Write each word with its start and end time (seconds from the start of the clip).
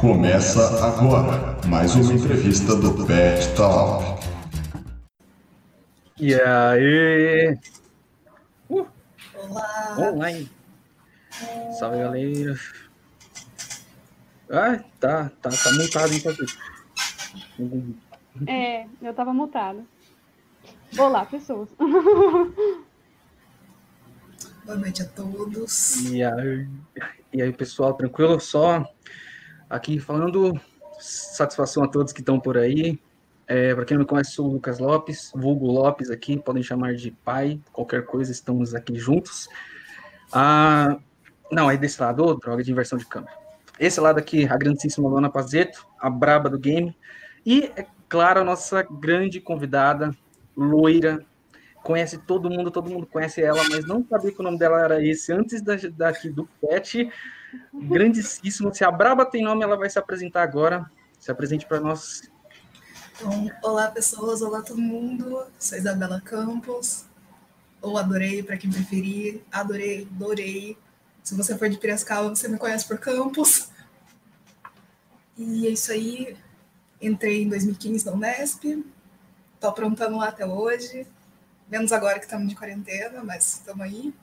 Começa 0.00 0.84
agora 0.84 1.56
mais 1.66 1.94
uma 1.94 2.12
entrevista 2.12 2.76
do 2.76 3.06
Pet 3.06 3.54
Talk. 3.56 4.22
E 6.20 6.34
aí? 6.34 7.58
Uh, 8.68 8.86
Olá! 9.34 9.96
Online. 9.98 10.50
Salve, 11.78 11.98
galera. 11.98 12.54
Ah, 14.50 14.84
tá, 15.00 15.30
tá, 15.40 15.48
tá 15.48 15.72
montado 15.72 16.12
enquanto 16.12 16.44
isso. 16.44 16.58
É, 18.46 18.86
eu 19.00 19.14
tava 19.14 19.32
mutado. 19.32 19.82
Olá, 20.98 21.24
pessoas. 21.24 21.70
Boa 24.66 24.76
noite 24.76 25.00
a 25.00 25.06
todos. 25.06 26.04
E 26.10 26.22
aí, 26.22 26.68
e 27.32 27.40
aí, 27.40 27.50
pessoal, 27.50 27.94
tranquilo? 27.94 28.38
Só 28.38 28.86
aqui 29.68 29.98
falando, 29.98 30.58
satisfação 30.98 31.84
a 31.84 31.88
todos 31.88 32.12
que 32.12 32.20
estão 32.20 32.38
por 32.38 32.56
aí. 32.56 32.98
É, 33.46 33.74
Para 33.74 33.84
quem 33.84 33.96
não 33.96 34.02
me 34.02 34.08
conhece, 34.08 34.32
sou 34.32 34.48
o 34.48 34.52
Lucas 34.52 34.78
Lopes, 34.78 35.30
vulgo 35.34 35.66
Lopes 35.66 36.10
aqui, 36.10 36.36
podem 36.36 36.62
chamar 36.62 36.94
de 36.94 37.10
pai, 37.10 37.60
qualquer 37.72 38.04
coisa, 38.04 38.32
estamos 38.32 38.74
aqui 38.74 38.96
juntos. 38.96 39.48
Ah, 40.32 40.96
não, 41.50 41.68
aí 41.68 41.78
desse 41.78 42.00
lado, 42.00 42.24
oh, 42.24 42.34
droga 42.34 42.62
de 42.62 42.72
inversão 42.72 42.98
de 42.98 43.06
câmera. 43.06 43.32
Esse 43.78 44.00
lado 44.00 44.18
aqui, 44.18 44.46
a 44.46 44.56
grandíssima 44.56 45.08
Luana 45.08 45.30
Pazeto, 45.30 45.86
a 46.00 46.10
braba 46.10 46.48
do 46.48 46.58
game. 46.58 46.96
E, 47.44 47.70
é 47.76 47.86
claro, 48.08 48.40
a 48.40 48.44
nossa 48.44 48.82
grande 48.82 49.40
convidada, 49.40 50.10
loira, 50.56 51.24
conhece 51.84 52.18
todo 52.18 52.50
mundo, 52.50 52.70
todo 52.70 52.90
mundo 52.90 53.06
conhece 53.06 53.42
ela, 53.42 53.62
mas 53.70 53.86
não 53.86 54.04
sabia 54.04 54.32
que 54.32 54.40
o 54.40 54.42
nome 54.42 54.58
dela 54.58 54.82
era 54.82 55.04
esse 55.04 55.32
antes 55.32 55.62
da, 55.62 55.76
daqui 55.96 56.30
do 56.30 56.48
pet. 56.60 57.08
Grandíssimo. 57.72 58.74
Se 58.74 58.84
a 58.84 58.90
Braba 58.90 59.24
tem 59.24 59.42
nome, 59.42 59.62
ela 59.62 59.76
vai 59.76 59.90
se 59.90 59.98
apresentar 59.98 60.42
agora. 60.42 60.90
Se 61.18 61.30
apresente 61.30 61.66
para 61.66 61.80
nós. 61.80 62.22
Então, 63.14 63.50
olá 63.62 63.90
pessoas, 63.90 64.42
olá 64.42 64.62
todo 64.62 64.80
mundo. 64.80 65.46
Sou 65.58 65.78
Isabela 65.78 66.20
Campos. 66.20 67.06
Ou 67.80 67.96
adorei, 67.98 68.42
para 68.42 68.56
quem 68.56 68.70
preferir. 68.70 69.42
Adorei, 69.50 70.06
adorei. 70.14 70.78
Se 71.22 71.34
você 71.34 71.56
for 71.56 71.68
de 71.68 71.78
Piracicaba, 71.78 72.28
você 72.28 72.48
me 72.48 72.58
conhece 72.58 72.86
por 72.86 72.98
Campos. 72.98 73.70
E 75.36 75.66
é 75.66 75.70
isso 75.70 75.92
aí. 75.92 76.36
Entrei 77.00 77.42
em 77.42 77.48
2015 77.48 78.06
na 78.06 78.12
Unesp. 78.12 78.84
Tô 79.60 79.68
aprontando 79.68 80.16
lá 80.16 80.28
até 80.28 80.46
hoje. 80.46 81.06
Menos 81.68 81.92
agora 81.92 82.18
que 82.18 82.24
estamos 82.24 82.48
de 82.48 82.54
quarentena, 82.54 83.24
mas 83.24 83.54
estamos 83.54 83.84
aí. 83.84 84.14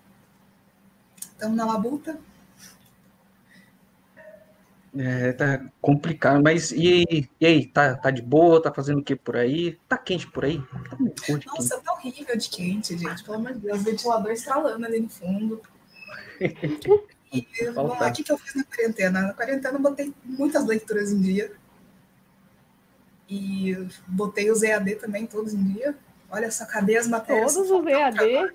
Estamos 1.19 1.57
na 1.57 1.65
labuta. 1.65 2.19
É, 4.95 5.33
tá 5.33 5.65
complicado, 5.81 6.41
mas 6.43 6.71
e, 6.71 7.27
e 7.39 7.45
aí, 7.45 7.65
tá, 7.65 7.95
tá 7.95 8.11
de 8.11 8.21
boa? 8.21 8.61
Tá 8.61 8.71
fazendo 8.71 8.99
o 8.99 9.03
que 9.03 9.15
por 9.15 9.35
aí? 9.35 9.79
Tá 9.89 9.97
quente 9.97 10.29
por 10.29 10.45
aí? 10.45 10.59
Tá 10.59 10.97
Nossa, 11.47 11.79
tá 11.79 11.93
horrível 11.93 12.37
de 12.37 12.49
quente, 12.49 12.95
gente. 12.95 13.23
Pelo 13.23 13.37
amor 13.37 13.53
de 13.53 13.59
Deus, 13.59 13.81
ventilador 13.81 14.31
estralando 14.31 14.85
ali 14.85 14.99
no 14.99 15.09
fundo. 15.09 15.61
E, 17.33 17.47
vamos 17.71 17.99
lá, 17.99 18.09
o 18.09 18.13
que, 18.13 18.23
que 18.23 18.31
eu 18.31 18.37
fiz 18.37 18.53
na 18.53 18.63
quarentena? 18.63 19.21
Na 19.23 19.33
quarentena 19.33 19.75
eu 19.75 19.81
botei 19.81 20.13
muitas 20.23 20.63
leituras 20.67 21.11
em 21.11 21.19
dia. 21.19 21.51
E 23.27 23.75
botei 24.07 24.51
os 24.51 24.61
EAD 24.61 24.97
também 24.97 25.25
todos 25.25 25.51
em 25.51 25.63
dia. 25.73 25.97
Olha 26.29 26.51
só, 26.51 26.63
cadê 26.67 26.95
as 26.95 27.07
matérias? 27.07 27.55
Todos 27.55 27.71
os 27.71 27.87
EAD? 27.87 28.21
Um 28.37 28.49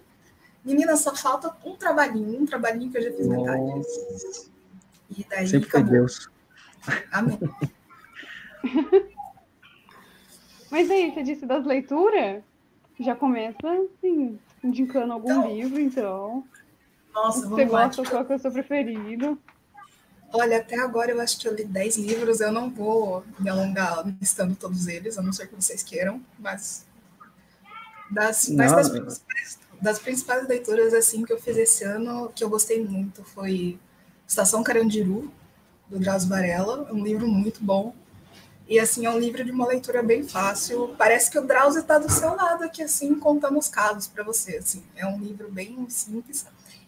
Menina, 0.65 0.97
só 0.97 1.13
falta 1.13 1.53
um 1.65 1.75
trabalhinho, 1.75 2.41
um 2.41 2.47
trabalhinho 2.47 2.89
que 2.93 2.99
eu 2.99 3.03
já 3.03 3.13
fiz 3.13 3.27
Nossa. 3.27 3.51
metade. 3.51 4.58
E 5.17 5.25
daí 5.29 5.49
Sempre 5.49 5.71
foi 5.71 5.81
acabou. 5.81 5.99
Deus. 5.99 6.31
Amém. 7.13 7.39
Mas 10.71 10.91
aí, 10.91 11.11
você 11.11 11.23
disse 11.23 11.47
das 11.47 11.65
leituras? 11.65 12.43
Já 13.01 13.15
começa, 13.15 13.59
assim, 13.65 14.39
indicando 14.63 15.13
algum 15.13 15.31
Então, 15.31 15.49
livro, 15.55 15.81
então. 15.81 16.45
Nossa, 17.15 17.41
Você 17.41 17.49
vamos 17.49 17.73
lá. 17.73 17.87
gosta, 17.87 18.03
qual 18.05 18.25
que 18.25 18.33
é 18.33 18.37
o 18.37 18.39
seu 18.39 18.53
preferido? 18.53 19.39
Olha, 20.33 20.59
até 20.59 20.79
agora 20.79 21.11
eu 21.11 21.21
acho 21.21 21.39
que 21.39 21.49
eu 21.49 21.55
li 21.55 21.65
10 21.65 21.97
livros. 21.97 22.41
Eu 22.41 22.53
não 22.53 22.69
vou 22.69 23.25
me 23.39 23.49
alongar 23.49 24.05
listando 24.21 24.55
todos 24.57 24.87
eles, 24.87 25.17
a 25.17 25.23
não 25.23 25.33
ser 25.33 25.47
que 25.49 25.55
vocês 25.55 25.83
queiram, 25.83 26.21
mas 26.39 26.87
das, 28.11 28.49
mas 28.51 28.73
das, 28.73 28.91
principais, 28.91 29.59
das 29.81 29.99
principais 29.99 30.47
leituras 30.49 30.93
assim 30.93 31.25
que 31.25 31.33
eu 31.33 31.41
fiz 31.41 31.57
esse 31.57 31.85
ano, 31.85 32.31
que 32.35 32.45
eu 32.45 32.51
gostei 32.51 32.85
muito, 32.85 33.25
foi 33.25 33.79
Estação 34.29 34.63
Carandiru, 34.63 35.33
do 35.89 35.99
Drauzio 35.99 36.29
Varela, 36.29 36.87
é 36.91 36.93
um 36.93 37.03
livro 37.03 37.27
muito 37.27 37.65
bom. 37.65 37.95
E 38.69 38.79
assim, 38.79 39.07
é 39.07 39.11
um 39.11 39.19
livro 39.19 39.43
de 39.43 39.51
uma 39.51 39.67
leitura 39.67 40.03
bem 40.03 40.23
fácil. 40.23 40.95
Parece 40.99 41.31
que 41.31 41.39
o 41.39 41.47
Drauzio 41.47 41.81
está 41.81 41.99
do 41.99 42.13
seu 42.13 42.37
lado 42.37 42.63
aqui, 42.63 42.83
assim, 42.83 43.15
contando 43.15 43.59
os 43.59 43.69
casos 43.69 44.07
para 44.07 44.23
você. 44.23 44.59
Assim. 44.59 44.85
É 44.95 45.07
um 45.07 45.19
livro 45.19 45.51
bem 45.51 45.89
simples. 45.89 46.45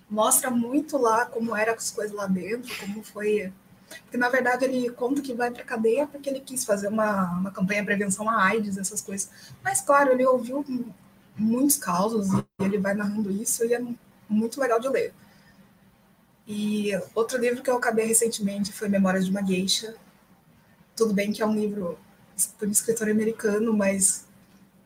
Mostra 0.08 0.50
muito 0.50 0.98
lá 0.98 1.24
como 1.24 1.56
eram 1.56 1.72
as 1.72 1.90
coisas 1.90 2.14
lá 2.14 2.26
dentro, 2.26 2.70
como 2.78 3.02
foi. 3.02 3.50
Porque, 4.02 4.18
na 4.18 4.28
verdade, 4.28 4.66
ele 4.66 4.90
conta 4.90 5.22
que 5.22 5.32
vai 5.32 5.50
para 5.50 5.64
cadeia 5.64 6.06
porque 6.06 6.28
ele 6.28 6.40
quis 6.40 6.62
fazer 6.66 6.88
uma, 6.88 7.38
uma 7.38 7.50
campanha 7.50 7.80
de 7.80 7.86
prevenção 7.86 8.28
à 8.28 8.44
AIDS, 8.44 8.76
essas 8.76 9.00
coisas. 9.00 9.30
Mas, 9.64 9.80
claro, 9.80 10.12
ele 10.12 10.26
ouviu 10.26 10.62
muitos 11.34 11.78
causos 11.78 12.28
e 12.34 12.64
ele 12.64 12.76
vai 12.76 12.92
narrando 12.92 13.30
isso 13.30 13.64
e 13.64 13.72
é 13.72 13.82
muito 14.28 14.60
legal 14.60 14.78
de 14.78 14.88
ler. 14.90 15.14
E 16.52 16.90
outro 17.14 17.38
livro 17.38 17.62
que 17.62 17.70
eu 17.70 17.76
acabei 17.76 18.06
recentemente 18.06 18.72
foi 18.72 18.88
Memórias 18.88 19.24
de 19.24 19.30
uma 19.30 19.40
Geisha. 19.46 19.94
Tudo 20.96 21.14
bem 21.14 21.30
que 21.32 21.40
é 21.40 21.46
um 21.46 21.54
livro 21.54 21.96
por 22.58 22.66
um 22.66 22.72
escritor 22.72 23.08
americano, 23.08 23.72
mas 23.72 24.26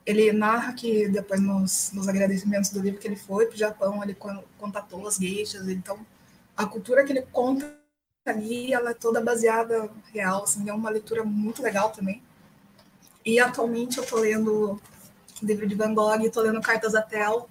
ele 0.05 0.31
narra 0.31 0.75
que 0.75 1.09
depois 1.09 1.41
nos, 1.41 1.91
nos 1.95 2.07
agradecimentos 2.07 2.69
do 2.69 2.81
livro 2.81 3.01
que 3.01 3.09
ele 3.09 3.17
foi 3.17 3.47
para 3.47 3.55
o 3.55 3.59
Japão, 3.59 4.03
ele 4.03 4.13
con- 4.15 4.45
contatou 4.59 5.09
as 5.09 5.17
geishas, 5.17 5.67
então 5.67 6.05
a 6.55 6.67
cultura 6.67 7.03
que 7.03 7.13
ele 7.13 7.23
conta 7.33 7.75
ali, 8.27 8.75
ela 8.75 8.91
é 8.91 8.95
toda 8.95 9.23
baseada 9.23 9.91
real, 10.13 10.43
assim, 10.43 10.69
é 10.69 10.73
uma 10.75 10.91
leitura 10.91 11.25
muito 11.25 11.63
legal 11.63 11.91
também. 11.93 12.23
E 13.25 13.41
atualmente 13.41 13.97
eu 13.97 14.05
tô 14.05 14.17
lendo 14.19 14.79
o 15.43 15.47
livro 15.47 15.67
de 15.67 15.75
Van 15.75 15.95
Gogh, 15.95 16.31
tô 16.31 16.43
lendo 16.43 16.61
Cartas 16.61 16.93
da 16.93 17.01
Tel. 17.01 17.49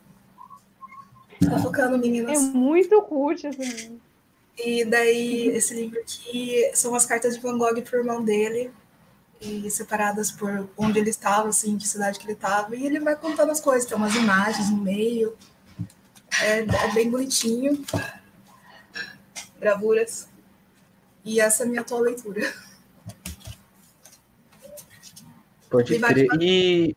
Tá 1.39 1.57
focando, 1.57 1.95
É 1.95 1.97
meninas. 1.97 2.43
muito 2.43 3.01
cult, 3.01 3.47
assim. 3.47 3.99
E 4.57 4.85
daí, 4.85 5.47
esse 5.47 5.73
livro 5.73 5.99
aqui 5.99 6.69
são 6.75 6.93
as 6.95 7.05
cartas 7.05 7.35
de 7.35 7.41
Van 7.41 7.57
Gogh 7.57 7.81
pro 7.81 7.97
irmão 7.99 8.23
dele, 8.23 8.71
e 9.41 9.69
separadas 9.71 10.31
por 10.31 10.69
onde 10.77 10.99
ele 10.99 11.09
estava, 11.09 11.49
assim, 11.49 11.77
que 11.77 11.87
cidade 11.87 12.19
que 12.19 12.25
ele 12.25 12.33
estava, 12.33 12.75
e 12.75 12.85
ele 12.85 12.99
vai 12.99 13.15
contando 13.15 13.51
as 13.51 13.59
coisas, 13.59 13.87
tem 13.87 13.97
umas 13.97 14.15
imagens 14.15 14.69
no 14.69 14.77
meio, 14.77 15.35
é, 16.41 16.59
é 16.59 16.93
bem 16.93 17.09
bonitinho, 17.09 17.83
gravuras, 19.59 20.29
e 21.25 21.39
essa 21.41 21.63
é 21.63 21.65
a 21.65 21.69
minha 21.69 21.81
atual 21.81 22.01
leitura. 22.01 22.53
Pode 25.69 25.99
crer. 25.99 26.27
E 26.41 26.95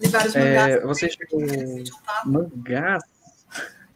Li 0.00 0.08
vários 0.08 0.34
É, 0.36 0.40
mangás. 0.40 0.82
você 0.84 1.08
chegou- 1.10 1.40
mangás? 2.24 3.02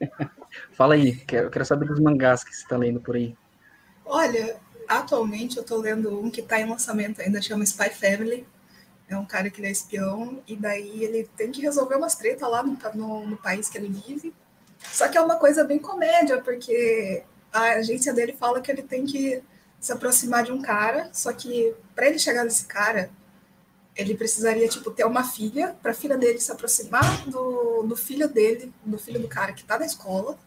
Fala 0.75 0.95
aí, 0.95 1.17
quero, 1.17 1.51
quero 1.51 1.65
saber 1.65 1.87
dos 1.87 2.01
mangás 2.01 2.43
que 2.43 2.55
você 2.55 2.63
está 2.63 2.77
lendo 2.77 3.01
por 3.01 3.15
aí. 3.15 3.37
Olha, 4.05 4.57
atualmente 4.89 5.57
eu 5.57 5.65
tô 5.65 5.77
lendo 5.77 6.19
um 6.19 6.31
que 6.31 6.43
tá 6.43 6.61
em 6.61 6.69
lançamento 6.69 7.21
ainda, 7.21 7.43
chama 7.43 7.65
Spy 7.65 7.91
Family. 7.91 8.47
É 9.09 9.17
um 9.17 9.27
cara 9.27 9.51
que 9.51 9.61
ele 9.61 9.69
é 9.69 9.71
espião, 9.71 10.43
e 10.47 10.57
daí 10.57 11.05
ele 11.05 11.29
tem 11.37 11.51
que 11.51 11.61
resolver 11.61 11.97
umas 11.97 12.15
tretas 12.15 12.49
lá 12.49 12.63
no, 12.63 12.79
no, 12.95 13.27
no 13.27 13.37
país 13.37 13.69
que 13.69 13.77
ele 13.77 13.89
vive. 13.89 14.35
Só 14.79 15.07
que 15.09 15.19
é 15.19 15.21
uma 15.21 15.37
coisa 15.37 15.65
bem 15.65 15.79
comédia, 15.79 16.41
porque 16.41 17.23
a 17.53 17.75
agência 17.75 18.15
dele 18.15 18.33
fala 18.33 18.61
que 18.61 18.71
ele 18.71 18.83
tem 18.83 19.05
que 19.05 19.43
se 19.79 19.93
aproximar 19.93 20.45
de 20.45 20.53
um 20.53 20.63
cara, 20.63 21.11
só 21.13 21.33
que 21.33 21.75
para 21.95 22.07
ele 22.07 22.19
chegar 22.19 22.45
nesse 22.45 22.65
cara, 22.67 23.11
ele 23.95 24.15
precisaria, 24.15 24.67
tipo, 24.69 24.91
ter 24.91 25.05
uma 25.05 25.25
filha, 25.25 25.77
para 25.83 25.91
a 25.91 25.95
filha 25.95 26.17
dele 26.17 26.41
se 26.41 26.51
aproximar 26.51 27.29
do, 27.29 27.83
do 27.83 27.97
filho 27.97 28.29
dele, 28.29 28.73
do 28.85 28.99
filho 28.99 29.21
do 29.21 29.29
cara 29.29 29.53
que 29.53 29.65
tá 29.65 29.79
na 29.79 29.85
escola, 29.85 30.39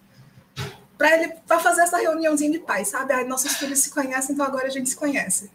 para 0.97 1.15
ele 1.15 1.33
para 1.47 1.59
fazer 1.59 1.81
essa 1.81 1.97
reuniãozinha 1.97 2.51
de 2.51 2.59
pais, 2.59 2.87
sabe? 2.89 3.13
Ai, 3.13 3.23
nossos 3.25 3.53
filhos 3.57 3.79
se 3.79 3.89
conhecem, 3.89 4.33
então 4.33 4.45
agora 4.45 4.67
a 4.67 4.69
gente 4.69 4.89
se 4.89 4.95
conhece. 4.95 5.49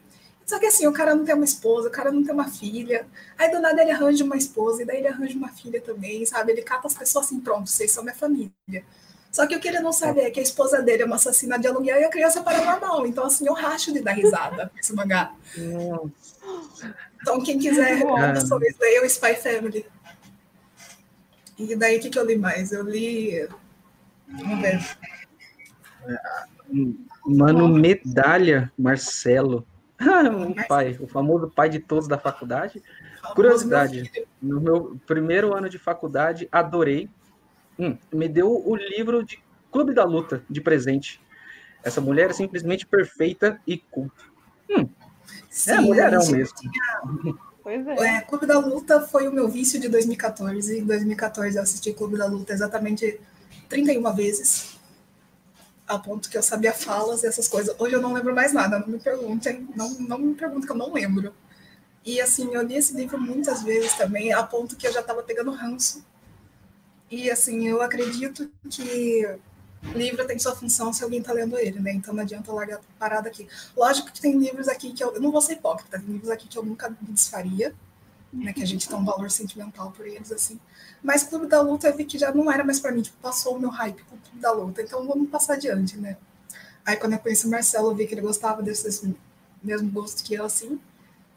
Só 0.46 0.58
que 0.58 0.66
assim, 0.66 0.87
o 0.87 0.92
cara 0.92 1.14
não 1.14 1.25
tem 1.25 1.34
uma 1.34 1.44
esposa, 1.44 1.88
o 1.88 1.92
cara 1.92 2.10
não 2.10 2.25
tem 2.25 2.34
uma 2.34 2.48
filha. 2.48 3.06
Aí 3.38 3.50
do 3.50 3.60
nada 3.60 3.81
ele 3.82 3.92
arranja 3.92 4.25
uma 4.25 4.37
esposa, 4.37 4.82
e 4.82 4.84
daí 4.84 4.98
ele 4.98 5.08
arranja 5.08 5.37
uma 5.37 5.48
filha 5.50 5.81
também, 5.81 6.26
sabe? 6.26 6.52
Ele 6.52 6.62
cata 6.62 6.88
as 6.88 6.94
pessoas 6.94 7.26
assim, 7.26 7.38
pronto, 7.40 7.70
vocês 7.70 7.90
são 7.92 8.02
minha 8.02 8.14
família. 8.14 8.50
Só 9.31 9.46
que 9.46 9.54
o 9.54 9.60
que 9.60 9.69
ele 9.69 9.78
não 9.78 9.92
sabe 9.92 10.20
é 10.20 10.31
que 10.31 10.40
a 10.40 10.42
esposa 10.42 10.82
dele 10.82 11.04
é 11.04 11.06
uma 11.06 11.14
assassina 11.16 11.56
de 11.56 11.69
aluguel 11.69 12.00
e 12.00 12.04
a 12.04 12.10
criança 12.10 12.40
é 12.40 12.42
paranormal. 12.42 13.06
Então, 13.06 13.25
assim, 13.25 13.46
eu 13.46 13.54
racho 13.54 13.92
de 13.92 14.00
dar 14.00 14.10
risada 14.10 14.72
esse 14.76 14.92
mangá. 14.92 15.32
Então, 17.22 17.40
quem 17.40 17.56
quiser, 17.56 18.02
Ah. 18.02 18.32
pessoas, 18.32 18.75
leia 18.81 19.02
o 19.02 19.06
Spy 19.06 19.37
Family. 19.37 19.87
E 21.56 21.76
daí, 21.76 21.98
o 21.98 22.00
que, 22.00 22.10
que 22.10 22.19
eu 22.19 22.26
li 22.26 22.37
mais? 22.37 22.72
Eu 22.72 22.82
li. 22.82 23.46
Vamos 24.26 24.60
ver. 24.60 24.81
Mano, 27.24 27.68
medalha, 27.68 28.72
Marcelo. 28.78 29.66
o 30.00 30.66
pai, 30.68 30.96
o 31.00 31.06
famoso 31.06 31.50
pai 31.50 31.68
de 31.68 31.78
todos 31.78 32.08
da 32.08 32.18
faculdade. 32.18 32.82
Curiosidade, 33.34 34.10
no 34.40 34.60
meu 34.60 34.96
primeiro 35.06 35.54
ano 35.54 35.68
de 35.68 35.78
faculdade, 35.78 36.48
adorei. 36.50 37.08
Hum, 37.78 37.96
me 38.12 38.28
deu 38.28 38.50
o 38.66 38.76
livro 38.76 39.24
de 39.24 39.42
Clube 39.70 39.92
da 39.92 40.04
Luta 40.04 40.42
de 40.48 40.60
presente. 40.60 41.20
Essa 41.82 42.00
mulher 42.00 42.30
é 42.30 42.32
simplesmente 42.32 42.86
perfeita 42.86 43.60
e 43.66 43.78
culta. 43.78 44.22
Hum, 44.70 44.88
Sim, 45.48 45.70
é 45.70 45.80
mulherão 45.80 46.26
mesmo. 46.28 46.54
Tinha... 46.56 47.34
Pois 47.62 47.86
é. 47.86 48.16
é. 48.16 48.20
Clube 48.22 48.46
da 48.46 48.58
Luta 48.58 49.00
foi 49.02 49.28
o 49.28 49.32
meu 49.32 49.48
vício 49.48 49.78
de 49.78 49.88
2014. 49.88 50.78
Em 50.78 50.84
2014 50.84 51.56
eu 51.56 51.62
assisti 51.62 51.92
Clube 51.92 52.16
da 52.16 52.26
Luta 52.26 52.52
exatamente 52.52 53.20
31 53.68 54.14
vezes 54.14 54.79
a 55.90 55.98
ponto 55.98 56.31
que 56.31 56.38
eu 56.38 56.42
sabia 56.42 56.72
falas 56.72 57.25
e 57.25 57.26
essas 57.26 57.48
coisas. 57.48 57.75
Hoje 57.76 57.96
eu 57.96 58.00
não 58.00 58.12
lembro 58.12 58.32
mais 58.32 58.52
nada, 58.52 58.78
não 58.78 58.87
me 58.87 58.98
perguntem, 58.98 59.69
não, 59.75 59.90
não 59.94 60.19
me 60.19 60.34
perguntem 60.34 60.66
que 60.66 60.72
eu 60.72 60.76
não 60.76 60.92
lembro. 60.92 61.34
E 62.04 62.20
assim, 62.20 62.54
eu 62.54 62.62
li 62.62 62.76
esse 62.76 62.94
livro 62.94 63.20
muitas 63.20 63.62
vezes 63.64 63.94
também, 63.94 64.32
a 64.32 64.42
ponto 64.42 64.76
que 64.76 64.87
eu 64.87 64.92
já 64.92 65.00
estava 65.00 65.20
pegando 65.22 65.50
ranço. 65.50 66.04
E 67.10 67.28
assim, 67.28 67.66
eu 67.66 67.82
acredito 67.82 68.48
que 68.70 69.26
livro 69.94 70.25
tem 70.26 70.38
sua 70.38 70.54
função 70.54 70.92
se 70.92 71.02
alguém 71.02 71.19
está 71.19 71.32
lendo 71.32 71.58
ele, 71.58 71.81
né? 71.81 71.92
Então 71.92 72.14
não 72.14 72.22
adianta 72.22 72.52
largar 72.52 72.81
parada 72.96 73.28
aqui. 73.28 73.48
Lógico 73.76 74.12
que 74.12 74.20
tem 74.20 74.38
livros 74.38 74.69
aqui 74.69 74.92
que 74.92 75.02
eu, 75.02 75.12
eu 75.14 75.20
não 75.20 75.32
vou 75.32 75.42
ser 75.42 75.54
hipócrita, 75.54 75.98
tem 75.98 76.06
livros 76.06 76.31
aqui 76.31 76.46
que 76.46 76.56
eu 76.56 76.62
nunca 76.62 76.88
me 76.88 77.12
desfaria, 77.12 77.75
né? 78.32 78.52
Que 78.52 78.62
a 78.62 78.66
gente 78.66 78.88
tem 78.88 78.96
um 78.96 79.04
valor 79.04 79.30
sentimental 79.30 79.90
por 79.90 80.06
eles, 80.06 80.30
assim. 80.30 80.58
Mas 81.02 81.22
Clube 81.22 81.46
da 81.46 81.60
Luta 81.60 81.88
eu 81.88 81.96
vi 81.96 82.04
que 82.04 82.18
já 82.18 82.32
não 82.32 82.50
era 82.50 82.64
mais 82.64 82.78
para 82.78 82.92
mim, 82.92 83.02
tipo, 83.02 83.16
passou 83.20 83.56
o 83.56 83.60
meu 83.60 83.70
hype 83.70 84.02
com 84.04 84.16
o 84.16 84.18
Clube 84.18 84.40
da 84.40 84.52
Luta, 84.52 84.82
então 84.82 85.06
vamos 85.06 85.28
passar 85.30 85.54
adiante, 85.54 85.96
né? 85.98 86.16
Aí 86.84 86.96
quando 86.96 87.14
eu 87.14 87.18
conheci 87.18 87.46
o 87.46 87.50
Marcelo, 87.50 87.90
eu 87.90 87.94
vi 87.94 88.06
que 88.06 88.14
ele 88.14 88.20
gostava 88.20 88.62
desse 88.62 89.14
mesmo 89.62 89.90
gosto 89.90 90.24
que 90.24 90.34
eu, 90.34 90.44
assim. 90.44 90.80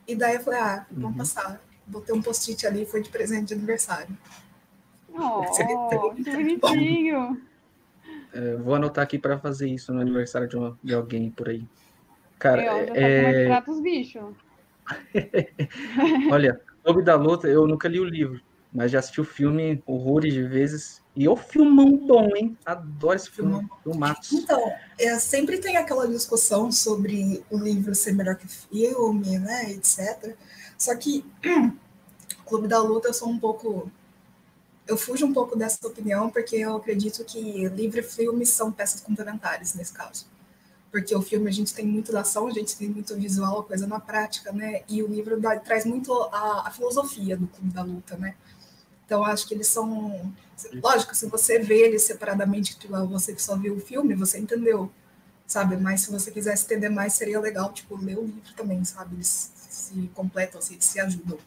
E 0.07 0.15
daí 0.15 0.35
eu 0.35 0.41
falei, 0.41 0.59
ah, 0.59 0.85
vamos 0.91 1.11
uhum. 1.11 1.17
passar. 1.17 1.61
Botei 1.85 2.15
um 2.15 2.21
post-it 2.21 2.65
ali, 2.65 2.85
foi 2.85 3.01
de 3.01 3.09
presente 3.09 3.49
de 3.49 3.53
aniversário. 3.53 4.17
Oh, 5.13 5.41
que 5.51 6.57
bonitinho! 6.57 7.41
É, 8.33 8.55
vou 8.55 8.73
anotar 8.75 9.03
aqui 9.03 9.19
para 9.19 9.37
fazer 9.37 9.69
isso 9.69 9.93
no 9.93 10.01
aniversário 10.01 10.47
de, 10.47 10.57
uma, 10.57 10.77
de 10.83 10.93
alguém 10.93 11.29
por 11.29 11.49
aí. 11.49 11.67
Cara, 12.39 12.63
eu, 12.63 12.87
já 12.87 12.95
é... 12.95 13.61
tá 13.61 13.71
os 13.71 13.79
bichos. 13.79 14.33
Olha, 16.31 16.59
Clube 16.83 17.01
da 17.01 17.15
Luta, 17.15 17.47
eu 17.47 17.65
nunca 17.65 17.88
li 17.88 18.00
o 18.00 18.03
livro, 18.03 18.41
mas 18.71 18.91
já 18.91 19.00
assisti 19.00 19.21
o 19.21 19.25
filme 19.25 19.81
horrores 19.85 20.33
de 20.33 20.44
vezes. 20.44 21.01
E 21.15 21.27
o 21.30 21.35
filmão 21.35 21.95
bom, 21.95 22.35
hein? 22.35 22.57
Adoro 22.65 23.15
esse 23.15 23.30
filme, 23.30 23.65
filmaço. 23.83 24.35
Então, 24.35 24.74
é, 25.00 25.18
sempre 25.18 25.59
tem 25.59 25.77
aquela 25.77 26.07
discussão 26.07 26.71
sobre 26.71 27.44
o 27.50 27.57
livro 27.57 27.95
ser 27.95 28.13
melhor 28.13 28.35
que 28.35 28.47
filme, 28.47 29.39
né, 29.39 29.71
etc. 29.71 30.35
Só 30.77 30.94
que 30.95 31.25
Clube 32.45 32.68
da 32.68 32.81
Luta 32.81 33.07
eu 33.07 33.13
sou 33.13 33.29
um 33.29 33.39
pouco... 33.39 33.89
Eu 34.86 34.97
fujo 34.97 35.25
um 35.25 35.31
pouco 35.31 35.57
dessa 35.57 35.88
opinião, 35.88 36.29
porque 36.29 36.57
eu 36.57 36.75
acredito 36.75 37.24
que 37.24 37.69
livro 37.69 38.01
e 38.01 38.03
filme 38.03 38.45
são 38.45 38.69
peças 38.69 39.00
complementares 39.00 39.74
nesse 39.75 39.94
caso 39.94 40.32
porque 40.93 41.15
o 41.15 41.23
filme 41.23 41.49
a 41.49 41.51
gente 41.51 41.73
tem 41.73 41.87
muito 41.87 42.11
da 42.11 42.21
ação, 42.21 42.45
a 42.45 42.51
gente 42.51 42.77
tem 42.77 42.87
muito 42.87 43.15
visual, 43.15 43.61
a 43.61 43.63
coisa 43.63 43.87
na 43.87 43.99
prática, 43.99 44.51
né? 44.51 44.83
E 44.87 45.01
o 45.01 45.07
livro 45.07 45.41
dá, 45.41 45.59
traz 45.59 45.85
muito 45.85 46.13
a, 46.31 46.67
a, 46.67 46.71
filosofia 46.71 47.35
do 47.35 47.47
Clube 47.47 47.73
da 47.73 47.81
Luta, 47.81 48.15
né? 48.15 48.35
Então 49.03 49.25
acho 49.25 49.47
que 49.47 49.55
eles 49.55 49.65
são, 49.65 50.31
lógico, 50.83 51.15
se 51.15 51.25
você 51.25 51.57
vê 51.57 51.87
eles 51.87 52.03
separadamente, 52.03 52.77
tipo, 52.77 52.95
você 53.07 53.33
que 53.33 53.41
só 53.41 53.57
viu 53.57 53.77
o 53.77 53.79
filme, 53.79 54.13
você 54.13 54.37
entendeu, 54.37 54.91
sabe? 55.47 55.77
Mas 55.77 56.01
se 56.01 56.11
você 56.11 56.29
quisesse 56.29 56.65
entender 56.65 56.89
mais, 56.89 57.13
seria 57.13 57.39
legal, 57.39 57.73
tipo, 57.73 57.97
ler 57.97 58.19
o 58.19 58.25
livro 58.25 58.53
também, 58.55 58.85
sabe? 58.85 59.15
Eles 59.15 59.51
se 59.55 60.11
completam, 60.13 60.59
assim, 60.59 60.75
eles 60.75 60.85
se 60.85 60.99
ajudam. 60.99 61.39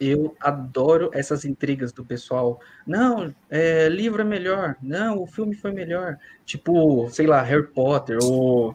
Eu 0.00 0.36
adoro 0.40 1.10
essas 1.12 1.44
intrigas 1.44 1.92
do 1.92 2.04
pessoal. 2.04 2.60
Não, 2.86 3.34
é, 3.50 3.88
livro 3.88 4.22
é 4.22 4.24
melhor. 4.24 4.76
Não, 4.80 5.22
o 5.22 5.26
filme 5.26 5.54
foi 5.54 5.72
melhor. 5.72 6.16
Tipo, 6.44 7.08
sei 7.10 7.26
lá, 7.26 7.42
Harry 7.42 7.66
Potter 7.66 8.18
ou 8.22 8.74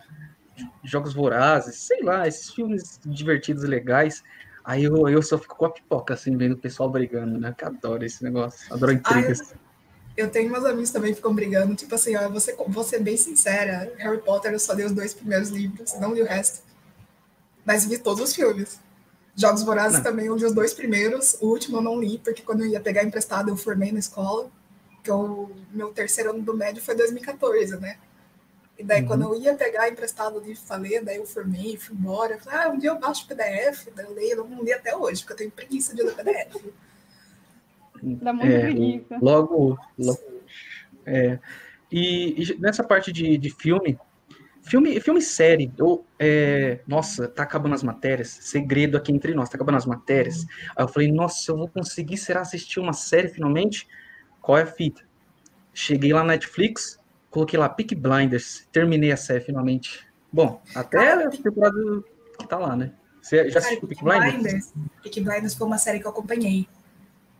Jogos 0.84 1.14
Vorazes, 1.14 1.76
sei 1.76 2.02
lá, 2.04 2.28
esses 2.28 2.54
filmes 2.54 3.00
divertidos 3.06 3.64
e 3.64 3.68
legais. 3.68 4.24
Aí 4.64 4.84
eu, 4.84 5.10
eu 5.10 5.22
só 5.22 5.38
fico 5.38 5.56
com 5.56 5.66
a 5.66 5.70
pipoca, 5.70 6.14
assim, 6.14 6.38
vendo 6.38 6.54
o 6.54 6.58
pessoal 6.58 6.90
brigando, 6.90 7.40
né? 7.40 7.54
Que 7.58 7.66
adoro 7.66 8.06
esse 8.06 8.24
negócio, 8.24 8.74
adoro 8.74 8.94
intrigas. 8.94 9.42
Ah, 9.42 9.58
eu, 10.16 10.26
eu, 10.26 10.32
tenho 10.32 10.50
meus 10.50 10.64
amigos 10.64 10.90
também 10.90 11.12
que 11.12 11.18
ficam 11.18 11.34
brigando, 11.34 11.76
tipo 11.76 11.94
assim, 11.94 12.16
ó, 12.16 12.30
você, 12.30 12.56
vou 12.68 12.84
ser 12.84 13.00
bem 13.00 13.18
sincera, 13.18 13.92
Harry 13.98 14.22
Potter 14.22 14.54
eu 14.54 14.60
só 14.60 14.74
li 14.74 14.84
os 14.84 14.94
dois 14.94 15.14
primeiros 15.14 15.50
livros, 15.50 16.00
não 16.00 16.14
li 16.14 16.22
o 16.22 16.26
resto. 16.26 16.64
Mas 17.66 17.86
vi 17.86 17.98
todos 17.98 18.22
os 18.24 18.36
filmes. 18.36 18.80
Jogos 19.36 19.64
Vorazes 19.64 19.98
não. 19.98 20.04
também, 20.04 20.28
eu 20.28 20.36
li 20.36 20.46
os 20.46 20.54
dois 20.54 20.74
primeiros. 20.74 21.36
O 21.42 21.48
último 21.48 21.78
eu 21.78 21.82
não 21.82 22.00
li, 22.00 22.18
porque 22.20 22.42
quando 22.42 22.62
eu 22.62 22.68
ia 22.68 22.80
pegar 22.80 23.04
emprestado, 23.04 23.50
eu 23.50 23.58
formei 23.58 23.92
na 23.92 24.00
escola. 24.00 24.50
Que 25.04 25.12
o 25.12 25.50
meu 25.72 25.90
terceiro 25.90 26.30
ano 26.30 26.42
do 26.42 26.56
médio 26.56 26.82
foi 26.82 26.96
2014, 26.96 27.78
né? 27.78 27.98
E 28.78 28.84
daí, 28.84 29.02
uhum. 29.02 29.08
quando 29.08 29.22
eu 29.24 29.42
ia 29.42 29.54
pegar 29.56 29.90
emprestado 29.90 30.38
o 30.38 30.40
livro 30.40 30.62
ler, 30.78 31.04
daí 31.04 31.18
eu 31.18 31.26
formei, 31.26 31.78
fui 31.78 31.96
embora. 31.96 32.34
Eu 32.34 32.40
falei, 32.40 32.60
ah, 32.60 32.70
um 32.70 32.78
dia 32.78 32.90
eu 32.90 33.00
baixo 33.00 33.26
o 33.26 33.28
PDF, 33.28 33.88
daí 33.96 34.06
eu 34.06 34.14
leio, 34.14 34.38
eu 34.38 34.48
não 34.48 34.64
li 34.64 34.74
até 34.74 34.96
hoje, 34.96 35.22
porque 35.22 35.34
eu 35.34 35.38
tenho 35.38 35.52
preguiça 35.52 35.96
de 35.96 36.04
ler 36.04 36.16
PDF. 36.16 36.64
Dá 38.02 38.34
muita 38.34 38.54
é, 38.54 38.60
preguiça. 38.62 39.18
Logo, 39.22 39.78
logo 39.98 40.20
é, 41.06 41.40
e, 41.92 42.44
e, 42.44 42.60
nessa 42.60 42.84
parte 42.84 43.12
de, 43.12 43.38
de 43.38 43.50
filme, 43.50 44.00
Filme, 44.64 45.00
filme 45.02 45.22
série, 45.22 45.72
eu, 45.78 46.06
é, 46.18 46.80
nossa, 46.88 47.28
tá 47.28 47.44
acabando 47.44 47.76
as 47.76 47.84
matérias, 47.84 48.30
segredo 48.30 48.96
aqui 48.96 49.12
entre 49.12 49.34
nós, 49.34 49.50
tá 49.50 49.58
acabando 49.58 49.78
as 49.78 49.86
matérias. 49.86 50.46
Aí 50.76 50.84
eu 50.84 50.88
falei, 50.88 51.12
nossa, 51.12 51.52
eu 51.52 51.58
vou 51.58 51.68
conseguir, 51.68 52.18
será 52.18 52.42
assistir 52.42 52.80
uma 52.80 52.94
série 52.94 53.28
finalmente? 53.28 53.88
Qual 54.42 54.58
é 54.58 54.64
a 54.64 54.66
fita? 54.66 55.02
Cheguei 55.74 56.14
lá 56.14 56.22
na 56.22 56.34
Netflix, 56.34 56.98
coloquei 57.30 57.60
lá 57.60 57.68
Peak 57.68 57.94
Blinders, 57.94 58.66
terminei 58.72 59.12
a 59.12 59.18
série 59.18 59.42
finalmente. 59.42 60.08
Bom, 60.32 60.62
até 60.74 61.12
a 61.12 61.30
temporada 61.30 61.78
que 62.40 62.48
tá 62.48 62.58
lá, 62.58 62.76
né? 62.76 62.94
Você 63.22 63.50
já 63.50 63.60
assistiu 63.60 63.88
Peak 63.88 64.04
Blinders? 64.04 64.34
Blinders? 64.34 64.74
Peak 65.04 65.22
Blinders 65.22 65.54
foi 65.56 65.68
uma 65.68 65.78
série 65.78 66.00
que 66.00 66.08
eu 66.08 66.12
acompanhei. 66.12 66.68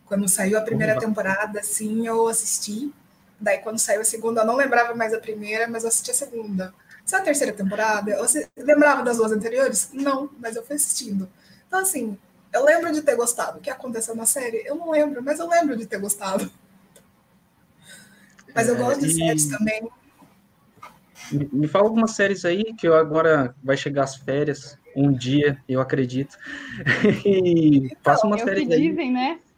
Quando 0.06 0.28
saiu 0.28 0.58
a 0.58 0.62
primeira 0.62 1.00
temporada, 1.00 1.64
sim, 1.64 2.06
eu 2.06 2.28
assisti. 2.28 2.94
Daí, 3.40 3.60
quando 3.60 3.80
saiu 3.80 4.02
a 4.02 4.06
segunda, 4.06 4.42
eu 4.42 4.46
não 4.46 4.56
lembrava 4.56 4.94
mais 4.94 5.14
a 5.14 5.20
primeira, 5.20 5.68
mas 5.68 5.84
eu 5.84 5.90
assisti 5.90 6.12
a 6.12 6.14
segunda. 6.14 6.74
Só 7.06 7.18
a 7.18 7.22
terceira 7.22 7.54
temporada? 7.54 8.18
Você 8.18 8.48
lembrava 8.58 9.04
das 9.04 9.18
duas 9.18 9.32
anteriores? 9.32 9.90
Não, 9.94 10.30
mas 10.40 10.56
eu 10.56 10.64
fui 10.64 10.76
assistindo. 10.76 11.30
Então, 11.68 11.80
assim, 11.80 12.18
eu 12.54 12.64
lembro 12.64 12.92
de 12.94 13.02
ter 13.02 13.16
gostado. 13.16 13.58
O 13.58 13.62
que 13.62 13.70
aconteceu 13.70 14.16
na 14.16 14.26
série? 14.26 14.64
Eu 14.66 14.76
não 14.76 14.92
lembro, 14.92 15.22
mas 15.22 15.40
eu 15.40 15.48
lembro 15.50 15.76
de 15.76 15.86
ter 15.86 16.00
gostado. 16.00 16.50
Mas 18.56 18.70
eu 18.70 18.76
é, 18.76 18.78
gosto 18.78 19.02
de 19.02 19.14
séries 19.14 19.48
também. 19.48 19.90
Me, 21.32 21.68
fala 21.68 21.86
algumas 21.86 22.12
séries 22.12 22.46
aí 22.46 22.74
que 22.76 22.88
eu 22.88 22.96
agora 22.96 23.56
vai 23.64 23.76
chegar 23.76 24.04
as 24.04 24.16
férias 24.16 24.78
um 24.96 25.12
dia, 25.12 25.58
eu 25.68 25.82
acredito. 25.82 26.38
e 27.26 27.78
então, 27.86 27.98
faça 28.04 28.28
uma 28.28 28.38
série 28.38 28.66
que 28.66 28.78
dizem, 28.78 29.12
né? 29.12 29.40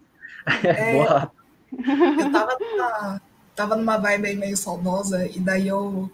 É, 0.64 0.94
Boa. 0.94 1.32
eu 1.74 2.32
tava 2.32 2.58
numa, 2.60 3.22
tava 3.56 3.76
numa 3.76 3.98
vibe 3.98 4.36
meio 4.36 4.56
saudosa 4.56 5.26
e 5.26 5.40
daí 5.40 5.68
eu 5.68 6.08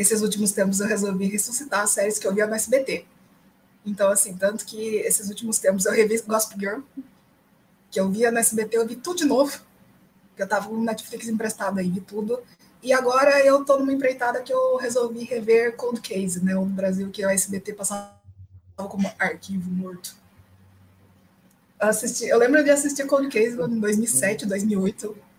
esses 0.00 0.22
últimos 0.22 0.52
tempos 0.52 0.80
eu 0.80 0.86
resolvi 0.86 1.26
ressuscitar 1.26 1.82
as 1.82 1.90
séries 1.90 2.18
que 2.18 2.26
eu 2.26 2.34
via 2.34 2.46
no 2.46 2.54
SBT. 2.54 3.04
Então, 3.84 4.10
assim, 4.10 4.34
tanto 4.36 4.64
que 4.64 4.96
esses 4.96 5.28
últimos 5.28 5.58
tempos 5.58 5.84
eu 5.84 5.92
revi 5.92 6.20
Gospel 6.22 6.58
Girl, 6.58 6.80
que 7.90 8.00
eu 8.00 8.10
via 8.10 8.30
no 8.30 8.38
SBT, 8.38 8.76
eu 8.76 8.86
vi 8.86 8.96
tudo 8.96 9.18
de 9.18 9.24
novo. 9.24 9.60
Eu 10.36 10.48
tava 10.48 10.68
com 10.68 10.82
Netflix 10.82 11.28
emprestado 11.28 11.78
aí, 11.78 11.90
vi 11.90 12.00
tudo. 12.00 12.40
E 12.82 12.94
agora 12.94 13.44
eu 13.44 13.62
tô 13.62 13.78
numa 13.78 13.92
empreitada 13.92 14.40
que 14.42 14.52
eu 14.52 14.76
resolvi 14.76 15.24
rever 15.24 15.76
Cold 15.76 16.00
Case, 16.00 16.42
né? 16.42 16.54
No 16.54 16.64
Brasil, 16.64 17.10
que 17.10 17.24
o 17.24 17.28
SBT 17.28 17.74
passava 17.74 18.18
como 18.76 19.12
arquivo 19.18 19.70
morto. 19.70 20.16
Assisti, 21.78 22.26
eu 22.26 22.38
lembro 22.38 22.64
de 22.64 22.70
assistir 22.70 23.06
Cold 23.06 23.28
Case 23.28 23.60
em 23.60 23.80
2007, 23.80 24.46
2008 24.46 25.29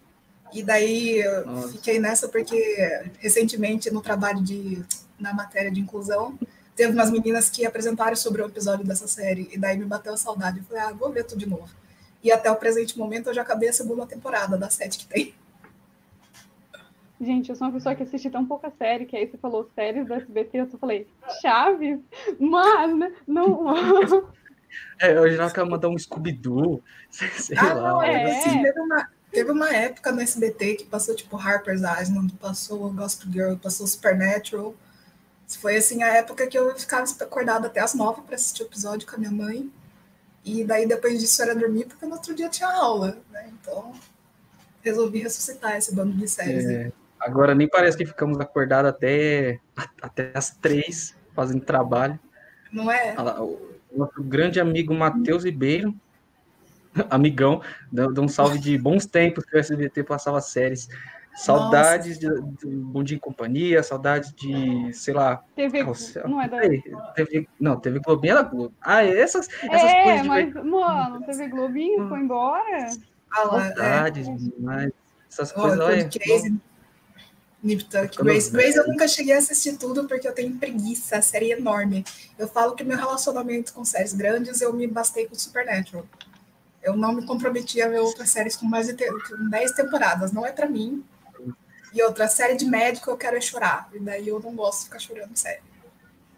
e 0.54 0.64
daí 0.64 1.20
eu 1.20 1.70
fiquei 1.70 2.00
nessa 2.00 2.28
porque 2.28 3.04
recentemente 3.20 3.92
no 3.92 4.02
trabalho 4.02 4.42
de 4.42 4.84
na 5.20 5.34
matéria 5.34 5.72
de 5.72 5.80
inclusão 5.80 6.38
teve 6.76 6.94
umas 6.94 7.12
meninas 7.12 7.50
que 7.50 7.66
apresentaram 7.66 8.16
sobre 8.16 8.42
o 8.42 8.48
episódio 8.48 8.86
dessa 8.86 9.08
série 9.08 9.50
e 9.52 9.58
daí 9.58 9.78
me 9.78 9.86
bateu 9.86 10.14
a 10.14 10.18
saudade. 10.18 10.60
Eu 10.60 10.64
falei, 10.66 10.84
ah, 10.84 10.94
vou 10.94 11.12
ver 11.12 11.26
tudo 11.26 11.40
de 11.40 11.48
novo. 11.48 11.70
E 12.24 12.32
até 12.32 12.50
o 12.50 12.56
presente 12.56 12.98
momento 12.98 13.28
eu 13.28 13.34
já 13.34 13.42
acabei 13.42 13.70
a 13.70 13.74
segunda 13.74 14.06
temporada 14.06 14.58
das 14.58 14.74
sete 14.74 15.00
que 15.00 15.08
tem. 15.08 15.34
Gente, 17.20 17.50
eu 17.50 17.56
sou 17.56 17.68
uma 17.68 17.74
pessoa 17.74 17.94
que 17.94 18.02
assiste 18.02 18.32
tão 18.32 18.46
pouca 18.46 18.72
série, 18.80 19.06
que 19.06 19.16
aí 19.16 19.28
você 19.28 19.38
falou 19.38 19.70
séries 19.76 20.08
do 20.08 20.14
SBT, 20.14 20.58
eu 20.58 20.72
só 20.72 20.78
falei, 20.80 21.08
Chaves? 21.40 22.00
Mas, 22.40 22.98
né? 22.98 23.14
Não. 23.28 23.66
É, 25.02 25.12
eu 25.18 25.30
já 25.36 25.50
quero 25.50 25.70
mandar 25.70 25.90
um 25.90 25.98
Scooby-Doo, 25.98 26.82
sei 27.12 27.58
ah, 27.58 27.74
lá. 27.74 27.90
Não, 27.90 28.04
é. 28.04 28.38
Assim, 28.38 28.62
teve 28.62 28.80
uma, 28.80 29.10
Teve 29.32 29.52
uma 29.52 29.74
época 29.74 30.12
no 30.12 30.22
SBT 30.22 30.76
que 30.76 30.86
passou 30.86 31.16
tipo 31.16 31.38
Harper's 31.38 31.82
Island, 31.82 32.34
passou 32.34 32.92
Gospel 32.92 33.32
Girl, 33.32 33.56
passou 33.56 33.88
Supernatural. 33.88 34.76
Foi 35.48 35.78
assim 35.78 36.04
a 36.04 36.08
época 36.08 36.48
que 36.48 36.58
eu 36.58 36.78
ficava 36.78 37.06
acordada 37.22 37.68
até 37.68 37.80
as 37.80 37.94
nove 37.94 38.22
para 38.22 38.36
assistir 38.36 38.64
o 38.64 38.66
episódio 38.66 39.08
com 39.08 39.16
a 39.16 39.20
minha 39.20 39.32
mãe. 39.32 39.72
E 40.44 40.64
daí 40.64 40.88
depois 40.88 41.20
disso 41.20 41.42
era 41.42 41.56
dormir, 41.56 41.86
porque 41.86 42.06
no 42.06 42.14
outro 42.14 42.34
dia 42.34 42.50
tinha 42.50 42.70
aula, 42.70 43.18
né? 43.32 43.50
Então 43.54 43.94
resolvi 44.84 45.20
ressuscitar 45.20 45.78
esse 45.78 45.94
bando 45.94 46.14
de 46.14 46.28
séries. 46.28 46.66
É, 46.66 46.92
agora 47.20 47.54
nem 47.56 47.70
parece 47.70 47.98
que 47.98 48.06
ficamos 48.06 48.40
acordados 48.40 48.90
até, 48.90 49.60
até 50.02 50.32
as 50.34 50.50
três 50.50 51.16
fazendo 51.34 51.62
trabalho. 51.62 52.20
Não 52.72 52.92
é? 52.92 53.16
O 53.40 53.98
nosso 53.98 54.24
grande 54.24 54.60
amigo 54.60 54.94
Matheus 54.94 55.44
Ribeiro, 55.44 55.94
amigão, 57.10 57.62
dá 57.92 58.22
um 58.22 58.28
salve 58.28 58.60
de 58.60 58.78
bons 58.78 59.06
tempos 59.06 59.46
que 59.46 59.56
o 59.56 59.60
SBT 59.60 60.04
passava 60.04 60.42
séries. 60.42 60.88
Saudades 61.34 62.20
de, 62.20 62.28
de 62.28 62.68
Bom 62.68 63.04
Dia 63.04 63.16
em 63.16 63.20
Companhia, 63.20 63.82
saudades 63.82 64.34
de, 64.34 64.92
sei 64.94 65.14
lá. 65.14 65.42
TV, 65.56 65.84
não 66.26 66.42
é 66.42 66.50
da. 66.50 66.60
TV, 67.16 67.48
não, 67.58 67.80
TV 67.80 68.00
Globinho 68.00 68.34
era 68.34 68.44
Globo. 68.44 68.74
Ah, 68.82 69.04
essas, 69.04 69.48
essas 69.64 69.90
é, 69.90 70.04
coisas. 70.04 70.28
mas, 70.28 70.54
de... 70.54 70.62
mano, 70.62 71.26
TV 71.26 71.48
Globinho 71.48 72.10
foi 72.10 72.20
embora. 72.20 72.90
Ah, 73.32 73.48
saudades 73.48 74.28
é. 74.28 74.36
demais. 74.36 74.92
Essas 75.30 75.52
oh, 75.52 75.62
coisas, 75.62 75.80
olha. 75.80 76.10
Nip 77.64 77.86
Tuck. 77.86 78.22
Grace. 78.22 78.52
Grace 78.52 78.78
eu 78.78 78.88
nunca 78.88 79.08
cheguei 79.08 79.36
a 79.36 79.38
assistir 79.38 79.78
tudo 79.78 80.08
porque 80.08 80.28
eu 80.28 80.34
tenho 80.34 80.58
preguiça, 80.58 81.18
a 81.18 81.22
série 81.22 81.54
é 81.54 81.58
enorme. 81.58 82.04
Eu 82.38 82.48
falo 82.48 82.76
que 82.76 82.84
meu 82.84 82.98
relacionamento 82.98 83.74
com 83.74 83.86
séries 83.86 84.14
grandes, 84.14 84.60
eu 84.62 84.74
me 84.74 84.88
bastei 84.88 85.28
com 85.28 85.36
Supernatural. 85.36 86.06
Eu 86.84 86.96
não 86.96 87.14
me 87.14 87.26
comprometi 87.26 87.82
a 87.82 87.88
ver 87.88 88.00
outras 88.00 88.30
séries 88.30 88.56
com 88.56 88.66
mais 88.66 88.88
de 88.88 88.94
10 88.94 89.72
temporadas. 89.74 90.32
Não 90.32 90.46
é 90.46 90.52
para 90.52 90.68
mim. 90.68 91.04
E 91.94 92.02
outra 92.04 92.28
série 92.28 92.56
de 92.56 92.66
médico 92.66 93.10
eu 93.10 93.18
quero 93.18 93.38
é 93.38 93.42
chorar. 93.42 93.90
E 93.94 94.00
daí 94.00 94.28
eu 94.28 94.40
não 94.40 94.56
gosto 94.56 94.80
de 94.80 94.86
ficar 94.86 95.00
chorando 95.00 95.36
sério. 95.36 95.64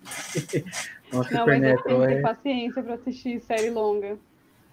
Nossa, 1.11 1.31
não, 1.31 1.45
mas 1.45 1.63
eu 1.63 1.83
tenho 1.83 2.01
que 2.01 2.07
ter 2.07 2.17
é... 2.17 2.21
paciência 2.21 2.83
para 2.83 2.95
assistir 2.95 3.41
série 3.41 3.69
longa. 3.69 4.17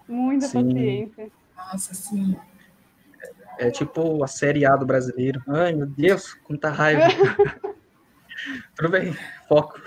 Muita 0.07 0.47
sim. 0.47 0.63
paciência. 0.63 1.31
Nossa, 1.55 1.93
sim. 1.93 2.35
É 3.59 3.69
tipo 3.69 4.23
a 4.23 4.27
série 4.27 4.65
A 4.65 4.75
do 4.75 4.85
brasileiro. 4.85 5.41
Ai, 5.47 5.73
meu 5.73 5.85
Deus, 5.85 6.33
quanta 6.33 6.69
raiva. 6.69 7.07
Tudo 8.75 8.89
bem, 8.89 9.15
foco. 9.47 9.79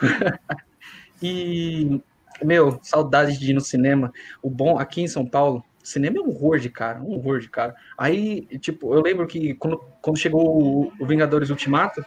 e, 1.20 2.00
meu, 2.42 2.78
saudades 2.82 3.38
de 3.38 3.50
ir 3.50 3.54
no 3.54 3.60
cinema. 3.60 4.12
O 4.40 4.48
bom, 4.48 4.78
aqui 4.78 5.02
em 5.02 5.08
São 5.08 5.26
Paulo, 5.26 5.64
cinema 5.84 6.18
é 6.18 6.20
um 6.20 6.30
horror 6.30 6.58
de 6.58 6.70
cara, 6.70 7.00
um 7.00 7.12
horror 7.12 7.38
de 7.38 7.48
cara. 7.48 7.74
Aí, 7.96 8.46
tipo, 8.58 8.94
eu 8.94 9.02
lembro 9.02 9.26
que 9.26 9.54
quando, 9.54 9.78
quando 10.00 10.18
chegou 10.18 10.90
o, 10.98 11.06
Vingadores 11.06 11.50
Ultimato, 11.50 12.04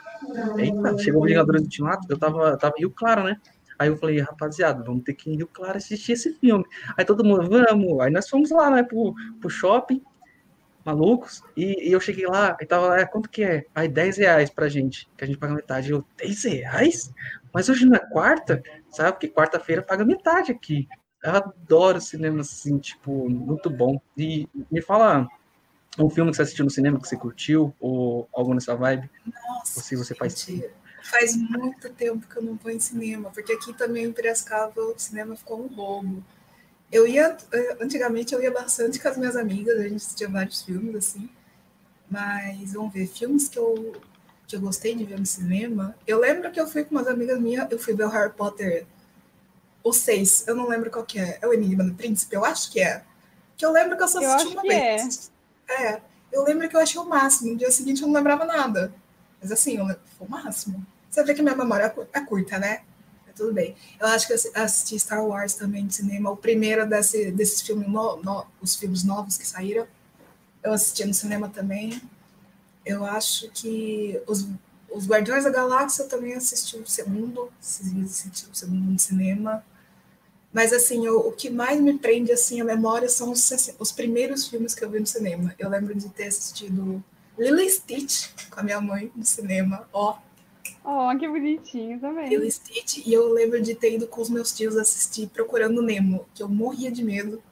eita, 0.57 0.98
chegou 0.98 1.22
o 1.22 1.25
Vingadores 1.25 1.62
Ultimato, 1.62 2.07
eu 2.10 2.17
tava, 2.17 2.57
tava 2.57 2.74
em 2.77 2.81
Rio 2.81 2.91
Claro, 2.91 3.24
né? 3.24 3.39
Aí 3.79 3.89
eu 3.89 3.98
falei, 3.98 4.19
rapaziada, 4.19 4.84
vamos 4.84 5.03
ter 5.03 5.13
que 5.13 5.29
ir 5.29 5.34
em 5.34 5.38
Rio 5.38 5.48
Claro 5.48 5.77
assistir 5.77 6.13
esse 6.13 6.34
filme. 6.34 6.65
Aí 6.98 7.05
todo 7.05 7.24
mundo, 7.24 7.48
vamos. 7.48 8.00
Aí 8.00 8.12
nós 8.12 8.27
fomos 8.27 8.50
lá, 8.50 8.72
né, 8.72 8.81
pro, 8.81 9.13
pro 9.39 9.50
shopping, 9.50 10.01
malucos, 10.84 11.43
e, 11.55 11.89
e 11.89 11.91
eu 11.91 12.00
cheguei 12.00 12.25
lá, 12.25 12.57
e 12.60 12.65
tava 12.65 12.88
lá, 12.88 13.00
é, 13.00 13.05
quanto 13.05 13.29
que 13.29 13.43
é? 13.43 13.65
Aí 13.75 13.88
10 13.88 14.17
reais 14.17 14.50
pra 14.50 14.67
gente, 14.67 15.07
que 15.15 15.24
a 15.24 15.27
gente 15.27 15.38
paga 15.38 15.53
metade. 15.53 15.91
Eu, 15.91 16.03
10 16.17 16.43
reais? 16.46 17.13
Mas 17.53 17.69
hoje 17.69 17.86
não 17.86 17.96
é 17.96 18.00
quarta? 18.00 18.63
Sabe, 18.89 19.12
porque 19.12 19.27
quarta-feira 19.27 19.81
paga 19.81 20.03
metade 20.03 20.51
aqui. 20.51 20.88
Eu 21.27 21.36
adoro 21.36 22.00
cinema 22.00 22.39
assim, 22.39 22.77
tipo, 22.77 23.29
muito 23.29 23.69
bom. 23.69 24.00
E 24.17 24.48
me 24.72 24.81
fala 24.81 25.27
um 26.00 26.10
filme 26.10 26.31
que 26.31 26.38
você 26.38 26.43
assistiu 26.43 26.63
no 26.63 26.72
cinema 26.72 26.98
que 27.01 27.05
você 27.05 27.17
curtiu, 27.17 27.74
ou 27.81 28.29
algo 28.34 28.53
nessa 28.53 28.74
vibe? 28.77 29.10
Nossa, 29.25 29.74
ou 29.75 29.84
se 29.84 29.98
você 29.98 30.15
faz 30.15 30.39
gente, 30.39 30.69
faz 31.03 31.36
muito 31.36 31.89
tempo 31.89 32.25
que 32.25 32.38
eu 32.38 32.43
não 32.43 32.55
vou 32.55 32.72
em 32.72 32.79
cinema, 32.79 33.29
porque 33.31 33.51
aqui 33.51 33.74
também 33.74 34.05
em 34.05 34.13
Piracicaba 34.13 34.79
o 34.81 34.98
cinema 34.98 35.36
ficou 35.36 35.62
um 35.62 35.67
roubo. 35.67 36.24
Eu 36.89 37.05
ia, 37.05 37.36
antigamente 37.81 38.34
eu 38.34 38.41
ia 38.41 38.51
bastante 38.51 38.98
com 38.98 39.10
as 39.10 39.17
minhas 39.17 39.36
amigas, 39.36 39.77
a 39.77 39.84
gente 39.84 39.98
assistia 39.98 40.29
vários 40.29 40.62
filmes 40.62 40.96
assim, 40.96 41.29
mas 42.10 42.72
vamos 42.72 42.93
ver, 42.93 43.05
filmes 43.05 43.50
que 43.50 43.60
eu, 43.60 43.98
que 44.48 44.55
eu 44.55 44.62
gostei 44.62 44.96
de 44.96 45.03
ver 45.03 45.19
no 45.19 45.25
cinema. 45.25 45.93
Eu 46.07 46.22
lembro 46.22 46.50
que 46.53 46.60
eu 46.62 46.67
fui 46.67 46.86
com 46.86 46.96
umas 46.96 47.07
amigas 47.07 47.38
minhas, 47.38 47.69
eu 47.69 47.77
fui 47.77 47.93
ver 47.93 48.05
o 48.05 48.10
Harry 48.10 48.31
Potter 48.31 48.88
ou 49.88 49.94
seis, 49.94 50.46
eu 50.46 50.53
não 50.53 50.67
lembro 50.67 50.91
qual 50.91 51.06
que 51.06 51.17
é. 51.17 51.39
É 51.41 51.48
o 51.48 51.53
Enigma 51.53 51.84
do 51.84 51.94
Príncipe? 51.94 52.36
Eu 52.36 52.44
acho 52.44 52.70
que 52.72 52.82
é. 52.82 53.03
Que 53.56 53.65
eu 53.65 53.72
lembro 53.72 53.96
que 53.96 54.03
eu 54.03 54.08
só 54.08 54.20
assisti 54.20 54.53
uma 54.53 54.62
vez. 54.62 55.32
É. 55.67 55.84
é. 55.84 56.01
Eu 56.32 56.44
lembro 56.44 56.67
que 56.67 56.75
eu 56.75 56.79
achei 56.82 57.00
o 57.00 57.06
máximo. 57.06 57.51
No 57.51 57.58
dia 57.58 57.72
seguinte 57.72 58.01
eu 58.01 58.08
não 58.08 58.15
lembrava 58.15 58.44
nada. 58.44 58.94
Mas 59.41 59.50
assim, 59.50 59.77
eu, 59.77 59.86
foi 60.17 60.27
o 60.27 60.29
máximo. 60.29 60.86
Você 61.10 61.24
vê 61.24 61.34
que 61.34 61.41
minha 61.41 61.56
memória 61.56 61.96
é 62.12 62.22
curta, 62.22 62.60
né? 62.60 62.82
É 63.29 63.32
tudo 63.32 63.53
bem. 63.53 63.75
Eu 63.98 64.08
acho 64.08 64.27
que 64.27 64.34
eu 64.34 64.38
assisti 64.56 65.00
Star 65.00 65.25
Wars 65.25 65.53
também 65.53 65.88
de 65.88 65.96
cinema. 65.96 66.29
O 66.29 66.36
primeiro 66.36 66.86
desse, 66.86 67.32
desses 67.32 67.62
filmes, 67.62 67.88
no, 67.88 68.17
no, 68.17 68.46
os 68.62 68.75
filmes 68.75 69.06
novos 69.06 69.38
que 69.38 69.48
saíram. 69.48 69.88
Eu 70.62 70.74
assisti 70.74 71.06
no 71.06 71.13
cinema 71.13 71.48
também. 71.48 72.01
Eu 72.86 73.06
acho 73.06 73.50
que 73.51 74.22
os, 74.27 74.46
os 74.91 75.08
Guardiões 75.08 75.46
da 75.46 75.50
Galáxia 75.50 76.03
eu 76.03 76.10
também 76.10 76.34
assisti 76.34 76.77
o 76.77 76.86
segundo. 76.86 77.50
Assisti 77.58 78.50
o 78.51 78.56
segundo 78.56 78.91
no 78.91 79.00
cinema. 79.00 79.63
Mas, 80.54 80.74
assim, 80.74 81.08
o, 81.08 81.20
o, 81.27 81.32
que 81.32 81.50
mais 81.50 81.80
me 81.80 81.98
prende, 81.98 82.32
assim, 82.32 82.62
a 82.62 82.66
memória 82.66 83.10
são 83.10 83.32
os, 83.32 83.75
os, 83.77 83.92
primeiros 83.92 84.48
filmes 84.48 84.74
que 84.74 84.84
eu 84.84 84.89
vi 84.89 85.00
no 85.00 85.06
cinema. 85.06 85.54
Eu 85.60 85.70
lembro 85.70 85.94
de 85.94 86.10
ter 86.10 86.27
assistido 86.27 87.04
Lily 87.38 87.70
Stitch 87.70 88.30
com 88.50 88.60
a 88.60 88.63
minha 88.63 88.82
mãe 88.82 89.12
no 89.16 89.25
cinema, 89.25 89.88
ó. 89.92 90.18
Oh, 90.84 91.16
que 91.18 91.27
bonitinho 91.27 92.00
também. 92.00 92.30
Lily 92.30 92.50
Stitch, 92.50 93.06
e 93.06 93.13
eu 93.13 93.32
lembro 93.34 93.62
de 93.62 93.75
ter 93.75 93.96
ido 93.96 94.08
com 94.08 94.22
os 94.22 94.30
meus 94.30 94.54
tios 94.54 94.77
assistir 94.77 95.27
Procurando 95.27 95.82
Nemo, 95.82 96.25
que 96.34 96.42
eu 96.42 96.48
morria 96.48 96.89
de 96.89 97.04
medo 97.04 97.44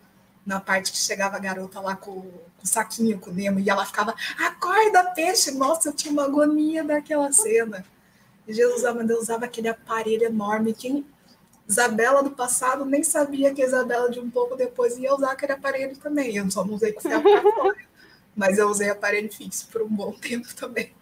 na 0.46 0.60
parte 0.60 0.92
que 0.92 0.98
chegava 0.98 1.36
a 1.36 1.40
garota 1.40 1.80
lá 1.82 1.96
com, 1.96 2.22
com 2.22 2.64
o 2.64 2.68
saquinho 2.68 3.20
com 3.20 3.32
o 3.32 3.34
Nemo, 3.34 3.60
e 3.60 3.70
ela 3.70 3.86
ficava, 3.86 4.16
acorda, 4.40 5.04
peixe! 5.12 5.52
Nossa, 5.52 5.90
eu 5.90 5.94
tinha 5.94 6.14
uma 6.14 6.26
agonia 6.26 6.84
daquela 6.84 7.32
cena. 7.32 7.84
Jesus 8.48 8.84
Deus 9.06 9.24
usava 9.24 9.46
aquele 9.46 9.68
aparelho 9.68 10.26
enorme. 10.26 10.74
Quem, 10.74 11.06
Isabela 11.68 12.22
do 12.22 12.32
passado 12.32 12.86
nem 12.86 13.04
sabia 13.04 13.54
que 13.54 13.62
a 13.62 13.66
Isabela 13.66 14.10
de 14.10 14.20
um 14.20 14.30
pouco 14.30 14.56
depois 14.56 14.98
ia 14.98 15.14
usar 15.14 15.32
aquele 15.32 15.54
aparelho 15.54 15.98
também. 15.98 16.36
Eu 16.36 16.50
só 16.52 16.64
não 16.64 16.76
usei 16.76 16.94
com 16.94 17.02
fora. 17.02 17.76
Mas 18.36 18.58
eu 18.58 18.70
usei 18.70 18.90
aparelho 18.90 19.32
fixo 19.32 19.68
por 19.72 19.82
um 19.82 19.90
bom 19.90 20.12
tempo 20.12 20.54
também. 20.56 20.94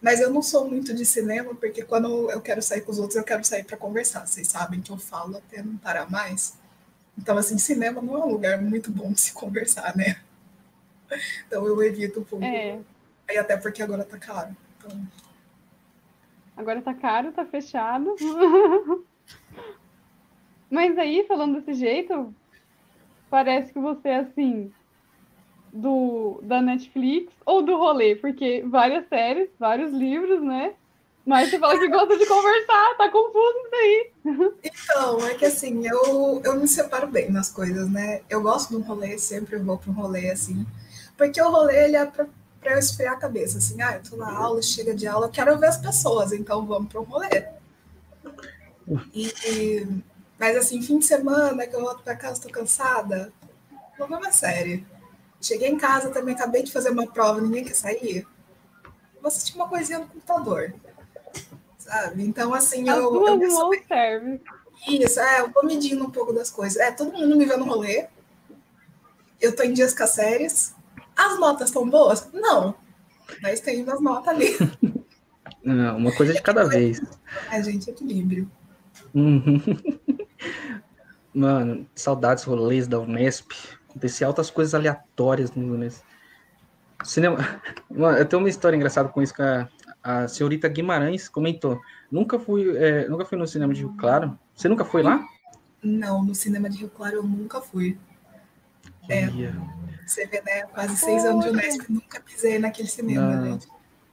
Mas 0.00 0.20
eu 0.20 0.30
não 0.30 0.42
sou 0.42 0.68
muito 0.68 0.94
de 0.94 1.04
cinema, 1.04 1.54
porque 1.54 1.82
quando 1.82 2.30
eu 2.30 2.40
quero 2.40 2.62
sair 2.62 2.82
com 2.82 2.92
os 2.92 2.98
outros, 2.98 3.16
eu 3.16 3.24
quero 3.24 3.42
sair 3.44 3.64
para 3.64 3.76
conversar. 3.76 4.26
Vocês 4.26 4.46
sabem 4.46 4.80
que 4.80 4.92
eu 4.92 4.98
falo 4.98 5.36
até 5.36 5.60
não 5.60 5.76
parar 5.76 6.08
mais. 6.08 6.54
Então, 7.18 7.36
assim, 7.36 7.58
cinema 7.58 8.00
não 8.00 8.16
é 8.16 8.24
um 8.24 8.30
lugar 8.30 8.62
muito 8.62 8.92
bom 8.92 9.10
de 9.10 9.20
se 9.20 9.32
conversar, 9.32 9.96
né? 9.96 10.20
Então 11.46 11.66
eu 11.66 11.82
evito 11.82 12.20
um 12.20 12.24
pouco. 12.24 12.44
É. 12.44 12.78
E 13.30 13.36
até 13.36 13.56
porque 13.56 13.82
agora 13.82 14.04
tá 14.04 14.18
caro. 14.18 14.56
Então, 14.78 15.08
Agora 16.58 16.82
tá 16.82 16.92
caro, 16.92 17.30
tá 17.30 17.46
fechado. 17.46 18.16
Mas 20.68 20.98
aí, 20.98 21.24
falando 21.28 21.60
desse 21.60 21.72
jeito, 21.74 22.34
parece 23.30 23.72
que 23.72 23.78
você 23.78 24.08
é 24.08 24.16
assim 24.16 24.72
do 25.72 26.40
da 26.42 26.60
Netflix 26.60 27.32
ou 27.46 27.62
do 27.62 27.76
rolê, 27.76 28.16
porque 28.16 28.64
várias 28.66 29.06
séries, 29.08 29.48
vários 29.56 29.92
livros, 29.92 30.42
né? 30.42 30.74
Mas 31.24 31.48
você 31.48 31.60
fala 31.60 31.78
que 31.78 31.86
gosta 31.86 32.18
de 32.18 32.26
conversar, 32.26 32.96
tá 32.96 33.08
confuso 33.08 33.58
isso 33.64 33.74
aí. 33.74 34.12
Então, 34.64 35.26
é 35.26 35.34
que 35.34 35.44
assim, 35.44 35.86
eu, 35.86 36.42
eu 36.44 36.58
me 36.58 36.66
separo 36.66 37.06
bem 37.06 37.30
nas 37.30 37.52
coisas, 37.52 37.88
né? 37.88 38.22
Eu 38.28 38.42
gosto 38.42 38.70
de 38.70 38.76
um 38.76 38.80
rolê, 38.80 39.16
sempre 39.16 39.58
vou 39.58 39.78
para 39.78 39.90
um 39.90 39.94
rolê 39.94 40.30
assim, 40.30 40.66
porque 41.16 41.40
o 41.40 41.50
rolê 41.50 41.84
ele 41.84 41.96
é 41.96 42.04
para 42.04 42.26
para 42.68 42.76
eu 42.76 42.80
esfriar 42.80 43.14
a 43.14 43.16
cabeça, 43.16 43.56
assim, 43.56 43.80
ah, 43.80 43.94
eu 43.94 44.10
tô 44.10 44.16
na 44.16 44.30
aula, 44.30 44.60
chega 44.60 44.94
de 44.94 45.06
aula, 45.06 45.30
quero 45.30 45.58
ver 45.58 45.68
as 45.68 45.78
pessoas, 45.78 46.32
então 46.32 46.66
vamos 46.66 46.92
para 46.92 47.00
um 47.00 47.04
rolê. 47.04 47.46
E, 49.14 49.86
mas 50.38 50.54
assim, 50.54 50.82
fim 50.82 50.98
de 50.98 51.06
semana 51.06 51.66
que 51.66 51.74
eu 51.74 51.80
volto 51.80 52.02
para 52.02 52.14
casa, 52.14 52.34
estou 52.34 52.52
cansada, 52.52 53.32
vou 53.98 54.06
ver 54.06 54.16
uma 54.16 54.30
série. 54.30 54.86
Cheguei 55.40 55.70
em 55.70 55.78
casa 55.78 56.10
também, 56.10 56.34
acabei 56.34 56.62
de 56.62 56.70
fazer 56.70 56.90
uma 56.90 57.06
prova, 57.06 57.40
ninguém 57.40 57.64
quer 57.64 57.74
sair. 57.74 58.26
Vou 59.14 59.28
assistir 59.28 59.56
uma 59.56 59.66
coisinha 59.66 60.00
no 60.00 60.06
computador. 60.06 60.74
Sabe? 61.78 62.22
Então, 62.22 62.52
assim, 62.52 62.86
As 62.86 62.98
eu. 62.98 63.10
Duas 63.10 63.40
eu 63.40 63.84
serve. 63.88 64.42
Isso, 64.86 65.20
é, 65.20 65.40
eu 65.40 65.50
vou 65.50 65.64
medindo 65.64 66.04
um 66.04 66.10
pouco 66.10 66.34
das 66.34 66.50
coisas. 66.50 66.76
É, 66.76 66.90
todo 66.90 67.12
mundo 67.12 67.34
me 67.34 67.46
vê 67.46 67.56
no 67.56 67.64
rolê. 67.64 68.08
Eu 69.40 69.56
tô 69.56 69.62
em 69.62 69.72
dias 69.72 69.94
com 69.94 70.02
as 70.02 70.10
séries 70.10 70.76
as 71.18 71.38
notas 71.38 71.68
estão 71.68 71.88
boas? 71.90 72.30
Não. 72.32 72.74
Mas 73.42 73.60
tem 73.60 73.82
umas 73.82 74.00
notas 74.00 74.28
ali. 74.28 74.56
Não, 75.64 75.96
uma 75.98 76.12
coisa 76.12 76.32
de 76.32 76.40
cada 76.40 76.64
vez. 76.64 77.00
É, 77.50 77.62
gente, 77.62 77.90
equilíbrio. 77.90 78.50
Uhum. 79.12 79.60
Mano, 81.34 81.86
saudades 81.94 82.44
rolês 82.44 82.86
da 82.86 83.00
Unesp. 83.00 83.52
Acontecia 83.90 84.26
altas 84.26 84.48
coisas 84.48 84.74
aleatórias 84.74 85.52
no 85.52 85.74
Unesp. 85.74 86.04
Cinema. 87.04 87.38
Mano, 87.90 88.16
eu 88.16 88.24
tenho 88.24 88.40
uma 88.40 88.48
história 88.48 88.76
engraçada 88.76 89.08
com 89.08 89.20
isso, 89.20 89.34
que 89.34 89.42
a, 89.42 89.68
a 90.02 90.28
senhorita 90.28 90.68
Guimarães 90.68 91.28
comentou: 91.28 91.80
nunca 92.10 92.38
fui, 92.38 92.76
é, 92.76 93.08
nunca 93.08 93.24
fui 93.24 93.36
no 93.36 93.46
cinema 93.46 93.74
de 93.74 93.80
Rio 93.80 93.94
Claro. 93.98 94.38
Você 94.54 94.68
nunca 94.68 94.84
foi 94.84 95.02
lá? 95.02 95.26
Não, 95.82 96.24
no 96.24 96.34
cinema 96.34 96.70
de 96.70 96.78
Rio 96.78 96.90
Claro 96.90 97.16
eu 97.16 97.22
nunca 97.22 97.60
fui. 97.60 97.98
É, 99.08 99.26
você 100.10 100.26
vê, 100.26 100.42
né? 100.42 100.62
Quase 100.72 100.96
seis 100.96 101.24
anos 101.24 101.44
de 101.44 101.50
Unesp, 101.50 101.88
nunca 101.88 102.20
pisei 102.20 102.58
naquele 102.58 102.88
cinema, 102.88 103.36
Não. 103.36 103.44
gente. 103.44 103.68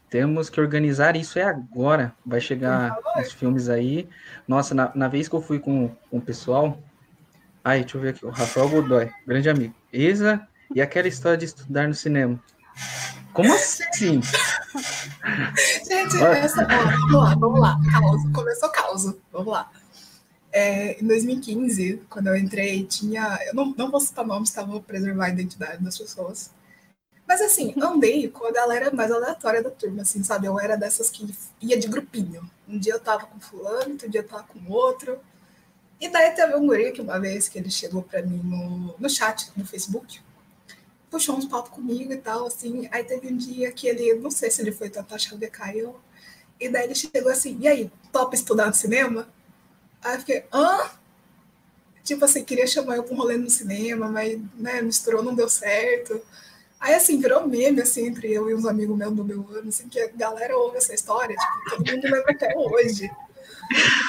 Temos 0.10 0.50
que 0.50 0.62
organizar 0.62 1.16
isso 1.16 1.40
é 1.40 1.44
agora. 1.44 2.14
Vai 2.26 2.40
chegar 2.40 2.98
os 3.20 3.34
filmes 3.34 3.68
aí. 3.68 4.08
Nossa, 4.48 4.74
na, 4.74 4.92
na, 4.96 5.08
vez 5.08 5.28
que 5.28 5.36
eu 5.36 5.42
fui 5.42 5.60
com, 5.60 5.90
com 6.10 6.18
o 6.18 6.22
pessoal. 6.22 6.80
Ai, 7.64 7.82
deixa 7.82 7.98
eu 7.98 8.02
ver 8.02 8.10
aqui. 8.10 8.26
O 8.26 8.30
Rafael 8.30 8.70
Godoy, 8.70 9.12
grande 9.26 9.50
amigo. 9.50 9.76
Isa 9.92 10.48
e 10.74 10.82
aquela 10.82 11.08
história 11.08 11.38
de 11.38 11.46
estudar 11.46 11.88
no 11.88 11.94
cinema. 11.94 12.40
Como 13.34 13.54
assim? 13.54 14.22
Gente, 15.86 16.24
essa, 16.24 16.66
vamos 16.66 17.14
lá, 17.14 17.36
vamos 17.36 17.60
lá. 17.60 17.78
Caos, 17.92 18.22
começou 18.34 18.70
caos. 18.70 19.16
Vamos 19.32 19.52
lá. 19.52 19.70
É, 20.58 20.98
em 21.02 21.06
2015, 21.06 22.04
quando 22.10 22.28
eu 22.28 22.38
entrei, 22.38 22.86
tinha. 22.86 23.38
Eu 23.46 23.54
não, 23.54 23.74
não 23.78 23.92
vou 23.92 24.00
citar 24.00 24.26
nomes, 24.26 24.52
tá? 24.52 24.64
Vou 24.64 24.82
preservar 24.82 25.26
a 25.26 25.30
identidade 25.30 25.84
das 25.84 25.98
pessoas. 25.98 26.50
Mas 27.28 27.42
assim, 27.42 27.74
andei 27.78 28.30
com 28.30 28.46
a 28.48 28.52
galera 28.54 28.90
mais 28.90 29.12
aleatória 29.12 29.62
da 29.62 29.70
turma, 29.70 30.04
assim, 30.04 30.24
sabe? 30.24 30.48
Eu 30.48 30.58
era 30.58 30.78
dessas 30.78 31.10
que 31.10 31.30
ia 31.62 31.78
de 31.78 31.90
grupinho. 31.90 32.50
Um 32.70 32.80
dia 32.80 32.94
eu 32.94 33.02
tava 33.02 33.26
com 33.26 33.38
fulano, 33.38 33.92
outro 33.92 34.10
dia 34.10 34.22
eu 34.22 34.28
tava 34.28 34.44
com 34.44 34.72
outro. 34.72 35.20
E 36.00 36.08
daí 36.08 36.32
teve 36.32 36.56
um 36.56 36.66
guri 36.66 36.94
que 36.94 37.02
uma 37.02 37.20
vez 37.20 37.50
que 37.50 37.60
ele 37.60 37.70
chegou 37.70 38.02
para 38.02 38.22
mim 38.22 38.40
no, 38.42 38.96
no 38.98 39.10
chat 39.10 39.52
no 39.58 39.66
Facebook, 39.66 40.22
puxou 41.12 41.36
uns 41.36 41.46
papos 41.46 41.72
comigo 41.72 42.14
e 42.14 42.18
tal, 42.18 42.48
assim. 42.48 42.88
Aí 42.94 43.04
teve 43.04 43.28
um 43.28 43.36
dia 43.36 43.72
que 43.74 43.88
ele, 43.88 44.14
não 44.16 44.32
sei 44.32 44.50
se 44.50 44.62
ele 44.62 44.72
foi 44.72 44.90
tentar 44.90 45.18
chavecar 45.18 45.76
eu, 45.76 46.00
e 46.58 46.70
daí 46.70 46.86
ele 46.86 46.96
chegou 46.96 47.30
assim, 47.30 47.58
e 47.60 47.68
aí, 47.68 47.92
top 48.14 48.36
estudar 48.36 48.68
no 48.68 48.74
cinema? 48.74 49.28
Aí 50.06 50.14
eu 50.14 50.20
fiquei, 50.20 50.46
hã? 50.54 50.92
Tipo 52.04 52.26
assim, 52.26 52.44
queria 52.44 52.68
chamar 52.68 52.98
eu 52.98 53.04
para 53.04 53.16
um 53.16 53.18
rolê 53.18 53.36
no 53.38 53.50
cinema, 53.50 54.08
mas 54.08 54.40
né, 54.54 54.80
misturou, 54.84 55.24
não 55.24 55.34
deu 55.34 55.50
certo. 55.50 56.22
Aí, 56.80 56.94
assim, 56.94 57.20
virou 57.20 57.48
meme, 57.48 57.82
assim, 57.82 58.06
entre 58.06 58.32
eu 58.32 58.48
e 58.48 58.54
uns 58.54 58.68
amigos 58.68 58.96
meus 58.96 59.16
do 59.16 59.24
meu 59.24 59.48
ano, 59.50 59.70
assim, 59.70 59.90
que 59.90 60.00
a 60.00 60.08
galera 60.12 60.56
ouve 60.56 60.78
essa 60.78 60.94
história, 60.94 61.36
tipo, 61.36 61.78
todo 61.78 61.92
mundo 61.92 62.04
lembra 62.04 62.32
até 62.32 62.54
hoje. 62.56 63.10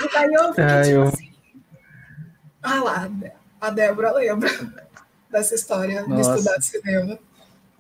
E 0.05 0.13
daí 0.13 0.35
eu 0.35 0.49
fiquei, 0.49 0.65
ah, 0.65 0.83
tipo 0.83 0.95
eu... 0.95 1.03
assim... 1.05 1.33
Ah 2.63 2.83
lá, 2.83 3.11
a 3.59 3.71
Débora 3.71 4.13
lembra 4.13 4.51
dessa 5.31 5.55
história 5.55 6.07
Nossa. 6.07 6.33
de 6.33 6.39
estudar 6.39 6.61
cinema. 6.61 7.19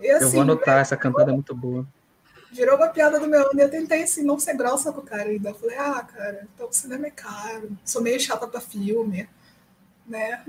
E, 0.00 0.11
assim, 0.11 0.25
eu 0.25 0.30
vou 0.30 0.40
anotar, 0.40 0.78
essa 0.78 0.96
cantada 0.96 1.30
é 1.30 1.35
muito 1.35 1.54
boa. 1.54 1.87
Virou 2.56 2.76
uma 2.76 2.88
piada 2.88 3.20
do 3.20 3.28
meu 3.28 3.50
ano 3.50 3.60
e 3.60 3.62
eu 3.62 3.70
tentei, 3.70 4.02
assim, 4.02 4.25
não 4.25 4.38
ser 4.38 4.56
grossa 4.56 4.90
com 4.90 5.00
o 5.00 5.04
cara 5.04 5.28
ainda. 5.28 5.50
Eu 5.50 5.54
falei, 5.54 5.76
ah, 5.76 6.02
cara, 6.02 6.48
então 6.54 6.68
o 6.68 6.72
cinema 6.72 7.06
é 7.06 7.10
caro, 7.10 7.76
sou 7.84 8.00
meio 8.00 8.18
chata 8.18 8.48
pra 8.48 8.62
filme, 8.62 9.28
né? 10.06 10.42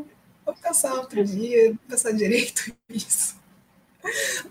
Vou 0.45 0.55
pensar 0.55 0.93
outro 0.93 1.21
dia, 1.25 1.77
pensar 1.85 2.13
direito 2.13 2.73
nisso. 2.87 3.35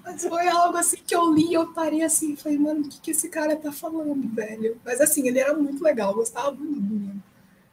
Mas 0.05 0.23
foi 0.23 0.47
algo 0.49 0.77
assim 0.77 0.99
que 0.99 1.17
eu 1.17 1.33
li, 1.33 1.55
eu 1.55 1.73
parei 1.73 2.03
assim, 2.03 2.37
falei, 2.37 2.59
mano, 2.59 2.83
o 2.83 2.89
que, 2.91 3.01
que 3.01 3.11
esse 3.13 3.31
cara 3.31 3.57
tá 3.57 3.73
falando, 3.73 4.29
velho? 4.35 4.79
Mas 4.85 5.01
assim, 5.01 5.27
ele 5.27 5.39
era 5.39 5.55
muito 5.55 5.83
legal, 5.83 6.15
gostava 6.15 6.51
muito 6.51 6.75
do 6.75 6.95
menino. 6.95 7.23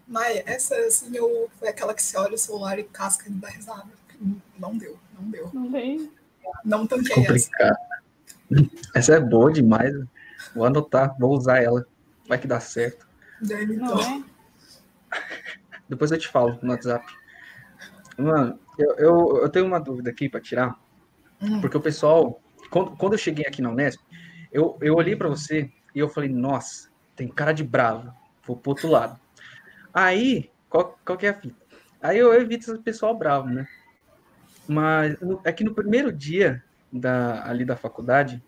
Mas 0.08 0.44
essa, 0.46 0.76
assim, 0.78 1.14
eu, 1.14 1.50
foi 1.60 1.68
aquela 1.68 1.94
que 1.94 2.02
se 2.02 2.16
olha 2.16 2.36
o 2.36 2.38
celular 2.38 2.80
e 2.80 2.84
casca 2.84 3.28
e 3.28 3.32
dá 3.32 3.50
risada. 3.50 3.90
Não 4.58 4.78
deu, 4.78 4.98
não 5.20 5.30
deu. 5.30 5.50
Não 5.54 5.70
veio? 5.70 6.10
Não 6.64 6.88
tanquei 6.88 7.16
Complicado. 7.16 7.72
essa. 7.72 7.93
Essa 8.94 9.16
é 9.16 9.20
boa 9.20 9.52
demais. 9.52 9.94
Vou 10.56 10.66
anotar, 10.66 11.16
vou 11.20 11.36
usar 11.36 11.62
ela. 11.62 11.86
Vai 12.28 12.38
que 12.38 12.48
dá 12.48 12.60
certo. 12.60 13.08
Não 13.42 14.00
é? 14.00 14.24
Depois 15.88 16.12
eu 16.12 16.18
te 16.18 16.28
falo 16.28 16.58
no 16.62 16.72
WhatsApp. 16.72 17.06
Mano, 18.18 18.60
eu, 18.78 18.96
eu, 18.96 19.38
eu 19.44 19.50
tenho 19.50 19.66
uma 19.66 19.80
dúvida 19.80 20.10
aqui 20.10 20.30
para 20.30 20.40
tirar. 20.40 20.80
Hum. 21.42 21.62
Porque 21.62 21.78
o 21.78 21.82
pessoal, 21.82 22.42
quando, 22.70 22.96
quando 22.96 23.14
eu 23.14 23.20
cheguei 23.20 23.46
aqui 23.46 23.62
na 23.62 23.70
Unesp, 23.70 24.00
eu, 24.52 24.78
eu 24.82 24.96
olhei 24.96 25.16
para 25.16 25.28
você 25.28 25.72
e 25.94 26.00
eu 26.00 26.08
falei, 26.08 26.30
nossa, 26.30 26.90
tem 27.16 27.28
cara 27.28 27.52
de 27.52 27.64
bravo, 27.64 28.14
vou 28.46 28.56
pro 28.56 28.72
outro 28.72 28.88
lado. 28.88 29.20
Aí, 29.94 30.50
qual, 30.70 30.98
qual 31.06 31.18
que 31.18 31.26
é 31.26 31.30
a 31.30 31.34
fita? 31.34 31.56
Aí 32.02 32.18
eu 32.18 32.34
evito 32.34 32.72
esse 32.72 32.82
pessoal 32.82 33.16
bravo, 33.16 33.50
né? 33.50 33.68
Mas 34.68 35.18
é 35.44 35.52
que 35.52 35.64
no 35.64 35.74
primeiro 35.74 36.12
dia 36.12 36.64
da, 36.94 37.48
ali 37.48 37.66
da 37.66 37.76
faculdade, 37.76 38.42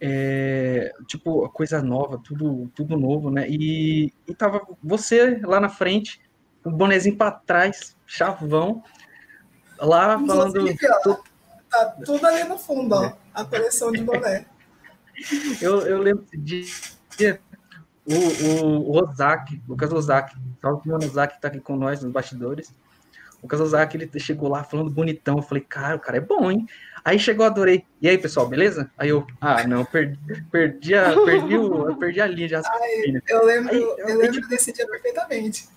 é, 0.00 0.92
tipo, 1.06 1.48
coisa 1.50 1.82
nova, 1.82 2.20
tudo, 2.22 2.70
tudo 2.74 2.96
novo, 2.96 3.30
né? 3.30 3.48
E, 3.48 4.12
e 4.26 4.34
tava 4.34 4.66
você 4.82 5.40
lá 5.42 5.58
na 5.58 5.68
frente, 5.68 6.20
o 6.64 6.70
bonezinho 6.70 7.16
para 7.16 7.32
trás, 7.32 7.96
chavão, 8.06 8.82
lá 9.78 10.18
falando. 10.24 10.64
Tá 11.68 11.84
tudo 12.04 12.26
ali 12.26 12.44
no 12.44 12.56
fundo, 12.56 12.94
ó. 12.94 13.12
A 13.34 13.44
coleção 13.44 13.92
de 13.92 14.02
boné. 14.02 14.46
eu, 15.60 15.80
eu 15.82 15.98
lembro 15.98 16.24
de 16.32 16.64
o, 18.06 18.14
o, 18.46 18.90
o 18.90 19.02
Ozaki, 19.02 19.62
Lucas 19.68 19.92
Ozaki, 19.92 20.36
salve 20.62 20.90
o 20.90 20.96
Ozaki 20.96 21.40
tá 21.40 21.48
aqui 21.48 21.60
com 21.60 21.76
nós 21.76 22.02
nos 22.02 22.10
bastidores. 22.10 22.70
O 23.38 23.42
Lucas 23.42 23.60
Ozaki, 23.60 23.96
ele 23.98 24.20
chegou 24.20 24.48
lá 24.48 24.64
falando 24.64 24.90
bonitão. 24.90 25.36
Eu 25.36 25.42
falei, 25.42 25.62
cara, 25.62 25.96
o 25.96 26.00
cara 26.00 26.16
é 26.16 26.20
bom, 26.20 26.50
hein? 26.50 26.66
Aí 27.08 27.18
chegou, 27.18 27.46
adorei. 27.46 27.86
E 28.02 28.08
aí, 28.08 28.18
pessoal, 28.18 28.46
beleza? 28.46 28.90
Aí 28.98 29.08
eu, 29.08 29.26
ah, 29.40 29.66
não, 29.66 29.82
perdi, 29.82 30.18
perdi, 30.50 30.94
a, 30.94 31.14
perdi, 31.24 31.56
o, 31.56 31.96
perdi 31.96 32.20
a 32.20 32.26
linha 32.26 32.46
já. 32.46 32.60
Ai, 32.66 33.22
eu 33.26 33.46
lembro, 33.46 33.74
aí, 33.74 33.80
eu, 33.80 33.98
eu 34.00 34.18
lembro 34.18 34.32
tipo, 34.32 34.48
desse 34.48 34.70
dia 34.74 34.86
perfeitamente. 34.86 35.70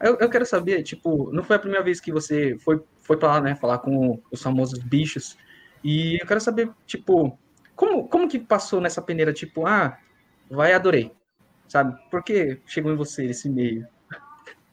Eu, 0.00 0.18
eu 0.20 0.30
quero 0.30 0.46
saber, 0.46 0.84
tipo, 0.84 1.32
não 1.32 1.42
foi 1.42 1.56
a 1.56 1.58
primeira 1.58 1.82
vez 1.82 1.98
que 1.98 2.12
você 2.12 2.56
foi 2.60 2.80
foi 3.00 3.16
para 3.16 3.28
lá, 3.28 3.40
né, 3.40 3.56
falar 3.56 3.78
com 3.78 4.22
os 4.30 4.40
famosos 4.40 4.78
bichos. 4.78 5.36
E 5.82 6.16
eu 6.22 6.26
quero 6.28 6.40
saber, 6.40 6.70
tipo, 6.86 7.36
como, 7.74 8.06
como 8.06 8.28
que 8.28 8.38
passou 8.38 8.80
nessa 8.80 9.02
peneira, 9.02 9.32
tipo, 9.32 9.66
ah, 9.66 9.98
vai, 10.48 10.74
adorei, 10.74 11.10
sabe? 11.66 11.92
Por 12.08 12.22
que 12.22 12.60
chegou 12.66 12.92
em 12.92 12.96
você 12.96 13.24
esse 13.24 13.48
e-mail? 13.48 13.84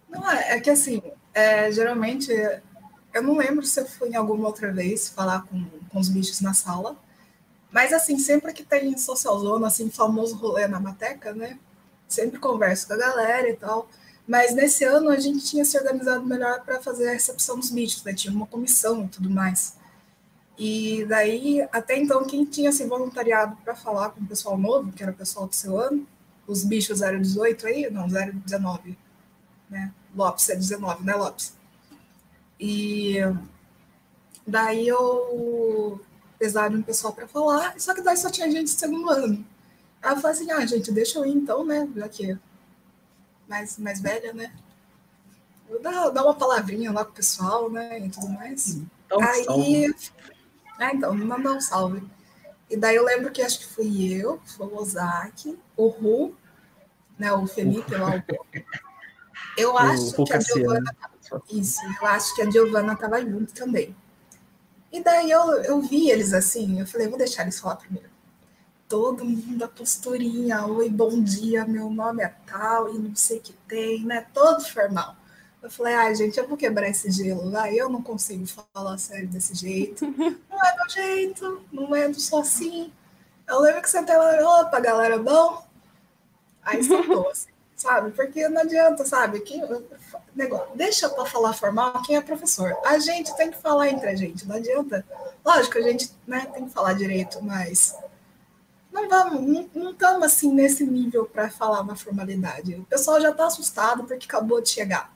Não, 0.07 0.29
é, 0.29 0.57
é 0.57 0.59
que 0.59 0.69
assim, 0.69 1.01
é, 1.33 1.71
geralmente, 1.71 2.31
eu 3.13 3.21
não 3.21 3.37
lembro 3.37 3.65
se 3.65 3.79
eu 3.79 3.85
fui 3.85 4.09
em 4.09 4.15
alguma 4.15 4.47
outra 4.47 4.71
vez 4.71 5.09
falar 5.09 5.43
com, 5.43 5.65
com 5.89 5.99
os 5.99 6.09
bichos 6.09 6.41
na 6.41 6.53
sala, 6.53 6.97
mas 7.71 7.93
assim, 7.93 8.17
sempre 8.19 8.53
que 8.53 8.63
tem 8.63 8.97
social 8.97 9.39
zone, 9.39 9.65
assim, 9.65 9.89
famoso 9.89 10.35
rolê 10.35 10.67
na 10.67 10.79
Mateca, 10.79 11.33
né, 11.33 11.59
sempre 12.07 12.39
converso 12.39 12.87
com 12.87 12.93
a 12.93 12.97
galera 12.97 13.49
e 13.49 13.55
tal, 13.55 13.89
mas 14.27 14.55
nesse 14.55 14.85
ano 14.85 15.09
a 15.09 15.19
gente 15.19 15.43
tinha 15.45 15.65
se 15.65 15.77
organizado 15.77 16.25
melhor 16.25 16.61
para 16.61 16.81
fazer 16.81 17.09
a 17.09 17.13
recepção 17.13 17.59
dos 17.59 17.69
bichos, 17.69 18.03
né? 18.03 18.13
tinha 18.13 18.33
uma 18.33 18.47
comissão 18.47 19.03
e 19.03 19.07
tudo 19.09 19.29
mais. 19.29 19.75
E 20.57 21.03
daí, 21.05 21.67
até 21.71 21.97
então, 21.97 22.25
quem 22.25 22.45
tinha 22.45 22.71
se 22.71 22.85
voluntariado 22.85 23.55
para 23.57 23.75
falar 23.75 24.11
com 24.11 24.21
o 24.21 24.27
pessoal 24.27 24.57
novo, 24.57 24.91
que 24.91 25.03
era 25.03 25.11
o 25.11 25.15
pessoal 25.15 25.47
do 25.47 25.55
seu 25.55 25.79
ano, 25.79 26.07
os 26.47 26.63
bichos 26.63 26.99
018 26.99 27.67
aí, 27.67 27.89
não, 27.89 28.07
019, 28.07 28.97
né? 29.69 29.91
Lopes 30.15 30.47
é 30.49 30.55
19, 30.55 31.03
né, 31.03 31.15
Lopes? 31.15 31.53
E 32.59 33.17
daí 34.45 34.87
eu 34.87 35.99
de 36.39 36.75
um 36.75 36.81
pessoal 36.81 37.13
para 37.13 37.27
falar, 37.27 37.79
só 37.79 37.93
que 37.93 38.01
daí 38.01 38.17
só 38.17 38.29
tinha 38.29 38.51
gente 38.51 38.65
de 38.65 38.71
segundo 38.71 39.09
ano. 39.09 39.45
Aí 40.01 40.11
eu 40.11 40.17
falei 40.17 40.37
assim, 40.37 40.51
ah, 40.51 40.65
gente, 40.65 40.91
deixa 40.91 41.17
eu 41.17 41.25
ir 41.25 41.31
então, 41.31 41.65
né, 41.65 41.87
já 41.95 42.09
que 42.09 42.37
mais, 43.47 43.77
mais 43.77 44.01
velha, 44.01 44.33
né? 44.33 44.51
Vou 45.69 45.81
dar, 45.81 46.09
dar 46.09 46.23
uma 46.23 46.35
palavrinha 46.35 46.91
lá 46.91 47.05
pro 47.05 47.13
pessoal, 47.13 47.69
né? 47.69 47.99
E 47.99 48.09
tudo 48.09 48.29
mais. 48.29 48.81
Então, 49.05 49.21
aí. 49.21 49.43
Salve. 49.43 49.95
Ah, 50.79 50.91
então, 50.93 51.13
me 51.13 51.23
mandar 51.23 51.51
um 51.53 51.61
salve. 51.61 52.03
E 52.69 52.75
daí 52.75 52.95
eu 52.95 53.05
lembro 53.05 53.31
que 53.31 53.41
acho 53.41 53.59
que 53.59 53.65
fui 53.67 54.13
eu, 54.13 54.41
foi 54.45 54.67
o 54.67 54.75
Ozaki, 54.75 55.57
o 55.77 55.87
Ru, 55.87 56.35
né? 57.17 57.31
O 57.31 57.47
Felipe 57.47 57.95
lá, 57.95 58.17
o 58.17 58.45
Eu 59.57 59.77
acho 59.77 60.21
o 60.21 60.25
que 60.25 60.33
a 60.33 60.39
Giovana. 60.39 60.95
Isso, 61.51 61.81
eu 62.01 62.07
acho 62.07 62.35
que 62.35 62.41
a 62.41 62.49
Giovana 62.49 62.93
estava 62.93 63.21
junto 63.21 63.53
também. 63.53 63.95
E 64.91 65.03
daí 65.03 65.31
eu, 65.31 65.41
eu 65.63 65.81
vi 65.81 66.09
eles 66.09 66.33
assim, 66.33 66.79
eu 66.79 66.85
falei, 66.85 67.07
vou 67.07 67.17
deixar 67.17 67.43
eles 67.43 67.59
falar 67.59 67.77
primeiro 67.77 68.13
todo 68.93 69.25
mundo 69.25 69.63
a 69.63 69.67
posturinha, 69.67 70.67
oi, 70.67 70.87
bom 70.87 71.19
dia, 71.19 71.65
meu 71.65 71.89
nome 71.89 72.21
é 72.21 72.31
tal, 72.45 72.93
e 72.93 72.99
não 72.99 73.15
sei 73.15 73.39
o 73.39 73.41
que 73.41 73.53
tem, 73.67 74.05
né? 74.05 74.27
Todo 74.31 74.63
formal. 74.63 75.15
Eu 75.63 75.71
falei, 75.71 75.95
ai, 75.95 76.13
gente, 76.13 76.37
eu 76.37 76.47
vou 76.47 76.55
quebrar 76.55 76.87
esse 76.87 77.09
gelo, 77.09 77.49
vai, 77.49 77.73
eu 77.73 77.89
não 77.89 78.03
consigo 78.03 78.45
falar 78.45 78.99
sério 78.99 79.27
desse 79.27 79.55
jeito. 79.55 80.05
Não 80.47 80.63
é 80.63 80.77
do 80.77 80.89
jeito, 80.91 81.61
não 81.71 81.95
é 81.95 82.07
do 82.07 82.19
só 82.21 82.41
assim. 82.41 82.93
Eu 83.47 83.59
lembro 83.61 83.81
que 83.81 83.89
você 83.89 83.99
lá, 84.01 84.61
opa, 84.61 84.79
galera, 84.79 85.17
bom? 85.17 85.65
Aí 86.61 86.83
soltou, 86.83 87.27
assim, 87.29 87.49
sabe? 87.83 88.11
Porque 88.11 88.47
não 88.47 88.61
adianta, 88.61 89.05
sabe? 89.05 89.41
Que, 89.41 89.61
negócio, 90.33 90.67
deixa 90.73 91.09
para 91.09 91.25
falar 91.25 91.53
formal 91.53 92.01
quem 92.03 92.15
é 92.15 92.21
professor. 92.21 92.73
A 92.85 92.97
gente 92.97 93.35
tem 93.35 93.51
que 93.51 93.57
falar 93.57 93.89
entre 93.89 94.09
a 94.09 94.15
gente, 94.15 94.47
não 94.47 94.55
adianta. 94.55 95.05
Lógico, 95.45 95.77
a 95.77 95.81
gente 95.81 96.09
né, 96.25 96.47
tem 96.53 96.65
que 96.65 96.73
falar 96.73 96.93
direito, 96.93 97.43
mas 97.43 97.95
não 98.91 99.09
vamos, 99.09 99.67
não 99.75 99.91
estamos 99.91 100.23
assim 100.23 100.53
nesse 100.53 100.85
nível 100.85 101.25
para 101.25 101.49
falar 101.49 101.81
uma 101.81 101.95
formalidade. 101.95 102.75
O 102.75 102.85
pessoal 102.85 103.19
já 103.19 103.31
está 103.31 103.47
assustado 103.47 104.05
porque 104.05 104.25
acabou 104.25 104.61
de 104.61 104.69
chegar. 104.69 105.13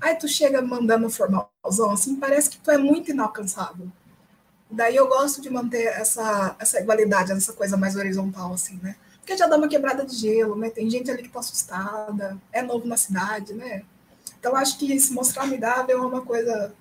Aí 0.00 0.16
tu 0.16 0.26
chega 0.26 0.60
mandando 0.60 1.08
formalzão, 1.08 1.92
assim, 1.92 2.16
parece 2.16 2.50
que 2.50 2.58
tu 2.58 2.70
é 2.70 2.78
muito 2.78 3.10
inalcançável. 3.10 3.88
Daí 4.68 4.96
eu 4.96 5.08
gosto 5.08 5.40
de 5.40 5.50
manter 5.50 5.86
essa, 5.86 6.56
essa 6.58 6.80
igualdade, 6.80 7.32
essa 7.32 7.52
coisa 7.52 7.76
mais 7.76 7.96
horizontal, 7.96 8.52
assim, 8.52 8.78
né? 8.82 8.96
Porque 9.30 9.38
já 9.38 9.46
dá 9.46 9.56
uma 9.56 9.68
quebrada 9.68 10.04
de 10.04 10.16
gelo, 10.16 10.56
né? 10.56 10.70
Tem 10.70 10.90
gente 10.90 11.08
ali 11.08 11.22
que 11.22 11.28
tá 11.28 11.38
assustada, 11.38 12.36
é 12.50 12.62
novo 12.62 12.84
na 12.84 12.96
cidade, 12.96 13.54
né? 13.54 13.84
Então 14.36 14.56
acho 14.56 14.76
que 14.76 14.98
se 14.98 15.12
mostrar 15.14 15.44
amigável 15.44 16.02
é 16.02 16.04
uma 16.04 16.22
coisa, 16.22 16.74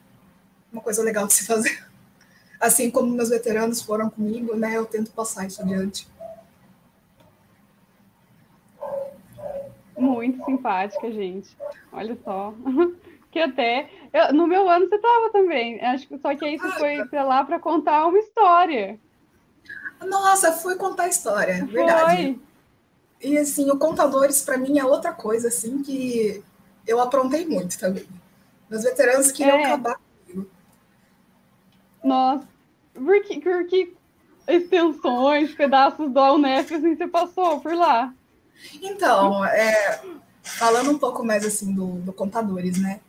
uma 0.74 0.82
coisa 0.82 1.04
legal 1.04 1.28
de 1.28 1.34
se 1.34 1.46
fazer. 1.46 1.86
Assim 2.60 2.90
como 2.90 3.12
meus 3.12 3.30
veteranos 3.30 3.84
foram 3.84 4.10
comigo, 4.10 4.56
né? 4.56 4.76
Eu 4.76 4.88
tento 4.88 5.12
passar 5.12 5.46
isso 5.46 5.62
adiante. 5.62 6.08
Muito 9.96 10.44
simpática, 10.44 11.12
gente. 11.12 11.56
Olha 11.94 12.18
só. 12.24 12.52
Que 13.32 13.38
até. 13.38 13.88
Eu, 14.12 14.34
no 14.34 14.48
meu 14.48 14.68
ano 14.68 14.90
você 14.90 14.96
estava 14.96 15.30
também. 15.30 15.80
Acho 15.82 16.08
que 16.08 16.18
só 16.18 16.36
que 16.36 16.44
aí 16.44 16.58
você 16.58 16.66
ah, 16.66 16.80
foi 16.80 17.06
para 17.10 17.24
lá 17.24 17.44
para 17.44 17.60
contar 17.60 18.08
uma 18.08 18.18
história. 18.18 19.00
Nossa, 20.06 20.52
fui 20.52 20.76
contar 20.76 21.08
história, 21.08 21.60
foi. 21.60 21.68
verdade. 21.68 22.40
E 23.22 23.38
assim, 23.38 23.70
o 23.70 23.78
Contadores 23.78 24.42
para 24.42 24.58
mim 24.58 24.80
é 24.80 24.86
outra 24.86 25.12
coisa 25.12 25.50
assim 25.50 25.82
que 25.84 26.44
eu 26.88 27.00
aprontei 27.00 27.46
muito 27.46 27.78
também. 27.78 28.08
Meus 28.70 28.84
veteranos 28.84 29.32
queriam 29.32 29.58
é. 29.58 29.66
acabar 29.66 30.00
comigo. 30.26 30.50
Nossa, 32.04 32.48
por 32.94 33.22
que, 33.24 33.42
por 33.42 33.66
que 33.66 33.94
extensões, 34.48 35.54
pedaços 35.54 36.12
do 36.12 36.34
Unesp 36.34 36.74
assim, 36.74 36.96
você 36.96 37.08
passou 37.08 37.60
por 37.60 37.74
lá? 37.74 38.14
Então, 38.82 39.44
é, 39.46 40.02
falando 40.42 40.92
um 40.92 40.98
pouco 40.98 41.24
mais 41.26 41.46
assim 41.46 41.74
do, 41.74 42.00
do 42.00 42.14
Contadores, 42.14 42.80
né? 42.82 43.00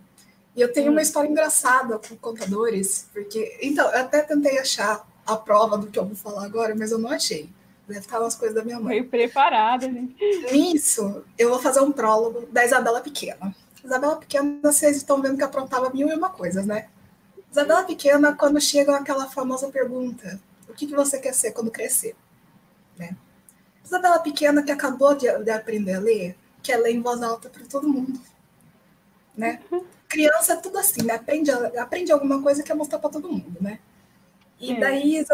E 0.57 0.61
eu 0.61 0.73
tenho 0.73 0.91
uma 0.91 0.99
hum. 0.99 1.03
história 1.03 1.29
engraçada 1.29 1.99
com 1.99 2.17
Contadores, 2.17 3.09
porque. 3.13 3.59
Então, 3.63 3.89
eu 3.91 4.01
até 4.01 4.23
tentei 4.23 4.59
achar 4.59 5.07
a 5.33 5.37
prova 5.37 5.79
do 5.79 5.89
que 5.89 5.99
eu 5.99 6.07
vou 6.07 6.17
falar 6.17 6.45
agora, 6.45 6.75
mas 6.75 6.91
eu 6.91 6.99
não 6.99 7.11
achei. 7.11 7.49
Deve 7.87 8.01
estar 8.01 8.21
nas 8.21 8.37
coisas 8.37 8.55
da 8.55 8.65
minha 8.65 8.79
mãe. 8.79 9.01
Meio 9.01 9.09
preparada, 9.09 9.87
gente. 9.87 10.15
Nisso, 10.53 11.25
eu 11.37 11.51
vou 11.51 11.59
fazer 11.59 11.81
um 11.81 11.91
prólogo 11.91 12.47
da 12.53 12.65
Isabela 12.65 13.01
Pequena. 13.01 13.55
Isabela 13.85 14.17
Pequena, 14.17 14.61
vocês 14.63 14.97
estão 14.97 15.21
vendo 15.21 15.37
que 15.37 15.43
aprontava 15.43 15.91
mil 15.91 16.09
e 16.09 16.15
uma 16.15 16.31
coisas, 16.31 16.67
né? 16.67 16.89
Isabela 17.51 17.83
Pequena, 17.83 18.35
quando 18.35 18.61
chega 18.61 18.97
aquela 18.97 19.27
famosa 19.27 19.69
pergunta: 19.69 20.41
o 20.69 20.73
que, 20.73 20.87
que 20.87 20.95
você 20.95 21.19
quer 21.19 21.35
ser 21.35 21.51
quando 21.51 21.71
crescer? 21.71 22.15
Né? 22.97 23.17
Isabela 23.85 24.21
Pequena, 24.21 24.63
que 24.63 24.71
acabou 24.71 25.15
de, 25.15 25.27
de 25.43 25.51
aprender 25.51 25.95
a 25.95 26.01
ler, 26.01 26.37
quer 26.63 26.77
ler 26.77 26.93
em 26.93 27.03
voz 27.03 27.23
alta 27.23 27.49
para 27.49 27.65
todo 27.65 27.89
mundo. 27.89 28.21
Né? 29.37 29.61
Criança 30.09 30.53
é 30.53 30.57
tudo 30.57 30.79
assim, 30.79 31.03
né? 31.03 31.15
Aprende, 31.15 31.51
aprende 31.51 32.13
alguma 32.13 32.41
coisa 32.41 32.63
que 32.63 32.69
quer 32.69 32.75
mostrar 32.75 32.99
para 32.99 33.11
todo 33.11 33.31
mundo, 33.31 33.57
né? 33.61 33.81
E 34.61 34.73
é. 34.73 34.81
daí, 34.81 35.25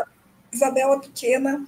Isabela 0.53 1.01
Pequena 1.01 1.67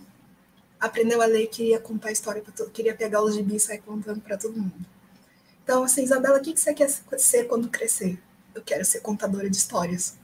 aprendeu 0.78 1.20
a 1.20 1.26
ler 1.26 1.42
e 1.42 1.46
queria 1.48 1.80
contar 1.80 2.08
a 2.08 2.12
história 2.12 2.40
para 2.40 2.52
todo 2.52 2.70
queria 2.70 2.94
pegar 2.94 3.20
os 3.20 3.34
gibis 3.34 3.64
e 3.64 3.66
sair 3.66 3.78
contando 3.78 4.20
para 4.20 4.38
todo 4.38 4.56
mundo. 4.56 4.86
Então, 5.64 5.82
assim, 5.82 6.04
Isabela, 6.04 6.38
o 6.38 6.40
que 6.40 6.56
você 6.56 6.72
quer 6.72 6.88
ser 6.88 7.44
quando 7.44 7.68
crescer? 7.68 8.18
Eu 8.54 8.62
quero 8.62 8.84
ser 8.84 9.00
contadora 9.00 9.50
de 9.50 9.56
histórias. 9.56 10.16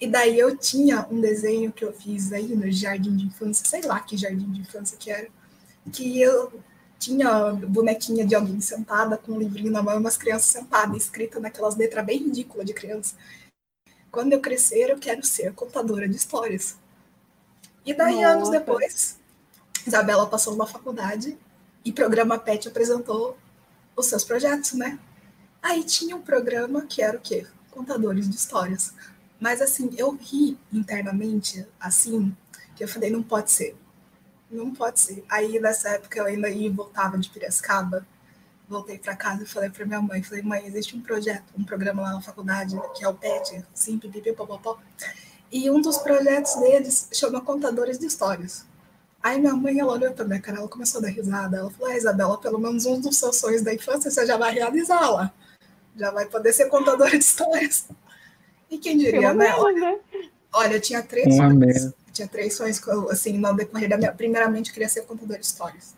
E 0.00 0.06
daí 0.06 0.38
eu 0.38 0.56
tinha 0.56 1.06
um 1.10 1.20
desenho 1.20 1.72
que 1.72 1.84
eu 1.84 1.92
fiz 1.92 2.32
aí 2.32 2.54
no 2.54 2.70
jardim 2.70 3.16
de 3.16 3.24
infância, 3.24 3.66
sei 3.66 3.80
lá 3.82 3.98
que 4.00 4.16
jardim 4.16 4.52
de 4.52 4.60
infância 4.60 4.98
que 4.98 5.10
era, 5.10 5.28
que 5.90 6.20
eu 6.20 6.52
tinha 6.98 7.52
bonequinha 7.52 8.24
de 8.24 8.34
alguém 8.34 8.60
sentada 8.60 9.16
com 9.16 9.32
um 9.32 9.38
livrinho 9.38 9.70
na 9.70 9.82
mão, 9.82 9.98
umas 9.98 10.16
crianças 10.16 10.50
sentadas, 10.50 11.04
escrita 11.04 11.40
naquelas 11.40 11.76
letras 11.76 12.04
bem 12.04 12.18
ridículas 12.18 12.66
de 12.66 12.74
criança. 12.74 13.14
Quando 14.14 14.32
eu 14.32 14.40
crescer, 14.40 14.90
eu 14.90 14.96
quero 14.96 15.26
ser 15.26 15.52
contadora 15.54 16.08
de 16.08 16.14
histórias. 16.14 16.76
E 17.84 17.92
daí, 17.92 18.22
Nossa. 18.22 18.28
anos 18.28 18.48
depois, 18.48 19.18
Isabela 19.84 20.24
passou 20.28 20.52
numa 20.52 20.68
faculdade 20.68 21.36
e 21.84 21.92
programa 21.92 22.38
PET 22.38 22.68
apresentou 22.68 23.36
os 23.96 24.06
seus 24.06 24.22
projetos, 24.22 24.74
né? 24.74 25.00
Aí 25.60 25.82
tinha 25.82 26.14
um 26.14 26.22
programa 26.22 26.86
que 26.86 27.02
era 27.02 27.18
o 27.18 27.20
quê? 27.20 27.44
Contadores 27.72 28.30
de 28.30 28.36
histórias. 28.36 28.94
Mas 29.40 29.60
assim, 29.60 29.90
eu 29.98 30.12
ri 30.12 30.56
internamente, 30.72 31.66
assim, 31.80 32.36
que 32.76 32.84
eu 32.84 32.88
falei, 32.88 33.10
não 33.10 33.20
pode 33.20 33.50
ser. 33.50 33.76
Não 34.48 34.72
pode 34.72 35.00
ser. 35.00 35.24
Aí 35.28 35.58
nessa 35.58 35.88
época 35.88 36.20
eu 36.20 36.26
ainda 36.26 36.48
ia 36.48 36.68
e 36.68 36.70
voltava 36.70 37.18
de 37.18 37.28
Piracicaba 37.30 38.06
voltei 38.74 38.98
para 38.98 39.14
casa 39.14 39.44
e 39.44 39.46
falei 39.46 39.70
para 39.70 39.86
minha 39.86 40.02
mãe, 40.02 40.22
falei, 40.22 40.42
mãe, 40.42 40.66
existe 40.66 40.96
um 40.96 41.00
projeto, 41.00 41.44
um 41.56 41.62
programa 41.62 42.02
lá 42.02 42.12
na 42.14 42.20
faculdade, 42.20 42.76
que 42.94 43.04
é 43.04 43.08
o 43.08 43.14
PET, 43.14 43.64
sim, 43.72 43.98
pipi, 43.98 44.32
popopó, 44.32 44.78
e 45.50 45.70
um 45.70 45.80
dos 45.80 45.98
projetos 45.98 46.56
deles 46.56 47.08
chama 47.12 47.40
Contadores 47.40 47.98
de 47.98 48.06
Histórias. 48.06 48.66
Aí 49.22 49.40
minha 49.40 49.54
mãe, 49.54 49.78
ela 49.78 49.92
olhou 49.92 50.12
para 50.12 50.24
minha 50.24 50.40
cara, 50.40 50.58
ela 50.58 50.68
começou 50.68 50.98
a 50.98 51.02
dar 51.02 51.08
risada, 51.08 51.56
ela 51.56 51.70
falou, 51.70 51.92
ah, 51.92 51.96
Isabela, 51.96 52.38
pelo 52.38 52.58
menos 52.58 52.84
um 52.84 53.00
dos 53.00 53.16
seus 53.16 53.36
sonhos 53.36 53.62
da 53.62 53.72
infância 53.72 54.10
você 54.10 54.26
já 54.26 54.36
vai 54.36 54.52
realizar 54.52 55.08
lá, 55.08 55.32
já 55.96 56.10
vai 56.10 56.26
poder 56.26 56.52
ser 56.52 56.68
contadora 56.68 57.10
de 57.10 57.18
histórias. 57.18 57.86
E 58.68 58.76
quem 58.76 58.98
diria, 58.98 59.32
né? 59.32 59.54
Olha, 59.56 59.80
né? 59.80 59.98
olha, 60.52 60.74
eu 60.74 60.80
tinha 60.80 61.02
três 61.02 61.26
Uma 61.26 61.48
sonhos, 61.48 61.58
mesmo. 61.58 61.94
tinha 62.12 62.26
três 62.26 62.56
sonhos, 62.56 62.82
assim, 63.10 63.38
no 63.38 63.54
decorrer 63.54 63.88
da 63.88 63.96
minha, 63.96 64.12
primeiramente 64.12 64.70
eu 64.70 64.74
queria 64.74 64.88
ser 64.88 65.02
contadora 65.02 65.38
de 65.38 65.46
histórias 65.46 65.94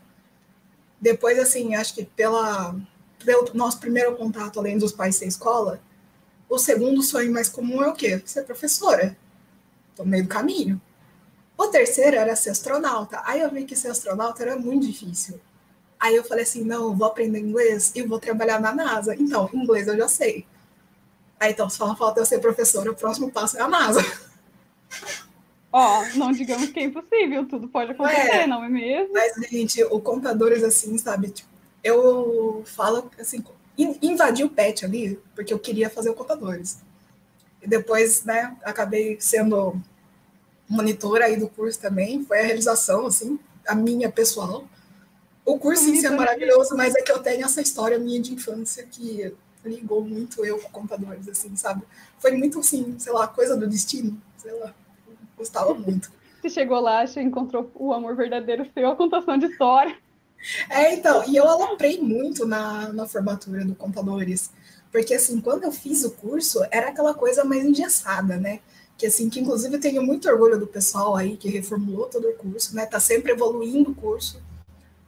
depois, 0.99 1.37
assim, 1.39 1.75
acho 1.75 1.93
que 1.93 2.03
pela, 2.03 2.75
pelo 3.23 3.53
nosso 3.53 3.79
primeiro 3.79 4.15
contato, 4.15 4.59
além 4.59 4.77
dos 4.77 4.91
pais 4.91 5.15
ser 5.15 5.27
escola, 5.27 5.79
o 6.49 6.57
segundo 6.57 7.01
sonho 7.03 7.31
mais 7.31 7.49
comum 7.49 7.83
é 7.83 7.87
o 7.87 7.93
quê? 7.93 8.21
Ser 8.25 8.43
professora. 8.43 9.17
Tô 9.95 10.03
no 10.03 10.09
meio 10.09 10.23
do 10.23 10.29
caminho. 10.29 10.81
O 11.57 11.67
terceiro 11.67 12.15
era 12.15 12.35
ser 12.35 12.51
astronauta. 12.51 13.21
Aí 13.25 13.41
eu 13.41 13.51
vi 13.51 13.65
que 13.65 13.75
ser 13.75 13.89
astronauta 13.89 14.43
era 14.43 14.55
muito 14.57 14.87
difícil. 14.87 15.39
Aí 15.99 16.15
eu 16.15 16.23
falei 16.23 16.43
assim, 16.43 16.63
não, 16.63 16.95
vou 16.95 17.07
aprender 17.07 17.39
inglês 17.39 17.91
e 17.95 18.03
vou 18.03 18.19
trabalhar 18.19 18.61
na 18.61 18.73
NASA. 18.73 19.15
Então, 19.15 19.49
inglês 19.53 19.87
eu 19.87 19.97
já 19.97 20.07
sei. 20.07 20.45
Aí 21.39 21.51
então, 21.51 21.69
só 21.69 21.95
falta 21.95 22.19
eu 22.19 22.25
ser 22.25 22.39
professora, 22.39 22.91
o 22.91 22.95
próximo 22.95 23.31
passo 23.31 23.57
é 23.57 23.61
a 23.61 23.67
NASA. 23.67 24.01
Ó, 25.71 26.05
não 26.15 26.31
digamos 26.31 26.69
que 26.69 26.79
é 26.79 26.83
impossível, 26.83 27.45
tudo 27.47 27.67
pode 27.67 27.91
acontecer, 27.91 28.31
é, 28.31 28.47
não 28.47 28.63
é 28.63 28.69
mesmo? 28.69 29.13
Mas, 29.13 29.33
gente, 29.49 29.83
o 29.83 29.99
contadores, 29.99 30.63
assim, 30.63 30.97
sabe? 30.97 31.29
Tipo, 31.29 31.49
eu 31.83 32.63
falo, 32.65 33.11
assim, 33.19 33.43
invadi 33.77 34.43
o 34.43 34.49
pet 34.49 34.85
ali, 34.85 35.19
porque 35.35 35.53
eu 35.53 35.59
queria 35.59 35.89
fazer 35.89 36.09
o 36.09 36.13
contadores. 36.13 36.79
E 37.61 37.67
depois, 37.67 38.23
né, 38.23 38.55
acabei 38.63 39.17
sendo 39.19 39.79
monitora 40.69 41.25
aí 41.25 41.37
do 41.37 41.47
curso 41.47 41.79
também, 41.79 42.23
foi 42.25 42.39
a 42.39 42.43
realização, 42.43 43.05
assim, 43.05 43.39
a 43.67 43.75
minha 43.75 44.11
pessoal. 44.11 44.67
O 45.45 45.57
curso 45.57 45.89
em 45.89 45.95
si 45.95 46.05
é 46.05 46.09
maravilhoso, 46.09 46.75
mas 46.75 46.95
é 46.95 47.01
que 47.01 47.11
eu 47.11 47.19
tenho 47.19 47.45
essa 47.45 47.61
história 47.61 47.97
minha 47.97 48.19
de 48.19 48.33
infância 48.33 48.83
que 48.83 49.33
ligou 49.63 50.01
muito 50.01 50.45
eu 50.45 50.57
com 50.59 50.69
contadores, 50.69 51.27
assim, 51.27 51.55
sabe? 51.55 51.83
Foi 52.19 52.31
muito, 52.31 52.59
assim, 52.59 52.95
sei 52.99 53.13
lá, 53.13 53.27
coisa 53.27 53.55
do 53.55 53.67
destino, 53.67 54.21
sei 54.37 54.53
lá. 54.53 54.73
Gostava 55.37 55.73
muito. 55.73 56.11
Você 56.41 56.49
chegou 56.49 56.79
lá, 56.79 57.05
você 57.05 57.21
encontrou 57.21 57.71
o 57.75 57.93
amor 57.93 58.15
verdadeiro 58.15 58.67
seu, 58.73 58.89
a 58.89 58.95
contação 58.95 59.37
de 59.37 59.47
história. 59.47 59.97
É, 60.69 60.93
então, 60.93 61.23
e 61.27 61.35
eu 61.35 61.47
aloprei 61.47 61.99
muito 61.99 62.45
na, 62.45 62.93
na 62.93 63.07
formatura 63.07 63.65
do 63.65 63.75
Contadores, 63.75 64.51
porque, 64.91 65.13
assim, 65.13 65.41
quando 65.41 65.63
eu 65.63 65.71
fiz 65.71 66.03
o 66.03 66.11
curso, 66.11 66.63
era 66.71 66.89
aquela 66.89 67.13
coisa 67.13 67.43
mais 67.43 67.65
engessada, 67.65 68.37
né? 68.37 68.59
Que, 68.97 69.07
assim, 69.07 69.29
que 69.29 69.39
inclusive 69.39 69.75
eu 69.75 69.79
tenho 69.79 70.01
muito 70.01 70.29
orgulho 70.29 70.59
do 70.59 70.65
pessoal 70.65 71.15
aí 71.15 71.37
que 71.37 71.49
reformulou 71.49 72.07
todo 72.07 72.27
o 72.27 72.33
curso, 72.33 72.75
né? 72.75 72.85
Tá 72.85 72.99
sempre 72.99 73.31
evoluindo 73.31 73.91
o 73.91 73.95
curso, 73.95 74.41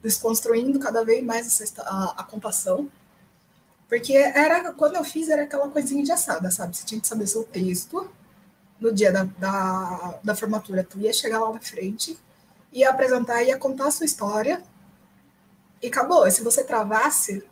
desconstruindo 0.02 0.78
cada 0.78 1.04
vez 1.04 1.24
mais 1.24 1.46
essa, 1.46 1.82
a, 1.82 2.14
a 2.18 2.24
computação. 2.24 2.88
Porque 3.88 4.12
era, 4.14 4.72
quando 4.74 4.96
eu 4.96 5.04
fiz, 5.04 5.28
era 5.28 5.42
aquela 5.42 5.68
coisinha 5.68 6.02
engessada, 6.02 6.50
sabe? 6.50 6.76
Você 6.76 6.84
tinha 6.86 7.00
que 7.00 7.06
saber 7.08 7.26
seu 7.26 7.42
texto, 7.42 8.08
no 8.80 8.92
dia 8.92 9.12
da, 9.12 9.24
da, 9.24 10.18
da 10.24 10.34
formatura, 10.34 10.82
tu 10.82 10.98
ia 10.98 11.12
chegar 11.12 11.40
lá 11.40 11.52
na 11.52 11.60
frente, 11.60 12.18
ia 12.72 12.90
apresentar, 12.90 13.42
ia 13.42 13.58
contar 13.58 13.88
a 13.88 13.90
sua 13.90 14.06
história, 14.06 14.62
e 15.82 15.88
acabou. 15.88 16.26
E 16.26 16.30
se 16.30 16.42
você 16.42 16.64
travasse, 16.64 17.44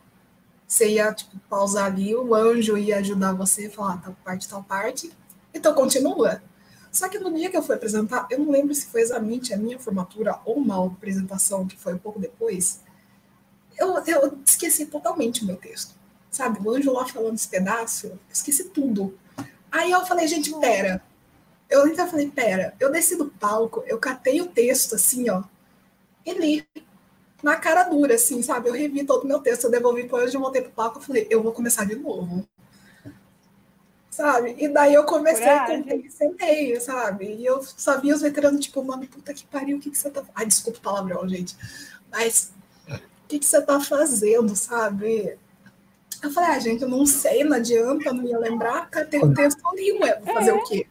você 0.67 0.89
ia 0.89 1.13
tipo, 1.13 1.39
pausar 1.49 1.87
ali, 1.87 2.15
o 2.15 2.35
anjo 2.35 2.77
ia 2.77 2.99
ajudar 2.99 3.33
você 3.33 3.69
falar 3.69 4.03
tal 4.03 4.17
parte, 4.25 4.49
tal 4.49 4.63
parte, 4.63 5.13
então 5.53 5.75
continua. 5.75 6.43
Só 6.91 7.09
que 7.09 7.19
no 7.19 7.35
dia 7.35 7.51
que 7.51 7.57
eu 7.57 7.63
fui 7.63 7.75
apresentar, 7.75 8.27
eu 8.31 8.39
não 8.39 8.51
lembro 8.51 8.75
se 8.75 8.87
foi 8.87 9.03
exatamente 9.03 9.53
a 9.53 9.57
minha 9.57 9.79
formatura 9.79 10.39
ou 10.45 10.57
uma 10.57 10.87
apresentação 10.87 11.67
que 11.67 11.77
foi 11.77 11.95
um 11.95 11.99
pouco 11.99 12.19
depois, 12.19 12.81
eu, 13.77 14.03
eu 14.07 14.39
esqueci 14.45 14.87
totalmente 14.87 15.43
o 15.43 15.47
meu 15.47 15.57
texto. 15.57 15.95
Sabe, 16.31 16.59
o 16.61 16.71
anjo 16.71 16.93
lá 16.93 17.07
falando 17.07 17.35
esse 17.35 17.49
pedaço, 17.49 18.19
esqueci 18.31 18.65
tudo. 18.65 19.19
Aí 19.71 19.91
eu 19.91 20.05
falei, 20.05 20.27
gente, 20.27 20.53
pera, 20.59 21.03
eu 21.69 21.85
ainda 21.85 22.07
falei, 22.07 22.31
pera, 22.31 22.75
eu 22.81 22.91
desci 22.91 23.17
do 23.17 23.27
palco, 23.27 23.85
eu 23.87 23.99
catei 23.99 24.41
o 24.41 24.47
texto 24.47 24.95
assim, 24.95 25.29
ó, 25.29 25.43
e 26.25 26.33
li 26.33 26.67
na 27.43 27.57
cara 27.57 27.85
dura, 27.85 28.15
assim, 28.15 28.43
sabe? 28.43 28.69
Eu 28.69 28.73
revi 28.73 29.05
todo 29.05 29.25
o 29.25 29.27
meu 29.27 29.41
texto, 29.41 29.65
eu 29.65 29.71
devolvi 29.71 30.05
para 30.05 30.25
hoje, 30.25 30.35
eu 30.35 30.41
voltei 30.41 30.63
pro 30.63 30.73
palco, 30.73 30.99
eu 30.99 31.03
falei, 31.03 31.27
eu 31.31 31.43
vou 31.43 31.53
começar 31.53 31.85
de 31.85 31.95
novo. 31.95 32.47
Sabe? 34.11 34.57
E 34.59 34.69
daí 34.69 34.95
eu 34.95 35.05
comecei, 35.05 35.47
tentei, 35.67 36.11
sentei, 36.11 36.81
sabe? 36.81 37.37
E 37.37 37.47
eu 37.47 37.63
só 37.63 38.01
vi 38.01 38.13
os 38.13 38.21
veteranos, 38.21 38.65
tipo, 38.65 38.83
mano, 38.83 39.07
puta 39.07 39.33
que 39.33 39.47
pariu, 39.47 39.77
o 39.77 39.81
que, 39.81 39.91
que 39.91 39.99
você 39.99 40.11
tá. 40.11 40.25
Ai, 40.35 40.47
desculpa 40.47 40.79
o 40.79 40.83
palavrão, 40.83 41.29
gente. 41.29 41.57
Mas 42.11 42.51
o 42.89 42.99
que, 43.29 43.39
que 43.39 43.47
você 43.47 43.63
tá 43.63 43.79
fazendo, 43.79 44.57
sabe? 44.57 45.39
Eu 46.21 46.33
falei, 46.33 46.51
ah, 46.51 46.59
gente, 46.59 46.83
eu 46.83 46.89
não 46.89 47.07
sei, 47.07 47.45
não 47.45 47.57
adianta, 47.57 48.13
não 48.13 48.25
ia 48.25 48.39
lembrar, 48.39 48.91
tem 49.09 49.23
o 49.23 49.33
texto 49.33 49.65
ali, 49.69 49.93
ué, 49.93 50.19
vou 50.19 50.35
fazer 50.35 50.51
é. 50.51 50.55
o 50.55 50.65
quê? 50.65 50.87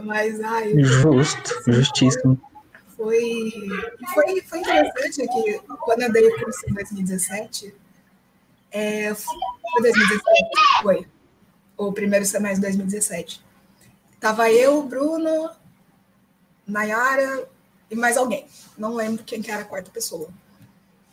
Mas, 0.00 0.40
ai. 0.40 0.72
Justo, 0.82 1.62
justíssimo. 1.66 2.40
Foi, 2.96 3.52
foi, 4.14 4.40
foi 4.42 4.58
interessante 4.60 5.26
que 5.26 5.58
quando 5.80 6.02
eu 6.02 6.12
dei 6.12 6.28
o 6.28 6.38
curso 6.38 6.60
em 6.68 6.74
2017, 6.74 7.74
é, 8.70 9.14
foi 9.14 9.82
2017, 9.82 10.50
foi, 10.82 11.06
o 11.76 11.92
primeiro 11.92 12.24
semestre 12.24 12.56
de 12.56 12.78
2017. 12.78 13.44
Tava 14.20 14.50
eu, 14.50 14.82
Bruno, 14.84 15.50
Nayara 16.66 17.48
e 17.90 17.96
mais 17.96 18.16
alguém. 18.16 18.46
Não 18.78 18.94
lembro 18.94 19.24
quem 19.24 19.42
que 19.42 19.50
era 19.50 19.62
a 19.62 19.66
quarta 19.66 19.90
pessoa. 19.90 20.28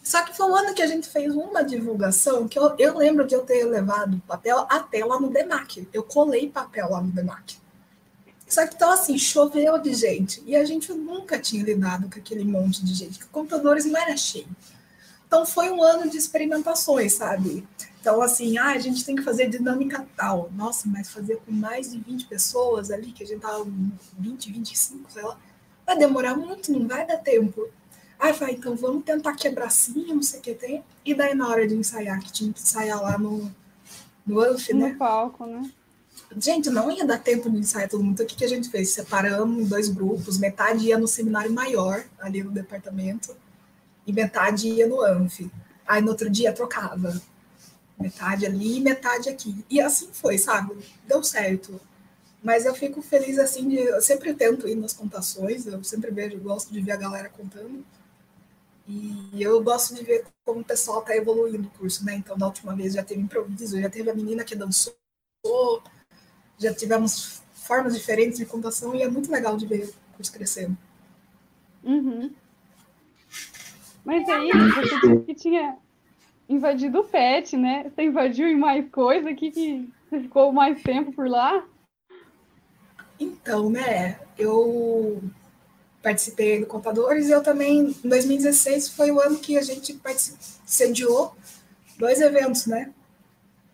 Só 0.03 0.23
que 0.23 0.35
foi 0.35 0.49
o 0.49 0.55
ano 0.55 0.73
que 0.73 0.81
a 0.81 0.87
gente 0.87 1.07
fez 1.09 1.35
uma 1.35 1.63
divulgação 1.63 2.47
que 2.47 2.57
eu, 2.57 2.75
eu 2.79 2.97
lembro 2.97 3.27
de 3.27 3.35
eu 3.35 3.43
ter 3.43 3.63
levado 3.65 4.21
papel 4.27 4.65
até 4.69 5.03
lá 5.03 5.19
no 5.19 5.29
DEMAC. 5.29 5.87
Eu 5.93 6.03
colei 6.03 6.49
papel 6.49 6.89
lá 6.89 7.01
no 7.01 7.11
DEMAC. 7.11 7.57
Só 8.49 8.65
que 8.67 8.75
então 8.75 8.91
assim, 8.91 9.17
choveu 9.17 9.77
de 9.77 9.93
gente. 9.93 10.43
E 10.45 10.55
a 10.55 10.65
gente 10.65 10.91
nunca 10.91 11.39
tinha 11.39 11.63
lidado 11.63 12.09
com 12.12 12.19
aquele 12.19 12.43
monte 12.43 12.83
de 12.83 12.93
gente, 12.95 13.19
que 13.19 13.27
computadores 13.27 13.85
não 13.85 13.97
era 13.97 14.17
cheio. 14.17 14.47
Então 15.27 15.45
foi 15.45 15.69
um 15.69 15.83
ano 15.83 16.09
de 16.09 16.17
experimentações, 16.17 17.13
sabe? 17.13 17.65
Então, 18.01 18.21
assim, 18.21 18.57
ah, 18.57 18.69
a 18.71 18.79
gente 18.79 19.05
tem 19.05 19.15
que 19.15 19.21
fazer 19.21 19.47
dinâmica 19.49 20.07
tal. 20.15 20.49
Nossa, 20.55 20.88
mas 20.88 21.09
fazer 21.12 21.35
com 21.45 21.51
mais 21.51 21.91
de 21.91 21.99
20 21.99 22.25
pessoas 22.25 22.89
ali, 22.89 23.12
que 23.12 23.23
a 23.23 23.27
gente 23.27 23.41
tava 23.41 23.67
20, 24.17 24.51
25, 24.51 25.12
sei 25.12 25.21
lá, 25.21 25.38
vai 25.85 25.97
demorar 25.97 26.35
muito, 26.35 26.71
não 26.71 26.88
vai 26.88 27.05
dar 27.05 27.17
tempo. 27.17 27.69
Aí 28.17 28.33
vai, 28.33 28.53
então 28.53 28.75
vamos 28.75 29.03
tentar 29.03 29.35
quebrar 29.35 29.67
assim, 29.67 30.13
não 30.13 30.23
sei 30.23 30.39
o 30.39 30.43
que 30.43 30.55
tem. 30.55 30.83
E 31.05 31.13
daí 31.13 31.35
na 31.35 31.47
hora 31.47 31.67
de 31.67 31.75
ensaiar, 31.75 32.19
que 32.21 32.31
tinha 32.31 32.51
que 32.51 32.62
ensaiar 32.62 33.01
lá 33.01 33.17
no, 33.17 33.53
no 34.25 34.41
né? 34.41 34.57
No 34.73 34.95
palco, 34.97 35.45
né? 35.45 35.69
Gente, 36.37 36.69
não 36.69 36.91
ia 36.91 37.05
dar 37.05 37.17
tempo 37.17 37.49
de 37.49 37.57
ensaiar 37.57 37.89
todo 37.89 38.03
mundo. 38.03 38.13
Então, 38.13 38.25
o 38.25 38.29
que, 38.29 38.35
que 38.35 38.45
a 38.45 38.49
gente 38.49 38.69
fez? 38.69 38.91
Separamos 38.91 39.63
em 39.63 39.65
dois 39.65 39.89
grupos, 39.89 40.37
metade 40.37 40.85
ia 40.85 40.97
no 40.97 41.07
seminário 41.07 41.51
maior, 41.51 42.03
ali 42.19 42.43
no 42.43 42.51
departamento, 42.51 43.35
e 44.05 44.13
metade 44.13 44.67
ia 44.67 44.87
no 44.87 45.01
ANF. 45.01 45.49
Aí 45.87 46.01
no 46.01 46.09
outro 46.09 46.29
dia 46.29 46.53
trocava. 46.53 47.19
Metade 47.99 48.45
ali 48.45 48.77
e 48.77 48.79
metade 48.79 49.27
aqui. 49.27 49.65
E 49.69 49.81
assim 49.81 50.09
foi, 50.13 50.37
sabe? 50.37 50.77
Deu 51.07 51.23
certo. 51.23 51.81
Mas 52.43 52.65
eu 52.65 52.73
fico 52.73 53.01
feliz 53.01 53.37
assim 53.39 53.67
de. 53.67 53.77
Eu 53.77 54.01
sempre 54.01 54.33
tento 54.33 54.67
ir 54.67 54.75
nas 54.75 54.93
contações, 54.93 55.65
eu 55.65 55.83
sempre 55.83 56.11
vejo, 56.11 56.39
gosto 56.39 56.71
de 56.71 56.79
ver 56.79 56.91
a 56.93 56.95
galera 56.95 57.29
contando. 57.29 57.83
E 58.87 59.43
eu 59.43 59.61
gosto 59.61 59.93
de 59.93 60.03
ver 60.03 60.25
como 60.45 60.61
o 60.61 60.65
pessoal 60.65 61.01
está 61.01 61.15
evoluindo 61.15 61.67
o 61.67 61.71
curso, 61.71 62.05
né? 62.05 62.15
Então, 62.15 62.37
da 62.37 62.47
última 62.47 62.75
vez 62.75 62.93
já 62.93 63.03
teve 63.03 63.21
improviso, 63.21 63.79
já 63.79 63.89
teve 63.89 64.09
a 64.09 64.15
menina 64.15 64.43
que 64.43 64.55
dançou, 64.55 64.95
já 66.59 66.73
tivemos 66.73 67.41
formas 67.53 67.95
diferentes 67.95 68.37
de 68.37 68.45
contação 68.45 68.93
e 68.93 69.01
é 69.01 69.09
muito 69.09 69.31
legal 69.31 69.55
de 69.57 69.65
ver 69.65 69.85
o 69.85 70.17
curso 70.17 70.31
crescendo. 70.31 70.77
Uhum. 71.83 72.31
Mas 74.03 74.27
aí, 74.27 74.51
você 74.51 74.81
disse 74.81 75.25
que 75.25 75.33
tinha 75.33 75.77
invadido 76.47 76.99
o 76.99 77.03
PET, 77.03 77.55
né? 77.55 77.83
Você 77.83 78.03
invadiu 78.03 78.47
em 78.47 78.57
mais 78.57 78.89
coisa 78.91 79.29
aqui 79.29 79.51
que 79.51 79.89
você 80.09 80.19
ficou 80.21 80.51
mais 80.51 80.81
tempo 80.81 81.11
por 81.13 81.29
lá? 81.29 81.63
Então, 83.19 83.69
né, 83.69 84.19
eu 84.37 85.21
participei 86.01 86.59
do 86.59 86.65
Contadores 86.65 87.27
e 87.27 87.31
eu 87.31 87.43
também, 87.43 87.95
em 88.03 88.09
2016, 88.09 88.89
foi 88.89 89.11
o 89.11 89.19
ano 89.19 89.37
que 89.37 89.57
a 89.57 89.61
gente 89.61 89.99
sediou 90.65 91.35
dois 91.97 92.21
eventos, 92.21 92.65
né? 92.65 92.93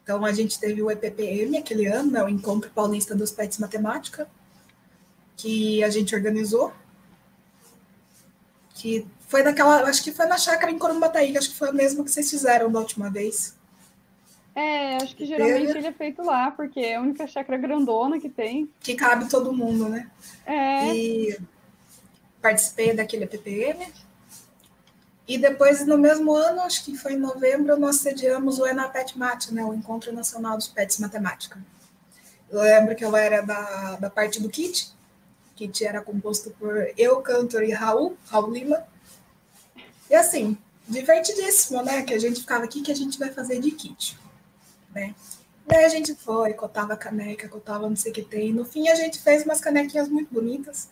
Então, 0.05 0.23
a 0.23 0.31
gente 0.31 0.59
teve 0.59 0.83
o 0.83 0.91
EPPM 0.91 1.57
aquele 1.57 1.87
ano, 1.87 2.11
né, 2.11 2.23
o 2.23 2.29
Encontro 2.29 2.69
Paulista 2.69 3.15
dos 3.15 3.31
Pets 3.31 3.57
Matemática, 3.57 4.29
que 5.35 5.83
a 5.83 5.89
gente 5.89 6.13
organizou, 6.13 6.71
que 8.75 9.03
foi 9.27 9.41
naquela, 9.41 9.81
acho 9.89 10.03
que 10.03 10.11
foi 10.11 10.27
na 10.27 10.37
chácara 10.37 10.71
em 10.71 10.77
Corumbataí, 10.77 11.35
acho 11.35 11.49
que 11.49 11.57
foi 11.57 11.69
a 11.69 11.73
mesma 11.73 12.03
que 12.03 12.11
vocês 12.11 12.29
fizeram 12.29 12.71
da 12.71 12.79
última 12.79 13.09
vez. 13.09 13.57
É, 14.53 14.97
acho 14.97 15.15
que 15.15 15.25
geralmente 15.25 15.75
ele 15.75 15.87
é 15.87 15.91
feito 15.91 16.21
lá, 16.21 16.51
porque 16.51 16.79
é 16.79 16.97
a 16.97 17.01
única 17.01 17.25
chácara 17.25 17.57
grandona 17.57 18.19
que 18.19 18.29
tem. 18.29 18.69
Que 18.79 18.93
cabe 18.93 19.27
todo 19.27 19.51
mundo, 19.51 19.89
né? 19.89 20.07
É. 20.45 20.95
E 20.95 21.39
participei 22.39 22.93
daquele 22.93 23.23
EPPM, 23.23 23.91
e 25.27 25.37
depois, 25.39 25.85
no 25.85 25.97
mesmo 25.97 26.35
ano, 26.35 26.61
acho 26.61 26.85
que 26.85 26.95
foi 26.95 27.13
em 27.13 27.19
novembro, 27.19 27.79
nós 27.79 27.97
sediamos 27.97 28.59
o 28.59 28.67
ENAPET 28.67 29.17
MAT, 29.17 29.51
né, 29.51 29.63
o 29.63 29.73
Encontro 29.73 30.13
Nacional 30.13 30.55
dos 30.55 30.67
Pets 30.67 30.99
Matemática. 30.99 31.59
Eu 32.49 32.61
lembro 32.61 32.95
que 32.95 33.03
eu 33.03 33.15
era 33.15 33.41
da, 33.41 33.95
da 33.95 34.09
parte 34.09 34.39
do 34.39 34.49
kit. 34.49 34.93
Kit 35.55 35.83
era 35.83 36.01
composto 36.01 36.51
por 36.51 36.91
eu, 36.95 37.21
Cantor 37.21 37.63
e 37.63 37.71
Raul, 37.71 38.15
Raul 38.27 38.51
Lima. 38.51 38.85
E 40.09 40.13
assim, 40.13 40.55
divertidíssimo, 40.87 41.81
né? 41.81 42.03
Que 42.03 42.13
a 42.13 42.19
gente 42.19 42.41
ficava 42.41 42.63
aqui, 42.63 42.81
que 42.81 42.91
a 42.91 42.95
gente 42.95 43.17
vai 43.17 43.31
fazer 43.31 43.59
de 43.59 43.71
kit, 43.71 44.15
né? 44.93 45.15
Daí 45.65 45.85
a 45.85 45.89
gente 45.89 46.13
foi, 46.13 46.53
cotava 46.53 46.95
caneca, 46.95 47.49
cotava 47.49 47.89
não 47.89 47.95
sei 47.95 48.11
o 48.11 48.13
que 48.13 48.21
tem. 48.21 48.53
No 48.53 48.63
fim, 48.63 48.87
a 48.89 48.95
gente 48.95 49.19
fez 49.19 49.43
umas 49.43 49.59
canequinhas 49.59 50.07
muito 50.07 50.31
bonitas 50.31 50.89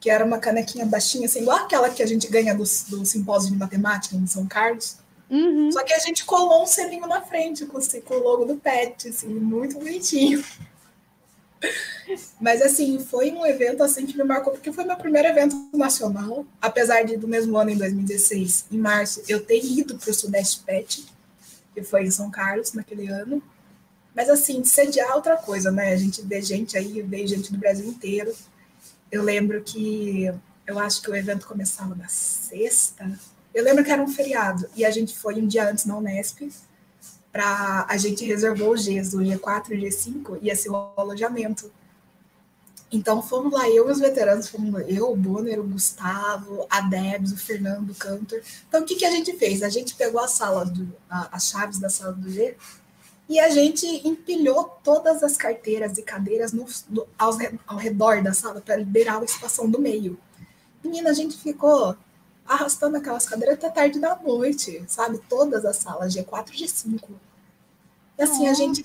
que 0.00 0.08
era 0.08 0.24
uma 0.24 0.38
canequinha 0.38 0.86
baixinha, 0.86 1.26
assim, 1.26 1.42
igual 1.42 1.58
aquela 1.58 1.90
que 1.90 2.02
a 2.02 2.06
gente 2.06 2.26
ganha 2.26 2.54
do, 2.54 2.64
do 2.88 3.04
simpósio 3.04 3.52
de 3.52 3.58
matemática 3.58 4.16
em 4.16 4.26
São 4.26 4.46
Carlos. 4.46 4.96
Uhum. 5.28 5.70
Só 5.70 5.84
que 5.84 5.92
a 5.92 5.98
gente 5.98 6.24
colou 6.24 6.62
um 6.62 6.66
selinho 6.66 7.06
na 7.06 7.20
frente 7.20 7.66
com, 7.66 7.78
com 8.04 8.14
o 8.14 8.22
logo 8.22 8.44
do 8.46 8.56
PET, 8.56 9.08
assim, 9.08 9.28
muito 9.28 9.78
bonitinho. 9.78 10.42
Mas 12.40 12.62
assim, 12.62 12.98
foi 12.98 13.30
um 13.30 13.46
evento 13.46 13.82
assim 13.82 14.06
que 14.06 14.16
me 14.16 14.24
marcou, 14.24 14.52
porque 14.52 14.72
foi 14.72 14.84
meu 14.84 14.96
primeiro 14.96 15.28
evento 15.28 15.54
nacional, 15.72 16.44
apesar 16.60 17.02
de 17.02 17.16
do 17.16 17.28
mesmo 17.28 17.56
ano, 17.56 17.70
em 17.70 17.76
2016, 17.76 18.66
em 18.72 18.78
março, 18.78 19.22
eu 19.28 19.44
ter 19.44 19.62
ido 19.62 19.96
para 19.96 20.10
o 20.10 20.14
Sudeste 20.14 20.62
Pet, 20.64 21.04
que 21.74 21.82
foi 21.82 22.04
em 22.04 22.10
São 22.10 22.30
Carlos 22.30 22.72
naquele 22.72 23.06
ano. 23.08 23.42
Mas 24.14 24.28
assim, 24.28 24.64
sediar 24.64 25.10
é 25.10 25.14
outra 25.14 25.36
coisa, 25.36 25.70
né? 25.70 25.92
A 25.92 25.96
gente 25.96 26.22
vê 26.22 26.42
gente 26.42 26.76
aí, 26.76 27.00
vê 27.02 27.26
gente 27.26 27.52
do 27.52 27.58
Brasil 27.58 27.86
inteiro. 27.86 28.34
Eu 29.10 29.22
lembro 29.22 29.62
que 29.62 30.32
eu 30.66 30.78
acho 30.78 31.02
que 31.02 31.10
o 31.10 31.16
evento 31.16 31.46
começava 31.46 31.94
na 31.94 32.08
sexta. 32.08 33.18
Eu 33.52 33.64
lembro 33.64 33.84
que 33.84 33.90
era 33.90 34.02
um 34.02 34.08
feriado 34.08 34.68
e 34.76 34.84
a 34.84 34.90
gente 34.90 35.18
foi 35.18 35.40
um 35.40 35.46
dia 35.46 35.68
antes 35.68 35.84
na 35.84 35.96
Unesp 35.96 36.48
para 37.32 37.86
a 37.88 37.96
gente 37.96 38.24
reservou 38.24 38.72
os 38.72 38.84
dias, 38.84 39.14
o 39.14 39.18
G4 39.18 39.70
e 39.70 39.74
o 39.74 39.80
G5 39.80 40.38
ia 40.42 40.54
ser 40.54 40.70
o 40.70 40.92
alojamento. 40.96 41.70
Então 42.92 43.22
fomos 43.22 43.52
lá, 43.52 43.68
eu 43.68 43.88
e 43.88 43.92
os 43.92 44.00
veteranos, 44.00 44.48
fomos 44.48 44.82
eu, 44.88 45.12
o 45.12 45.16
Bonner, 45.16 45.60
o 45.60 45.66
Gustavo, 45.66 46.66
a 46.68 46.80
Debs, 46.80 47.30
o 47.30 47.36
Fernando, 47.36 47.90
o 47.90 47.94
Cantor. 47.94 48.42
Então 48.68 48.82
o 48.82 48.84
que, 48.84 48.96
que 48.96 49.04
a 49.04 49.10
gente 49.12 49.32
fez? 49.36 49.62
A 49.62 49.68
gente 49.68 49.94
pegou 49.94 50.20
a 50.20 50.26
sala, 50.26 50.64
do, 50.64 50.92
a, 51.08 51.36
as 51.36 51.48
chaves 51.48 51.78
da 51.78 51.88
sala 51.88 52.12
do 52.12 52.28
G 52.28 52.56
e 53.30 53.38
a 53.38 53.48
gente 53.48 53.86
empilhou 54.04 54.64
todas 54.82 55.22
as 55.22 55.36
carteiras 55.36 55.96
e 55.96 56.02
cadeiras 56.02 56.52
no, 56.52 56.66
no, 56.88 57.06
ao, 57.16 57.30
ao 57.64 57.76
redor 57.76 58.20
da 58.24 58.34
sala 58.34 58.60
para 58.60 58.74
liberar 58.74 59.20
o 59.20 59.24
espação 59.24 59.70
do 59.70 59.80
meio. 59.80 60.18
Menina, 60.82 61.10
a 61.10 61.12
gente 61.12 61.38
ficou 61.38 61.96
arrastando 62.44 62.96
aquelas 62.96 63.28
cadeiras 63.28 63.56
até 63.56 63.70
tarde 63.70 64.00
da 64.00 64.16
noite, 64.16 64.82
sabe? 64.88 65.20
Todas 65.28 65.64
as 65.64 65.76
salas, 65.76 66.12
G4 66.12 66.48
e 66.54 66.64
G5. 66.64 67.08
E 68.18 68.22
assim, 68.24 68.48
Nossa. 68.48 68.50
a 68.50 68.54
gente. 68.54 68.84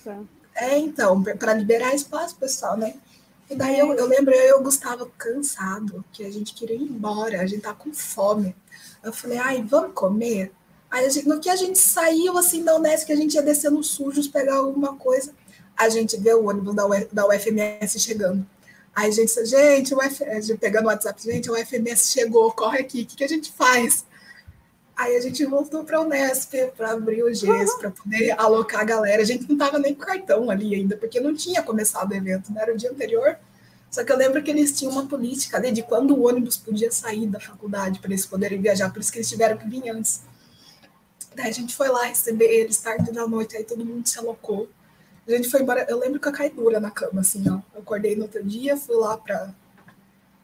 É, 0.53 0.77
então, 0.77 1.23
para 1.23 1.55
liberar 1.55 1.95
espaço, 1.95 2.35
pessoal, 2.35 2.77
né? 2.77 2.93
E 3.49 3.55
daí 3.55 3.79
eu, 3.79 3.91
eu 3.93 4.05
lembro, 4.05 4.31
eu 4.31 4.57
e 4.57 4.59
o 4.59 4.63
Gustavo 4.63 5.11
cansado, 5.17 6.05
que 6.11 6.23
a 6.23 6.31
gente 6.31 6.53
queria 6.53 6.75
ir 6.75 6.83
embora, 6.83 7.41
a 7.41 7.47
gente 7.47 7.61
tá 7.61 7.73
com 7.73 7.91
fome. 7.91 8.55
Eu 9.03 9.11
falei, 9.11 9.39
ai, 9.39 9.63
vamos 9.63 9.93
comer? 9.95 10.51
Aí, 10.95 11.09
gente, 11.09 11.27
no 11.27 11.41
que 11.41 11.49
a 11.49 11.57
gente 11.57 11.77
saiu 11.77 12.37
assim 12.37 12.63
da 12.63 12.73
Unesp, 12.73 13.07
que 13.07 13.11
a 13.11 13.17
gente 13.17 13.33
ia 13.33 13.41
descendo 13.41 13.83
sujos, 13.83 14.29
pegar 14.29 14.55
alguma 14.55 14.95
coisa, 14.95 15.33
a 15.75 15.89
gente 15.89 16.15
vê 16.15 16.33
o 16.33 16.47
ônibus 16.47 16.73
da, 16.73 16.87
Uf, 16.87 17.09
da 17.11 17.27
UFMS 17.27 17.99
chegando. 17.99 18.47
Aí 18.95 19.09
a 19.09 19.11
gente 19.11 19.25
disse, 19.25 19.45
gente, 19.45 19.93
o 19.93 19.97
Uf, 19.97 20.57
pegando 20.57 20.85
o 20.85 20.87
WhatsApp, 20.87 21.21
gente, 21.21 21.51
o 21.51 21.53
UFMS 21.53 22.13
chegou, 22.13 22.49
corre 22.53 22.79
aqui, 22.79 23.01
o 23.01 23.05
que, 23.07 23.17
que 23.17 23.23
a 23.25 23.27
gente 23.27 23.51
faz? 23.51 24.05
Aí 24.95 25.17
a 25.17 25.19
gente 25.19 25.45
voltou 25.45 25.83
para 25.83 25.97
a 25.97 26.01
Unesp 26.01 26.53
para 26.77 26.91
abrir 26.91 27.23
o 27.23 27.33
GES, 27.33 27.49
uhum. 27.49 27.77
para 27.77 27.91
poder 27.91 28.31
alocar 28.39 28.79
a 28.79 28.85
galera. 28.85 29.21
A 29.21 29.25
gente 29.25 29.45
não 29.49 29.55
estava 29.55 29.77
nem 29.77 29.93
com 29.93 30.05
cartão 30.05 30.49
ali 30.49 30.75
ainda, 30.75 30.95
porque 30.95 31.19
não 31.19 31.35
tinha 31.35 31.61
começado 31.61 32.09
o 32.11 32.15
evento, 32.15 32.53
né? 32.53 32.61
Era 32.61 32.73
o 32.73 32.77
dia 32.77 32.89
anterior. 32.89 33.37
Só 33.91 34.01
que 34.01 34.13
eu 34.13 34.17
lembro 34.17 34.41
que 34.41 34.49
eles 34.49 34.71
tinham 34.71 34.93
uma 34.93 35.05
política 35.05 35.57
ali 35.57 35.73
de 35.73 35.83
quando 35.83 36.15
o 36.15 36.25
ônibus 36.25 36.55
podia 36.55 36.89
sair 36.89 37.27
da 37.27 37.41
faculdade 37.41 37.99
para 37.99 38.11
eles 38.11 38.25
poderem 38.25 38.61
viajar, 38.61 38.89
por 38.93 39.01
isso 39.01 39.11
que 39.11 39.17
eles 39.17 39.27
tiveram 39.27 39.57
que 39.57 39.67
vir 39.67 39.89
antes. 39.89 40.21
Daí 41.35 41.49
a 41.49 41.53
gente 41.53 41.75
foi 41.75 41.89
lá 41.89 42.05
receber 42.05 42.45
eles 42.45 42.77
tarde 42.77 43.11
da 43.11 43.27
noite, 43.27 43.57
aí 43.57 43.63
todo 43.63 43.85
mundo 43.85 44.07
se 44.07 44.17
alocou. 44.17 44.69
A 45.27 45.31
gente 45.31 45.49
foi 45.49 45.61
embora. 45.61 45.85
Eu 45.89 45.99
lembro 45.99 46.19
que 46.19 46.27
eu 46.27 46.31
caí 46.31 46.49
dura 46.49 46.79
na 46.79 46.91
cama, 46.91 47.21
assim, 47.21 47.43
ó. 47.49 47.59
Eu 47.75 47.81
acordei 47.81 48.15
no 48.15 48.23
outro 48.23 48.43
dia, 48.43 48.77
fui 48.77 48.95
lá 48.95 49.17
para 49.17 49.53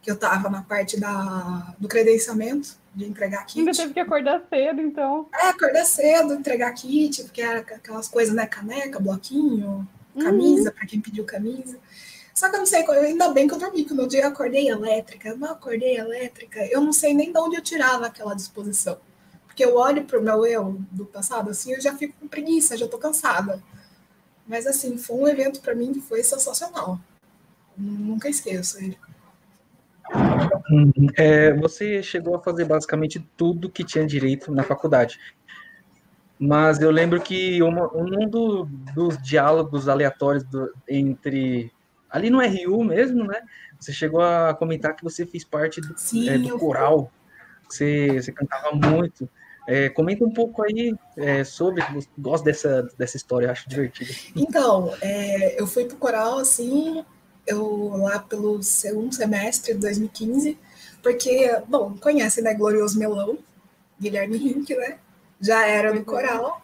que 0.02 0.10
eu 0.10 0.18
tava 0.18 0.50
na 0.50 0.64
parte 0.64 1.00
da, 1.00 1.76
do 1.78 1.88
credenciamento, 1.88 2.76
de 2.94 3.06
entregar 3.06 3.46
kit. 3.46 3.60
Ainda 3.60 3.72
teve 3.72 3.94
que 3.94 4.00
acordar 4.00 4.42
cedo, 4.50 4.82
então. 4.82 5.28
É, 5.34 5.50
acordar 5.50 5.86
cedo, 5.86 6.34
entregar 6.34 6.72
kit, 6.74 7.24
porque 7.24 7.42
era 7.42 7.60
aquelas 7.60 8.08
coisas, 8.08 8.34
né? 8.34 8.48
Caneca, 8.48 9.00
bloquinho, 9.00 9.88
camisa, 10.20 10.70
uhum. 10.70 10.76
para 10.76 10.88
quem 10.88 11.00
pediu 11.00 11.24
camisa. 11.24 11.78
Só 12.34 12.50
que 12.50 12.56
eu 12.56 12.60
não 12.60 12.66
sei, 12.66 12.84
ainda 12.90 13.30
bem 13.30 13.48
que 13.48 13.54
eu 13.54 13.60
dormi, 13.60 13.84
que 13.84 13.94
no 13.94 14.08
dia 14.08 14.22
eu 14.22 14.30
acordei 14.30 14.68
elétrica, 14.68 15.30
eu 15.30 15.38
não 15.38 15.52
acordei 15.52 15.98
elétrica, 15.98 16.66
eu 16.66 16.82
não 16.82 16.92
sei 16.92 17.14
nem 17.14 17.32
de 17.32 17.38
onde 17.38 17.56
eu 17.56 17.62
tirava 17.62 18.08
aquela 18.08 18.34
disposição. 18.34 18.98
Porque 19.52 19.66
eu 19.66 19.76
olho 19.76 20.06
pro 20.06 20.24
meu 20.24 20.46
eu 20.46 20.82
do 20.90 21.06
passado, 21.06 21.50
assim, 21.50 21.74
eu 21.74 21.82
já 21.82 21.94
fico 21.98 22.14
com 22.18 22.28
preguiça, 22.28 22.78
já 22.78 22.88
tô 22.88 22.98
cansada. 22.98 23.62
Mas, 24.48 24.66
assim, 24.66 24.98
foi 24.98 25.18
um 25.18 25.28
evento 25.28 25.60
para 25.60 25.76
mim 25.76 25.92
que 25.92 26.00
foi 26.00 26.24
sensacional. 26.24 26.98
Nunca 27.78 28.30
esqueço 28.30 28.78
ele. 28.78 28.98
É, 31.18 31.54
você 31.54 32.02
chegou 32.02 32.34
a 32.34 32.42
fazer 32.42 32.64
basicamente 32.64 33.20
tudo 33.36 33.70
que 33.70 33.84
tinha 33.84 34.08
direito 34.08 34.54
na 34.54 34.64
faculdade. 34.64 35.20
Mas 36.40 36.80
eu 36.80 36.90
lembro 36.90 37.20
que 37.20 37.62
uma, 37.62 37.94
um 37.94 38.30
do, 38.30 38.66
dos 38.96 39.22
diálogos 39.22 39.90
aleatórios 39.90 40.46
do, 40.46 40.74
entre. 40.88 41.72
Ali 42.10 42.30
no 42.30 42.40
RU 42.40 42.86
mesmo, 42.86 43.26
né? 43.26 43.42
Você 43.78 43.92
chegou 43.92 44.22
a 44.22 44.54
comentar 44.54 44.96
que 44.96 45.04
você 45.04 45.26
fez 45.26 45.44
parte 45.44 45.82
do, 45.82 45.94
Sim, 45.98 46.30
é, 46.30 46.38
do 46.38 46.58
coral. 46.58 47.12
Você, 47.70 48.22
você 48.22 48.32
cantava 48.32 48.72
muito. 48.72 49.30
É, 49.68 49.90
comenta 49.90 50.26
um 50.26 50.32
pouco 50.32 50.64
aí 50.64 50.96
é, 51.16 51.44
sobre, 51.44 51.84
gosto 52.18 52.44
dessa, 52.44 52.90
dessa 52.98 53.18
história, 53.18 53.52
acho 53.52 53.70
divertida. 53.70 54.12
Então, 54.36 54.94
é, 55.02 55.60
eu 55.60 55.68
fui 55.68 55.86
pro 55.86 55.98
coral, 55.98 56.40
assim, 56.40 57.06
eu 57.46 57.96
lá 57.98 58.20
pelo 58.20 58.62
segundo 58.64 59.14
semestre 59.14 59.74
de 59.74 59.80
2015, 59.80 60.58
porque, 61.04 61.62
bom, 61.68 61.96
conhece, 62.00 62.42
né, 62.42 62.54
Glorioso 62.54 62.98
Melão, 62.98 63.38
Guilherme 64.00 64.38
Rink, 64.38 64.76
né, 64.76 64.98
já 65.40 65.66
era 65.68 65.94
do 65.94 66.04
coral, 66.04 66.62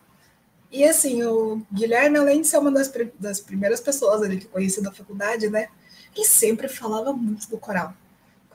e 0.71 0.83
assim, 0.83 1.23
o 1.23 1.61
Guilherme, 1.71 2.17
além 2.17 2.41
de 2.41 2.47
ser 2.47 2.57
uma 2.57 2.71
das, 2.71 2.91
das 3.19 3.39
primeiras 3.39 3.79
pessoas 3.79 4.21
ali 4.21 4.37
que 4.37 4.45
eu 4.45 4.51
conheci 4.51 4.81
da 4.81 4.91
faculdade, 4.91 5.49
né, 5.49 5.67
ele 6.15 6.25
sempre 6.25 6.67
falava 6.67 7.13
muito 7.13 7.47
do 7.47 7.57
coral, 7.57 7.93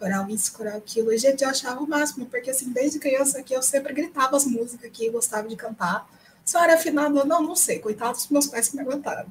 coral 0.02 0.28
isso, 0.28 0.52
coral 0.52 0.78
aquilo, 0.78 1.12
e 1.12 1.18
gente, 1.18 1.44
eu 1.44 1.48
achava 1.48 1.80
o 1.80 1.88
máximo, 1.88 2.26
porque 2.26 2.50
assim, 2.50 2.72
desde 2.72 2.98
criança 2.98 3.38
aqui 3.38 3.54
eu 3.54 3.62
sempre 3.62 3.92
gritava 3.92 4.36
as 4.36 4.44
músicas 4.44 4.90
que 4.90 5.08
gostava 5.08 5.46
de 5.46 5.54
cantar, 5.54 6.08
eu 6.52 6.60
era 6.60 6.74
afinada, 6.74 7.24
não, 7.24 7.40
não 7.40 7.54
sei, 7.54 7.78
coitados 7.78 8.22
dos 8.22 8.30
meus 8.30 8.48
pais 8.48 8.68
que 8.68 8.74
me 8.74 8.82
aguentaram. 8.82 9.30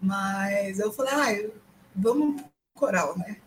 Mas 0.00 0.78
eu 0.78 0.92
falei, 0.92 1.12
ah, 1.14 1.50
vamos 1.96 2.42
coral, 2.74 3.16
né? 3.16 3.38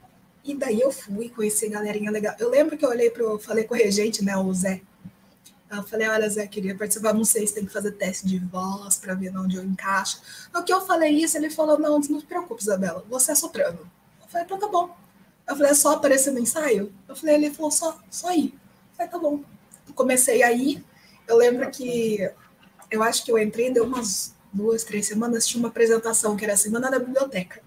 E 0.43 0.55
daí 0.55 0.81
eu 0.81 0.91
fui 0.91 1.29
conhecer 1.29 1.69
galerinha 1.69 2.09
legal. 2.09 2.35
Eu 2.39 2.49
lembro 2.49 2.75
que 2.75 2.83
eu 2.83 2.89
olhei 2.89 3.11
para 3.11 3.37
falei 3.37 3.63
com 3.65 3.75
o 3.75 3.77
regente, 3.77 4.25
né, 4.25 4.35
o 4.35 4.51
Zé. 4.51 4.81
Eu 5.69 5.83
falei, 5.83 6.07
olha, 6.07 6.27
Zé, 6.27 6.47
queria 6.47 6.75
participar, 6.75 7.13
não 7.13 7.23
sei 7.23 7.45
se 7.45 7.53
tem 7.53 7.65
que 7.65 7.71
fazer 7.71 7.91
teste 7.91 8.25
de 8.25 8.39
voz 8.39 8.97
para 8.97 9.13
ver 9.13 9.37
onde 9.37 9.57
eu 9.57 9.63
encaixo. 9.63 10.19
No 10.51 10.63
que 10.63 10.73
eu 10.73 10.81
falei 10.81 11.11
isso, 11.11 11.37
ele 11.37 11.51
falou, 11.51 11.77
não, 11.77 11.99
não 11.99 12.19
se 12.19 12.25
preocupe, 12.25 12.63
Isabela, 12.63 13.05
você 13.07 13.31
é 13.31 13.35
soprano. 13.35 13.79
Eu 14.19 14.27
falei, 14.27 14.45
então 14.45 14.57
tá 14.57 14.67
bom. 14.67 15.00
Eu 15.47 15.55
falei, 15.55 15.71
é 15.71 15.75
só 15.75 15.93
aparecer 15.93 16.31
no 16.31 16.39
ensaio? 16.39 16.93
Eu 17.07 17.15
falei, 17.15 17.35
ele 17.35 17.51
falou, 17.51 17.71
só, 17.71 17.99
só 18.09 18.33
ir. 18.33 18.53
Eu 18.53 18.95
falei, 18.95 19.11
tá 19.11 19.19
bom. 19.19 19.43
Comecei 19.95 20.41
aí, 20.41 20.83
eu 21.27 21.37
lembro 21.37 21.69
que 21.69 22.31
eu 22.89 23.03
acho 23.03 23.23
que 23.23 23.31
eu 23.31 23.37
entrei, 23.37 23.71
deu 23.71 23.85
umas 23.85 24.33
duas, 24.51 24.83
três 24.83 25.07
semanas, 25.07 25.47
tinha 25.47 25.59
uma 25.59 25.69
apresentação 25.69 26.35
que 26.35 26.43
era 26.43 26.53
a 26.53 26.57
Semana 26.57 26.91
da 26.91 26.99
Biblioteca. 26.99 27.61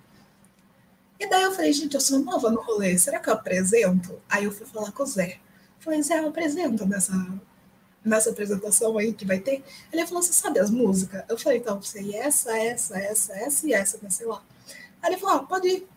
E 1.19 1.29
daí 1.29 1.43
eu 1.43 1.53
falei, 1.53 1.73
gente, 1.73 1.95
eu 1.95 2.01
sou 2.01 2.19
nova 2.19 2.51
no 2.51 2.61
rolê, 2.61 2.99
será 2.99 3.19
que 3.19 3.29
eu 3.29 3.35
apresento? 3.35 4.21
Aí 4.29 4.45
eu 4.45 4.53
fui 4.53 4.67
falar 4.67 4.93
com 4.93 5.03
o 5.03 5.07
Zé. 5.07 5.39
Falei, 5.79 6.03
Zé, 6.03 6.19
eu 6.19 6.29
apresento 6.29 6.87
nessa, 6.87 7.15
nessa 8.05 8.31
apresentação 8.31 8.99
aí 8.99 9.13
que 9.15 9.25
vai 9.25 9.39
ter. 9.39 9.65
Ele 9.93 10.07
falou, 10.07 10.23
você 10.23 10.33
sabe 10.33 10.59
as 10.59 10.71
músicas? 10.71 11.25
Eu 11.29 11.39
falei, 11.39 11.59
então, 11.59 11.77
eu 11.77 11.83
sei 11.83 12.15
essa, 12.17 12.57
essa, 12.59 12.99
essa, 12.99 13.33
essa 13.35 13.67
e 13.67 13.73
essa, 13.73 13.99
mas 14.03 14.15
sei 14.15 14.27
lá. 14.27 14.43
Aí 15.01 15.13
ele 15.13 15.21
falou, 15.21 15.37
ah, 15.37 15.43
pode 15.45 15.69
ir. 15.69 15.89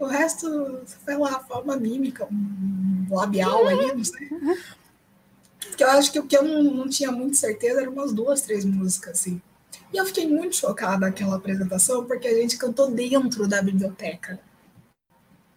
O 0.00 0.06
resto, 0.06 0.80
vai 1.04 1.18
lá, 1.18 1.40
forma 1.40 1.76
mímica, 1.76 2.26
um 2.32 3.06
labial 3.14 3.66
aí, 3.66 3.94
não 3.94 4.02
sei. 4.02 4.30
Porque 5.68 5.84
eu 5.84 5.90
acho 5.90 6.10
que 6.10 6.18
o 6.18 6.26
que 6.26 6.34
eu 6.34 6.42
não, 6.42 6.62
não 6.62 6.88
tinha 6.88 7.12
muito 7.12 7.36
certeza 7.36 7.82
eram 7.82 7.92
umas 7.92 8.10
duas, 8.10 8.40
três 8.40 8.64
músicas, 8.64 9.20
assim. 9.20 9.42
E 9.92 9.98
eu 9.98 10.06
fiquei 10.06 10.26
muito 10.26 10.56
chocada 10.56 11.06
naquela 11.06 11.36
apresentação, 11.36 12.06
porque 12.06 12.26
a 12.26 12.34
gente 12.34 12.56
cantou 12.56 12.90
dentro 12.90 13.46
da 13.46 13.60
biblioteca. 13.60 14.40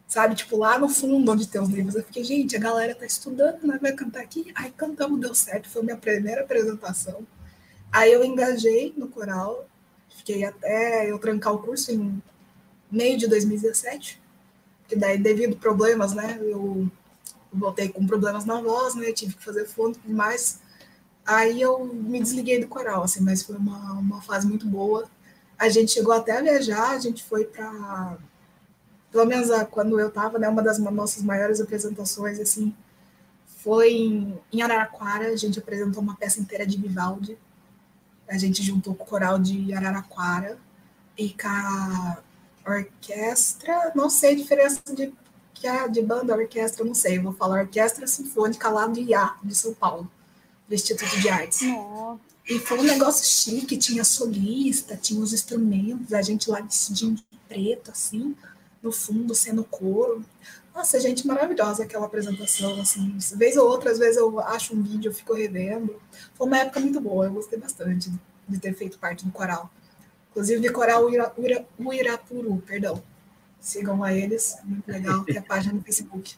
Sabe, 0.10 0.36
tipo, 0.36 0.58
lá 0.58 0.78
no 0.78 0.90
fundo 0.90 1.32
onde 1.32 1.48
tem 1.48 1.62
os 1.62 1.70
livros. 1.70 1.96
Eu 1.96 2.04
fiquei, 2.04 2.26
gente, 2.26 2.58
a 2.58 2.60
galera 2.60 2.94
tá 2.94 3.06
estudando, 3.06 3.66
né? 3.66 3.80
Vai 3.82 3.94
cantar 3.94 4.22
aqui. 4.22 4.52
Aí 4.56 4.72
cantamos, 4.72 5.22
deu 5.22 5.34
certo. 5.34 5.70
Foi 5.70 5.84
minha 5.84 5.98
primeira 5.98 6.42
apresentação. 6.42 7.26
Aí 7.90 8.12
eu 8.12 8.26
engajei 8.26 8.94
no 8.98 9.08
coral. 9.08 9.66
Fiquei 10.18 10.44
até 10.44 11.10
eu 11.10 11.18
trancar 11.18 11.54
o 11.54 11.60
curso 11.60 11.94
em 11.94 12.22
meio 12.92 13.18
de 13.18 13.26
2017. 13.26 14.22
Que 14.94 15.00
daí, 15.00 15.18
devido 15.18 15.56
problemas, 15.56 16.14
né? 16.14 16.38
Eu 16.40 16.88
voltei 17.52 17.90
com 17.90 18.06
problemas 18.06 18.46
na 18.46 18.62
voz, 18.62 18.94
né? 18.94 19.12
Tive 19.12 19.34
que 19.34 19.44
fazer 19.44 19.66
fundo 19.66 19.98
mais. 20.06 20.60
Aí 21.26 21.60
eu 21.60 21.84
me 21.84 22.20
desliguei 22.20 22.62
do 22.62 22.68
coral, 22.68 23.02
assim, 23.02 23.22
mas 23.22 23.42
foi 23.42 23.56
uma, 23.56 23.94
uma 23.94 24.22
fase 24.22 24.46
muito 24.46 24.68
boa. 24.68 25.10
A 25.58 25.68
gente 25.68 25.92
chegou 25.92 26.14
até 26.14 26.38
a 26.38 26.42
viajar, 26.42 26.92
a 26.92 27.00
gente 27.00 27.24
foi 27.24 27.46
para. 27.46 28.18
Pelo 29.12 29.26
menos 29.26 29.50
quando 29.72 30.00
eu 30.00 30.10
estava, 30.10 30.38
né, 30.38 30.48
uma 30.48 30.62
das 30.62 30.78
nossas 30.78 31.24
maiores 31.24 31.60
apresentações, 31.60 32.40
assim, 32.40 32.76
foi 33.48 33.94
em, 33.94 34.40
em 34.52 34.62
Araraquara, 34.62 35.30
a 35.30 35.36
gente 35.36 35.58
apresentou 35.58 36.04
uma 36.04 36.16
peça 36.16 36.40
inteira 36.40 36.68
de 36.68 36.78
Vivaldi. 36.78 37.36
A 38.28 38.38
gente 38.38 38.62
juntou 38.62 38.94
com 38.94 39.04
o 39.04 39.08
coral 39.08 39.40
de 39.40 39.74
Araraquara 39.74 40.60
e 41.18 41.32
com 41.32 41.48
a 41.48 42.18
orquestra, 42.66 43.92
não 43.96 44.10
sei 44.10 44.34
a 44.34 44.38
diferença 44.38 44.82
de, 44.94 45.14
que 45.54 45.68
é 45.68 45.88
de 45.88 46.02
banda, 46.02 46.36
orquestra, 46.36 46.84
não 46.84 46.94
sei, 46.94 47.20
vou 47.20 47.34
falar 47.34 47.62
Orquestra 47.62 48.08
Sinfônica 48.08 48.70
lá 48.70 48.88
de 48.88 49.02
IA, 49.02 49.36
de 49.44 49.56
São 49.56 49.74
Paulo 49.74 50.10
do 50.68 50.76
Instituto 50.76 51.20
de 51.20 51.30
Artes. 51.30 51.62
Nossa. 51.62 52.20
E 52.48 52.60
foi 52.60 52.80
um 52.80 52.84
negócio 52.84 53.26
chique, 53.26 53.78
tinha 53.78 54.04
solista, 54.04 54.98
tinha 54.98 55.22
os 55.22 55.32
instrumentos, 55.32 56.14
a 56.14 56.22
gente 56.22 56.50
lá 56.50 56.60
decidindo 56.60 57.16
de 57.16 57.38
preto, 57.48 57.92
assim, 57.92 58.36
no 58.82 58.92
fundo, 58.92 59.34
sendo 59.34 59.64
coro. 59.64 60.26
Nossa, 60.76 61.00
gente, 61.00 61.26
maravilhosa 61.26 61.84
aquela 61.84 62.06
apresentação, 62.06 62.82
assim, 62.82 63.18
vez 63.36 63.56
ou 63.56 63.68
outra, 63.70 63.92
às 63.92 64.00
vezes 64.00 64.18
eu 64.18 64.40
acho 64.42 64.76
um 64.76 64.82
vídeo, 64.82 65.10
eu 65.10 65.14
fico 65.14 65.34
revendo. 65.34 65.96
Foi 66.34 66.48
uma 66.48 66.58
época 66.58 66.82
muito 66.82 67.00
boa, 67.00 67.26
eu 67.26 67.32
gostei 67.32 67.58
bastante 67.58 68.12
de 68.50 68.60
ter 68.60 68.74
feito 68.74 69.00
parte 69.00 69.24
do 69.24 69.32
coral. 69.32 69.72
Inclusive 70.34 70.62
de 70.62 70.70
coral 70.72 71.06
Uira, 71.06 71.32
Uira, 71.38 71.64
Uirapuru, 71.80 72.58
perdão. 72.66 73.04
Sigam 73.60 74.04
a 74.04 74.12
eles, 74.12 74.58
muito 74.66 74.92
legal, 74.92 75.24
tem 75.24 75.38
a 75.38 75.42
página 75.44 75.76
no 75.76 75.82
Facebook. 75.82 76.36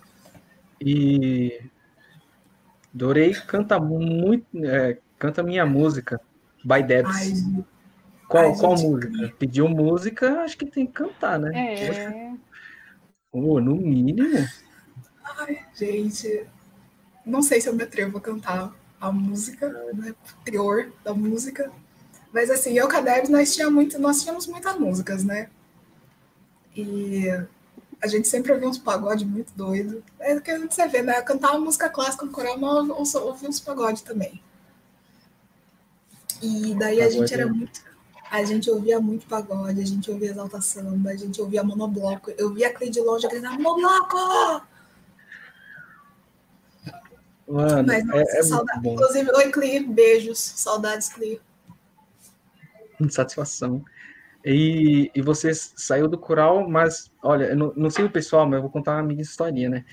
E 0.82 1.62
Dorei 2.94 3.34
canta 3.34 3.80
muito, 3.80 4.46
é, 4.66 5.00
canta 5.18 5.42
minha 5.42 5.66
música, 5.66 6.20
By 6.64 6.84
Debs. 6.84 7.16
Ai, 7.16 7.34
qual, 8.28 8.52
ai, 8.52 8.60
qual 8.60 8.74
música? 8.74 9.34
Pediu 9.40 9.70
música, 9.70 10.42
acho 10.42 10.58
que 10.58 10.66
tem 10.66 10.86
que 10.86 10.92
cantar, 10.92 11.40
né? 11.40 11.74
É. 11.80 12.34
Oh, 13.32 13.62
no 13.62 13.76
mínimo. 13.78 14.46
Ai, 15.24 15.66
gente, 15.74 16.46
não 17.26 17.42
sei 17.42 17.62
se 17.62 17.70
eu 17.70 17.74
me 17.74 17.84
atrevo 17.84 18.18
a 18.18 18.22
cantar 18.22 18.76
a 19.00 19.12
música, 19.12 19.68
né, 19.94 20.12
o 20.12 20.44
teor 20.44 20.92
da 21.04 21.14
música, 21.14 21.72
mas 22.36 22.52
assim, 22.52 22.78
eu 22.78 22.90
e 23.30 23.32
nós 23.32 23.56
tínhamos 23.56 23.74
muito, 23.74 23.98
nós 23.98 24.22
tínhamos 24.22 24.46
muitas 24.46 24.78
músicas, 24.78 25.24
né? 25.24 25.50
E 26.76 27.28
a 28.02 28.08
gente 28.08 28.28
sempre 28.28 28.52
ouvia 28.52 28.68
uns 28.68 28.78
pagodes 28.78 29.26
muito 29.26 29.54
doido. 29.56 30.04
É 30.20 30.38
que 30.42 30.76
você 30.76 30.86
vê, 30.86 31.02
né? 31.02 31.22
Cantar 31.22 31.58
música 31.58 31.88
clássica 31.88 32.26
no 32.26 32.34
coral, 32.34 32.58
mas 32.58 33.16
ouvia 33.16 33.48
uns 33.48 33.62
pagodes 33.62 34.02
também. 34.02 34.44
E 36.42 36.76
daí 36.76 37.02
a 37.02 37.10
gente 37.10 37.34
era 37.34 37.48
muito. 37.48 37.82
A 38.30 38.44
gente 38.44 38.70
ouvia 38.70 39.00
muito 39.00 39.26
pagode, 39.28 39.80
a 39.80 39.86
gente 39.86 40.12
ouvia 40.12 40.32
exalta 40.32 40.60
samba, 40.60 41.12
a 41.12 41.16
gente 41.16 41.40
ouvia 41.42 41.64
monobloco. 41.64 42.32
Eu 42.32 42.54
via 42.54 42.68
a 42.68 42.74
Cleide 42.74 43.00
de 43.00 43.00
longe 43.00 43.26
gritando, 43.30 43.62
monobloco! 43.62 44.18
Mano, 47.48 47.88
Mas, 47.88 48.06
nossa, 48.06 48.36
é, 48.36 48.40
é 48.40 48.44
saudade. 48.44 48.90
Inclusive, 48.90 49.32
oi, 49.32 49.52
Cli, 49.54 49.80
beijos, 49.88 50.38
saudades, 50.38 51.08
Cli. 51.08 51.40
Satisfação. 53.10 53.84
E, 54.44 55.12
e 55.16 55.22
você 55.22 55.54
saiu 55.54 56.08
do 56.08 56.20
coral, 56.20 56.70
mas, 56.70 57.12
olha, 57.24 57.46
eu 57.46 57.56
não, 57.56 57.74
não 57.76 57.90
sei 57.90 58.06
o 58.06 58.10
pessoal, 58.12 58.46
mas 58.46 58.58
eu 58.58 58.62
vou 58.62 58.70
contar 58.70 58.94
uma 58.94 59.04
minha 59.04 59.22
historinha, 59.22 59.70
né? 59.70 59.86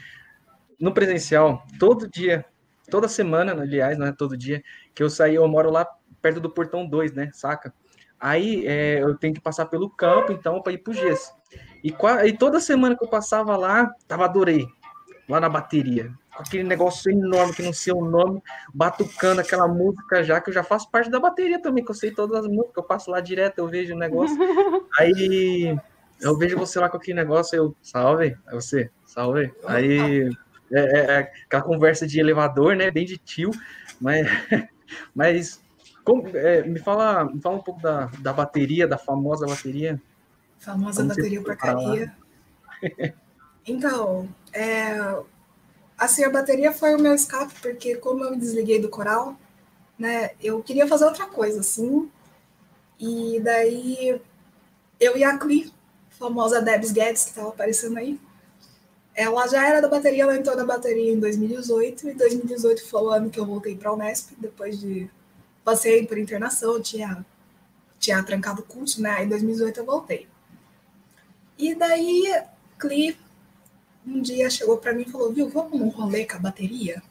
No 0.78 0.92
presencial, 0.92 1.66
todo 1.78 2.08
dia, 2.08 2.44
toda 2.90 3.08
semana, 3.08 3.52
aliás, 3.52 3.96
não 3.96 4.06
é 4.06 4.12
todo 4.12 4.36
dia, 4.36 4.62
que 4.94 5.02
eu 5.02 5.08
saí, 5.08 5.36
eu 5.36 5.48
moro 5.48 5.70
lá 5.70 5.86
perto 6.20 6.38
do 6.38 6.50
portão 6.50 6.86
2, 6.86 7.12
né? 7.14 7.30
Saca? 7.32 7.72
Aí 8.20 8.66
é, 8.66 9.02
eu 9.02 9.16
tenho 9.16 9.34
que 9.34 9.40
passar 9.40 9.66
pelo 9.66 9.88
campo, 9.88 10.32
então, 10.32 10.60
para 10.60 10.72
ir 10.72 10.78
pro 10.78 10.92
gesso. 10.92 11.32
E, 11.82 11.94
e, 12.26 12.32
toda 12.36 12.60
semana 12.60 12.96
que 12.96 13.02
eu 13.02 13.08
passava 13.08 13.56
lá, 13.56 13.90
tava 14.06 14.26
adorei, 14.26 14.66
lá 15.28 15.40
na 15.40 15.48
bateria. 15.48 16.12
Aquele 16.34 16.64
negócio 16.64 17.10
enorme 17.10 17.52
que 17.52 17.62
não 17.62 17.72
sei 17.72 17.92
o 17.92 18.04
nome, 18.04 18.42
batucando 18.72 19.40
aquela 19.40 19.68
música 19.68 20.24
já, 20.24 20.40
que 20.40 20.48
eu 20.48 20.54
já 20.54 20.64
faço 20.64 20.90
parte 20.90 21.10
da 21.10 21.20
bateria 21.20 21.60
também, 21.60 21.84
que 21.84 21.90
eu 21.90 21.94
sei 21.94 22.10
todas 22.10 22.44
as 22.44 22.46
músicas, 22.46 22.78
eu 22.78 22.82
passo 22.82 23.10
lá 23.10 23.20
direto, 23.20 23.58
eu 23.58 23.68
vejo 23.68 23.94
o 23.94 23.98
negócio. 23.98 24.36
Aí 24.98 25.78
eu 26.20 26.38
vejo 26.38 26.56
você 26.56 26.78
lá 26.78 26.88
com 26.88 26.96
aquele 26.96 27.16
negócio, 27.16 27.56
eu, 27.56 27.76
salve, 27.82 28.36
é 28.46 28.54
você, 28.54 28.90
salve. 29.04 29.52
Aí 29.66 30.30
é, 30.72 30.80
é, 30.80 30.98
é 30.98 31.18
aquela 31.18 31.62
conversa 31.62 32.06
de 32.06 32.18
elevador, 32.18 32.76
né? 32.76 32.90
Bem 32.90 33.04
de 33.04 33.18
tio, 33.18 33.50
mas, 34.00 34.26
mas 35.14 35.62
como, 36.04 36.28
é, 36.36 36.62
me, 36.62 36.78
fala, 36.78 37.24
me 37.24 37.40
fala 37.40 37.56
um 37.56 37.62
pouco 37.62 37.80
da, 37.80 38.06
da 38.20 38.32
bateria, 38.32 38.88
da 38.88 38.98
famosa 38.98 39.46
bateria. 39.46 40.00
Famosa 40.58 41.02
Como 41.02 41.08
bateria 41.08 41.42
porcaria. 41.42 42.16
então, 43.66 44.28
é, 44.52 44.96
assim, 46.04 46.24
a 46.24 46.30
bateria 46.30 46.72
foi 46.72 46.94
o 46.94 47.00
meu 47.00 47.14
escape, 47.14 47.54
porque 47.60 47.94
como 47.96 48.24
eu 48.24 48.32
me 48.32 48.36
desliguei 48.36 48.80
do 48.80 48.88
coral, 48.88 49.36
né, 49.98 50.32
eu 50.42 50.62
queria 50.62 50.88
fazer 50.88 51.04
outra 51.04 51.26
coisa, 51.26 51.60
assim, 51.60 52.10
e 52.98 53.40
daí 53.40 54.20
eu 54.98 55.16
e 55.16 55.22
a 55.22 55.38
Cli, 55.38 55.72
famosa 56.10 56.60
Debs 56.60 56.90
Guedes, 56.90 57.24
que 57.24 57.30
estava 57.30 57.50
aparecendo 57.50 57.98
aí, 57.98 58.20
ela 59.14 59.46
já 59.46 59.66
era 59.66 59.80
da 59.80 59.88
bateria, 59.88 60.24
ela 60.24 60.36
entrou 60.36 60.56
na 60.56 60.64
bateria 60.64 61.12
em 61.12 61.20
2018, 61.20 62.08
e 62.08 62.14
2018 62.14 62.88
foi 62.88 63.02
o 63.02 63.10
ano 63.10 63.30
que 63.30 63.38
eu 63.38 63.46
voltei 63.46 63.76
para 63.76 63.90
a 63.90 63.94
Unesp, 63.94 64.32
depois 64.38 64.80
de 64.80 65.08
passei 65.64 66.04
por 66.06 66.18
internação, 66.18 66.80
tinha, 66.80 67.24
tinha 68.00 68.22
trancado 68.24 68.62
o 68.62 68.64
curso, 68.64 69.00
né? 69.00 69.10
Aí 69.10 69.26
em 69.26 69.28
2018 69.28 69.78
eu 69.78 69.86
voltei. 69.86 70.26
E 71.58 71.74
daí, 71.74 72.24
Cli 72.78 73.16
um 74.06 74.20
dia 74.20 74.50
chegou 74.50 74.78
para 74.78 74.92
mim 74.92 75.04
e 75.06 75.10
falou: 75.10 75.32
Viu, 75.32 75.48
vamos 75.48 75.78
num 75.78 75.88
rolê 75.88 76.24
com 76.24 76.36
a 76.36 76.40
bateria? 76.40 77.02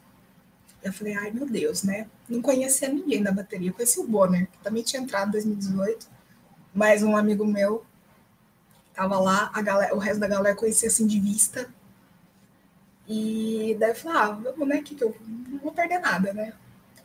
Eu 0.82 0.92
falei: 0.92 1.14
Ai 1.14 1.30
meu 1.30 1.46
Deus, 1.46 1.82
né? 1.82 2.08
Não 2.28 2.42
conhecia 2.42 2.88
ninguém 2.88 3.22
da 3.22 3.32
bateria. 3.32 3.72
conheci 3.72 4.00
o 4.00 4.06
Bonner, 4.06 4.48
que 4.50 4.58
também 4.58 4.82
tinha 4.82 5.02
entrado 5.02 5.28
em 5.28 5.32
2018, 5.32 6.08
mas 6.74 7.02
um 7.02 7.16
amigo 7.16 7.44
meu 7.46 7.84
tava 8.94 9.18
lá, 9.18 9.50
a 9.54 9.62
galera, 9.62 9.94
o 9.94 9.98
resto 9.98 10.20
da 10.20 10.28
galera 10.28 10.56
conhecia 10.56 10.88
assim 10.88 11.06
de 11.06 11.18
vista. 11.18 11.68
E 13.08 13.76
daí 13.78 13.90
eu 13.90 13.94
falei: 13.94 14.18
Ah, 14.18 14.30
vamos, 14.30 14.68
né? 14.68 14.82
Que, 14.82 14.94
que 14.94 15.04
eu 15.04 15.16
não 15.48 15.58
vou 15.58 15.72
perder 15.72 15.98
nada, 15.98 16.32
né? 16.32 16.52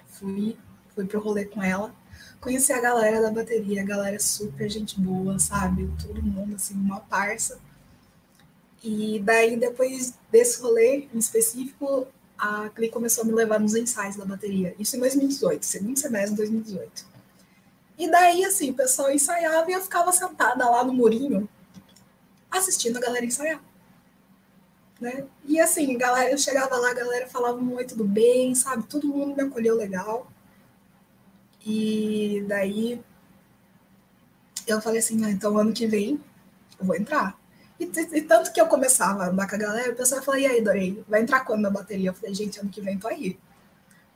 Fui 0.10 0.58
fui 0.98 1.06
pro 1.06 1.20
rolê 1.20 1.46
com 1.46 1.62
ela. 1.62 1.94
Conheci 2.42 2.74
a 2.74 2.82
galera 2.82 3.22
da 3.22 3.30
bateria, 3.30 3.84
a 3.84 3.86
galera 3.86 4.20
super 4.20 4.68
gente 4.68 5.00
boa, 5.00 5.38
sabe? 5.38 5.88
Todo 6.02 6.24
mundo, 6.24 6.56
assim, 6.56 6.74
uma 6.74 7.00
parça. 7.00 7.60
E 8.90 9.20
daí, 9.20 9.58
depois 9.58 10.14
desse 10.32 10.62
rolê 10.62 11.10
em 11.14 11.18
específico, 11.18 12.08
a 12.38 12.70
Cli 12.70 12.90
começou 12.90 13.26
a 13.26 13.28
me 13.28 13.34
levar 13.34 13.60
nos 13.60 13.76
ensaios 13.76 14.16
da 14.16 14.24
bateria. 14.24 14.74
Isso 14.80 14.96
em 14.96 15.00
2018, 15.02 15.66
segundo 15.66 16.00
semestre 16.00 16.30
de 16.30 16.38
2018. 16.38 17.06
E 17.98 18.10
daí, 18.10 18.46
assim, 18.46 18.72
o 18.72 18.74
pessoal 18.74 19.12
ensaiava 19.12 19.70
e 19.70 19.74
eu 19.74 19.82
ficava 19.82 20.14
sentada 20.14 20.70
lá 20.70 20.86
no 20.86 20.94
murinho, 20.94 21.50
assistindo 22.50 22.96
a 22.96 23.02
galera 23.02 23.26
ensaiar. 23.26 23.62
Né? 25.02 25.26
E 25.44 25.60
assim, 25.60 25.98
galera, 25.98 26.32
eu 26.32 26.38
chegava 26.38 26.78
lá, 26.78 26.92
a 26.92 26.94
galera 26.94 27.28
falava 27.28 27.58
muito 27.58 27.94
do 27.94 28.06
bem, 28.06 28.56
sabe? 28.56 28.88
Todo 28.88 29.10
mundo 29.10 29.36
me 29.36 29.44
acolheu 29.44 29.76
legal. 29.76 30.32
E 31.66 32.42
daí 32.48 33.02
eu 34.66 34.80
falei 34.80 35.00
assim, 35.00 35.26
ah, 35.26 35.30
então 35.30 35.58
ano 35.58 35.74
que 35.74 35.86
vem 35.86 36.24
eu 36.80 36.86
vou 36.86 36.96
entrar. 36.96 37.38
E, 37.80 37.84
e, 37.86 38.22
tanto 38.24 38.52
que 38.52 38.60
eu 38.60 38.68
começava 38.68 39.24
a 39.24 39.28
andar 39.28 39.48
com 39.48 39.56
a 39.56 39.60
galera, 39.60 39.92
o 39.92 39.96
pessoal 39.96 40.22
falava, 40.22 40.42
e 40.42 40.48
aí, 40.48 40.62
Dorei, 40.62 41.04
vai 41.08 41.22
entrar 41.22 41.42
quando 41.42 41.62
na 41.62 41.70
bateria? 41.70 42.10
Eu 42.10 42.14
falei, 42.14 42.34
gente, 42.34 42.60
ano 42.60 42.70
que 42.70 42.82
vem 42.82 42.98
tô 42.98 43.08
aí. 43.08 43.38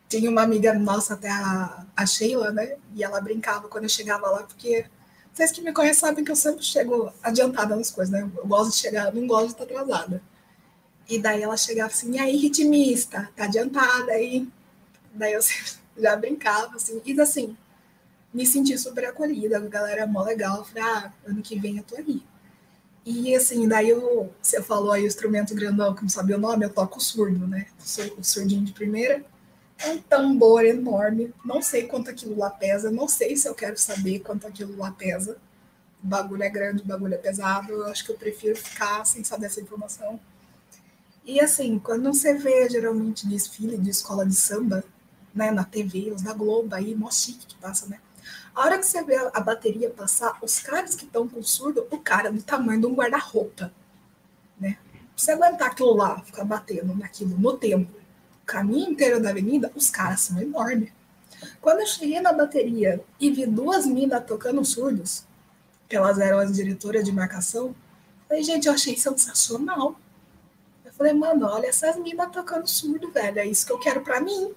Tinha 0.09 0.29
uma 0.29 0.41
amiga 0.41 0.73
nossa, 0.73 1.13
até 1.13 1.29
a, 1.29 1.85
a 1.95 2.05
Sheila, 2.05 2.51
né? 2.51 2.75
E 2.95 3.03
ela 3.03 3.21
brincava 3.21 3.67
quando 3.69 3.85
eu 3.85 3.89
chegava 3.89 4.29
lá, 4.29 4.43
porque 4.43 4.85
vocês 5.33 5.51
que 5.51 5.61
me 5.61 5.71
conhecem 5.71 6.01
sabem 6.01 6.25
que 6.25 6.31
eu 6.31 6.35
sempre 6.35 6.63
chego 6.63 7.11
adiantada 7.23 7.75
nas 7.75 7.91
coisas, 7.91 8.11
né? 8.11 8.29
Eu 8.35 8.47
gosto 8.47 8.71
de 8.71 8.77
chegar, 8.77 9.07
eu 9.07 9.21
não 9.21 9.27
gosto 9.27 9.47
de 9.47 9.51
estar 9.53 9.63
atrasada. 9.63 10.21
E 11.07 11.19
daí 11.19 11.41
ela 11.41 11.55
chegava 11.57 11.89
assim, 11.89 12.13
e 12.15 12.19
aí, 12.19 12.35
ritmista, 12.37 13.29
tá 13.35 13.45
adiantada 13.45 14.11
aí? 14.11 14.47
Daí 15.13 15.33
eu 15.33 15.41
já 15.97 16.15
brincava, 16.15 16.75
assim, 16.75 17.01
e 17.05 17.19
assim, 17.21 17.55
me 18.33 18.45
senti 18.45 18.77
super 18.77 19.05
acolhida, 19.05 19.57
a 19.57 19.59
galera 19.61 20.01
é 20.01 20.05
mó 20.05 20.23
legal, 20.23 20.65
falei, 20.65 20.83
ah, 20.83 21.13
ano 21.25 21.41
que 21.41 21.59
vem 21.59 21.77
eu 21.77 21.83
tô 21.83 21.95
aí. 21.95 22.21
E 23.05 23.35
assim, 23.35 23.67
daí 23.67 23.89
eu, 23.89 24.31
você 24.41 24.61
falou 24.61 24.91
aí 24.91 25.03
o 25.03 25.07
instrumento 25.07 25.55
grandão, 25.55 25.95
que 25.95 26.03
não 26.03 26.09
sabia 26.09 26.37
o 26.37 26.39
nome, 26.39 26.65
eu 26.65 26.69
toco 26.69 26.99
surdo, 27.01 27.47
né? 27.47 27.67
Sou 27.79 28.05
o 28.17 28.23
surdinho 28.23 28.63
de 28.63 28.73
primeira. 28.73 29.23
É 29.79 29.89
um 29.89 29.97
tambor 29.97 30.63
enorme, 30.63 31.33
não 31.43 31.61
sei 31.61 31.87
quanto 31.87 32.09
aquilo 32.11 32.37
lá 32.37 32.51
pesa, 32.51 32.91
não 32.91 33.07
sei 33.07 33.35
se 33.35 33.47
eu 33.47 33.55
quero 33.55 33.77
saber 33.77 34.19
quanto 34.19 34.45
aquilo 34.45 34.77
lá 34.77 34.91
pesa. 34.91 35.37
O 36.03 36.07
bagulho 36.07 36.43
é 36.43 36.49
grande, 36.49 36.83
o 36.83 36.85
bagulho 36.85 37.15
é 37.15 37.17
pesado, 37.17 37.73
eu 37.73 37.85
acho 37.87 38.05
que 38.05 38.11
eu 38.11 38.17
prefiro 38.17 38.55
ficar 38.55 39.03
sem 39.05 39.23
saber 39.23 39.47
essa 39.47 39.59
informação. 39.59 40.19
E 41.25 41.39
assim, 41.39 41.79
quando 41.79 42.13
você 42.13 42.35
vê 42.35 42.69
geralmente 42.69 43.27
desfile 43.27 43.77
de 43.77 43.89
escola 43.89 44.25
de 44.25 44.35
samba, 44.35 44.83
né, 45.33 45.49
na 45.49 45.63
TV, 45.63 46.11
os 46.11 46.21
da 46.21 46.33
Globo 46.33 46.75
aí, 46.75 46.93
mó 46.93 47.09
chique 47.09 47.47
que 47.47 47.55
passa, 47.55 47.87
né? 47.87 47.99
A 48.53 48.61
hora 48.61 48.77
que 48.77 48.85
você 48.85 49.01
vê 49.03 49.15
a 49.15 49.39
bateria 49.39 49.89
passar, 49.89 50.37
os 50.41 50.59
caras 50.59 50.93
que 50.93 51.05
estão 51.05 51.27
com 51.27 51.41
surdo, 51.41 51.87
o 51.89 51.97
cara 51.97 52.27
é 52.27 52.31
do 52.31 52.43
tamanho 52.43 52.81
de 52.81 52.85
um 52.85 52.93
guarda-roupa, 52.93 53.71
né? 54.59 54.77
Você 55.15 55.31
aguentar 55.31 55.69
aquilo 55.69 55.95
lá, 55.95 56.21
ficar 56.21 56.43
batendo 56.43 56.93
naquilo 56.95 57.37
no 57.37 57.57
tempo, 57.57 57.91
o 58.43 58.45
caminho 58.45 58.91
inteiro 58.91 59.21
da 59.21 59.29
avenida, 59.29 59.71
os 59.73 59.89
caras 59.89 60.21
são 60.21 60.41
enormes. 60.41 60.91
Quando 61.61 61.79
eu 61.79 61.87
cheguei 61.87 62.19
na 62.19 62.33
bateria 62.33 63.01
e 63.19 63.31
vi 63.31 63.45
duas 63.45 63.85
minas 63.85 64.23
tocando 64.25 64.63
surdos, 64.65 65.25
que 65.87 65.95
elas 65.95 66.19
eram 66.19 66.39
as 66.39 66.53
diretoras 66.53 67.05
de 67.05 67.11
marcação, 67.11 67.73
falei, 68.27 68.43
gente, 68.43 68.67
eu 68.67 68.73
achei 68.73 68.97
sensacional. 68.97 69.95
Eu 70.83 70.91
falei, 70.91 71.13
mano, 71.13 71.47
olha 71.47 71.67
essas 71.67 71.95
minas 71.95 72.31
tocando 72.31 72.67
surdo, 72.67 73.11
velho, 73.11 73.39
é 73.39 73.45
isso 73.45 73.65
que 73.65 73.71
eu 73.71 73.79
quero 73.79 74.01
para 74.01 74.19
mim 74.19 74.53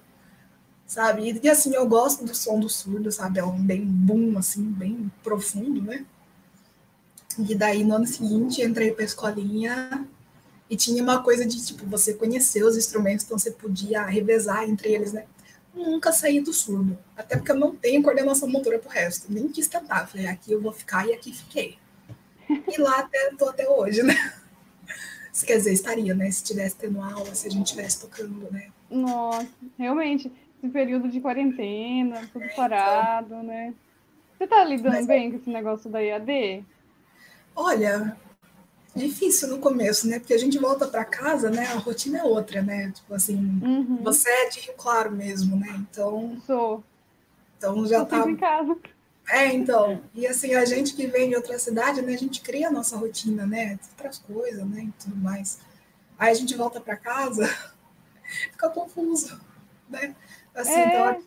sabe? 0.85 1.39
E 1.41 1.49
assim, 1.49 1.73
eu 1.73 1.87
gosto 1.87 2.23
do 2.25 2.35
som 2.35 2.59
do 2.59 2.69
surdo, 2.69 3.11
sabe? 3.11 3.39
É 3.39 3.43
um 3.43 3.61
bem 3.61 3.83
boom, 3.85 4.37
assim, 4.37 4.63
bem 4.63 5.11
profundo, 5.23 5.81
né? 5.81 6.05
E 7.37 7.55
daí, 7.55 7.83
no 7.83 7.95
ano 7.95 8.07
seguinte, 8.07 8.61
entrei 8.61 8.91
pra 8.91 9.03
escolinha 9.03 10.07
e 10.69 10.77
tinha 10.77 11.03
uma 11.03 11.21
coisa 11.21 11.45
de, 11.45 11.63
tipo, 11.65 11.85
você 11.85 12.13
conhecer 12.13 12.63
os 12.63 12.77
instrumentos, 12.77 13.25
então 13.25 13.37
você 13.37 13.51
podia 13.51 14.03
revezar 14.03 14.63
entre 14.63 14.93
eles, 14.93 15.11
né? 15.11 15.25
Nunca 15.73 16.13
saí 16.13 16.39
do 16.39 16.53
surdo, 16.53 16.97
até 17.17 17.35
porque 17.35 17.51
eu 17.51 17.57
não 17.57 17.75
tenho 17.75 18.01
coordenação 18.01 18.47
motora 18.47 18.79
pro 18.79 18.89
resto, 18.89 19.29
nem 19.29 19.49
quis 19.49 19.67
tentar. 19.67 20.07
Falei, 20.07 20.27
aqui 20.27 20.53
eu 20.53 20.61
vou 20.61 20.71
ficar 20.71 21.05
e 21.05 21.13
aqui 21.13 21.33
fiquei. 21.33 21.77
E 22.67 22.79
lá 22.79 22.99
até, 22.99 23.31
tô 23.37 23.49
até 23.49 23.67
hoje, 23.67 24.03
né? 24.03 24.15
Quer 25.45 25.57
dizer, 25.57 25.73
estaria, 25.73 26.13
né? 26.13 26.29
Se 26.31 26.43
tivesse 26.43 26.75
tendo 26.75 27.01
aula, 27.01 27.33
se 27.35 27.47
a 27.47 27.51
gente 27.51 27.65
estivesse 27.65 27.99
tocando, 27.99 28.49
né? 28.51 28.69
Nossa, 28.89 29.47
realmente 29.77 30.31
esse 30.65 30.69
período 30.69 31.07
de 31.07 31.21
quarentena, 31.21 32.27
tudo 32.33 32.45
parado, 32.55 33.35
né? 33.43 33.73
Você 34.37 34.47
tá 34.47 34.63
lidando 34.63 34.95
Mas, 34.95 35.07
bem 35.07 35.31
com 35.31 35.37
esse 35.37 35.49
negócio 35.49 35.89
da 35.89 35.99
IAD? 35.99 36.65
Olha, 37.55 38.17
difícil 38.95 39.47
no 39.47 39.59
começo, 39.59 40.07
né? 40.07 40.19
Porque 40.19 40.33
a 40.33 40.37
gente 40.37 40.57
volta 40.57 40.87
para 40.87 41.05
casa, 41.05 41.49
né? 41.49 41.67
A 41.67 41.75
rotina 41.75 42.19
é 42.19 42.23
outra, 42.23 42.61
né? 42.61 42.91
Tipo 42.91 43.13
assim, 43.13 43.37
uhum. 43.63 44.03
você 44.03 44.29
é 44.29 44.49
de 44.49 44.59
Rio 44.59 44.73
Claro 44.75 45.11
mesmo, 45.11 45.55
né? 45.55 45.73
Então. 45.89 46.37
Sou. 46.45 46.83
Então 47.57 47.85
já 47.85 47.99
Eu 47.99 48.05
tá. 48.05 48.29
Em 48.29 48.35
casa. 48.35 48.77
É, 49.29 49.53
então. 49.53 50.01
E 50.13 50.27
assim, 50.27 50.53
a 50.53 50.65
gente 50.65 50.93
que 50.93 51.07
vem 51.07 51.29
de 51.29 51.35
outra 51.35 51.57
cidade, 51.57 52.01
né? 52.01 52.13
A 52.13 52.17
gente 52.17 52.41
cria 52.41 52.67
a 52.67 52.71
nossa 52.71 52.97
rotina, 52.97 53.45
né? 53.45 53.79
Outras 53.91 54.19
coisas, 54.19 54.65
né? 54.67 54.83
E 54.83 55.03
tudo 55.03 55.15
mais. 55.15 55.59
Aí 56.17 56.31
a 56.31 56.35
gente 56.35 56.55
volta 56.55 56.79
para 56.79 56.95
casa, 56.95 57.47
fica 58.51 58.69
confuso, 58.69 59.39
né? 59.89 60.15
Assim, 60.55 60.71
é. 60.71 60.87
então, 60.87 61.23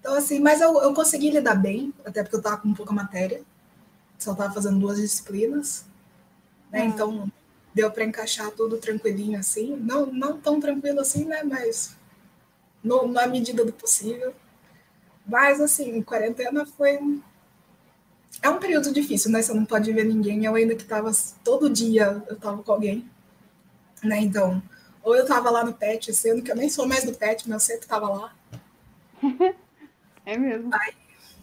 então, 0.00 0.14
assim, 0.14 0.38
mas 0.38 0.60
eu, 0.60 0.80
eu 0.80 0.94
consegui 0.94 1.30
lidar 1.30 1.56
bem, 1.56 1.92
até 2.04 2.22
porque 2.22 2.36
eu 2.36 2.40
estava 2.40 2.58
com 2.58 2.72
pouca 2.72 2.92
matéria. 2.92 3.42
Só 4.16 4.32
estava 4.32 4.54
fazendo 4.54 4.78
duas 4.78 4.98
disciplinas. 4.98 5.84
Né? 6.70 6.84
Hum. 6.84 6.86
Então, 6.86 7.32
deu 7.74 7.90
para 7.90 8.04
encaixar 8.04 8.50
tudo 8.52 8.78
tranquilinho 8.78 9.38
assim. 9.38 9.76
Não, 9.76 10.06
não 10.06 10.38
tão 10.38 10.60
tranquilo 10.60 11.00
assim, 11.00 11.24
né? 11.24 11.42
Mas 11.42 11.96
no, 12.84 13.08
na 13.08 13.26
medida 13.26 13.64
do 13.64 13.72
possível. 13.72 14.32
Mas, 15.26 15.60
assim, 15.60 16.00
quarentena 16.02 16.64
foi. 16.64 17.20
é 18.40 18.48
um 18.48 18.60
período 18.60 18.92
difícil, 18.92 19.32
né? 19.32 19.42
Você 19.42 19.52
não 19.52 19.64
pode 19.64 19.92
ver 19.92 20.04
ninguém. 20.04 20.44
Eu 20.44 20.54
ainda 20.54 20.76
que 20.76 20.84
tava 20.84 21.10
todo 21.42 21.68
dia, 21.68 22.22
eu 22.28 22.36
tava 22.36 22.62
com 22.62 22.72
alguém, 22.72 23.10
né? 24.04 24.20
Então, 24.20 24.62
ou 25.06 25.14
eu 25.16 25.24
tava 25.24 25.48
lá 25.50 25.64
no 25.64 25.72
pet, 25.72 26.12
sendo 26.12 26.42
que 26.42 26.50
eu 26.50 26.56
nem 26.56 26.68
sou 26.68 26.86
mais 26.86 27.04
do 27.04 27.14
pet, 27.14 27.48
mas 27.48 27.62
eu 27.62 27.74
sempre 27.74 27.86
tava 27.86 28.08
lá. 28.08 28.34
É 30.28 30.36
mesmo. 30.36 30.70
Aí, 30.74 30.92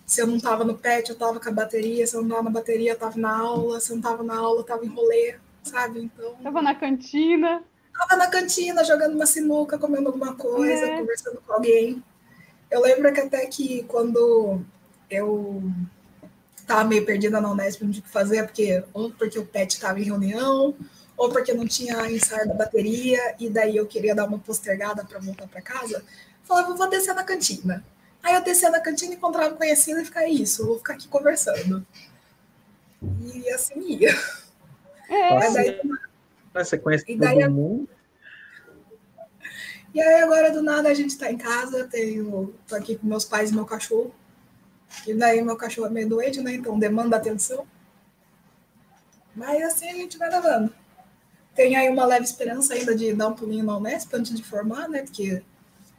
se 0.05 0.22
eu 0.22 0.28
não 0.28 0.38
tava 0.38 0.66
no 0.66 0.78
pet, 0.78 1.09
eu 1.09 1.16
tava 1.18 1.39
com 1.39 1.47
a 1.47 1.51
bateria. 1.53 2.05
Se 2.05 2.14
eu 2.18 2.22
não 2.22 2.28
tava 2.28 2.43
na 2.43 2.49
bateria, 2.49 2.91
eu 2.91 2.97
tava 2.99 3.18
na 3.18 3.38
aula. 3.38 3.80
Se 3.80 3.91
eu 3.91 3.95
não 3.95 4.03
tava 4.03 4.22
na 4.24 4.36
aula, 4.38 4.59
eu 4.59 4.66
tava 4.66 4.84
em 4.86 4.89
rolê, 4.89 5.36
sabe? 5.64 6.01
Então, 6.01 6.36
Tava 6.43 6.61
na 6.61 6.76
cantina. 6.76 7.64
tava 7.97 8.18
na 8.18 8.28
cantina 8.28 8.84
jogando 8.84 9.16
uma 9.16 9.26
sinuca, 9.26 9.78
comendo 9.80 10.07
alguma 10.09 10.36
coisa, 10.36 10.86
É. 10.86 10.97
conversando 10.99 11.41
com 11.47 11.53
alguém. 11.53 12.03
Eu 12.70 12.82
lembro 12.82 13.14
que 13.14 13.22
até 13.22 13.45
que 13.45 13.84
quando 13.84 14.59
eu 15.09 15.64
tava 16.68 16.84
meio 16.84 17.05
perdida 17.05 17.39
na 17.39 17.49
Unesp, 17.51 17.84
não 17.84 17.91
tinha 17.91 18.01
o 18.01 18.05
que 18.05 18.11
fazer, 18.11 18.43
porque 18.43 18.84
ou 18.93 19.11
porque 19.11 19.39
o 19.39 19.45
pet 19.45 19.80
tava 19.80 20.01
em 20.01 20.03
reunião, 20.03 20.76
ou 21.18 21.30
porque 21.30 21.53
não 21.53 21.68
tinha 21.68 22.09
ensaio 22.11 22.47
da 22.47 22.53
bateria, 22.53 23.36
e 23.39 23.49
daí 23.49 23.78
eu 23.78 23.86
queria 23.86 24.16
dar 24.16 24.26
uma 24.26 24.39
postergada 24.39 25.03
para 25.05 25.20
voltar 25.20 25.47
para 25.47 25.61
casa, 25.61 26.03
falava, 26.43 26.74
vou 26.74 26.89
descer 26.89 27.14
na 27.14 27.24
cantina. 27.24 27.84
Aí 28.22 28.36
eu 28.36 28.41
descia 28.43 28.70
na 28.70 28.80
cantina, 28.80 29.14
encontrava 29.14 29.53
um 29.53 29.57
conhecido 29.57 29.99
e 30.01 30.05
ficava 30.05 30.28
isso, 30.28 30.66
vou 30.66 30.78
ficar 30.78 30.93
aqui 30.93 31.07
conversando. 31.07 31.86
E 33.22 33.49
assim 33.49 33.80
ia. 33.82 34.11
É, 35.09 35.30
Mas 35.36 35.53
daí, 35.53 35.82
Você 36.53 36.78
conhece 36.78 37.03
E 37.07 37.14
todo 37.18 37.20
daí 37.26 37.43
a- 37.43 37.49
mundo. 37.49 37.89
E 39.93 40.01
aí 40.01 40.22
agora 40.24 40.51
do 40.51 40.61
nada 40.64 40.89
a 40.89 40.93
gente 40.93 41.18
tá 41.18 41.32
em 41.32 41.38
casa, 41.38 41.88
tenho, 41.88 42.55
tô 42.68 42.76
aqui 42.76 42.95
com 42.95 43.05
meus 43.05 43.26
pais 43.26 43.51
e 43.51 43.53
meu 43.53 43.66
cachorro. 43.66 44.14
E 45.05 45.14
daí 45.14 45.41
meu 45.41 45.55
cachorro 45.55 45.88
é 45.88 45.89
meio 45.91 46.09
doente, 46.09 46.41
né? 46.41 46.53
Então 46.55 46.80
demanda 46.80 47.18
atenção. 47.18 47.68
Mas 49.36 49.61
assim 49.64 49.89
a 49.89 49.93
gente 49.93 50.18
vai 50.18 50.30
levando. 50.30 50.74
Tem 51.56 51.76
aí 51.76 51.89
uma 51.89 52.06
leve 52.06 52.26
esperança 52.26 52.74
ainda 52.74 52.95
de 52.95 53.14
dar 53.14 53.28
um 53.28 53.34
pulinho 53.34 53.64
na 53.64 53.78
Unesp 53.78 54.14
antes 54.16 54.34
de 54.34 54.43
formar, 54.43 54.88
né? 54.89 55.04
Porque 55.04 55.41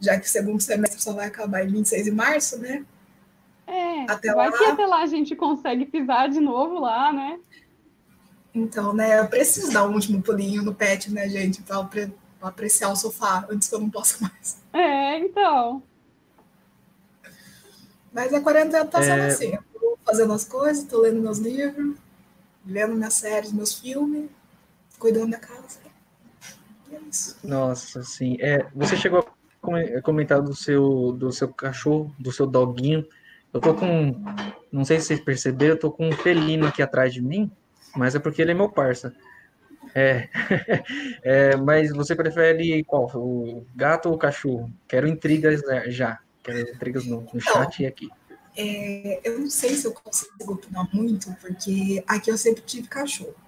já 0.00 0.18
que 0.18 0.26
o 0.26 0.30
segundo 0.30 0.60
semestre 0.60 1.00
só 1.00 1.12
vai 1.12 1.26
acabar 1.28 1.64
em 1.64 1.68
26 1.70 2.04
de 2.04 2.10
março, 2.10 2.58
né? 2.58 2.84
é. 3.66 4.10
Até 4.10 4.34
Vai 4.34 4.50
lá- 4.50 4.58
que 4.58 4.64
até 4.64 4.84
lá 4.86 5.02
a 5.02 5.06
gente 5.06 5.34
consegue 5.36 5.86
pisar 5.86 6.28
de 6.28 6.40
novo 6.40 6.78
lá, 6.80 7.12
né? 7.12 7.38
Então, 8.54 8.92
né, 8.92 9.18
eu 9.18 9.26
preciso 9.26 9.72
dar 9.72 9.88
um 9.88 9.94
último 9.94 10.22
pulinho 10.22 10.62
no 10.62 10.74
pet, 10.74 11.10
né, 11.10 11.28
gente? 11.28 11.62
Pra 11.62 11.88
apreciar 12.42 12.90
o 12.90 12.96
sofá 12.96 13.46
antes 13.50 13.68
que 13.68 13.74
eu 13.74 13.80
não 13.80 13.88
possa 13.90 14.18
mais. 14.20 14.58
É, 14.72 15.18
então. 15.18 15.82
Mas 18.12 18.32
a 18.32 18.40
quarentena 18.40 18.84
tá 18.84 19.02
sendo 19.02 19.22
É. 19.22 19.26
assim. 19.26 19.54
Eu 19.54 19.62
tô 19.80 19.98
fazendo 20.04 20.32
as 20.32 20.44
coisas, 20.44 20.84
tô 20.84 21.00
lendo 21.00 21.20
meus 21.20 21.38
livros, 21.38 21.96
vendo 22.64 22.94
minhas 22.94 23.14
séries, 23.14 23.52
meus 23.52 23.74
filmes, 23.74 24.28
cuidando 25.04 25.32
da 25.32 25.38
casa. 25.38 25.80
É 26.90 26.98
isso. 27.10 27.36
Nossa, 27.44 28.02
sim. 28.02 28.38
É, 28.40 28.66
você 28.74 28.96
chegou 28.96 29.20
a 29.20 29.44
a 29.96 30.02
comentar 30.02 30.40
do 30.40 30.54
seu, 30.54 31.12
do 31.12 31.30
seu 31.30 31.48
cachorro, 31.48 32.14
do 32.18 32.32
seu 32.32 32.46
doguinho. 32.46 33.06
Eu 33.52 33.60
tô 33.60 33.74
com, 33.74 34.14
não 34.72 34.84
sei 34.84 34.98
se 34.98 35.06
vocês 35.06 35.20
perceberam, 35.20 35.74
eu 35.74 35.78
tô 35.78 35.90
com 35.90 36.08
um 36.08 36.12
felino 36.12 36.66
aqui 36.66 36.82
atrás 36.82 37.12
de 37.12 37.22
mim, 37.22 37.50
mas 37.94 38.14
é 38.14 38.18
porque 38.18 38.40
ele 38.40 38.52
é 38.52 38.54
meu 38.54 38.70
parça. 38.70 39.14
É, 39.94 40.28
É, 41.22 41.56
mas 41.56 41.90
você 41.90 42.14
prefere 42.14 42.82
qual? 42.84 43.10
O 43.14 43.66
gato 43.76 44.08
ou 44.08 44.14
o 44.14 44.18
cachorro? 44.18 44.72
Quero 44.88 45.06
intrigas 45.06 45.62
né, 45.64 45.90
já. 45.90 46.18
Quero 46.42 46.60
intrigas 46.60 47.06
no, 47.06 47.26
no 47.32 47.40
chat 47.40 47.82
e 47.82 47.86
aqui. 47.86 48.08
É, 48.56 49.20
eu 49.24 49.38
não 49.38 49.50
sei 49.50 49.74
se 49.74 49.86
eu 49.86 49.92
consigo 49.92 50.52
opinar 50.52 50.88
muito, 50.94 51.34
porque 51.40 52.02
aqui 52.06 52.30
eu 52.30 52.38
sempre 52.38 52.62
tive 52.62 52.88
cachorro. 52.88 53.43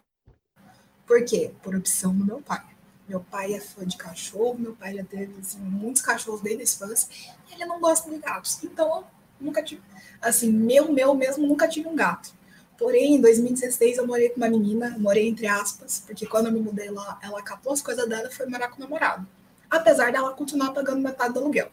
Por 1.06 1.24
quê? 1.24 1.52
Por 1.62 1.74
opção 1.74 2.14
do 2.14 2.24
meu 2.24 2.40
pai. 2.40 2.64
Meu 3.08 3.20
pai 3.20 3.54
é 3.54 3.60
fã 3.60 3.86
de 3.86 3.96
cachorro, 3.96 4.56
meu 4.58 4.74
pai 4.74 4.94
já 4.94 5.04
teve 5.04 5.32
assim, 5.38 5.60
muitos 5.60 6.02
cachorros 6.02 6.40
desde 6.40 6.62
a 6.62 6.64
infância, 6.64 7.08
e 7.48 7.54
ele 7.54 7.64
não 7.64 7.80
gosta 7.80 8.10
de 8.10 8.18
gatos. 8.18 8.58
Então, 8.64 8.98
eu 8.98 9.04
nunca 9.40 9.62
tive. 9.62 9.80
Assim, 10.20 10.50
meu, 10.50 10.92
meu 10.92 11.14
mesmo, 11.14 11.46
nunca 11.46 11.68
tive 11.68 11.88
um 11.88 11.94
gato. 11.94 12.34
Porém, 12.76 13.14
em 13.14 13.20
2016, 13.20 13.98
eu 13.98 14.06
morei 14.06 14.28
com 14.28 14.36
uma 14.36 14.48
menina, 14.48 14.96
morei 14.98 15.28
entre 15.28 15.46
aspas, 15.46 16.02
porque 16.04 16.26
quando 16.26 16.46
eu 16.46 16.52
me 16.52 16.60
mudei 16.60 16.90
lá, 16.90 17.18
ela 17.22 17.40
capou 17.42 17.72
as 17.72 17.80
coisas 17.80 18.06
dela 18.08 18.28
e 18.28 18.34
foi 18.34 18.46
morar 18.46 18.68
com 18.68 18.76
o 18.76 18.80
namorado. 18.80 19.26
Apesar 19.70 20.12
dela 20.12 20.34
continuar 20.34 20.72
pagando 20.72 21.00
metade 21.00 21.32
do 21.32 21.40
aluguel. 21.40 21.70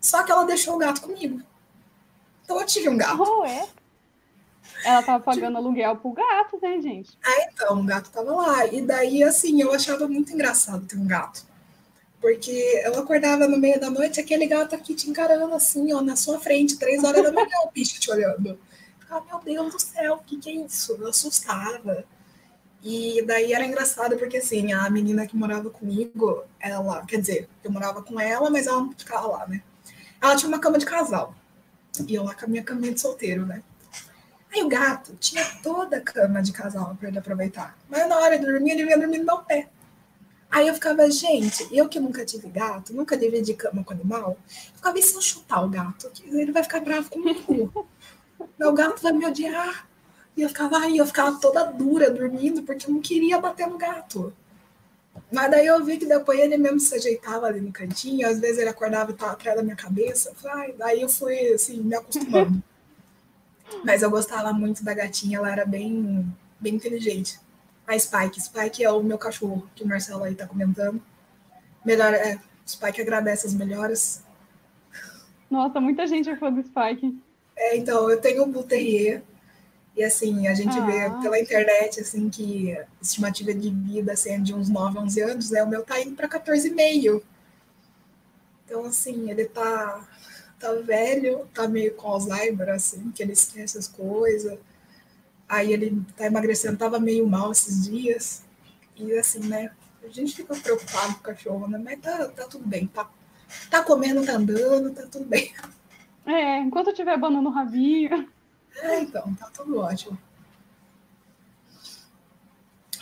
Só 0.00 0.22
que 0.22 0.30
ela 0.30 0.44
deixou 0.44 0.76
o 0.76 0.78
gato 0.78 1.00
comigo. 1.00 1.42
Então 2.44 2.58
eu 2.58 2.66
tive 2.66 2.88
um 2.88 2.96
gato. 2.96 3.20
Oh, 3.20 3.44
é. 3.44 3.68
Ela 4.84 5.02
tava 5.02 5.22
pagando 5.22 5.58
aluguel 5.58 5.96
pro 5.96 6.12
gato, 6.12 6.58
né, 6.62 6.80
gente? 6.80 7.18
Então, 7.52 7.80
o 7.80 7.84
gato 7.84 8.10
tava 8.10 8.32
lá. 8.34 8.66
E 8.66 8.80
daí, 8.80 9.22
assim, 9.22 9.60
eu 9.60 9.72
achava 9.72 10.06
muito 10.08 10.32
engraçado 10.32 10.86
ter 10.86 10.96
um 10.96 11.06
gato. 11.06 11.46
Porque 12.20 12.82
eu 12.84 12.98
acordava 12.98 13.46
no 13.46 13.58
meio 13.58 13.78
da 13.80 13.90
noite, 13.90 14.20
aquele 14.20 14.46
gato 14.46 14.74
aqui 14.74 14.94
te 14.94 15.08
encarando 15.08 15.54
assim, 15.54 15.92
ó, 15.92 16.00
na 16.00 16.16
sua 16.16 16.40
frente, 16.40 16.78
três 16.78 17.04
horas 17.04 17.22
da 17.22 17.32
manhã, 17.32 17.48
o 17.64 17.70
bicho 17.70 18.00
te 18.00 18.10
olhando. 18.10 18.58
Ficava, 18.98 19.24
meu 19.26 19.40
Deus 19.40 19.72
do 19.72 19.80
céu, 19.80 20.14
o 20.14 20.24
que, 20.24 20.36
que 20.36 20.50
é 20.50 20.54
isso? 20.54 20.96
Eu 21.00 21.08
assustava. 21.08 22.04
E 22.82 23.22
daí 23.22 23.52
era 23.52 23.64
engraçado, 23.64 24.16
porque 24.16 24.38
assim, 24.38 24.72
a 24.72 24.88
menina 24.90 25.26
que 25.26 25.36
morava 25.36 25.70
comigo, 25.70 26.44
ela, 26.60 27.04
quer 27.06 27.20
dizer, 27.20 27.48
eu 27.62 27.70
morava 27.70 28.02
com 28.02 28.18
ela, 28.18 28.50
mas 28.50 28.66
ela 28.66 28.80
não 28.80 28.92
ficava 28.92 29.26
lá, 29.28 29.46
né? 29.46 29.62
Ela 30.20 30.36
tinha 30.36 30.48
uma 30.48 30.60
cama 30.60 30.78
de 30.78 30.86
casal. 30.86 31.34
E 32.06 32.14
eu 32.14 32.24
lá 32.24 32.34
com 32.34 32.44
a 32.44 32.48
minha 32.48 32.62
caminha 32.62 32.92
de 32.92 33.00
solteiro, 33.00 33.46
né? 33.46 33.62
Aí 34.52 34.62
o 34.62 34.68
gato 34.68 35.14
tinha 35.20 35.44
toda 35.62 35.98
a 35.98 36.00
cama 36.00 36.42
de 36.42 36.52
casal 36.52 36.96
para 36.98 37.08
ele 37.08 37.18
aproveitar. 37.18 37.76
Mas 37.88 38.08
na 38.08 38.16
hora 38.16 38.38
de 38.38 38.46
dormir, 38.46 38.72
ele 38.72 38.84
vinha 38.84 38.98
dormir 38.98 39.18
no 39.18 39.24
meu 39.24 39.38
pé. 39.38 39.68
Aí 40.50 40.66
eu 40.66 40.74
ficava, 40.74 41.10
gente, 41.10 41.68
eu 41.70 41.88
que 41.88 42.00
nunca 42.00 42.24
tive 42.24 42.48
gato, 42.48 42.94
nunca 42.94 43.16
dividi 43.16 43.52
cama 43.52 43.84
com 43.84 43.92
animal, 43.92 44.38
ficava, 44.74 44.98
e 44.98 45.02
se 45.02 45.14
eu 45.14 45.20
chutar 45.20 45.62
o 45.62 45.68
gato? 45.68 46.10
Ele 46.24 46.50
vai 46.50 46.62
ficar 46.62 46.80
bravo 46.80 47.10
comigo. 47.10 47.86
Meu 48.58 48.72
gato 48.72 49.02
vai 49.02 49.12
me 49.12 49.26
odiar. 49.26 49.86
E 50.34 50.42
eu 50.42 50.48
ficava, 50.48 50.78
aí 50.78 50.96
eu 50.96 51.06
ficava 51.06 51.38
toda 51.38 51.64
dura 51.64 52.10
dormindo, 52.10 52.62
porque 52.62 52.86
eu 52.86 52.94
não 52.94 53.00
queria 53.00 53.38
bater 53.38 53.66
no 53.66 53.76
gato. 53.76 54.32
Mas 55.30 55.50
daí 55.50 55.66
eu 55.66 55.84
vi 55.84 55.98
que 55.98 56.06
depois 56.06 56.38
ele 56.38 56.56
mesmo 56.56 56.80
se 56.80 56.94
ajeitava 56.94 57.46
ali 57.46 57.60
no 57.60 57.72
cantinho, 57.72 58.26
às 58.26 58.38
vezes 58.38 58.58
ele 58.58 58.70
acordava 58.70 59.10
e 59.10 59.14
estava 59.14 59.32
atrás 59.32 59.56
da 59.56 59.62
minha 59.62 59.76
cabeça. 59.76 60.32
Falei, 60.34 60.74
daí 60.78 61.02
eu 61.02 61.08
fui 61.08 61.52
assim, 61.52 61.80
me 61.80 61.94
acostumando. 61.94 62.62
Mas 63.84 64.02
eu 64.02 64.10
gostava 64.10 64.52
muito 64.52 64.82
da 64.84 64.94
gatinha, 64.94 65.38
ela 65.38 65.50
era 65.50 65.64
bem, 65.64 66.26
bem 66.58 66.74
inteligente. 66.74 67.38
A 67.86 67.98
Spike, 67.98 68.40
Spike 68.40 68.84
é 68.84 68.90
o 68.90 69.02
meu 69.02 69.16
cachorro, 69.18 69.68
que 69.74 69.82
o 69.82 69.86
Marcelo 69.86 70.24
aí 70.24 70.34
tá 70.34 70.46
comentando. 70.46 71.00
Melhor, 71.84 72.12
é, 72.12 72.38
Spike 72.66 73.00
agradece 73.00 73.46
as 73.46 73.54
melhoras. 73.54 74.22
Nossa, 75.50 75.80
muita 75.80 76.06
gente 76.06 76.28
é 76.28 76.36
fã 76.36 76.52
do 76.52 76.62
Spike. 76.62 77.18
É, 77.56 77.76
então, 77.76 78.10
eu 78.10 78.20
tenho 78.20 78.44
um 78.44 78.52
Bull 78.52 78.64
Terrier, 78.64 79.22
e 79.96 80.04
assim, 80.04 80.46
a 80.46 80.54
gente 80.54 80.78
Ah. 80.78 80.84
vê 80.84 81.10
pela 81.22 81.40
internet, 81.40 81.98
assim, 82.00 82.28
que 82.28 82.72
a 82.76 82.86
estimativa 83.00 83.52
de 83.54 83.70
vida, 83.70 84.12
assim, 84.12 84.30
é 84.30 84.38
de 84.38 84.54
uns 84.54 84.68
9 84.68 84.98
a 84.98 85.02
11 85.02 85.20
anos, 85.22 85.50
né? 85.50 85.62
O 85.62 85.68
meu 85.68 85.82
tá 85.82 86.00
indo 86.00 86.14
pra 86.14 86.28
14,5. 86.28 87.22
Então, 88.64 88.84
assim, 88.84 89.30
ele 89.30 89.46
tá, 89.46 90.06
tá 90.58 90.72
velho, 90.74 91.46
tá 91.54 91.68
meio 91.68 91.94
com 91.94 92.08
Alzheimer, 92.08 92.68
assim, 92.70 93.10
que 93.12 93.22
ele 93.22 93.32
esquece 93.32 93.78
as 93.78 93.86
coisas. 93.86 94.58
Aí 95.48 95.72
ele 95.72 96.02
tá 96.16 96.26
emagrecendo, 96.26 96.76
tava 96.76 96.98
meio 96.98 97.26
mal 97.26 97.52
esses 97.52 97.84
dias. 97.88 98.44
E 98.96 99.12
assim, 99.14 99.40
né? 99.40 99.70
A 100.02 100.08
gente 100.08 100.34
fica 100.34 100.54
preocupado 100.54 101.14
com 101.14 101.20
o 101.20 101.22
cachorro, 101.22 101.68
né? 101.68 101.80
Mas 101.82 102.00
tá, 102.00 102.28
tá 102.28 102.44
tudo 102.44 102.66
bem. 102.66 102.86
Tá, 102.88 103.08
tá 103.70 103.82
comendo, 103.82 104.24
tá 104.24 104.32
andando, 104.32 104.92
tá 104.92 105.06
tudo 105.06 105.24
bem. 105.24 105.52
É, 106.26 106.58
enquanto 106.58 106.88
eu 106.88 106.94
tiver 106.94 107.14
abanando 107.14 107.48
o 107.48 107.52
rabinho. 107.52 108.28
É, 108.76 109.00
então, 109.00 109.34
tá 109.34 109.50
tudo 109.50 109.78
ótimo. 109.78 110.18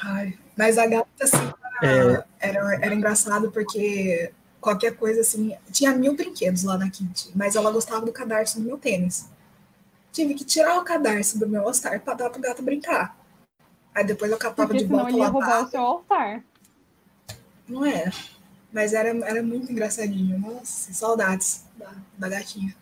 Ai, 0.03 0.39
mas 0.57 0.79
a 0.79 0.87
gata, 0.87 1.09
assim, 1.21 1.53
É, 1.83 2.25
era, 2.41 2.75
era 2.77 2.95
engraçado 2.95 3.51
porque 3.51 4.33
qualquer 4.61 4.97
coisa, 4.97 5.21
assim, 5.21 5.57
tinha 5.71 5.93
mil 5.93 6.15
brinquedos 6.15 6.65
lá 6.65 6.77
na 6.77 6.91
Kitty, 6.91 7.31
mas 7.35 7.57
ela 7.57 7.71
gostava 7.71 8.05
do 8.05 8.13
cadarço 8.13 8.61
do 8.61 8.67
meu 8.67 8.79
tênis. 8.79 9.29
Tive 10.13 10.35
que 10.35 10.45
tirar 10.45 10.79
o 10.79 10.85
cadarço 10.85 11.39
do 11.39 11.49
meu 11.49 11.63
All-Star 11.63 12.01
pra 12.01 12.15
dar 12.15 12.31
pro 12.31 12.41
gato 12.41 12.63
brincar. 12.63 13.17
Aí 13.95 14.05
depois 14.05 14.31
eu 14.31 14.39
catava 14.39 14.69
Porque 14.69 14.85
de 14.85 14.91
volta 14.91 15.11
ele 15.11 15.19
ia 15.19 15.29
roubar 15.29 15.65
o 15.65 15.69
seu 15.69 15.81
All-Star. 15.81 16.45
Não 17.69 17.85
é. 17.85 18.11
Mas 18.73 18.93
era, 18.93 19.09
era 19.09 19.43
muito 19.43 19.71
engraçadinho. 19.71 20.39
Nossa, 20.39 20.93
saudades 20.93 21.67
da, 21.77 21.93
da 22.17 22.29
gatinha. 22.29 22.75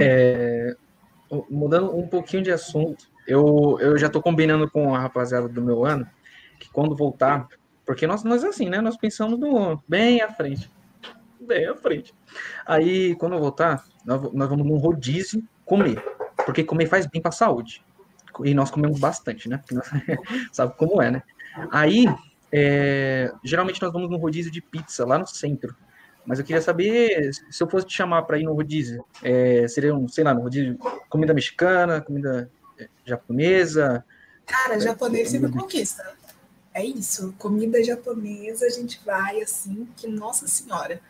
é, 0.00 0.76
mudando 1.50 1.96
um 1.96 2.06
pouquinho 2.06 2.42
de 2.42 2.52
assunto, 2.52 3.06
eu, 3.26 3.78
eu 3.80 3.98
já 3.98 4.08
tô 4.08 4.22
combinando 4.22 4.70
com 4.70 4.94
a 4.94 4.98
rapaziada 4.98 5.48
do 5.48 5.62
meu 5.62 5.84
ano 5.84 6.08
que 6.58 6.70
quando 6.70 6.96
voltar, 6.96 7.48
porque 7.86 8.06
nós, 8.06 8.24
nós 8.24 8.42
assim, 8.42 8.68
né? 8.68 8.80
Nós 8.80 8.96
pensamos 8.96 9.38
no 9.38 9.80
bem 9.88 10.20
à 10.20 10.28
frente. 10.28 10.70
Bem 11.40 11.66
à 11.68 11.76
frente. 11.76 12.12
Aí, 12.66 13.14
quando 13.14 13.34
eu 13.34 13.38
voltar, 13.38 13.84
nós, 14.04 14.32
nós 14.32 14.48
vamos 14.48 14.66
num 14.66 14.76
rodízio 14.76 15.42
comer. 15.64 16.02
porque 16.44 16.64
comer 16.64 16.86
faz 16.86 17.06
bem 17.06 17.22
para 17.22 17.28
a 17.28 17.32
saúde. 17.32 17.84
E 18.44 18.52
nós 18.52 18.70
comemos 18.70 18.98
bastante, 18.98 19.48
né? 19.48 19.58
Porque 19.58 19.74
nós, 19.74 19.88
sabe 20.52 20.74
como 20.76 21.00
é, 21.00 21.10
né? 21.12 21.22
Aí, 21.70 22.06
é, 22.52 23.32
geralmente 23.44 23.80
nós 23.80 23.92
vamos 23.92 24.10
no 24.10 24.16
rodízio 24.16 24.50
de 24.50 24.60
pizza 24.60 25.06
lá 25.06 25.18
no 25.18 25.26
centro. 25.26 25.74
Mas 26.26 26.40
eu 26.40 26.44
queria 26.44 26.60
saber 26.60 27.30
se 27.32 27.62
eu 27.62 27.70
fosse 27.70 27.86
te 27.86 27.94
chamar 27.94 28.22
para 28.22 28.36
ir 28.36 28.42
no 28.42 28.52
rodízio, 28.52 29.04
é, 29.22 29.66
seria 29.68 29.94
um, 29.94 30.08
sei 30.08 30.24
lá, 30.24 30.34
no 30.34 30.42
rodízio 30.42 30.76
comida 31.08 31.32
mexicana, 31.32 32.00
comida 32.00 32.50
é, 32.78 32.88
japonesa. 33.04 34.04
Cara, 34.44 34.78
japonês 34.80 35.30
sempre 35.30 35.52
conquista. 35.52 36.04
É 36.76 36.84
isso, 36.84 37.34
comida 37.38 37.82
japonesa 37.82 38.66
a 38.66 38.68
gente 38.68 39.00
vai 39.02 39.40
assim, 39.40 39.88
que 39.96 40.06
nossa 40.06 40.46
senhora. 40.46 41.00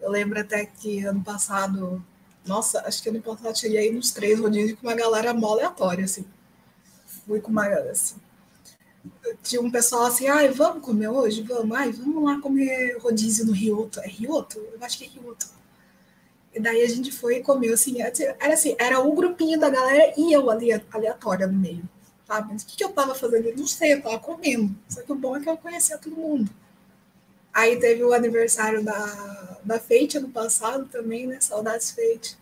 Eu 0.00 0.10
lembro 0.10 0.40
até 0.40 0.66
que 0.66 1.04
ano 1.04 1.22
passado, 1.22 2.04
nossa, 2.44 2.80
acho 2.80 3.00
que 3.00 3.08
ano 3.10 3.22
passado 3.22 3.56
cheguei 3.56 3.92
nos 3.92 4.10
três 4.10 4.40
rodízios 4.40 4.76
com 4.76 4.84
uma 4.84 4.96
galera 4.96 5.32
mó 5.32 5.52
aleatória, 5.52 6.04
assim. 6.04 6.26
Fui 7.24 7.40
com 7.40 7.52
uma, 7.52 7.68
assim, 7.68 8.16
tinha 9.44 9.60
um 9.60 9.70
pessoal 9.70 10.06
assim, 10.06 10.26
ai, 10.26 10.48
vamos 10.48 10.84
comer 10.84 11.06
hoje? 11.06 11.40
Vamos, 11.42 11.76
ai, 11.76 11.92
vamos 11.92 12.24
lá 12.24 12.40
comer 12.40 12.98
rodízio 12.98 13.46
no 13.46 13.52
Rioto. 13.52 14.00
É 14.00 14.08
Rioto? 14.08 14.58
Eu 14.58 14.78
acho 14.80 14.98
que 14.98 15.04
é 15.04 15.08
Rioto. 15.08 15.46
E 16.52 16.58
daí 16.58 16.82
a 16.82 16.88
gente 16.88 17.12
foi 17.12 17.36
e 17.36 17.42
comeu, 17.44 17.74
assim, 17.74 18.02
era 18.02 18.54
assim, 18.54 18.74
era 18.76 18.98
um 18.98 19.14
grupinho 19.14 19.60
da 19.60 19.70
galera 19.70 20.12
e 20.16 20.32
eu 20.32 20.50
ali, 20.50 20.72
aleatória 20.90 21.46
no 21.46 21.56
meio, 21.56 21.88
sabe? 22.26 22.52
Mas 22.52 22.62
o 22.62 22.66
que, 22.66 22.82
eu 22.82 22.92
tava 22.92 23.14
fazendo? 23.14 23.48
Eu 23.48 23.56
não 23.56 23.66
sei, 23.66 23.94
eu 23.94 24.02
tava 24.02 24.18
comendo. 24.18 24.74
Só 24.88 25.02
que 25.02 25.12
o 25.12 25.16
bom 25.16 25.36
é 25.36 25.40
que 25.40 25.48
eu 25.48 25.56
conhecia 25.56 25.98
todo 25.98 26.16
mundo. 26.16 26.50
Aí 27.52 27.78
teve 27.78 28.02
o 28.04 28.12
aniversário 28.12 28.84
da, 28.84 29.58
da 29.64 29.78
Fate 29.78 30.18
ano 30.18 30.28
passado 30.28 30.86
também, 30.86 31.26
né? 31.26 31.40
Saudades 31.40 31.90
Fate. 31.90 32.36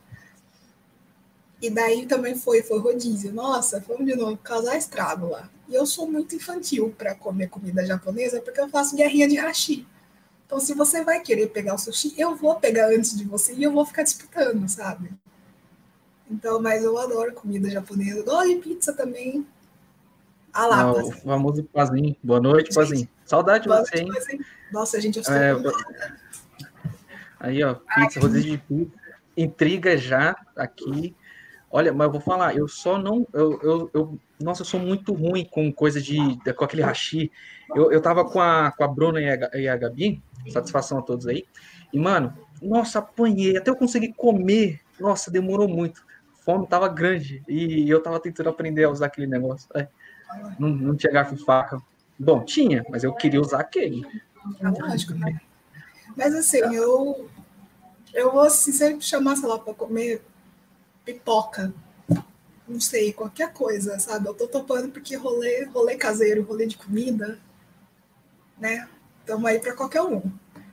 E 1.62 1.70
daí 1.70 2.06
também 2.06 2.34
foi, 2.36 2.62
foi 2.62 2.78
rodízio. 2.78 3.32
Nossa, 3.32 3.80
fomos 3.80 4.04
de 4.06 4.16
novo 4.16 4.36
causar 4.38 4.76
estrago 4.76 5.28
lá. 5.28 5.48
E 5.68 5.74
eu 5.74 5.86
sou 5.86 6.06
muito 6.10 6.34
infantil 6.34 6.94
para 6.96 7.14
comer 7.14 7.48
comida 7.48 7.86
japonesa 7.86 8.40
porque 8.40 8.60
eu 8.60 8.68
faço 8.68 8.96
guerrinha 8.96 9.28
de 9.28 9.36
hashi. 9.36 9.86
Então, 10.46 10.60
se 10.60 10.74
você 10.74 11.02
vai 11.02 11.20
querer 11.20 11.48
pegar 11.48 11.74
o 11.74 11.78
sushi, 11.78 12.14
eu 12.18 12.36
vou 12.36 12.56
pegar 12.56 12.88
antes 12.88 13.16
de 13.16 13.24
você 13.24 13.54
e 13.54 13.62
eu 13.62 13.72
vou 13.72 13.86
ficar 13.86 14.02
disputando, 14.02 14.68
sabe? 14.68 15.10
Então, 16.30 16.60
mas 16.60 16.84
eu 16.84 16.98
adoro 16.98 17.32
comida 17.32 17.70
japonesa. 17.70 18.22
Gosto 18.22 18.48
de 18.48 18.56
pizza 18.56 18.92
também. 18.92 19.46
Ah 20.54 20.66
lá, 20.66 20.92
o 20.92 21.10
famoso 21.10 21.64
Pazinho. 21.64 22.14
Boa 22.22 22.40
noite, 22.40 22.72
Pazinho. 22.72 23.08
Saudade 23.24 23.64
de 23.64 23.68
você, 23.68 23.98
hein? 23.98 24.10
Nossa, 24.72 25.00
gente, 25.00 25.16
eu 25.16 25.22
estou... 25.22 25.36
É, 25.36 25.52
aí, 27.40 27.64
ó, 27.64 27.74
pizza, 27.74 28.20
rodízio 28.20 28.52
de 28.52 28.58
pizza. 28.58 28.92
Intriga 29.36 29.96
já 29.96 30.36
aqui. 30.56 31.16
Olha, 31.68 31.92
mas 31.92 32.06
eu 32.06 32.12
vou 32.12 32.20
falar, 32.20 32.56
eu 32.56 32.68
só 32.68 32.96
não. 32.96 33.26
Eu, 33.32 33.60
eu, 33.60 33.90
eu, 33.92 34.18
nossa, 34.40 34.62
eu 34.62 34.66
sou 34.66 34.78
muito 34.78 35.12
ruim 35.12 35.44
com 35.44 35.72
coisa 35.72 36.00
de. 36.00 36.16
com 36.54 36.64
aquele 36.64 36.82
hashi. 36.82 37.32
Eu, 37.74 37.90
eu 37.90 38.00
tava 38.00 38.24
com 38.24 38.40
a, 38.40 38.70
com 38.70 38.84
a 38.84 38.88
Bruna 38.88 39.20
e 39.20 39.28
a, 39.28 39.50
e 39.54 39.68
a 39.68 39.76
Gabi, 39.76 40.22
satisfação 40.52 40.98
a 40.98 41.02
todos 41.02 41.26
aí. 41.26 41.44
E, 41.92 41.98
mano, 41.98 42.32
nossa, 42.62 43.00
apanhei. 43.00 43.56
Até 43.56 43.70
eu 43.72 43.76
conseguir 43.76 44.12
comer. 44.12 44.80
Nossa, 45.00 45.32
demorou 45.32 45.66
muito. 45.66 46.04
Fome 46.44 46.68
tava 46.68 46.86
grande. 46.86 47.42
E 47.48 47.90
eu 47.90 48.00
tava 48.00 48.20
tentando 48.20 48.50
aprender 48.50 48.84
a 48.84 48.90
usar 48.90 49.06
aquele 49.06 49.26
negócio. 49.26 49.68
É, 49.74 49.88
não, 50.58 50.68
não 50.68 50.96
tinha 50.96 51.12
garfo 51.12 51.34
e 51.34 51.38
faca. 51.38 51.80
Bom, 52.18 52.44
tinha, 52.44 52.84
mas 52.88 53.04
eu 53.04 53.12
queria 53.12 53.40
usar 53.40 53.60
aquele. 53.60 54.06
É 54.60 54.68
lógico, 54.68 55.14
né? 55.14 55.40
Mas 56.16 56.34
assim, 56.34 56.58
eu. 56.58 57.28
Eu 58.12 58.30
vou 58.30 58.42
assim, 58.42 58.70
sempre 58.70 59.04
chamar, 59.04 59.36
sei 59.36 59.48
lá, 59.48 59.58
para 59.58 59.74
comer 59.74 60.22
pipoca, 61.04 61.74
não 62.66 62.80
sei, 62.80 63.12
qualquer 63.12 63.52
coisa, 63.52 63.98
sabe? 63.98 64.28
Eu 64.28 64.34
tô 64.34 64.46
topando 64.46 64.90
porque 64.90 65.16
rolê, 65.16 65.64
rolê 65.64 65.96
caseiro, 65.96 66.44
rolê 66.44 66.66
de 66.66 66.78
comida, 66.78 67.38
né? 68.58 68.88
Estamos 69.20 69.44
aí 69.46 69.58
para 69.58 69.74
qualquer 69.74 70.02
um. 70.02 70.22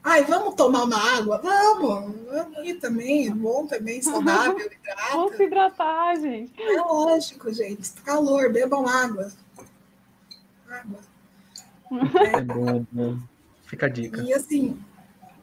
Ai, 0.04 0.24
vamos 0.24 0.56
tomar 0.56 0.84
uma 0.84 0.98
água? 0.98 1.40
Vamos! 1.44 2.16
Vamos 2.26 2.58
aí 2.58 2.74
também, 2.76 3.28
é 3.28 3.32
bom 3.32 3.68
também, 3.68 4.02
saudável, 4.02 4.58
hidrata. 4.58 5.02
Vamos 5.14 5.36
se 5.36 5.44
hidratar, 5.44 6.16
gente. 6.16 6.62
É 6.62 6.82
lógico, 6.82 7.54
gente. 7.54 7.92
Calor, 8.04 8.52
bebam 8.52 8.88
água. 8.88 9.32
Água. 10.72 11.00
É 12.34 12.42
bom, 12.42 12.86
bom. 12.92 13.18
Fica 13.66 13.86
a 13.86 13.90
dica. 13.90 14.22
E 14.22 14.34
assim, 14.34 14.80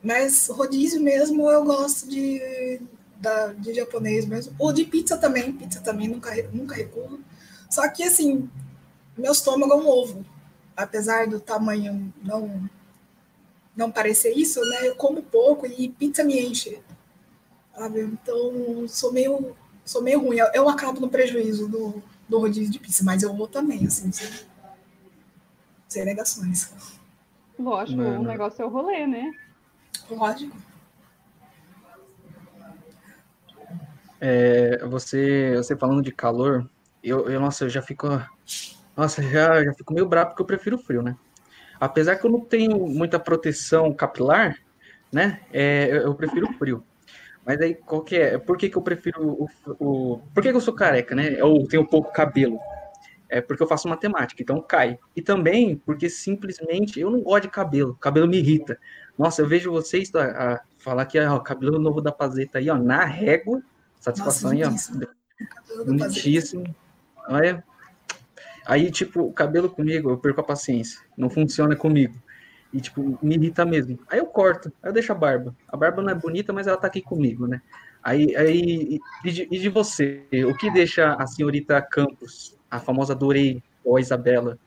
mas 0.03 0.49
rodízio 0.49 1.03
mesmo 1.03 1.51
eu 1.51 1.65
gosto 1.65 2.09
de 2.09 2.81
da, 3.21 3.53
de 3.53 3.75
japonês 3.75 4.25
mesmo, 4.25 4.55
ou 4.59 4.73
de 4.73 4.85
pizza 4.85 5.17
também, 5.17 5.53
pizza 5.53 5.81
também 5.81 6.09
nunca, 6.09 6.31
nunca 6.53 6.75
recuo. 6.75 7.21
Só 7.69 7.87
que, 7.89 8.03
assim, 8.03 8.49
meu 9.17 9.33
estômago 9.33 9.73
é 9.73 9.77
um 9.77 9.89
ovo. 9.89 10.25
Apesar 10.77 11.27
do 11.27 11.41
tamanho 11.41 12.13
não, 12.23 12.71
não 13.77 13.91
parecer 13.91 14.33
isso, 14.33 14.61
né? 14.61 14.89
Eu 14.89 14.95
como 14.95 15.23
pouco 15.23 15.67
e 15.67 15.89
pizza 15.89 16.23
me 16.23 16.41
enche. 16.41 16.81
Sabe? 17.77 18.03
Então, 18.03 18.87
sou 18.89 19.13
meio, 19.13 19.57
sou 19.85 20.03
meio 20.03 20.21
ruim. 20.21 20.39
Eu, 20.39 20.47
eu 20.55 20.69
acabo 20.69 21.01
no 21.01 21.09
prejuízo 21.09 21.69
do, 21.69 22.03
do 22.29 22.39
rodízio 22.39 22.73
de 22.73 22.79
pizza, 22.79 23.05
mas 23.05 23.23
eu 23.23 23.35
vou 23.35 23.49
também, 23.49 23.85
assim, 23.87 24.11
sem, 24.13 24.29
sem 25.89 26.05
negações. 26.05 26.73
Lógico, 27.59 27.99
Mano. 27.99 28.21
o 28.21 28.25
negócio 28.25 28.63
é 28.63 28.65
o 28.65 28.69
rolê, 28.69 29.07
né? 29.07 29.33
Lógico. 30.11 30.57
É, 34.21 34.85
você, 34.87 35.57
você 35.57 35.77
falando 35.77 36.03
de 36.03 36.13
calor, 36.13 36.69
eu, 37.03 37.29
eu, 37.29 37.41
nossa, 37.41 37.65
eu 37.65 37.69
já 37.69 37.83
fico. 37.83 38.07
Nossa, 38.97 39.23
já, 39.23 39.65
já 39.65 39.73
fico 39.75 39.93
meio 39.93 40.07
bravo 40.07 40.31
porque 40.31 40.43
eu 40.43 40.47
prefiro 40.47 40.79
frio, 40.79 41.03
né? 41.03 41.17
Apesar 41.81 42.17
que 42.17 42.27
eu 42.27 42.31
não 42.31 42.41
tenho 42.41 42.77
muita 42.87 43.19
proteção 43.19 43.93
capilar, 43.93 44.59
né? 45.13 45.41
É, 45.53 45.89
eu, 45.91 46.03
eu 46.03 46.15
prefiro 46.15 46.53
frio. 46.55 46.85
Mas 47.45 47.61
aí, 47.61 47.75
qual 47.75 48.03
que 48.03 48.17
é? 48.17 48.39
Por 48.39 48.59
que, 48.59 48.69
que 48.69 48.77
eu 48.77 48.83
prefiro 48.83 49.23
o, 49.27 49.49
o. 49.79 50.19
Por 50.35 50.43
que, 50.43 50.51
que 50.51 50.57
eu 50.57 50.61
sou 50.61 50.75
careca, 50.75 51.15
né? 51.15 51.35
Eu 51.39 51.67
tenho 51.69 51.87
pouco 51.87 52.13
cabelo. 52.13 52.59
É 53.29 53.41
porque 53.41 53.63
eu 53.63 53.67
faço 53.67 53.89
matemática, 53.89 54.43
então 54.43 54.61
cai. 54.61 54.99
E 55.15 55.21
também 55.21 55.77
porque 55.77 56.09
simplesmente 56.09 56.99
eu 56.99 57.11
não 57.11 57.21
gosto 57.21 57.43
de 57.43 57.51
cabelo. 57.51 57.95
Cabelo 57.97 58.27
me 58.27 58.39
irrita. 58.39 58.79
Nossa, 59.19 59.43
eu 59.43 59.49
vejo 59.49 59.71
vocês 59.71 60.15
a, 60.15 60.55
a 60.55 60.61
falar 60.79 61.05
que 61.07 61.19
ó, 61.21 61.37
o 61.37 61.41
cabelo 61.41 61.79
novo 61.79 62.01
da 62.01 62.13
Pazeta 62.13 62.59
aí, 62.59 62.71
ó, 62.71 62.79
na 62.79 63.05
régua. 63.05 63.63
Satisfação 64.01 64.53
Nossa, 64.53 64.93
aí, 64.95 65.07
ó. 65.79 65.85
Bonitíssimo. 65.85 66.75
Olha. 67.29 67.63
Aí, 68.67 68.91
tipo, 68.91 69.23
o 69.23 69.33
cabelo 69.33 69.71
comigo, 69.71 70.11
eu 70.11 70.19
perco 70.19 70.41
a 70.41 70.45
paciência. 70.45 71.01
Não 71.17 71.31
funciona 71.31 71.75
comigo. 71.75 72.15
E, 72.73 72.81
tipo, 72.81 73.19
me 73.23 73.35
irrita 73.35 73.65
mesmo. 73.65 73.99
Aí 74.11 74.19
eu 74.19 74.27
corto, 74.27 74.71
aí 74.83 74.91
eu 74.91 74.93
deixo 74.93 75.11
a 75.11 75.15
barba. 75.15 75.57
A 75.67 75.77
barba 75.77 76.03
não 76.03 76.11
é 76.11 76.15
bonita, 76.15 76.53
mas 76.53 76.67
ela 76.67 76.77
tá 76.77 76.87
aqui 76.87 77.01
comigo, 77.01 77.47
né? 77.47 77.63
Aí, 78.03 78.37
aí 78.37 79.01
e, 79.25 79.31
de, 79.31 79.49
e 79.51 79.59
de 79.59 79.69
você? 79.69 80.23
O 80.47 80.55
que 80.55 80.71
deixa 80.71 81.15
a 81.15 81.27
senhorita 81.27 81.81
Campos, 81.81 82.58
a 82.71 82.79
famosa 82.81 83.15
Dorei, 83.15 83.63
ou 83.85 83.97
a 83.97 84.01
Isabela, 84.01 84.59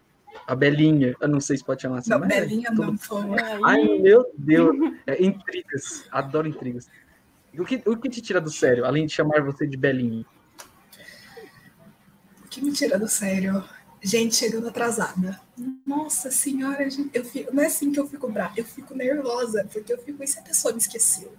a 0.48 0.56
Belinha, 0.56 1.16
eu 1.20 1.28
não 1.28 1.40
sei 1.40 1.58
se 1.58 1.64
pode 1.64 1.82
chamar 1.82 2.00
assim. 2.00 2.10
Não, 2.10 2.20
Belinha 2.20 2.70
é, 2.70 2.74
não, 2.74 2.98
foi. 2.98 3.22
Ai, 3.64 3.84
meu 4.00 4.32
Deus. 4.38 4.76
É, 5.06 5.24
intrigas, 5.24 6.06
adoro 6.12 6.48
intrigas. 6.48 6.90
O 7.58 7.66
que, 7.66 7.82
o 7.86 7.98
que 7.98 8.10
te 8.10 8.22
tira 8.22 8.40
do 8.40 8.50
sério, 8.50 8.86
além 8.86 9.06
de 9.06 9.14
chamar 9.14 9.42
você 9.42 9.68
de 9.68 9.76
Belinho? 9.76 10.26
O 12.46 12.48
que 12.48 12.62
me 12.62 12.72
tira 12.72 12.98
do 12.98 13.08
sério? 13.08 13.64
Gente 14.02 14.36
chegando 14.36 14.68
atrasada. 14.68 15.40
Nossa 15.86 16.32
senhora, 16.32 16.90
gente, 16.90 17.12
eu 17.14 17.24
fico, 17.24 17.54
não 17.54 17.62
é 17.62 17.68
assim 17.68 17.92
que 17.92 18.00
eu 18.00 18.08
fico 18.08 18.32
brava, 18.32 18.54
eu 18.58 18.66
fico 18.66 18.96
nervosa, 18.96 19.68
porque 19.72 19.94
eu 19.94 19.98
fico, 20.00 20.24
e 20.24 20.28
se 20.28 20.40
a 20.40 20.42
pessoa 20.42 20.74
me 20.74 20.80
esqueceu? 20.80 21.32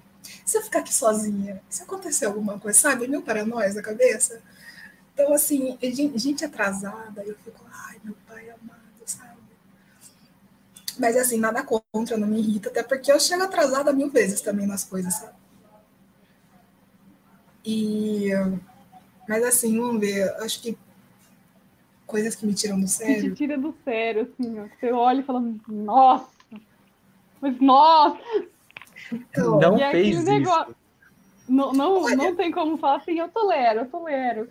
Se 0.45 0.57
eu 0.57 0.63
ficar 0.63 0.81
aqui 0.81 0.95
sozinha? 0.95 1.61
Se 1.69 1.83
acontecer 1.83 2.27
alguma 2.27 2.59
coisa, 2.59 2.79
sabe? 2.79 3.09
Meu 3.09 3.23
paranoia 3.23 3.73
na 3.73 3.83
cabeça. 3.83 4.41
Então, 5.13 5.33
assim, 5.35 5.79
gente 5.83 6.45
atrasada, 6.45 7.23
eu 7.23 7.37
fico, 7.45 7.65
ai, 7.71 8.01
meu 8.03 8.15
pai 8.27 8.49
amado, 8.51 8.81
sabe? 9.05 9.37
Mas, 10.99 11.17
assim, 11.17 11.39
nada 11.39 11.63
contra, 11.63 12.17
não 12.17 12.27
me 12.27 12.39
irrita, 12.39 12.69
até 12.71 12.83
porque 12.83 13.13
eu 13.13 13.21
chego 13.21 13.43
atrasada 13.43 13.93
mil 13.93 14.11
vezes 14.11 14.41
também 14.41 14.67
nas 14.67 14.85
coisas, 14.85 15.15
sabe? 15.15 15.35
E, 17.65 18.31
mas 19.29 19.45
assim, 19.45 19.79
vamos 19.79 20.01
ver, 20.01 20.29
acho 20.43 20.61
que 20.61 20.77
coisas 22.07 22.35
que 22.35 22.45
me 22.45 22.55
tiram 22.55 22.81
do 22.81 22.89
sério. 22.89 23.23
Que 23.23 23.31
te 23.31 23.37
tira 23.37 23.57
do 23.57 23.75
sério, 23.85 24.23
assim, 24.23 24.59
ó. 24.59 24.67
Você 24.67 24.93
olha 24.93 25.21
e 25.21 25.25
fala, 25.25 25.43
nossa, 25.69 26.29
mas 27.41 27.61
nossa! 27.61 28.21
Então, 29.13 29.61
não 29.61 29.79
e 29.79 29.91
fez 29.91 30.17
isso. 30.17 30.25
Negócio... 30.25 30.77
Não, 31.49 31.73
não, 31.73 32.09
não 32.09 32.37
tem 32.37 32.51
como 32.51 32.79
falar 32.79 32.97
assim, 32.97 33.19
eu 33.19 33.29
tolero, 33.29 33.81
eu 33.81 33.89
tolero. 33.89 34.49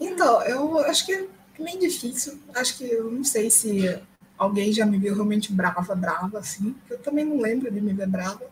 Então, 0.00 0.42
eu 0.42 0.78
acho 0.80 1.06
que 1.06 1.12
é 1.12 1.26
bem 1.58 1.78
difícil. 1.78 2.38
Acho 2.54 2.78
que 2.78 2.84
eu 2.84 3.10
não 3.10 3.24
sei 3.24 3.50
se 3.50 4.00
alguém 4.36 4.72
já 4.72 4.84
me 4.84 4.98
viu 4.98 5.14
realmente 5.14 5.52
brava, 5.52 5.94
brava, 5.94 6.38
assim. 6.38 6.74
Eu 6.90 6.98
também 6.98 7.24
não 7.24 7.40
lembro 7.40 7.70
de 7.70 7.80
me 7.80 7.92
ver 7.92 8.08
brava. 8.08 8.42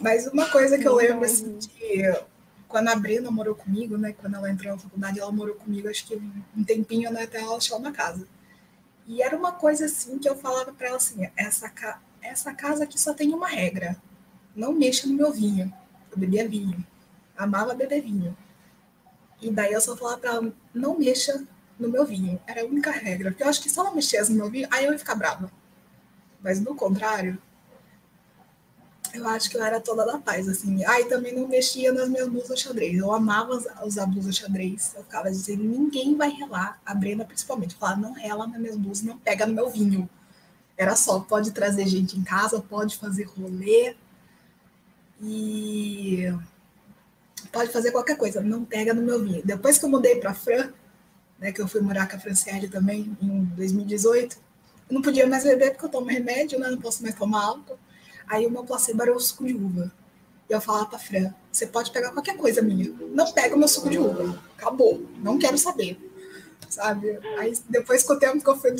Mas 0.00 0.26
uma 0.26 0.48
coisa 0.50 0.78
que 0.78 0.86
eu 0.86 0.94
lembro, 0.94 1.24
assim, 1.24 1.58
de 1.58 1.68
quando 2.68 2.88
a 2.88 2.96
Brena 2.96 3.30
morou 3.30 3.54
comigo, 3.54 3.96
né? 3.96 4.12
Quando 4.12 4.34
ela 4.34 4.50
entrou 4.50 4.72
na 4.72 4.78
faculdade, 4.78 5.18
ela 5.18 5.32
morou 5.32 5.54
comigo, 5.54 5.88
acho 5.88 6.06
que 6.06 6.20
um 6.56 6.64
tempinho, 6.64 7.10
né? 7.10 7.22
Até 7.22 7.40
ela 7.40 7.56
achar 7.56 7.76
uma 7.76 7.92
casa. 7.92 8.26
E 9.06 9.22
era 9.22 9.36
uma 9.36 9.52
coisa 9.52 9.86
assim 9.86 10.18
que 10.18 10.28
eu 10.28 10.36
falava 10.36 10.72
para 10.72 10.88
ela 10.88 10.96
assim: 10.96 11.28
essa, 11.36 11.68
ca 11.70 12.00
essa 12.20 12.52
casa 12.52 12.84
aqui 12.84 13.00
só 13.00 13.14
tem 13.14 13.32
uma 13.32 13.48
regra. 13.48 13.96
Não 14.54 14.72
mexa 14.72 15.06
no 15.06 15.14
meu 15.14 15.32
vinho. 15.32 15.72
Eu 16.10 16.18
bebia 16.18 16.48
vinho. 16.48 16.84
Amava 17.36 17.74
beber 17.74 18.02
vinho. 18.02 18.36
E 19.40 19.50
daí 19.50 19.72
eu 19.72 19.80
só 19.80 19.96
falava 19.96 20.18
para 20.18 20.30
ela: 20.30 20.52
não 20.74 20.98
mexa 20.98 21.44
no 21.78 21.88
meu 21.88 22.04
vinho. 22.04 22.40
Era 22.46 22.62
a 22.62 22.64
única 22.64 22.90
regra. 22.90 23.30
Porque 23.30 23.42
eu 23.42 23.48
acho 23.48 23.62
que 23.62 23.70
se 23.70 23.78
ela 23.78 23.94
mexesse 23.94 24.30
no 24.30 24.36
meu 24.36 24.50
vinho, 24.50 24.68
aí 24.70 24.84
eu 24.84 24.92
ia 24.92 24.98
ficar 24.98 25.14
brava. 25.14 25.50
Mas 26.42 26.60
do 26.60 26.74
contrário, 26.74 27.38
eu 29.12 29.26
acho 29.28 29.50
que 29.50 29.56
eu 29.56 29.64
era 29.64 29.80
toda 29.80 30.04
da 30.04 30.18
paz, 30.18 30.48
assim. 30.48 30.84
Ai, 30.84 31.02
ah, 31.02 31.08
também 31.08 31.34
não 31.34 31.48
mexia 31.48 31.92
nas 31.92 32.08
minhas 32.08 32.28
blusas 32.28 32.60
xadrez. 32.60 32.98
Eu 32.98 33.12
amava 33.12 33.60
usar 33.84 34.06
blusas 34.06 34.36
xadrez. 34.36 34.92
Eu 34.96 35.02
ficava 35.02 35.30
dizendo, 35.30 35.64
ninguém 35.64 36.16
vai 36.16 36.30
relar. 36.30 36.80
A 36.84 36.94
Brena, 36.94 37.24
principalmente, 37.24 37.74
falava, 37.74 38.00
não 38.00 38.12
rela 38.12 38.46
nas 38.46 38.60
minhas 38.60 38.76
blusas, 38.76 39.04
não 39.04 39.18
pega 39.18 39.46
no 39.46 39.54
meu 39.54 39.70
vinho. 39.70 40.08
Era 40.76 40.94
só, 40.94 41.20
pode 41.20 41.52
trazer 41.52 41.86
gente 41.86 42.18
em 42.18 42.22
casa, 42.22 42.60
pode 42.60 42.96
fazer 42.96 43.24
rolê. 43.24 43.96
E 45.20 46.26
pode 47.56 47.72
fazer 47.72 47.90
qualquer 47.90 48.18
coisa, 48.18 48.42
não 48.42 48.66
pega 48.66 48.92
no 48.92 49.00
meu 49.00 49.24
vinho. 49.24 49.40
Depois 49.42 49.78
que 49.78 49.84
eu 49.86 49.88
mudei 49.88 50.16
para 50.16 50.34
Fran, 50.34 50.72
né, 51.38 51.52
que 51.52 51.60
eu 51.60 51.66
fui 51.66 51.80
morar 51.80 52.06
com 52.06 52.16
a 52.16 52.18
Franciele 52.18 52.68
também 52.68 53.16
em 53.20 53.44
2018, 53.56 54.36
eu 54.90 54.94
não 54.94 55.00
podia 55.00 55.26
mais 55.26 55.42
beber 55.42 55.70
porque 55.70 55.86
eu 55.86 55.88
tomo 55.88 56.06
remédio, 56.06 56.58
né, 56.58 56.68
não 56.68 56.78
posso 56.78 57.02
mais 57.02 57.14
tomar 57.14 57.42
álcool. 57.42 57.78
Aí 58.28 58.46
o 58.46 58.50
meu 58.50 58.62
placebo 58.62 59.02
era 59.02 59.16
o 59.16 59.18
suco 59.18 59.46
de 59.46 59.54
uva. 59.54 59.90
E 60.50 60.52
eu 60.52 60.60
falava 60.60 60.86
pra 60.86 60.98
Fran, 60.98 61.32
você 61.50 61.66
pode 61.66 61.90
pegar 61.90 62.10
qualquer 62.10 62.36
coisa 62.36 62.60
minha. 62.60 62.92
Não 63.14 63.32
pega 63.32 63.54
o 63.54 63.58
meu 63.58 63.68
suco 63.68 63.88
de 63.88 63.98
uva. 63.98 64.38
Acabou. 64.58 65.02
Não 65.22 65.38
quero 65.38 65.56
saber. 65.56 65.98
Sabe? 66.68 67.18
Aí 67.38 67.56
depois 67.70 68.02
com 68.02 68.12
o 68.12 68.18
tempo 68.18 68.42
que 68.42 68.50
eu 68.50 68.56
fui 68.56 68.70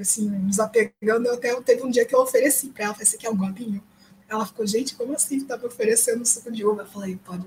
assim, 0.00 0.28
desapegando, 0.46 1.26
eu 1.26 1.34
até 1.34 1.60
teve 1.62 1.82
um 1.82 1.90
dia 1.90 2.04
que 2.04 2.14
eu 2.14 2.20
ofereci 2.20 2.68
pra 2.68 2.84
ela, 2.84 2.94
falei, 2.94 3.06
você 3.06 3.16
quer 3.16 3.30
um 3.30 3.36
gobinho? 3.36 3.82
Ela 4.28 4.46
ficou, 4.46 4.64
gente, 4.64 4.94
como 4.94 5.12
assim? 5.12 5.40
Tá 5.44 5.56
me 5.56 5.64
oferecendo 5.64 6.24
suco 6.24 6.52
de 6.52 6.64
uva? 6.64 6.82
Eu 6.82 6.86
falei, 6.86 7.16
pode. 7.16 7.44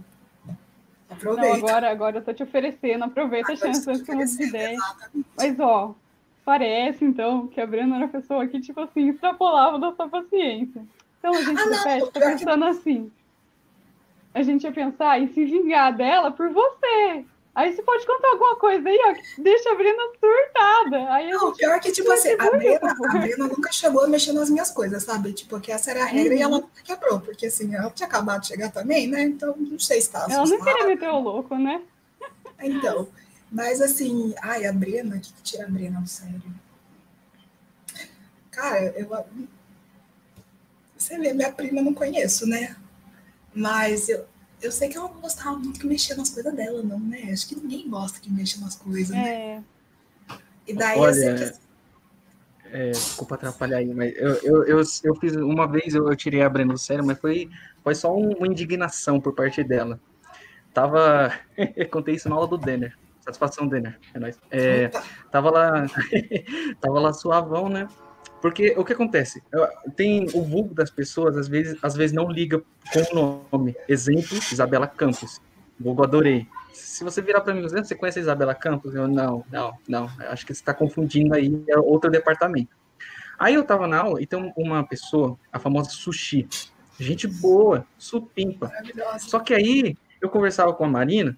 Aproveita. 1.10 1.48
Não, 1.48 1.56
agora, 1.56 1.92
agora 1.92 2.18
eu 2.18 2.24
tô 2.24 2.34
te 2.34 2.44
oferecendo, 2.44 3.04
aproveita 3.04 3.54
a 3.54 3.56
chance 3.56 3.90
antes 3.90 4.02
que 4.02 4.12
eu 4.12 4.16
mude 4.16 4.38
de 4.38 4.44
ideia. 4.44 4.78
Mas, 5.38 5.60
ó, 5.60 5.96
parece, 6.44 7.06
então, 7.06 7.48
que 7.48 7.62
a 7.62 7.68
Brenda 7.68 7.96
era 7.96 8.06
a 8.06 8.10
pessoa 8.10 8.48
que, 8.48 8.60
tipo 8.60 8.80
assim, 8.82 9.10
extrapolava 9.10 9.78
da 9.80 9.92
sua 9.94 10.10
paciência. 10.10 10.84
Então 11.20 11.34
a 11.34 11.42
gente 11.42 11.60
ah, 11.60 12.12
tá 12.12 12.20
pensando 12.20 12.66
assim. 12.66 13.12
A 14.34 14.44
gente 14.44 14.64
ia 14.64 14.72
pensar 14.72 15.20
em 15.20 15.28
se 15.28 15.46
vingar 15.46 15.96
dela 15.96 16.30
por 16.30 16.50
você. 16.50 17.26
Aí 17.56 17.74
você 17.74 17.82
pode 17.82 18.06
contar 18.06 18.28
alguma 18.32 18.58
coisa 18.58 18.90
aí, 18.90 19.00
ó, 19.06 19.14
que 19.14 19.42
deixa 19.42 19.72
a 19.72 19.76
Brena 19.76 20.04
surtada. 20.20 21.14
Aí 21.14 21.32
não, 21.32 21.48
gente... 21.48 21.58
pior 21.58 21.80
que, 21.80 21.92
tipo 21.94 22.12
assim, 22.12 22.34
a 22.34 22.52
Brena, 22.52 22.92
a 22.92 23.18
Brena 23.18 23.48
nunca 23.48 23.72
chegou 23.72 24.04
a 24.04 24.08
mexer 24.10 24.34
nas 24.34 24.50
minhas 24.50 24.72
coisas, 24.72 25.04
sabe? 25.04 25.32
Tipo, 25.32 25.62
que 25.62 25.72
essa 25.72 25.92
era 25.92 26.04
a 26.04 26.06
regra 26.06 26.34
uhum. 26.34 26.40
e 26.40 26.42
ela 26.42 26.58
uhum. 26.58 26.70
quebrou, 26.84 27.22
porque 27.22 27.46
assim, 27.46 27.74
ela 27.74 27.90
tinha 27.92 28.08
acabado 28.08 28.42
de 28.42 28.48
chegar 28.48 28.72
também, 28.74 29.08
né? 29.08 29.24
Então, 29.24 29.56
não 29.58 29.80
sei 29.80 30.02
se 30.02 30.12
tá 30.12 30.28
Ela 30.30 30.46
não 30.46 30.62
queria 30.62 30.86
meter 30.86 31.10
o 31.10 31.20
louco, 31.20 31.56
né? 31.56 31.82
Então, 32.60 33.08
mas 33.50 33.82
assim, 33.82 34.36
ai, 34.42 34.66
a 34.66 34.74
Brena, 34.74 35.16
o 35.16 35.20
que, 35.22 35.32
que 35.32 35.42
tira 35.42 35.66
a 35.66 35.70
Brena 35.70 36.02
no 36.02 36.08
sério? 36.08 36.44
Cara, 38.52 38.94
eu, 38.98 39.10
você 40.98 41.18
vê, 41.18 41.34
minha 41.34 41.52
prima 41.54 41.80
eu 41.80 41.86
não 41.86 41.94
conheço, 41.94 42.46
né? 42.46 42.76
Mas 43.54 44.10
eu, 44.10 44.26
eu 44.62 44.72
sei 44.72 44.90
que 44.90 44.98
ela 44.98 45.10
não 45.10 45.22
gostava 45.22 45.58
muito 45.58 45.80
que 45.80 45.88
mexia 45.88 46.16
nas 46.16 46.30
coisas 46.30 46.54
dela, 46.54 46.82
não, 46.82 47.00
né? 47.00 47.30
Acho 47.32 47.48
que 47.48 47.56
ninguém 47.56 47.90
gosta 47.90 48.20
que 48.20 48.32
mexa 48.32 48.60
nas 48.60 48.76
coisas, 48.76 49.10
né? 49.10 49.20
é. 49.20 49.56
né? 49.58 49.64
E 50.68 50.74
daí 50.74 51.00
Olha, 51.00 51.16
eu 51.16 51.36
que... 51.36 51.66
É, 52.72 52.92
desculpa 52.92 53.36
atrapalhar 53.36 53.78
aí, 53.78 53.94
mas 53.94 54.14
eu, 54.16 54.34
eu, 54.44 54.64
eu, 54.64 54.84
eu 55.04 55.16
fiz 55.16 55.36
uma 55.36 55.68
vez, 55.68 55.94
eu, 55.94 56.10
eu 56.10 56.16
tirei 56.16 56.42
a 56.42 56.50
Brenda 56.50 56.74
do 56.74 56.80
sério, 56.80 57.06
mas 57.06 57.20
foi, 57.20 57.50
foi 57.84 57.94
só 57.96 58.14
uma 58.14 58.48
indignação 58.48 59.22
por 59.22 59.34
parte 59.34 59.64
dela. 59.64 60.00
Tava. 60.74 61.32
contei 61.92 62.16
isso 62.16 62.28
na 62.28 62.36
aula 62.36 62.48
do 62.48 62.58
Denner. 62.58 62.98
Satisfação, 63.22 63.68
Denner. 63.68 63.98
É 64.14 64.20
nóis. 64.20 64.38
É, 64.52 64.90
tava 65.32 65.50
lá. 65.50 65.86
tava 66.82 67.00
lá 67.00 67.14
suavão, 67.14 67.70
né? 67.70 67.88
Porque 68.46 68.76
o 68.78 68.86
que 68.86 68.94
acontece? 68.94 69.42
Tem 69.96 70.28
o 70.36 70.44
vulgo 70.44 70.76
das 70.76 70.92
pessoas, 70.92 71.36
às 71.36 71.48
vezes, 71.48 71.80
às 71.82 71.96
vezes 71.96 72.16
não 72.16 72.30
liga 72.30 72.62
com 72.94 73.00
o 73.12 73.48
nome. 73.52 73.76
Exemplo, 73.90 74.38
Isabela 74.52 74.86
Campos. 74.86 75.42
Vulgo 75.80 76.04
adorei. 76.04 76.48
Se 76.72 77.04
você 77.04 77.24
virar 77.24 77.42
para 77.42 77.56
mim, 77.56 77.64
você 77.64 77.96
conhece 77.96 78.20
a 78.20 78.22
Isabela 78.22 78.54
Campos? 78.54 78.94
Eu, 78.94 79.08
não, 79.08 79.44
não, 79.52 79.74
não. 79.88 80.12
Acho 80.30 80.46
que 80.46 80.54
você 80.54 80.62
está 80.62 80.76
confundindo 80.76 81.34
aí, 81.34 81.60
é 81.68 81.80
outro 81.80 82.12
departamento. 82.12 82.70
Aí 83.40 83.56
eu 83.56 83.64
tava 83.64 83.88
na 83.88 84.02
aula 84.02 84.22
e 84.22 84.28
tem 84.28 84.54
uma 84.56 84.84
pessoa, 84.86 85.40
a 85.52 85.58
famosa 85.58 85.90
Sushi. 85.90 86.48
Gente 87.00 87.26
boa, 87.26 87.84
supimpa. 87.98 88.72
Só 89.18 89.40
que 89.40 89.56
aí 89.56 89.98
eu 90.22 90.30
conversava 90.30 90.72
com 90.72 90.86
a 90.86 90.88
Marina 90.88 91.36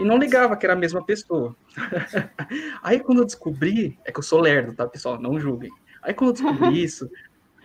e 0.00 0.02
não 0.02 0.16
ligava 0.16 0.56
que 0.56 0.64
era 0.64 0.72
a 0.72 0.78
mesma 0.78 1.04
pessoa. 1.04 1.54
aí 2.82 3.00
quando 3.00 3.18
eu 3.18 3.26
descobri, 3.26 3.98
é 4.02 4.10
que 4.10 4.18
eu 4.18 4.22
sou 4.22 4.40
lerdo, 4.40 4.72
tá, 4.72 4.86
pessoal? 4.86 5.20
Não 5.20 5.38
julguem. 5.38 5.70
Aí 6.06 6.14
quando 6.14 6.30
eu 6.30 6.34
descobri 6.34 6.82
isso, 6.84 7.10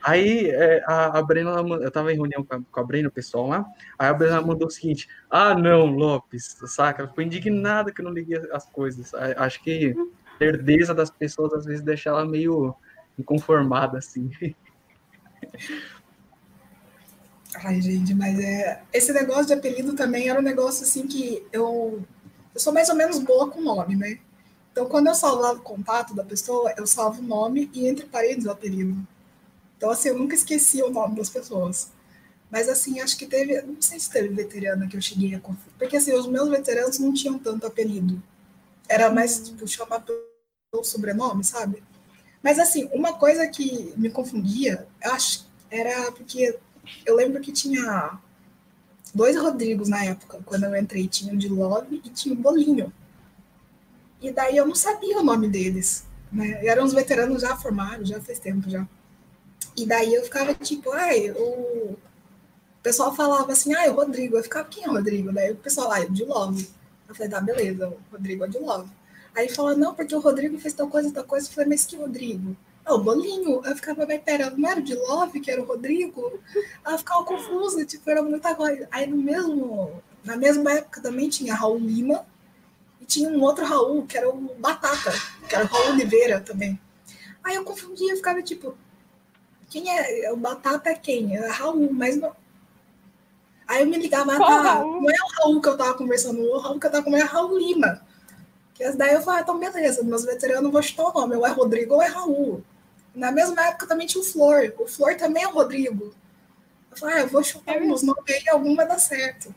aí 0.04 0.50
é, 0.50 0.84
a, 0.86 1.20
a 1.20 1.24
Brena, 1.24 1.52
eu 1.52 1.92
tava 1.92 2.12
em 2.12 2.16
reunião 2.16 2.44
com 2.44 2.56
a, 2.56 2.62
com 2.72 2.80
a 2.80 2.84
Brena, 2.84 3.08
o 3.08 3.12
pessoal 3.12 3.48
lá, 3.48 3.66
aí 3.98 4.08
a 4.10 4.14
Brena 4.14 4.42
mandou 4.42 4.68
o 4.68 4.72
seguinte, 4.72 5.08
ah 5.30 5.54
não, 5.54 5.86
Lopes, 5.86 6.58
saca? 6.66 7.02
Ela 7.02 7.10
ficou 7.10 7.24
indignada 7.24 7.92
que 7.92 8.02
eu 8.02 8.06
não 8.06 8.12
liguei 8.12 8.42
as 8.52 8.66
coisas. 8.66 9.14
Acho 9.14 9.64
que 9.64 9.96
a 9.96 10.44
lerdeza 10.44 10.94
das 10.94 11.10
pessoas 11.12 11.54
às 11.54 11.66
vezes 11.66 11.82
deixa 11.82 12.10
ela 12.10 12.26
meio 12.26 12.76
inconformada, 13.18 14.00
assim. 14.00 14.32
Ai, 17.64 17.82
gente, 17.82 18.14
mas 18.14 18.40
é. 18.40 18.82
Esse 18.94 19.12
negócio 19.12 19.48
de 19.48 19.54
apelido 19.54 19.94
também 19.94 20.30
era 20.30 20.40
um 20.40 20.44
negócio 20.44 20.84
assim 20.84 21.06
que 21.06 21.46
eu. 21.52 22.02
Eu 22.54 22.60
sou 22.60 22.74
mais 22.74 22.90
ou 22.90 22.96
menos 22.96 23.20
boa 23.20 23.50
com 23.50 23.62
nome, 23.62 23.96
né? 23.96 24.20
Então, 24.72 24.86
quando 24.86 25.08
eu 25.08 25.16
salvava 25.16 25.60
o 25.60 25.64
contato 25.64 26.14
da 26.14 26.24
pessoa, 26.24 26.74
eu 26.78 26.88
salvo 26.88 27.22
o 27.22 27.26
nome 27.26 27.70
e 27.74 27.88
entre 27.88 28.06
parênteses 28.06 28.46
o 28.46 28.52
apelido. 28.52 28.96
Então, 29.78 29.90
assim, 29.90 30.10
eu 30.10 30.18
nunca 30.18 30.36
esqueci 30.36 30.82
o 30.82 30.90
nome 30.90 31.16
das 31.16 31.30
pessoas. 31.30 31.92
Mas, 32.50 32.70
assim, 32.70 33.00
acho 33.00 33.18
que 33.18 33.26
teve. 33.26 33.62
Não 33.62 33.82
sei 33.82 34.00
se 34.00 34.10
teve 34.10 34.30
veterana 34.30 34.88
que 34.88 34.96
eu 34.96 35.02
cheguei 35.02 35.36
a 35.36 35.40
confundir. 35.40 35.74
Porque, 35.78 35.98
assim, 35.98 36.14
os 36.14 36.28
meus 36.28 36.50
veteranos 36.50 37.00
não 37.00 37.14
tinham 37.14 37.38
tanto 37.40 37.66
apelido. 37.66 38.22
Era 38.88 39.10
mais, 39.10 39.40
tipo, 39.40 39.68
chamar 39.68 40.02
pelo 40.02 40.84
sobrenome, 40.84 41.44
sabe? 41.44 41.84
Mas, 42.42 42.60
assim, 42.60 42.90
uma 42.94 43.14
coisa 43.14 43.48
que 43.48 43.94
me 43.98 44.10
confundia, 44.10 44.88
acho, 45.04 45.48
era 45.70 46.12
porque 46.12 46.58
eu 47.06 47.16
lembro 47.16 47.42
que 47.42 47.52
tinha 47.52 48.20
dois 49.14 49.38
Rodrigos 49.38 49.90
na 49.90 50.06
época, 50.06 50.40
quando 50.46 50.64
eu 50.66 50.76
entrei. 50.76 51.08
Tinha 51.08 51.34
o 51.34 51.38
de 51.38 51.50
Love 51.50 52.02
e 52.04 52.10
tinha 52.10 52.34
o 52.34 52.38
Bolinho. 52.38 52.92
E 54.22 54.32
daí 54.32 54.56
eu 54.56 54.66
não 54.66 54.76
sabia 54.76 55.18
o 55.20 55.24
nome 55.24 55.48
deles. 55.48 56.06
Né? 56.32 56.66
eram 56.66 56.86
uns 56.86 56.94
veteranos 56.94 57.42
já 57.42 57.58
formados, 57.58 58.08
já 58.08 58.22
faz 58.22 58.40
tempo 58.40 58.70
já. 58.70 58.88
E 59.76 59.86
daí 59.86 60.14
eu 60.14 60.24
ficava 60.24 60.54
tipo, 60.54 60.92
ai, 60.92 61.32
o, 61.32 61.98
pessoal 62.82 63.16
falava 63.16 63.52
assim, 63.52 63.74
ai, 63.74 63.90
o 63.90 63.94
Rodrigo. 63.94 64.38
Eu 64.38 64.44
ficava, 64.44 64.68
quem 64.68 64.84
é 64.84 64.90
o 64.90 64.94
Rodrigo? 64.94 65.32
Daí 65.32 65.52
o 65.52 65.56
pessoal, 65.56 65.92
ai, 65.92 66.06
o 66.06 66.12
de 66.12 66.24
Love. 66.24 66.70
Eu 67.08 67.16
falei, 67.16 67.32
tá, 67.32 67.42
beleza, 67.42 67.90
o 67.90 67.98
Rodrigo 68.12 68.46
é 68.46 68.48
de 68.48 68.58
Love. 68.58 68.90
Aí 69.36 69.50
fala, 69.50 69.76
não, 69.76 69.94
porque 69.94 70.16
o 70.16 70.20
Rodrigo 70.20 70.58
fez 70.60 70.74
tal 70.74 70.88
coisa, 70.88 71.12
tal 71.12 71.24
coisa. 71.24 71.48
Eu 71.48 71.54
falei, 71.54 71.70
mas 71.70 71.86
que 71.86 71.96
Rodrigo? 71.96 72.56
Ah, 72.84 72.96
o 72.96 73.04
Bolinho. 73.04 73.62
Eu 73.64 73.76
ficava, 73.76 74.06
mas 74.06 74.22
pera, 74.22 74.50
não 74.50 74.70
era 74.70 74.80
o 74.80 74.84
de 74.84 74.96
Love 74.96 75.40
que 75.40 75.52
era 75.52 75.62
o 75.62 75.66
Rodrigo? 75.66 76.40
Ela 76.86 76.98
ficava 76.98 77.24
confusa, 77.24 77.86
tipo, 77.86 78.10
era 78.10 78.22
muita 78.24 78.56
coisa. 78.56 78.88
Aí 78.92 79.08
no 79.08 79.18
mesmo, 79.18 80.02
na 80.24 80.36
mesma 80.36 80.74
época 80.74 81.02
também 81.02 81.30
tinha 81.30 81.56
Raul 81.56 81.78
Lima, 81.78 82.26
tinha 83.06 83.30
um 83.30 83.42
outro 83.42 83.66
Raul, 83.66 84.06
que 84.06 84.18
era 84.18 84.30
o 84.30 84.56
Batata, 84.58 85.12
que 85.48 85.56
era 85.56 85.66
o 85.66 85.68
Raul 85.68 85.92
Oliveira 85.92 86.40
também. 86.40 86.80
Aí 87.44 87.56
eu 87.56 87.64
confundia, 87.64 88.12
eu 88.12 88.18
ficava 88.18 88.42
tipo, 88.42 88.76
quem 89.70 89.90
é? 89.90 90.32
O 90.32 90.38
Batata 90.38 90.90
é 90.90 90.96
quem? 90.96 91.36
É 91.36 91.48
Raul, 91.48 91.92
mas 91.92 92.18
não. 92.18 92.36
Aí 93.68 93.82
eu 93.82 93.88
me 93.88 93.98
ligava, 93.98 94.36
ah, 94.36 94.38
tá, 94.38 94.76
não 94.80 95.10
é 95.10 95.14
o 95.14 95.42
Raul 95.42 95.62
que 95.62 95.70
eu 95.70 95.78
tava 95.78 95.94
conversando, 95.94 96.42
o 96.42 96.60
Raul 96.60 96.80
que 96.80 96.88
eu 96.88 96.92
tava 96.92 97.04
conversando 97.04 97.30
é 97.30 97.34
Raul 97.34 97.58
Lima. 97.58 98.06
Que 98.74 98.92
daí 98.92 99.14
eu 99.14 99.22
falei, 99.22 99.42
então 99.42 99.58
beleza, 99.58 100.04
meus 100.04 100.26
veteranos 100.26 100.64
não 100.64 100.72
vou 100.72 100.82
chutar 100.82 101.06
o 101.06 101.14
nome, 101.14 101.36
ou 101.36 101.46
é 101.46 101.50
Rodrigo 101.50 101.96
ou 101.96 102.02
é 102.02 102.08
Raul. 102.08 102.64
Na 103.16 103.32
mesma 103.32 103.66
época 103.68 103.88
também 103.88 104.08
tinha 104.08 104.22
o 104.22 104.26
Flor, 104.26 104.74
o 104.78 104.88
Flor 104.88 105.16
também 105.16 105.44
é 105.44 105.48
Rodrigo. 105.48 106.14
Eu 106.92 106.98
falei, 106.98 107.16
ah, 107.16 107.20
eu 107.22 107.28
vou 107.28 107.44
chutar 107.44 107.78
é 107.78 107.82
os 107.82 108.04
nomes 108.04 108.24
aí, 108.28 108.50
algum 108.50 108.76
vai 108.76 108.88
dar 108.88 109.00
certo. 109.00 109.54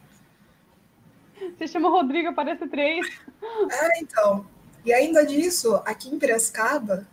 Você 1.57 1.66
chama 1.68 1.88
Rodrigo, 1.88 2.28
aparece 2.28 2.66
três. 2.66 3.07
É, 3.70 4.01
então. 4.01 4.47
E 4.84 4.92
ainda 4.92 5.24
disso, 5.24 5.76
aqui 5.84 6.09
em 6.09 6.18
Piracicaba, 6.18 7.07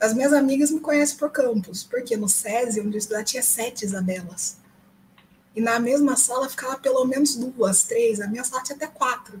as 0.00 0.14
minhas 0.14 0.32
amigas 0.32 0.70
me 0.70 0.80
conhecem 0.80 1.16
por 1.16 1.30
campus, 1.30 1.84
porque 1.84 2.16
no 2.16 2.28
SESI, 2.28 2.80
onde 2.80 2.96
eu 2.96 2.98
estudava, 2.98 3.24
tinha 3.24 3.42
sete 3.42 3.84
Isabelas. 3.84 4.58
E 5.54 5.60
na 5.60 5.78
mesma 5.78 6.16
sala 6.16 6.48
ficava 6.48 6.76
pelo 6.78 7.04
menos 7.04 7.36
duas, 7.36 7.84
três, 7.84 8.20
a 8.20 8.26
minha 8.26 8.42
sala 8.42 8.62
tinha 8.62 8.76
até 8.76 8.86
quatro. 8.86 9.40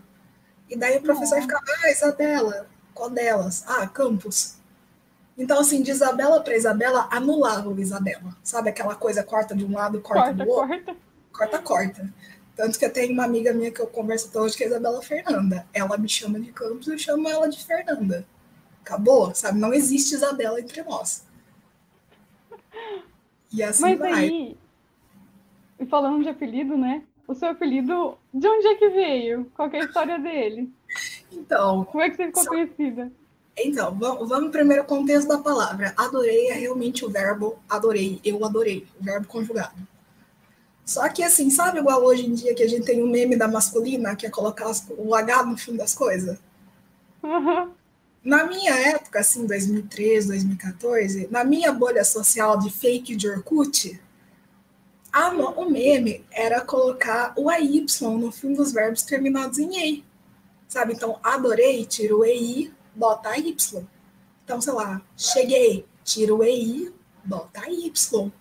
E 0.68 0.76
daí 0.76 0.98
o 0.98 1.02
professor 1.02 1.40
ficava, 1.40 1.62
ah, 1.82 1.90
Isabela, 1.90 2.66
qual 2.94 3.10
delas? 3.10 3.64
Ah, 3.66 3.86
Campos. 3.86 4.56
Então, 5.36 5.58
assim, 5.58 5.82
de 5.82 5.90
Isabela 5.90 6.40
para 6.40 6.56
Isabela, 6.56 7.08
anulava 7.10 7.68
o 7.68 7.80
Isabela. 7.80 8.36
Sabe 8.42 8.70
aquela 8.70 8.94
coisa, 8.94 9.22
corta 9.24 9.54
de 9.54 9.64
um 9.64 9.72
lado, 9.72 10.00
corta, 10.00 10.22
corta 10.22 10.44
do 10.44 10.50
outro? 10.50 10.96
Corta, 11.32 11.58
corta. 11.58 11.62
corta. 11.62 12.14
Tanto 12.56 12.78
que 12.78 12.84
eu 12.84 12.92
tenho 12.92 13.12
uma 13.12 13.24
amiga 13.24 13.52
minha 13.52 13.70
que 13.70 13.80
eu 13.80 13.86
converso 13.86 14.28
até 14.28 14.40
hoje, 14.40 14.56
que 14.56 14.62
é 14.62 14.66
a 14.66 14.70
Isabela 14.70 15.02
Fernanda. 15.02 15.66
Ela 15.72 15.98
me 15.98 16.08
chama 16.08 16.38
de 16.38 16.52
Campos, 16.52 16.86
eu 16.86 16.98
chamo 16.98 17.28
ela 17.28 17.48
de 17.48 17.62
Fernanda. 17.64 18.26
Acabou, 18.80 19.34
sabe? 19.34 19.58
Não 19.58 19.72
existe 19.72 20.14
Isabela 20.14 20.60
entre 20.60 20.82
nós. 20.82 21.24
E 23.52 23.62
assim 23.62 23.82
Mas 23.82 23.98
vai. 23.98 24.12
aí, 24.12 24.56
falando 25.88 26.22
de 26.22 26.28
apelido, 26.28 26.76
né? 26.76 27.02
O 27.26 27.34
seu 27.34 27.48
apelido, 27.48 28.18
de 28.32 28.46
onde 28.46 28.66
é 28.66 28.74
que 28.74 28.88
veio? 28.90 29.50
Qual 29.54 29.68
é 29.70 29.80
a 29.80 29.84
história 29.84 30.18
dele? 30.18 30.72
Então. 31.32 31.84
Como 31.84 32.02
é 32.02 32.10
que 32.10 32.16
você 32.16 32.26
ficou 32.26 32.42
só... 32.42 32.50
conhecida? 32.50 33.10
Então, 33.56 33.96
vamos, 33.96 34.28
vamos 34.28 34.50
primeiro 34.50 34.82
ao 34.82 34.88
contexto 34.88 35.28
da 35.28 35.38
palavra. 35.38 35.94
Adorei 35.96 36.48
é 36.48 36.54
realmente 36.54 37.04
o 37.04 37.10
verbo 37.10 37.56
adorei, 37.68 38.20
eu 38.24 38.44
adorei, 38.44 38.86
o 39.00 39.04
verbo 39.04 39.26
conjugado. 39.26 39.74
Só 40.84 41.08
que 41.08 41.22
assim, 41.22 41.48
sabe 41.50 41.78
igual 41.78 42.02
hoje 42.02 42.26
em 42.26 42.34
dia 42.34 42.54
que 42.54 42.62
a 42.62 42.68
gente 42.68 42.84
tem 42.84 43.02
um 43.02 43.10
meme 43.10 43.36
da 43.36 43.48
masculina, 43.48 44.14
que 44.14 44.26
é 44.26 44.30
colocar 44.30 44.70
o 44.98 45.14
H 45.14 45.44
no 45.44 45.56
fim 45.56 45.76
das 45.76 45.94
coisas? 45.94 46.38
Uhum. 47.22 47.70
Na 48.22 48.44
minha 48.44 48.72
época, 48.72 49.20
assim, 49.20 49.46
2013, 49.46 50.28
2014, 50.28 51.28
na 51.30 51.44
minha 51.44 51.72
bolha 51.72 52.04
social 52.04 52.58
de 52.58 52.70
fake 52.70 53.16
de 53.16 53.28
Orkut, 53.28 54.00
a, 55.12 55.28
o 55.30 55.70
meme 55.70 56.24
era 56.30 56.60
colocar 56.60 57.32
o 57.36 57.48
AY 57.48 57.86
no 58.18 58.32
fim 58.32 58.52
dos 58.52 58.72
verbos 58.72 59.02
terminados 59.02 59.58
em 59.58 59.76
EI. 59.76 60.04
Sabe? 60.66 60.94
Então, 60.94 61.20
adorei, 61.22 61.84
tira 61.84 62.16
o 62.16 62.24
EI, 62.24 62.72
bota 62.94 63.38
Y. 63.38 63.86
Então, 64.44 64.60
sei 64.60 64.72
lá, 64.72 65.00
cheguei, 65.16 65.86
tira 66.02 66.34
o 66.34 66.42
EI, 66.42 66.92
bota 67.24 67.68
Y. 67.70 68.32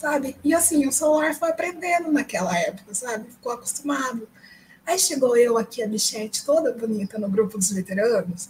Sabe? 0.00 0.34
E 0.42 0.54
assim, 0.54 0.86
o 0.86 0.92
celular 0.92 1.34
foi 1.34 1.50
aprendendo 1.50 2.10
naquela 2.10 2.58
época, 2.58 2.94
sabe? 2.94 3.30
Ficou 3.32 3.52
acostumado. 3.52 4.26
Aí 4.86 4.98
chegou 4.98 5.36
eu 5.36 5.58
aqui, 5.58 5.82
a 5.82 5.86
bichete 5.86 6.42
toda 6.42 6.72
bonita 6.72 7.18
no 7.18 7.28
grupo 7.28 7.58
dos 7.58 7.70
veteranos, 7.70 8.48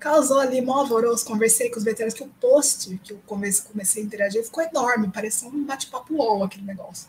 causou 0.00 0.40
ali 0.40 0.60
mó 0.60 0.80
alvoroço, 0.80 1.24
conversei 1.24 1.70
com 1.70 1.78
os 1.78 1.84
veteranos, 1.84 2.14
que 2.14 2.24
o 2.24 2.28
post 2.40 2.98
que 3.04 3.12
eu 3.12 3.20
comecei, 3.24 4.02
a 4.02 4.04
interagir 4.04 4.42
ficou 4.42 4.64
enorme, 4.64 5.08
parecia 5.08 5.48
um 5.48 5.64
bate-papo 5.64 6.12
LOL 6.12 6.42
aquele 6.42 6.64
negócio. 6.64 7.08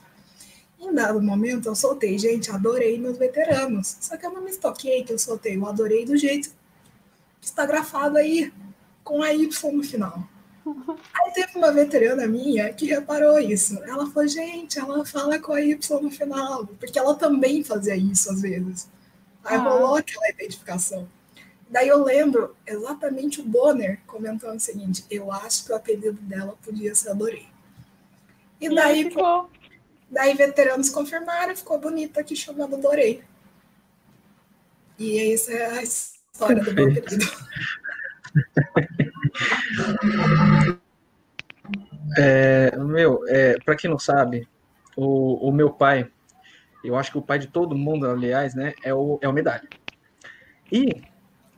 Em 0.79 0.93
dado 0.93 1.19
momento, 1.19 1.67
eu 1.67 1.73
soltei, 1.73 2.15
gente, 2.19 2.51
adorei 2.51 2.99
meus 2.99 3.17
veteranos. 3.17 3.97
Só 3.99 4.15
que 4.15 4.23
eu 4.23 4.31
não 4.31 4.43
me 4.43 4.51
estoquei 4.51 5.03
que 5.03 5.11
eu 5.11 5.17
soltei, 5.17 5.57
eu 5.57 5.65
adorei 5.65 6.05
do 6.05 6.15
jeito 6.15 6.51
que 7.41 7.47
está 7.47 7.65
grafado 7.65 8.19
aí, 8.19 8.53
com 9.03 9.23
a 9.23 9.33
Y 9.33 9.71
no 9.71 9.83
final. 9.83 10.29
Aí 11.13 11.31
teve 11.33 11.57
uma 11.57 11.71
veterana 11.71 12.27
minha 12.27 12.73
que 12.73 12.85
reparou 12.85 13.39
isso. 13.39 13.81
Ela 13.83 14.09
falou, 14.09 14.27
gente, 14.27 14.79
ela 14.79 15.05
fala 15.05 15.39
com 15.39 15.53
a 15.53 15.61
Y 15.61 16.01
no 16.01 16.11
final, 16.11 16.67
porque 16.79 16.97
ela 16.97 17.15
também 17.15 17.63
fazia 17.63 17.95
isso 17.95 18.31
às 18.31 18.41
vezes. 18.41 18.89
Aí 19.43 19.55
ah. 19.55 19.59
rolou 19.59 19.95
aquela 19.95 20.29
identificação. 20.29 21.07
Daí 21.69 21.87
eu 21.87 22.03
lembro 22.03 22.55
exatamente 22.65 23.41
o 23.41 23.43
Bonner 23.43 23.99
comentando 24.07 24.57
o 24.57 24.59
seguinte: 24.59 25.05
eu 25.09 25.31
acho 25.31 25.65
que 25.65 25.71
o 25.71 25.75
apelido 25.75 26.19
dela 26.21 26.57
podia 26.63 26.95
ser 26.95 27.09
Adorei. 27.09 27.47
E 28.59 28.73
daí. 28.73 29.03
ficou. 29.05 29.49
Daí 30.11 30.33
veteranos 30.33 30.89
confirmaram, 30.89 31.55
ficou 31.55 31.79
bonita 31.79 32.21
aqui 32.21 32.35
chamando 32.35 32.77
Dorei. 32.77 33.23
E 34.97 35.33
essa 35.33 35.53
é 35.53 35.77
a 35.77 35.83
história 35.83 36.63
do 36.63 36.73
meu 36.73 36.91
querido. 36.91 37.25
É, 42.17 42.75
meu, 42.77 43.21
é, 43.27 43.57
para 43.59 43.75
quem 43.75 43.89
não 43.89 43.99
sabe, 43.99 44.47
o, 44.95 45.47
o, 45.47 45.51
meu 45.51 45.71
pai, 45.71 46.09
eu 46.83 46.95
acho 46.95 47.11
que 47.11 47.17
o 47.17 47.21
pai 47.21 47.39
de 47.39 47.47
todo 47.47 47.77
mundo, 47.77 48.09
aliás, 48.09 48.55
né, 48.55 48.73
é 48.83 48.93
o, 48.93 49.19
é 49.21 49.27
o 49.27 49.33
Medalha. 49.33 49.67
E 50.71 51.01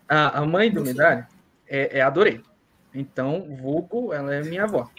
a, 0.07 0.39
a 0.39 0.45
mãe 0.45 0.71
do 0.71 0.83
Medalha 0.83 1.27
é, 1.67 1.99
é 1.99 2.01
a 2.01 2.09
Dorei. 2.09 2.41
Então, 2.93 3.55
vulgo, 3.55 4.13
ela 4.13 4.33
é 4.35 4.43
minha 4.43 4.63
avó. 4.63 4.89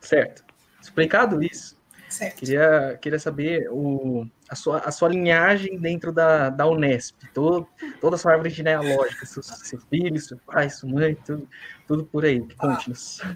Certo. 0.00 0.44
Explicado 0.80 1.42
isso, 1.42 1.78
Certo. 2.08 2.38
Queria, 2.38 2.98
queria 3.00 3.18
saber 3.18 3.68
o, 3.70 4.26
a, 4.48 4.54
sua, 4.54 4.78
a 4.78 4.90
sua 4.90 5.10
linhagem 5.10 5.78
dentro 5.78 6.10
da, 6.10 6.48
da 6.48 6.66
Unesp, 6.66 7.16
todo, 7.34 7.68
toda 8.00 8.16
a 8.16 8.18
sua 8.18 8.32
árvore 8.32 8.48
genealógica, 8.48 9.26
seu, 9.26 9.42
seu 9.42 9.78
filho, 9.90 10.18
seu 10.18 10.38
pai, 10.38 10.70
sua 10.70 10.88
mãe, 10.88 11.14
tudo, 11.14 11.46
tudo 11.88 12.04
por 12.04 12.24
aí. 12.24 12.40
Conte-nos. 12.56 13.18
Ah, 13.20 13.34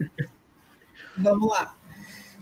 vamos 1.17 1.51
lá. 1.51 1.77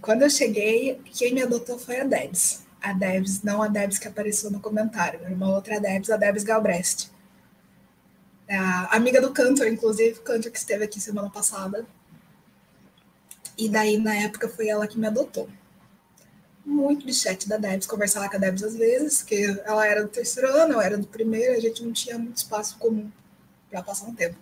Quando 0.02 0.22
eu 0.22 0.30
cheguei, 0.30 1.00
quem 1.04 1.32
me 1.32 1.42
adotou 1.42 1.78
foi 1.78 2.00
a 2.00 2.04
Debs. 2.04 2.66
A 2.82 2.92
Debs, 2.92 3.42
não 3.42 3.62
a 3.62 3.68
Debs 3.68 3.98
que 3.98 4.08
apareceu 4.08 4.50
no 4.50 4.60
comentário, 4.60 5.20
uma 5.28 5.54
outra 5.54 5.80
Debs, 5.80 6.10
a 6.10 6.16
Debs 6.16 6.42
Galbrest. 6.42 7.10
É 8.48 8.56
a 8.56 8.86
amiga 8.86 9.20
do 9.20 9.32
Cantor, 9.32 9.68
inclusive, 9.68 10.18
Cantor 10.20 10.50
que 10.50 10.58
esteve 10.58 10.84
aqui 10.84 11.00
semana 11.00 11.30
passada. 11.30 11.86
E 13.56 13.68
daí, 13.68 13.96
na 13.96 14.16
época, 14.16 14.48
foi 14.48 14.68
ela 14.68 14.88
que 14.88 14.98
me 14.98 15.06
adotou 15.06 15.48
muito 16.64 17.06
de 17.06 17.12
chat 17.12 17.48
da 17.48 17.56
Debs, 17.56 17.86
conversava 17.86 18.28
com 18.28 18.36
a 18.36 18.38
Debs 18.38 18.62
às 18.62 18.76
vezes, 18.76 19.18
porque 19.18 19.60
ela 19.64 19.86
era 19.86 20.02
do 20.02 20.08
terceiro 20.08 20.48
ano, 20.52 20.74
eu 20.74 20.80
era 20.80 20.96
do 20.96 21.06
primeiro, 21.06 21.56
a 21.56 21.60
gente 21.60 21.84
não 21.84 21.92
tinha 21.92 22.18
muito 22.18 22.36
espaço 22.36 22.78
comum 22.78 23.10
para 23.68 23.82
passar 23.82 24.06
um 24.06 24.14
tempo. 24.14 24.36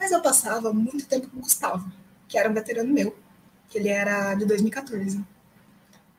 Mas 0.00 0.10
eu 0.10 0.22
passava 0.22 0.72
muito 0.72 1.06
tempo 1.06 1.28
com 1.28 1.36
o 1.36 1.42
Gustavo, 1.42 1.92
que 2.26 2.38
era 2.38 2.48
um 2.48 2.54
veterano 2.54 2.90
meu, 2.90 3.14
que 3.68 3.76
ele 3.76 3.90
era 3.90 4.34
de 4.34 4.46
2014. 4.46 5.22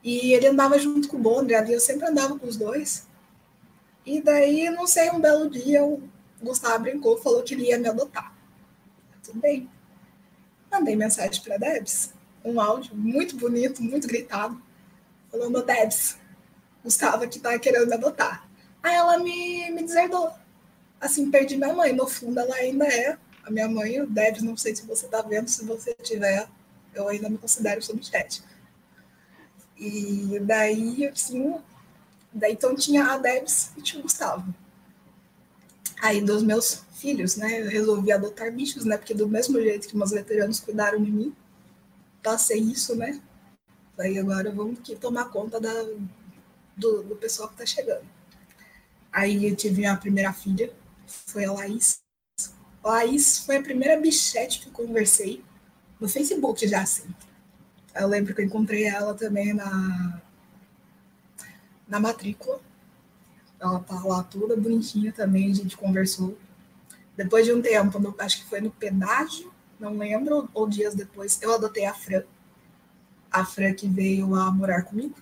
E 0.03 0.33
ele 0.33 0.47
andava 0.47 0.77
junto 0.77 1.07
com 1.07 1.17
o 1.17 1.19
Bondre, 1.19 1.55
ali 1.55 1.73
eu 1.73 1.79
sempre 1.79 2.07
andava 2.07 2.37
com 2.37 2.45
os 2.45 2.55
dois. 2.55 3.07
E 4.05 4.21
daí, 4.21 4.69
não 4.69 4.85
sei, 4.85 5.09
um 5.09 5.19
belo 5.19 5.49
dia 5.49 5.83
o 5.83 6.01
Gustavo 6.41 6.83
brincou, 6.83 7.17
falou 7.17 7.41
que 7.41 7.55
ele 7.55 7.69
ia 7.69 7.79
me 7.79 7.89
adotar. 7.89 8.31
Tudo 9.23 9.39
bem. 9.39 9.67
Mandei 10.71 10.95
mensagem 10.95 11.41
para 11.41 11.57
Debs, 11.57 12.13
um 12.45 12.61
áudio 12.61 12.95
muito 12.95 13.35
bonito, 13.35 13.81
muito 13.81 14.07
gritado 14.07 14.61
falando, 15.31 15.63
Debs, 15.63 16.19
Gustavo 16.83 17.27
que 17.27 17.39
tá 17.39 17.57
querendo 17.57 17.87
me 17.87 17.93
adotar. 17.95 18.47
Aí 18.83 18.93
ela 18.93 19.17
me, 19.17 19.71
me 19.71 19.83
deserdou. 19.83 20.31
Assim, 20.99 21.31
perdi 21.31 21.57
minha 21.57 21.73
mãe. 21.73 21.93
No 21.93 22.07
fundo, 22.07 22.39
ela 22.39 22.55
ainda 22.55 22.85
é 22.85 23.17
a 23.43 23.51
minha 23.51 23.67
mãe. 23.67 24.01
O 24.01 24.07
Debs, 24.07 24.41
não 24.41 24.57
sei 24.57 24.75
se 24.75 24.85
você 24.85 25.07
tá 25.07 25.21
vendo, 25.21 25.47
se 25.49 25.65
você 25.65 25.93
tiver, 25.95 26.47
eu 26.93 27.07
ainda 27.07 27.29
me 27.29 27.37
considero 27.37 27.81
subchat. 27.81 28.43
E 29.77 30.39
daí, 30.41 31.07
assim, 31.07 31.55
daí 32.33 32.53
então 32.53 32.75
tinha 32.75 33.05
a 33.05 33.17
Debs 33.17 33.71
e 33.77 33.81
tinha 33.81 33.99
o 33.99 34.03
Gustavo. 34.03 34.53
Aí 36.01 36.21
dos 36.21 36.43
meus 36.43 36.83
filhos, 36.93 37.35
né, 37.35 37.61
eu 37.61 37.69
resolvi 37.69 38.11
adotar 38.11 38.51
bichos, 38.51 38.85
né, 38.85 38.97
porque 38.97 39.13
do 39.13 39.27
mesmo 39.27 39.59
jeito 39.61 39.87
que 39.87 39.95
meus 39.95 40.11
veteranos 40.11 40.59
cuidaram 40.59 41.01
de 41.01 41.11
mim, 41.11 41.35
passei 42.23 42.59
isso, 42.59 42.95
né, 42.95 43.21
Aí 44.01 44.17
agora 44.17 44.51
vamos 44.51 44.79
que 44.79 44.95
tomar 44.95 45.25
conta 45.25 45.59
da, 45.59 45.71
do, 46.75 47.03
do 47.03 47.15
pessoal 47.15 47.49
que 47.49 47.53
está 47.61 47.65
chegando. 47.65 48.05
Aí 49.11 49.45
eu 49.47 49.55
tive 49.55 49.85
a 49.85 49.95
primeira 49.95 50.33
filha, 50.33 50.73
foi 51.05 51.45
a 51.45 51.51
Laís. 51.51 52.00
Laís 52.83 53.39
foi 53.39 53.57
a 53.57 53.61
primeira 53.61 53.99
bichete 53.99 54.59
que 54.61 54.67
eu 54.67 54.71
conversei 54.71 55.43
no 55.99 56.09
Facebook 56.09 56.67
já 56.67 56.81
assim. 56.81 57.07
Eu 57.93 58.07
lembro 58.07 58.33
que 58.33 58.41
eu 58.41 58.45
encontrei 58.45 58.85
ela 58.85 59.13
também 59.13 59.53
na, 59.53 60.21
na 61.87 61.99
matrícula. 61.99 62.59
Ela 63.59 63.79
tá 63.81 64.01
lá 64.03 64.23
toda 64.23 64.55
bonitinha 64.55 65.11
também, 65.11 65.51
a 65.51 65.55
gente 65.55 65.77
conversou. 65.77 66.37
Depois 67.15 67.45
de 67.45 67.53
um 67.53 67.61
tempo, 67.61 68.15
acho 68.17 68.41
que 68.41 68.49
foi 68.49 68.61
no 68.61 68.71
pedágio, 68.71 69.53
não 69.79 69.97
lembro, 69.97 70.49
ou 70.53 70.67
dias 70.67 70.95
depois, 70.95 71.39
eu 71.41 71.53
adotei 71.53 71.85
a 71.85 71.93
Fran 71.93 72.23
a 73.31 73.45
Fran 73.45 73.73
que 73.73 73.87
veio 73.87 74.35
a 74.35 74.51
morar 74.51 74.83
comigo. 74.83 75.15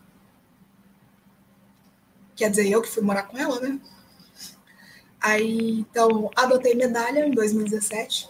Quer 2.36 2.49
dizer, 2.49 2.68
eu 2.70 2.82
que 2.82 2.89
fui 2.89 3.03
morar 3.03 3.24
com 3.24 3.38
ela, 3.38 3.60
né? 3.60 3.80
Aí, 5.22 5.80
então, 5.80 6.32
adotei 6.36 6.76
medalha 6.76 7.26
em 7.26 7.32
2017. 7.32 8.30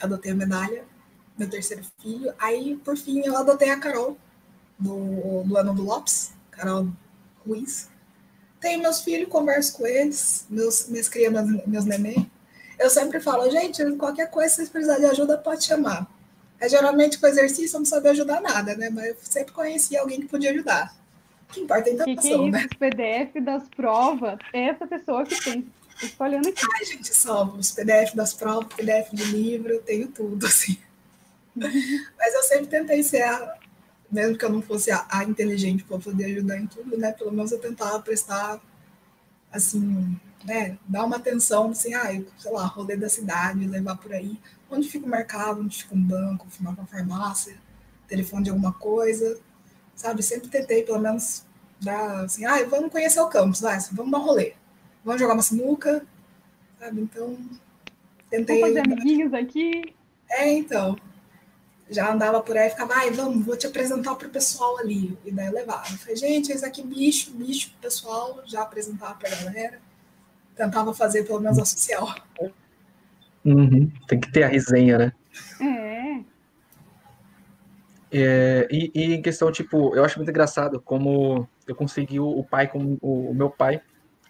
Adotei 0.00 0.32
a 0.32 0.34
medalha, 0.34 0.84
meu 1.38 1.48
terceiro 1.48 1.84
filho. 2.00 2.32
Aí, 2.38 2.76
por 2.76 2.96
fim, 2.96 3.20
eu 3.20 3.36
adotei 3.36 3.70
a 3.70 3.78
Carol, 3.78 4.16
do, 4.78 5.42
do 5.44 5.56
ano 5.56 5.74
do 5.74 5.82
Lopes, 5.82 6.32
Carol 6.50 6.88
Ruiz. 7.46 7.88
Tenho 8.60 8.80
meus 8.80 9.00
filhos, 9.00 9.28
converso 9.28 9.76
com 9.76 9.86
eles, 9.86 10.46
meus, 10.48 10.88
minhas 10.88 11.08
crianças, 11.08 11.66
meus, 11.66 11.84
neném. 11.84 12.30
Eu 12.78 12.88
sempre 12.88 13.20
falo, 13.20 13.50
gente, 13.50 13.84
qualquer 13.96 14.30
coisa, 14.30 14.48
se 14.48 14.56
vocês 14.56 14.68
precisarem 14.68 15.02
de 15.02 15.10
ajuda, 15.10 15.36
pode 15.36 15.64
chamar. 15.64 16.08
É, 16.58 16.68
geralmente 16.68 17.18
com 17.18 17.26
exercício 17.26 17.76
eu 17.76 17.80
não 17.80 17.86
sabia 17.86 18.12
ajudar 18.12 18.40
nada, 18.40 18.76
né? 18.76 18.88
Mas 18.88 19.06
eu 19.06 19.16
sempre 19.20 19.52
conhecia 19.52 20.00
alguém 20.00 20.20
que 20.20 20.28
podia 20.28 20.52
ajudar. 20.52 20.94
Que 21.52 21.60
importa 21.60 21.90
é 21.90 21.92
a 21.92 21.94
O 21.94 21.98
que, 21.98 22.04
que 22.04 22.10
é 22.10 22.12
intenção, 22.12 22.42
isso? 22.44 22.50
né? 22.50 22.66
Os 22.70 22.78
PDF 22.78 23.44
das 23.44 23.68
provas, 23.68 24.38
é 24.52 24.68
essa 24.68 24.86
pessoa 24.86 25.24
que 25.24 25.38
tem. 25.42 25.66
Estou 26.02 26.26
olhando 26.26 26.48
aqui. 26.48 26.62
Ai, 26.74 26.84
gente, 26.84 27.14
só 27.14 27.44
os 27.44 27.70
PDF 27.70 28.14
das 28.14 28.34
provas, 28.34 28.72
PDF 28.74 29.10
de 29.12 29.24
livro, 29.24 29.72
eu 29.72 29.82
tenho 29.82 30.08
tudo, 30.08 30.46
assim. 30.46 30.78
Mas 31.54 32.34
eu 32.34 32.42
sempre 32.44 32.66
tentei 32.66 33.02
ser 33.02 33.22
a, 33.22 33.56
mesmo 34.10 34.36
que 34.36 34.44
eu 34.44 34.50
não 34.50 34.62
fosse 34.62 34.90
a, 34.90 35.06
a 35.08 35.24
inteligente 35.24 35.84
para 35.84 35.98
poder 35.98 36.24
ajudar 36.26 36.58
em 36.58 36.66
tudo, 36.66 36.96
né? 36.96 37.12
Pelo 37.12 37.32
menos 37.32 37.52
eu 37.52 37.60
tentava 37.60 38.00
prestar, 38.00 38.60
assim, 39.52 40.18
né? 40.44 40.78
Dar 40.88 41.04
uma 41.04 41.16
atenção, 41.16 41.70
assim, 41.70 41.94
ah, 41.94 42.08
sei 42.38 42.52
lá, 42.52 42.66
rolê 42.66 42.96
da 42.96 43.08
cidade, 43.08 43.66
levar 43.66 43.96
por 43.96 44.12
aí. 44.12 44.40
Onde 44.70 44.88
fica 44.88 45.06
o 45.06 45.08
mercado, 45.08 45.60
onde 45.60 45.82
fica 45.82 45.94
um 45.94 46.02
banco, 46.02 46.46
filmar 46.50 46.74
uma 46.74 46.86
farmácia, 46.86 47.56
telefone 48.08 48.44
de 48.44 48.50
alguma 48.50 48.72
coisa, 48.72 49.38
sabe? 49.94 50.22
Sempre 50.22 50.48
tentei, 50.48 50.82
pelo 50.82 50.98
menos, 50.98 51.44
dar, 51.80 52.24
assim, 52.24 52.44
ah, 52.44 52.64
vamos 52.68 52.90
conhecer 52.90 53.20
o 53.20 53.28
campus, 53.28 53.60
vai, 53.60 53.78
vamos 53.92 54.12
dar 54.12 54.18
um 54.18 54.24
rolê. 54.24 54.54
Vamos 55.04 55.20
jogar 55.20 55.34
uma 55.34 55.42
sinuca, 55.42 56.04
sabe? 56.78 57.00
Então, 57.00 57.36
tentei... 58.30 58.60
Vou 58.60 58.68
fazer 58.68 58.80
amiguinhos 58.80 59.34
aqui. 59.34 59.94
É, 60.30 60.52
então. 60.52 60.96
Já 61.90 62.12
andava 62.12 62.40
por 62.40 62.56
aí 62.56 62.68
e 62.68 62.70
ficava, 62.70 62.94
ai, 62.94 63.10
vamos, 63.10 63.44
vou 63.44 63.56
te 63.56 63.66
apresentar 63.66 64.14
pro 64.14 64.30
pessoal 64.30 64.78
ali. 64.78 65.18
E 65.24 65.30
daí 65.30 65.46
eu 65.46 65.52
levava. 65.52 65.86
Eu 65.90 65.98
falei, 65.98 66.16
gente, 66.16 66.50
esse 66.50 66.64
aqui 66.64 66.82
bicho, 66.82 67.32
bicho 67.32 67.70
pro 67.70 67.80
pessoal, 67.80 68.42
já 68.46 68.62
apresentava 68.62 69.14
pra 69.14 69.28
galera. 69.28 69.78
Tentava 70.56 70.94
fazer 70.94 71.24
pelo 71.24 71.40
menos 71.40 71.58
a 71.58 71.64
social. 71.64 72.14
Uhum. 73.44 73.90
Tem 74.06 74.20
que 74.20 74.30
ter 74.30 74.44
a 74.44 74.48
resenha, 74.48 74.98
né? 74.98 75.12
É. 78.12 78.68
E, 78.70 78.90
e 78.94 79.14
em 79.14 79.22
questão, 79.22 79.50
tipo, 79.50 79.96
eu 79.96 80.04
acho 80.04 80.18
muito 80.18 80.28
engraçado 80.28 80.80
como 80.80 81.48
eu 81.66 81.74
consegui 81.74 82.20
o, 82.20 82.26
o 82.26 82.44
pai, 82.44 82.68
como 82.68 82.98
o, 83.00 83.30
o 83.30 83.34
meu 83.34 83.48
pai, 83.50 83.80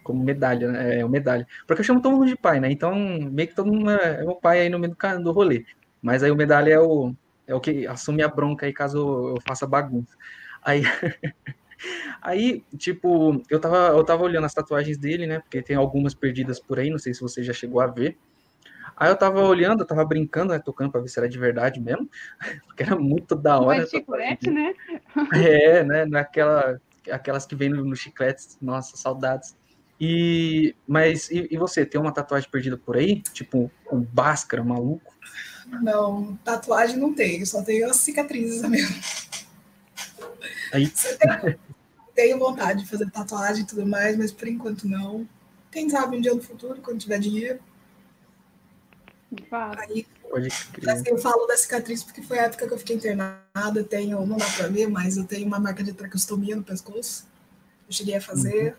como 0.03 0.22
medalha, 0.22 0.70
né? 0.70 1.01
É, 1.01 1.09
medalha. 1.09 1.47
Porque 1.66 1.80
eu 1.80 1.85
chamo 1.85 2.01
todo 2.01 2.16
mundo 2.16 2.26
de 2.26 2.37
pai, 2.37 2.61
né? 2.61 2.70
Então, 2.70 2.95
meio 2.95 3.49
que 3.49 3.55
todo 3.55 3.72
mundo 3.72 3.91
é, 3.91 4.20
é 4.20 4.24
meu 4.24 4.37
pai 4.37 4.61
aí 4.61 4.68
no 4.68 4.78
meio 4.78 4.95
do, 4.95 5.22
do 5.24 5.33
rolê. 5.33 5.64
Mas 6.01 6.22
aí 6.22 6.30
o 6.30 6.37
medalha 6.37 6.72
é 6.72 6.80
o, 6.80 7.14
é 7.47 7.55
o 7.55 7.61
que 7.61 7.87
assume 7.87 8.22
a 8.22 8.28
bronca 8.28 8.66
aí 8.66 8.72
caso 8.72 8.99
eu 9.37 9.41
faça 9.47 9.66
bagunça. 9.66 10.16
Aí, 10.62 10.83
aí 12.22 12.64
tipo, 12.78 13.43
eu 13.51 13.61
tava, 13.61 13.76
eu 13.97 14.05
tava 14.05 14.22
olhando 14.22 14.45
as 14.45 14.55
tatuagens 14.55 14.99
dele, 14.99 15.26
né? 15.26 15.41
Porque 15.41 15.62
tem 15.62 15.76
algumas 15.76 16.14
perdidas 16.14 16.61
por 16.61 16.78
aí, 16.78 16.91
não 16.91 16.99
sei 16.99 17.14
se 17.14 17.20
você 17.20 17.43
já 17.43 17.53
chegou 17.53 17.80
a 17.80 17.87
ver. 17.87 18.16
Aí 19.03 19.11
eu 19.11 19.16
tava 19.16 19.40
olhando, 19.40 19.80
eu 19.80 19.86
tava 19.86 20.05
brincando, 20.05 20.53
né? 20.53 20.61
Tocando 20.61 20.92
pra 20.92 21.00
ver 21.00 21.09
se 21.09 21.18
era 21.18 21.28
de 21.28 21.36
verdade 21.36 21.80
mesmo. 21.80 22.09
Porque 22.68 22.84
era 22.84 22.94
muito 22.94 23.34
da 23.34 23.59
hora. 23.59 23.82
Tatuagem 23.82 23.98
chiclete, 23.98 24.50
né? 24.53 24.72
é, 25.34 25.82
né? 25.82 26.07
Naquela, 26.07 26.80
aquelas 27.11 27.44
que 27.44 27.57
vêm 27.57 27.68
no, 27.68 27.84
no 27.84 27.96
chiclete, 27.96 28.46
nossa, 28.61 28.96
saudades. 28.96 29.57
E, 30.00 30.76
mas, 30.86 31.28
e, 31.32 31.48
e 31.50 31.57
você, 31.59 31.84
tem 31.84 32.00
uma 32.00 32.14
tatuagem 32.14 32.48
perdida 32.48 32.78
por 32.78 32.96
aí? 32.96 33.20
Tipo, 33.32 33.72
um 33.90 34.00
Bhaskara, 34.00 34.62
maluco? 34.62 35.12
Não, 35.66 36.36
tatuagem 36.44 36.96
não 36.96 37.12
tenho, 37.12 37.44
só 37.44 37.61
tenho 37.64 37.90
as 37.90 37.96
cicatrizes 37.96 38.62
mesmo. 38.68 38.94
Aí, 40.72 40.86
Você 40.86 41.16
tem- 41.16 41.59
tenho 42.14 42.38
vontade 42.38 42.84
de 42.84 42.88
fazer 42.88 43.11
tatuagem 43.11 43.64
e 43.64 43.66
tudo 43.66 43.84
mais, 43.84 44.16
mas 44.16 44.30
por 44.30 44.46
enquanto 44.46 44.86
não. 44.86 45.28
Quem 45.72 45.90
sabe 45.90 46.18
um 46.18 46.20
dia 46.20 46.32
no 46.32 46.40
futuro, 46.40 46.80
quando 46.80 47.00
tiver 47.00 47.18
dinheiro. 47.18 47.59
Aí 49.78 50.07
pode 50.28 50.49
crer. 50.72 50.91
Assim, 50.91 51.09
eu 51.09 51.18
falo 51.18 51.47
da 51.47 51.57
cicatriz 51.57 52.03
porque 52.03 52.22
foi 52.22 52.39
a 52.39 52.45
época 52.45 52.66
que 52.66 52.74
eu 52.74 52.78
fiquei 52.78 52.97
internada. 52.97 53.80
Eu 53.80 53.85
tenho, 53.85 54.24
não 54.26 54.37
dá 54.37 54.47
pra 54.57 54.68
ver, 54.68 54.89
mas 54.89 55.16
eu 55.16 55.24
tenho 55.24 55.47
uma 55.47 55.59
marca 55.59 55.83
de 55.83 55.93
traqueostomia 55.93 56.57
no 56.57 56.62
pescoço. 56.62 57.26
Eu 57.87 57.93
cheguei 57.93 58.16
a 58.16 58.20
fazer. 58.20 58.76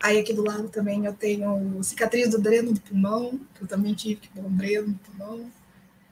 Aí 0.00 0.18
aqui 0.18 0.32
do 0.32 0.44
lado 0.44 0.68
também 0.68 1.04
eu 1.04 1.12
tenho 1.12 1.82
cicatriz 1.82 2.30
do 2.30 2.40
dreno 2.40 2.72
do 2.72 2.80
pulmão, 2.80 3.40
que 3.54 3.62
eu 3.62 3.68
também 3.68 3.94
tive 3.94 4.20
que 4.20 4.28
pôr 4.28 4.44
um 4.44 4.56
dreno 4.56 4.88
no 4.88 4.94
pulmão. 4.94 5.50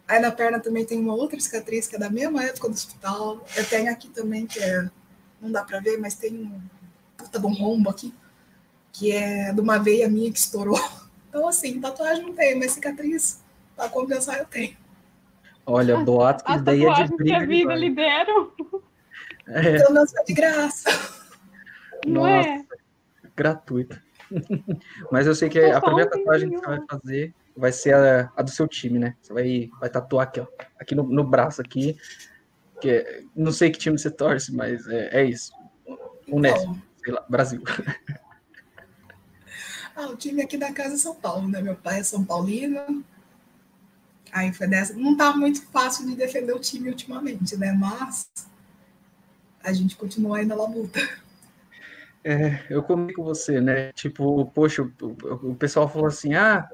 Aí 0.08 0.20
na 0.20 0.30
perna 0.30 0.60
também 0.60 0.84
tem 0.84 0.98
uma 0.98 1.14
outra 1.14 1.38
cicatriz 1.38 1.86
que 1.86 1.96
é 1.96 1.98
da 1.98 2.10
mesma 2.10 2.44
época 2.44 2.68
do 2.68 2.74
hospital. 2.74 3.44
Eu 3.56 3.64
tenho 3.68 3.90
aqui 3.90 4.08
também, 4.08 4.46
que 4.46 4.58
é, 4.58 4.88
não 5.40 5.50
dá 5.50 5.62
pra 5.62 5.80
ver, 5.80 5.98
mas 5.98 6.14
tem 6.14 6.34
um 6.34 6.60
puta 7.16 7.38
de 7.38 7.46
um 7.46 7.52
rombo 7.52 7.90
aqui, 7.90 8.14
que 8.92 9.12
é 9.12 9.52
de 9.52 9.60
uma 9.60 9.78
veia 9.78 10.08
minha 10.08 10.32
que 10.32 10.38
estourou. 10.38 10.80
Então, 11.28 11.48
assim, 11.48 11.78
tatuagem 11.78 12.24
não 12.24 12.32
tem, 12.32 12.58
mas 12.58 12.72
cicatriz, 12.72 13.40
pra 13.76 13.88
compensar, 13.88 14.38
eu 14.38 14.46
tenho. 14.46 14.76
Olha, 15.66 15.96
boato 15.98 16.44
que 16.44 16.58
daí 16.60 16.76
é 16.76 16.78
de 16.80 16.84
tatuagens 16.86 17.10
que 17.10 17.16
briga 17.16 17.36
a 17.36 17.46
vida 17.46 17.90
deram, 17.94 18.52
É, 19.48 19.62
menos 19.78 20.10
foi 20.12 20.24
de 20.24 20.32
graça. 20.32 20.90
não 22.06 22.22
nossa, 22.22 22.48
é? 22.48 22.64
gratuito. 23.36 24.00
Mas 25.10 25.26
eu 25.26 25.34
sei 25.34 25.48
que 25.48 25.60
Só 25.70 25.76
a 25.76 25.80
primeira 25.80 26.10
tatuagem 26.10 26.50
que 26.50 26.56
você 26.58 26.66
vai 26.66 26.80
fazer 26.88 27.34
vai 27.56 27.72
ser 27.72 27.94
a, 27.94 28.32
a 28.36 28.42
do 28.42 28.50
seu 28.50 28.66
time, 28.68 28.98
né? 28.98 29.16
Você 29.20 29.32
vai, 29.32 29.70
vai 29.80 29.88
tatuar 29.90 30.26
aqui, 30.26 30.40
ó. 30.40 30.46
Aqui 30.80 30.94
no, 30.94 31.02
no 31.04 31.24
braço 31.24 31.60
aqui. 31.60 31.96
Que 32.80 32.90
é- 32.90 33.22
não 33.34 33.50
sei 33.52 33.70
que 33.70 33.78
time 33.78 33.98
você 33.98 34.10
torce, 34.10 34.54
mas 34.54 34.86
é, 34.88 35.20
é 35.20 35.24
isso. 35.24 35.52
Unesp, 36.28 36.58
Então, 36.62 36.82
sei 37.04 37.12
lá, 37.14 37.24
Brasil. 37.28 37.62
Ah, 39.94 40.08
o 40.08 40.16
time 40.16 40.42
aqui 40.42 40.58
da 40.58 40.72
casa 40.72 40.94
é 40.94 40.98
São 40.98 41.14
Paulo, 41.14 41.48
né? 41.48 41.62
Meu 41.62 41.74
pai 41.74 42.00
é 42.00 42.02
São 42.02 42.22
Paulino. 42.24 43.02
Aí 44.36 44.52
foi 44.52 44.66
dessa. 44.66 44.92
Não 44.92 45.16
tá 45.16 45.34
muito 45.34 45.62
fácil 45.68 46.06
de 46.06 46.14
defender 46.14 46.52
o 46.52 46.58
time 46.58 46.90
ultimamente, 46.90 47.56
né? 47.56 47.72
Mas 47.72 48.28
a 49.64 49.72
gente 49.72 49.96
continua 49.96 50.36
ainda 50.36 50.54
na 50.54 50.66
luta. 50.66 51.00
É, 52.22 52.66
eu 52.68 52.82
comi 52.82 53.14
com 53.14 53.24
você, 53.24 53.62
né? 53.62 53.92
Tipo, 53.94 54.44
poxa, 54.52 54.82
o, 54.82 55.50
o- 55.52 55.54
pessoal 55.54 55.88
falou 55.88 56.08
assim: 56.08 56.34
ah, 56.34 56.68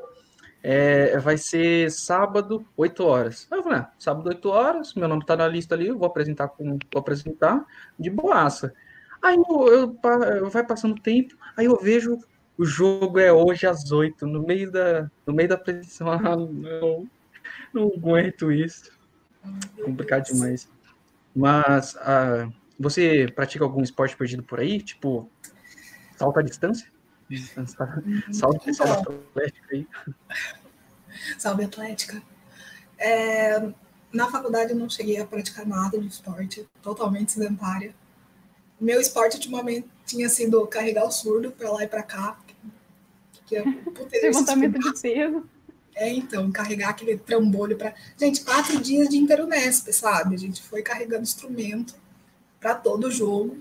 é, 0.61 1.17
vai 1.21 1.39
ser 1.39 1.89
sábado, 1.93 2.67
8 2.77 3.05
horas. 3.05 3.47
Aí 3.49 3.61
eu 3.61 3.63
falei, 3.63 3.79
ah, 3.79 3.93
sábado, 3.97 4.29
8 4.29 4.49
horas, 4.49 4.93
meu 4.95 5.07
nome 5.07 5.25
tá 5.25 5.37
na 5.37 5.47
lista 5.47 5.77
ali, 5.77 5.87
eu 5.87 5.97
vou 5.97 6.09
apresentar 6.09 6.49
com, 6.49 6.65
vou 6.93 7.01
apresentar 7.01 7.65
de 7.97 8.11
boaça. 8.11 8.75
Aí 9.23 9.37
eu, 9.37 9.69
eu, 9.69 9.99
eu- 10.37 10.51
vai 10.51 10.67
passando 10.67 11.01
tempo, 11.01 11.37
aí 11.57 11.67
eu 11.67 11.77
vejo 11.81 12.19
o 12.59 12.65
jogo 12.65 13.21
é 13.21 13.33
hoje 13.33 13.69
às 13.69 13.93
8, 13.93 14.27
no 14.27 14.43
meio 14.43 14.69
da, 14.73 15.09
no 15.25 15.33
meio 15.33 15.49
da 15.49 15.55
apresentação. 15.55 16.09
Ah, 16.27 16.37
não, 16.37 17.07
não 17.75 17.89
aguento 17.89 18.53
isso. 18.53 18.91
Complicado 19.85 20.25
demais. 20.27 20.69
Mas 21.35 21.97
ah, 21.97 22.49
você 22.79 23.31
pratica 23.35 23.65
algum 23.65 23.83
esporte 23.83 24.17
perdido 24.17 24.43
por 24.43 24.61
aí? 24.61 24.81
Tipo, 24.81 25.29
salto 26.17 26.39
à 26.39 26.43
distância? 26.43 26.91
Salto 27.67 28.69
Então. 28.69 28.75
salto 28.75 29.13
atlético 29.13 29.67
aí. 29.71 29.87
Salve 31.39 31.65
Atlética. 31.65 32.23
É, 32.99 33.73
na 34.13 34.31
faculdade 34.31 34.73
eu 34.73 34.77
não 34.77 34.89
cheguei 34.89 35.19
a 35.21 35.27
praticar 35.27 35.67
nada 35.67 35.99
de 35.99 36.07
esporte, 36.07 36.69
totalmente 36.83 37.33
sedentária. 37.33 37.95
Meu 38.81 39.01
esporte 39.01 39.37
ultimamente 39.37 39.89
tinha 40.05 40.29
sido 40.29 40.67
carregar 40.67 41.05
o 41.05 41.11
surdo 41.11 41.53
para 41.53 41.71
lá 41.71 41.85
e 41.85 41.89
para 41.89 42.03
cá. 42.03 42.39
Que 43.47 43.57
é 43.57 43.65
Levantamento 44.23 44.79
de 44.79 45.01
peso. 45.01 45.49
É, 45.95 46.09
então, 46.11 46.51
carregar 46.51 46.91
aquele 46.91 47.19
trambolho 47.19 47.77
para. 47.77 47.95
Gente, 48.19 48.43
quatro 48.43 48.81
dias 48.81 49.09
de 49.09 49.17
Interunesp, 49.19 49.93
sabe? 49.93 50.35
A 50.35 50.39
gente 50.39 50.63
foi 50.63 50.83
carregando 50.83 51.23
instrumento 51.23 51.95
para 52.59 52.75
todo 52.75 53.11
jogo, 53.11 53.59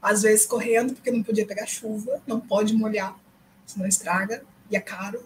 às 0.00 0.22
vezes 0.22 0.46
correndo, 0.46 0.94
porque 0.94 1.10
não 1.10 1.22
podia 1.22 1.46
pegar 1.46 1.66
chuva, 1.66 2.22
não 2.26 2.38
pode 2.38 2.74
molhar, 2.74 3.18
senão 3.66 3.86
estraga, 3.86 4.44
e 4.70 4.76
é 4.76 4.80
caro. 4.80 5.22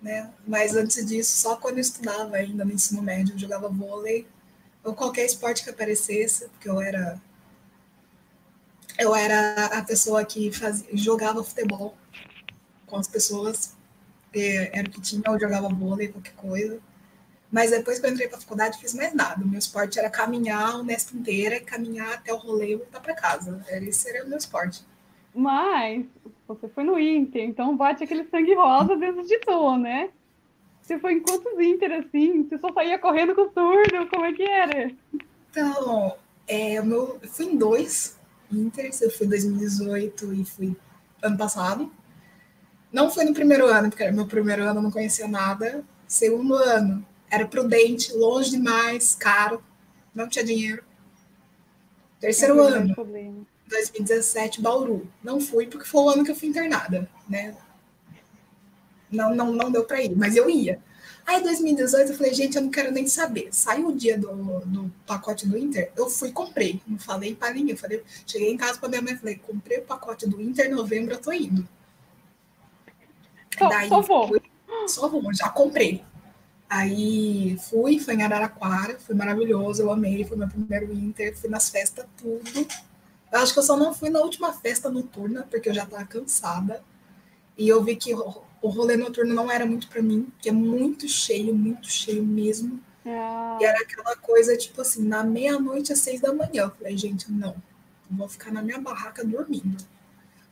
Né? 0.00 0.30
Mas 0.46 0.74
antes 0.74 1.04
disso, 1.04 1.36
só 1.36 1.56
quando 1.56 1.74
eu 1.76 1.82
estudava 1.82 2.36
ainda 2.36 2.64
no 2.64 2.72
ensino 2.72 3.02
médio, 3.02 3.34
eu 3.34 3.38
jogava 3.38 3.68
vôlei, 3.68 4.26
ou 4.82 4.94
qualquer 4.94 5.26
esporte 5.26 5.62
que 5.62 5.70
aparecesse, 5.70 6.48
porque 6.48 6.68
eu 6.68 6.80
era. 6.80 7.20
Eu 8.98 9.14
era 9.14 9.66
a 9.66 9.82
pessoa 9.82 10.24
que 10.24 10.52
fazia, 10.52 10.86
jogava 10.92 11.42
futebol 11.42 11.96
com 12.86 12.96
as 12.96 13.08
pessoas 13.08 13.74
porque 14.32 14.70
era 14.72 14.88
o 14.88 14.90
que 14.90 15.00
tinha, 15.02 15.22
eu 15.26 15.38
jogava 15.38 15.68
vôlei, 15.68 16.08
qualquer 16.08 16.32
coisa. 16.32 16.80
Mas 17.50 17.70
depois 17.70 18.00
que 18.00 18.06
eu 18.06 18.10
entrei 18.10 18.28
para 18.28 18.38
a 18.38 18.40
faculdade, 18.40 18.78
fiz 18.78 18.94
mais 18.94 19.12
nada. 19.12 19.44
O 19.44 19.46
meu 19.46 19.58
esporte 19.58 19.98
era 19.98 20.08
caminhar 20.08 20.70
a 20.70 20.78
Unesp 20.78 21.14
inteira, 21.14 21.60
caminhar 21.60 22.14
até 22.14 22.32
o 22.32 22.38
rolê 22.38 22.72
e 22.72 22.76
voltar 22.76 23.00
para 23.00 23.14
casa. 23.14 23.62
Esse 23.68 24.08
era 24.08 24.24
o 24.24 24.28
meu 24.28 24.38
esporte. 24.38 24.82
Mas 25.34 26.06
você 26.48 26.66
foi 26.68 26.82
no 26.82 26.98
Inter, 26.98 27.42
então 27.44 27.76
bate 27.76 28.02
aquele 28.02 28.24
sangue 28.24 28.54
rosa 28.54 28.96
dentro 28.96 29.22
de 29.26 29.38
tu, 29.40 29.76
né? 29.76 30.08
Você 30.80 30.98
foi 30.98 31.14
em 31.14 31.20
quantos 31.20 31.58
Inter 31.60 31.92
assim? 31.92 32.44
Você 32.44 32.58
só 32.58 32.72
saía 32.72 32.98
correndo 32.98 33.34
com 33.34 33.42
o 33.42 33.52
surdo? 33.52 34.08
Como 34.08 34.24
é 34.24 34.32
que 34.32 34.42
era? 34.42 34.90
Então, 35.50 36.16
é, 36.48 36.80
o 36.80 36.84
eu 36.90 37.20
fui 37.28 37.46
em 37.46 37.56
dois 37.56 38.18
Inters, 38.50 39.00
eu 39.02 39.10
fui 39.10 39.26
em 39.26 39.30
2018 39.30 40.34
e 40.34 40.44
fui 40.44 40.76
ano 41.22 41.36
passado. 41.36 41.92
Não 42.92 43.10
foi 43.10 43.24
no 43.24 43.32
primeiro 43.32 43.66
ano, 43.66 43.88
porque 43.88 44.02
era 44.02 44.12
meu 44.12 44.26
primeiro 44.26 44.62
ano, 44.62 44.80
eu 44.80 44.82
não 44.82 44.90
conhecia 44.90 45.26
nada. 45.26 45.84
Segundo 46.06 46.54
ano, 46.54 47.06
era 47.30 47.46
prudente, 47.46 48.12
longe 48.12 48.50
demais, 48.50 49.14
caro, 49.14 49.62
não 50.14 50.28
tinha 50.28 50.44
dinheiro. 50.44 50.84
Terceiro 52.20 52.60
é 52.60 52.68
ano, 52.68 52.94
problema. 52.94 53.46
2017, 53.66 54.60
Bauru. 54.60 55.08
Não 55.24 55.40
fui 55.40 55.66
porque 55.66 55.86
foi 55.86 56.02
o 56.02 56.08
ano 56.10 56.24
que 56.24 56.30
eu 56.30 56.36
fui 56.36 56.48
internada, 56.48 57.08
né? 57.26 57.56
Não, 59.10 59.34
não, 59.34 59.52
não 59.52 59.70
deu 59.70 59.84
para 59.84 60.02
ir, 60.02 60.14
mas 60.14 60.36
eu 60.36 60.48
ia. 60.48 60.78
Aí, 61.26 61.42
2018, 61.42 62.10
eu 62.10 62.16
falei, 62.16 62.34
gente, 62.34 62.56
eu 62.56 62.62
não 62.62 62.70
quero 62.70 62.90
nem 62.90 63.06
saber. 63.06 63.48
Saiu 63.52 63.88
o 63.88 63.96
dia 63.96 64.18
do, 64.18 64.60
do 64.66 64.92
pacote 65.06 65.46
do 65.46 65.56
Inter, 65.56 65.90
eu 65.96 66.10
fui 66.10 66.30
e 66.30 66.32
comprei. 66.32 66.82
Não 66.86 66.98
falei 66.98 67.34
para 67.34 67.54
ninguém. 67.54 67.76
Falei, 67.76 68.02
cheguei 68.26 68.50
em 68.50 68.56
casa 68.56 68.78
para 68.78 68.88
minha 68.88 69.02
mãe 69.02 69.14
e 69.14 69.18
falei, 69.18 69.36
comprei 69.36 69.78
o 69.78 69.82
pacote 69.82 70.28
do 70.28 70.40
Inter, 70.40 70.70
novembro 70.70 71.14
eu 71.14 71.20
tô 71.20 71.32
indo. 71.32 71.66
Só, 73.58 73.68
Daí, 73.68 73.88
só 73.88 74.00
vou. 74.00 74.28
Fui, 74.28 74.42
só 74.86 75.08
vou, 75.08 75.34
já 75.34 75.48
comprei. 75.48 76.04
Aí 76.68 77.58
fui, 77.58 77.98
foi 77.98 78.14
em 78.14 78.22
Araraquara, 78.22 78.98
foi 78.98 79.14
maravilhoso, 79.14 79.82
eu 79.82 79.92
amei, 79.92 80.24
foi 80.24 80.36
meu 80.36 80.48
primeiro 80.48 80.92
Inter, 80.92 81.36
fui 81.36 81.50
nas 81.50 81.68
festas, 81.68 82.06
tudo. 82.16 82.66
Eu 83.30 83.40
acho 83.40 83.52
que 83.52 83.58
eu 83.58 83.62
só 83.62 83.76
não 83.76 83.92
fui 83.92 84.08
na 84.08 84.20
última 84.20 84.52
festa 84.52 84.90
noturna, 84.90 85.46
porque 85.50 85.68
eu 85.68 85.74
já 85.74 85.84
estava 85.84 86.04
cansada. 86.04 86.82
E 87.58 87.68
eu 87.68 87.82
vi 87.82 87.96
que 87.96 88.14
o 88.14 88.68
rolê 88.68 88.96
noturno 88.96 89.34
não 89.34 89.50
era 89.50 89.66
muito 89.66 89.88
para 89.88 90.00
mim, 90.00 90.32
que 90.38 90.48
é 90.48 90.52
muito 90.52 91.06
cheio, 91.08 91.54
muito 91.54 91.90
cheio 91.90 92.24
mesmo. 92.24 92.80
É. 93.04 93.10
E 93.60 93.64
era 93.64 93.80
aquela 93.80 94.16
coisa, 94.16 94.56
tipo 94.56 94.80
assim, 94.80 95.06
na 95.06 95.24
meia-noite 95.24 95.92
às 95.92 95.98
seis 95.98 96.20
da 96.20 96.32
manhã. 96.32 96.64
Eu 96.64 96.70
falei, 96.70 96.96
gente, 96.96 97.30
não, 97.30 97.54
vou 98.10 98.28
ficar 98.28 98.52
na 98.52 98.62
minha 98.62 98.80
barraca 98.80 99.24
dormindo. 99.24 99.84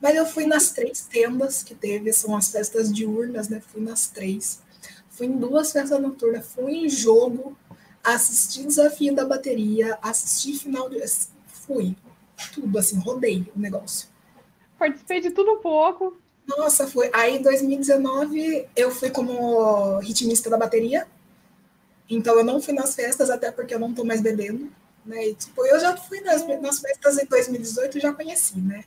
Mas 0.00 0.16
eu 0.16 0.24
fui 0.24 0.46
nas 0.46 0.70
três 0.70 1.02
tendas 1.02 1.62
que 1.62 1.74
teve, 1.74 2.12
são 2.12 2.34
as 2.34 2.50
festas 2.50 2.92
diurnas, 2.92 3.48
né? 3.48 3.60
Fui 3.60 3.82
nas 3.82 4.08
três. 4.08 4.60
Fui 5.10 5.26
em 5.26 5.36
duas 5.36 5.72
festas 5.72 6.00
noturnas, 6.00 6.46
fui 6.46 6.72
em 6.72 6.88
jogo, 6.88 7.56
assisti 8.02 8.64
desafio 8.66 9.14
da 9.14 9.26
bateria, 9.26 9.98
assisti 10.00 10.58
final 10.58 10.88
de. 10.88 11.00
Fui. 11.46 11.94
Tudo, 12.54 12.78
assim, 12.78 12.98
rodei 12.98 13.46
o 13.54 13.58
negócio. 13.60 14.08
Participei 14.78 15.20
de 15.20 15.30
tudo 15.30 15.52
um 15.52 15.58
pouco. 15.58 16.16
Nossa, 16.46 16.86
foi. 16.86 17.10
Aí 17.12 17.36
em 17.36 17.42
2019 17.42 18.66
eu 18.74 18.90
fui 18.90 19.10
como 19.10 19.98
ritmista 19.98 20.48
da 20.48 20.56
bateria. 20.56 21.06
Então 22.08 22.36
eu 22.38 22.44
não 22.44 22.60
fui 22.60 22.72
nas 22.72 22.94
festas, 22.94 23.28
até 23.28 23.52
porque 23.52 23.74
eu 23.74 23.78
não 23.78 23.92
tô 23.92 24.04
mais 24.04 24.22
bebendo. 24.22 24.72
Né? 25.04 25.28
E, 25.28 25.34
tipo, 25.34 25.64
eu 25.66 25.78
já 25.78 25.96
fui 25.96 26.20
nas, 26.22 26.46
nas 26.60 26.80
festas 26.80 27.18
em 27.18 27.26
2018 27.26 27.98
e 27.98 28.00
já 28.00 28.12
conheci, 28.12 28.58
né? 28.58 28.84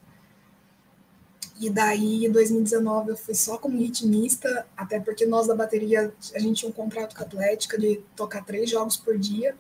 E 1.59 1.69
daí, 1.69 2.25
em 2.25 2.31
2019, 2.31 3.11
eu 3.11 3.17
fui 3.17 3.35
só 3.35 3.57
como 3.57 3.77
ritmista, 3.77 4.65
até 4.75 4.99
porque 4.99 5.25
nós 5.25 5.47
da 5.47 5.55
bateria, 5.55 6.13
a 6.33 6.39
gente 6.39 6.59
tinha 6.59 6.69
um 6.69 6.73
contrato 6.73 7.15
com 7.15 7.21
a 7.21 7.25
Atlética 7.25 7.77
de 7.77 8.01
tocar 8.15 8.43
três 8.43 8.69
jogos 8.69 8.97
por 8.97 9.17
dia. 9.17 9.55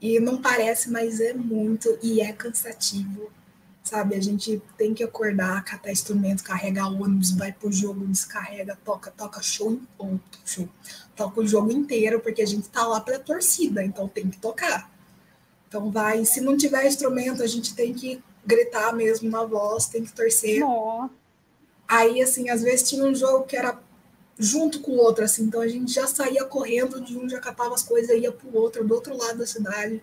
E 0.00 0.20
não 0.20 0.40
parece, 0.40 0.90
mas 0.90 1.20
é 1.20 1.32
muito 1.32 1.98
e 2.02 2.20
é 2.20 2.32
cansativo 2.32 3.30
sabe? 3.82 4.14
A 4.14 4.22
gente 4.22 4.62
tem 4.76 4.94
que 4.94 5.02
acordar, 5.02 5.64
catar 5.64 5.90
instrumento, 5.90 6.44
carregar 6.44 6.88
ônibus, 6.88 7.32
vai 7.32 7.52
pro 7.52 7.72
jogo, 7.72 8.06
descarrega, 8.06 8.78
toca, 8.84 9.10
toca 9.10 9.42
show, 9.42 9.80
ou 9.98 10.20
show, 10.44 10.68
toca 11.16 11.40
o 11.40 11.46
jogo 11.46 11.72
inteiro, 11.72 12.20
porque 12.20 12.42
a 12.42 12.46
gente 12.46 12.68
tá 12.68 12.86
lá 12.86 13.00
pra 13.00 13.18
torcida, 13.18 13.82
então 13.82 14.08
tem 14.08 14.28
que 14.28 14.38
tocar. 14.38 14.90
Então 15.68 15.90
vai, 15.90 16.24
se 16.24 16.40
não 16.40 16.56
tiver 16.56 16.86
instrumento, 16.86 17.42
a 17.42 17.46
gente 17.46 17.74
tem 17.74 17.92
que 17.92 18.22
gritar 18.44 18.92
mesmo 18.94 19.30
na 19.30 19.44
voz, 19.44 19.86
tem 19.86 20.04
que 20.04 20.12
torcer. 20.12 20.60
Nossa. 20.60 21.10
Aí, 21.86 22.22
assim, 22.22 22.48
às 22.48 22.62
vezes 22.62 22.88
tinha 22.88 23.04
um 23.04 23.14
jogo 23.14 23.44
que 23.44 23.56
era 23.56 23.78
junto 24.38 24.80
com 24.80 24.92
o 24.92 24.96
outro, 24.96 25.24
assim, 25.24 25.44
então 25.44 25.60
a 25.60 25.68
gente 25.68 25.92
já 25.92 26.06
saía 26.06 26.44
correndo 26.44 27.00
de 27.00 27.18
um, 27.18 27.28
já 27.28 27.38
catava 27.38 27.74
as 27.74 27.82
coisas, 27.82 28.16
ia 28.16 28.32
pro 28.32 28.56
outro, 28.56 28.86
do 28.86 28.94
outro 28.94 29.16
lado 29.16 29.38
da 29.38 29.46
cidade. 29.46 30.02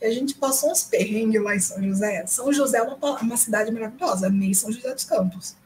E 0.00 0.04
a 0.04 0.10
gente 0.10 0.34
passou 0.34 0.70
uns 0.70 0.84
perrengues 0.84 1.42
lá 1.42 1.54
em 1.54 1.60
São 1.60 1.82
José. 1.82 2.26
São 2.26 2.52
José 2.52 2.78
é 2.78 2.82
uma, 2.82 2.96
uma 3.20 3.36
cidade 3.36 3.70
maravilhosa, 3.70 4.30
meio 4.30 4.54
São 4.54 4.72
José 4.72 4.94
dos 4.94 5.04
Campos. 5.04 5.56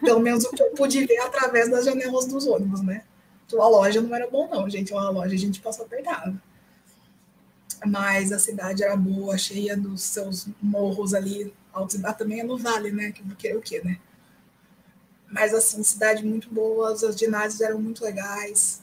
Pelo 0.00 0.20
menos 0.20 0.44
o 0.44 0.50
que 0.50 0.62
eu 0.62 0.70
pude 0.70 1.04
ver 1.06 1.18
através 1.18 1.70
das 1.70 1.84
janelas 1.84 2.26
dos 2.26 2.46
ônibus, 2.46 2.82
né? 2.82 3.04
Então, 3.46 3.60
a 3.60 3.68
loja 3.68 4.00
não 4.00 4.14
era 4.14 4.28
bom, 4.28 4.48
não, 4.48 4.68
gente. 4.68 4.92
Uma 4.92 5.10
loja 5.10 5.34
a 5.34 5.38
gente 5.38 5.60
passou 5.60 5.84
apertado. 5.84 6.40
Mas 7.86 8.32
a 8.32 8.38
cidade 8.38 8.82
era 8.82 8.96
boa, 8.96 9.36
cheia 9.36 9.76
dos 9.76 10.02
seus 10.02 10.46
morros 10.60 11.14
ali. 11.14 11.52
Altos 11.72 11.96
e 11.96 12.14
também 12.14 12.40
é 12.40 12.44
no 12.44 12.56
vale, 12.56 12.92
né? 12.92 13.12
Que 13.36 13.48
é 13.48 13.56
o 13.56 13.60
quê, 13.60 13.80
né? 13.84 13.98
Mas, 15.28 15.52
assim, 15.52 15.82
cidade 15.82 16.24
muito 16.24 16.48
boa, 16.52 16.92
os 16.92 17.16
ginásios 17.16 17.60
eram 17.60 17.80
muito 17.80 18.04
legais. 18.04 18.82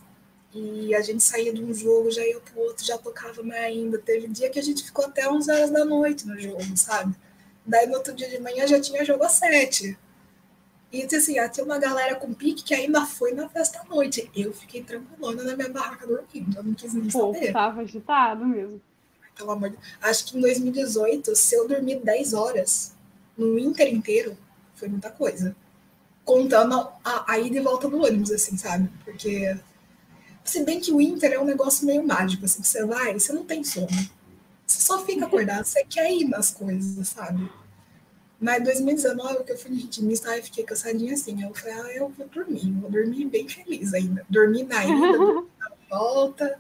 E 0.53 0.93
a 0.93 1.01
gente 1.01 1.23
saía 1.23 1.53
de 1.53 1.63
um 1.63 1.73
jogo, 1.73 2.11
já 2.11 2.25
ia 2.25 2.39
pro 2.41 2.59
outro, 2.59 2.85
já 2.85 2.97
tocava 2.97 3.41
mais 3.41 3.63
ainda. 3.63 3.97
Teve 3.97 4.27
dia 4.27 4.49
que 4.49 4.59
a 4.59 4.63
gente 4.63 4.83
ficou 4.83 5.05
até 5.05 5.29
11 5.29 5.49
horas 5.49 5.69
da 5.69 5.85
noite 5.85 6.27
no 6.27 6.37
jogo, 6.37 6.75
sabe? 6.75 7.15
Daí 7.65 7.87
no 7.87 7.93
outro 7.93 8.13
dia 8.13 8.29
de 8.29 8.39
manhã 8.39 8.67
já 8.67 8.81
tinha 8.81 9.05
jogo 9.05 9.23
às 9.23 9.33
7. 9.33 9.97
E 10.91 11.03
assim, 11.03 11.39
ah, 11.39 11.47
tinha 11.47 11.65
uma 11.65 11.79
galera 11.79 12.15
com 12.15 12.33
pique 12.33 12.63
que 12.63 12.73
ainda 12.73 13.05
foi 13.05 13.31
na 13.31 13.47
festa 13.47 13.79
à 13.79 13.85
noite. 13.85 14.29
Eu 14.35 14.51
fiquei 14.51 14.83
tranquilona 14.83 15.41
na 15.43 15.55
minha 15.55 15.69
barraca 15.69 16.05
dormindo, 16.05 16.57
eu 16.57 16.63
não 16.63 16.73
quis 16.73 16.93
nem 16.93 17.09
Pô, 17.09 17.33
saber. 17.33 17.53
Tava 17.53 17.81
agitado 17.81 18.45
mesmo. 18.45 18.81
Pelo 19.35 19.51
amor 19.51 19.69
de 19.69 19.77
Acho 20.01 20.25
que 20.25 20.37
em 20.37 20.41
2018, 20.41 21.35
se 21.35 21.55
eu 21.55 21.67
dormir 21.67 22.01
10 22.03 22.33
horas 22.33 22.93
no 23.37 23.57
Inter 23.57 23.93
inteiro, 23.93 24.37
foi 24.75 24.87
muita 24.87 25.09
coisa. 25.09 25.55
Contando 26.23 26.87
a, 27.03 27.31
a 27.31 27.39
ida 27.39 27.57
e 27.57 27.61
volta 27.61 27.87
do 27.87 28.03
ônibus, 28.03 28.31
assim, 28.31 28.57
sabe? 28.57 28.89
Porque 29.03 29.57
se 30.43 30.63
bem 30.63 30.79
que 30.79 30.91
o 30.91 31.01
Inter 31.01 31.33
é 31.33 31.39
um 31.39 31.45
negócio 31.45 31.85
meio 31.85 32.05
mágico, 32.05 32.45
assim, 32.45 32.63
você 32.63 32.85
vai, 32.85 33.13
você 33.13 33.33
não 33.33 33.43
tem 33.43 33.63
sono. 33.63 33.87
Você 34.65 34.81
só 34.81 35.03
fica 35.05 35.25
acordado, 35.25 35.65
você 35.65 35.83
quer 35.83 36.11
ir 36.11 36.25
nas 36.25 36.51
coisas, 36.51 37.07
sabe? 37.07 37.49
Mas 38.39 38.61
em 38.61 38.63
2019, 38.63 39.43
que 39.43 39.51
eu 39.51 39.57
fui 39.57 39.75
ritmista, 39.75 40.31
aí 40.31 40.41
fiquei 40.41 40.63
cansadinha 40.63 41.13
assim. 41.13 41.43
Eu 41.43 41.53
falei, 41.53 41.75
ah, 41.75 41.95
eu 41.95 42.09
vou 42.09 42.27
dormir, 42.27 42.71
vou 42.81 42.89
dormir 42.89 43.25
bem 43.25 43.47
feliz 43.47 43.93
ainda. 43.93 44.25
Dormi 44.27 44.63
na 44.63 44.83
ida, 44.83 45.17
dormi 45.17 45.47
na 45.59 45.71
volta. 45.89 46.59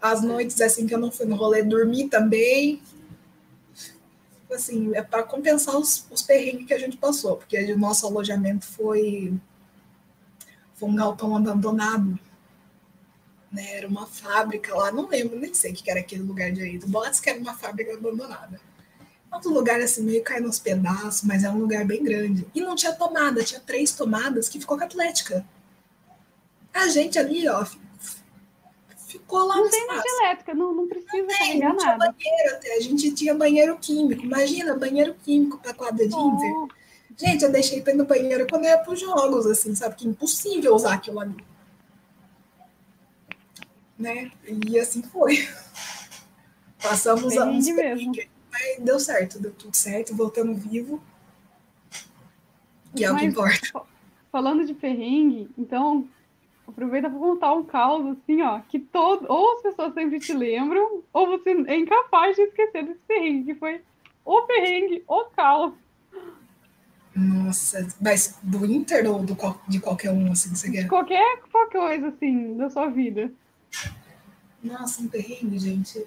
As 0.00 0.22
noites, 0.22 0.60
assim, 0.60 0.86
que 0.86 0.94
eu 0.94 0.98
não 0.98 1.10
fui 1.10 1.26
no 1.26 1.36
rolê, 1.36 1.62
dormi 1.62 2.08
também. 2.08 2.82
Assim, 4.52 4.94
é 4.94 5.02
para 5.02 5.22
compensar 5.22 5.76
os, 5.76 6.06
os 6.10 6.22
perrengues 6.22 6.66
que 6.66 6.74
a 6.74 6.78
gente 6.78 6.96
passou, 6.96 7.36
porque 7.36 7.58
o 7.72 7.78
nosso 7.78 8.06
alojamento 8.06 8.64
foi, 8.64 9.34
foi 10.74 10.88
um 10.88 10.94
galpão 10.94 11.36
abandonado 11.36 12.18
né? 13.56 13.76
Era 13.76 13.88
uma 13.88 14.06
fábrica 14.06 14.74
lá, 14.74 14.92
não 14.92 15.08
lembro, 15.08 15.38
nem 15.38 15.54
sei 15.54 15.72
o 15.72 15.74
que 15.74 15.90
era 15.90 16.00
aquele 16.00 16.22
lugar 16.22 16.52
direito. 16.52 16.86
Botes 16.86 17.20
que 17.20 17.30
era 17.30 17.38
uma 17.38 17.54
fábrica 17.54 17.94
abandonada. 17.94 18.60
Outro 19.32 19.52
lugar 19.52 19.80
assim, 19.80 20.02
meio 20.02 20.22
caindo 20.22 20.46
nos 20.46 20.58
pedaços, 20.58 21.22
mas 21.22 21.42
é 21.42 21.50
um 21.50 21.58
lugar 21.58 21.84
bem 21.84 22.04
grande. 22.04 22.46
E 22.54 22.60
não 22.60 22.76
tinha 22.76 22.92
tomada, 22.92 23.42
tinha 23.42 23.60
três 23.60 23.92
tomadas 23.92 24.48
que 24.48 24.60
ficou 24.60 24.76
com 24.76 24.84
a 24.84 24.86
Atlética. 24.86 25.44
A 26.72 26.88
gente 26.88 27.18
ali, 27.18 27.48
ó, 27.48 27.66
lá 29.34 29.56
Não 29.56 29.68
tem 29.68 29.82
energia 29.82 30.12
elétrica, 30.20 30.54
não, 30.54 30.72
não 30.74 30.86
precisa 30.86 31.16
não 31.16 31.26
tem, 31.26 31.38
carregar 31.38 31.68
não 31.70 31.76
tinha 31.78 31.96
nada. 31.96 32.14
banheiro 32.18 32.56
até, 32.56 32.76
a 32.76 32.80
gente 32.80 33.10
tinha 33.12 33.34
banheiro 33.34 33.76
químico. 33.78 34.22
Imagina, 34.24 34.76
banheiro 34.76 35.14
químico 35.24 35.58
para 35.58 35.74
quadra 35.74 36.06
de 36.06 36.14
Oh. 36.14 36.28
Inter. 36.28 36.76
Gente, 37.18 37.44
eu 37.44 37.50
deixei 37.50 37.80
para 37.80 37.94
ir 37.94 37.96
no 37.96 38.04
banheiro 38.04 38.46
quando 38.48 38.64
eu 38.64 38.70
ia 38.70 38.78
para 38.78 38.92
os 38.92 39.00
jogos, 39.00 39.46
assim, 39.46 39.74
sabe? 39.74 39.96
Que 39.96 40.06
é 40.06 40.10
impossível 40.10 40.74
usar 40.74 40.94
aquilo 40.94 41.18
ali 41.18 41.34
né? 43.98 44.30
E 44.46 44.78
assim 44.78 45.02
foi. 45.02 45.48
Passamos 46.82 47.36
a 47.36 47.46
uns 47.46 47.66
mesmo. 47.68 48.12
mas 48.52 48.78
deu 48.80 49.00
certo, 49.00 49.40
deu 49.40 49.52
tudo 49.52 49.74
certo, 49.74 50.14
voltando 50.14 50.54
vivo. 50.54 51.02
E 52.94 53.04
é 53.04 53.12
o 53.12 53.16
que 53.16 53.24
importa. 53.24 53.82
Falando 54.30 54.64
de 54.64 54.74
perrengue, 54.74 55.48
então 55.56 56.06
aproveita 56.66 57.08
para 57.08 57.18
contar 57.18 57.52
um 57.54 57.64
caos 57.64 58.06
assim, 58.18 58.42
ó, 58.42 58.60
que 58.68 58.78
todo, 58.78 59.26
ou 59.28 59.56
as 59.56 59.62
pessoas 59.62 59.94
sempre 59.94 60.18
te 60.18 60.32
lembram, 60.32 61.02
ou 61.12 61.26
você 61.26 61.50
é 61.66 61.76
incapaz 61.78 62.36
de 62.36 62.42
esquecer 62.42 62.84
desse 62.84 63.00
perrengue, 63.06 63.52
que 63.52 63.58
foi 63.58 63.80
o 64.24 64.42
perrengue, 64.42 65.04
o 65.06 65.24
caos. 65.26 65.72
Nossa, 67.14 67.86
mas 68.00 68.38
do 68.42 68.66
Inter 68.66 69.10
ou 69.10 69.20
do, 69.20 69.36
de 69.66 69.80
qualquer 69.80 70.10
um, 70.12 70.32
assim, 70.32 70.50
que 70.50 70.58
você 70.58 70.70
quer? 70.70 70.86
Qualquer, 70.86 71.40
qualquer 71.50 71.78
coisa 71.78 72.08
assim 72.08 72.56
da 72.58 72.68
sua 72.68 72.88
vida. 72.88 73.32
Nossa, 74.62 75.00
um 75.02 75.08
perrengue, 75.08 75.58
gente. 75.58 76.04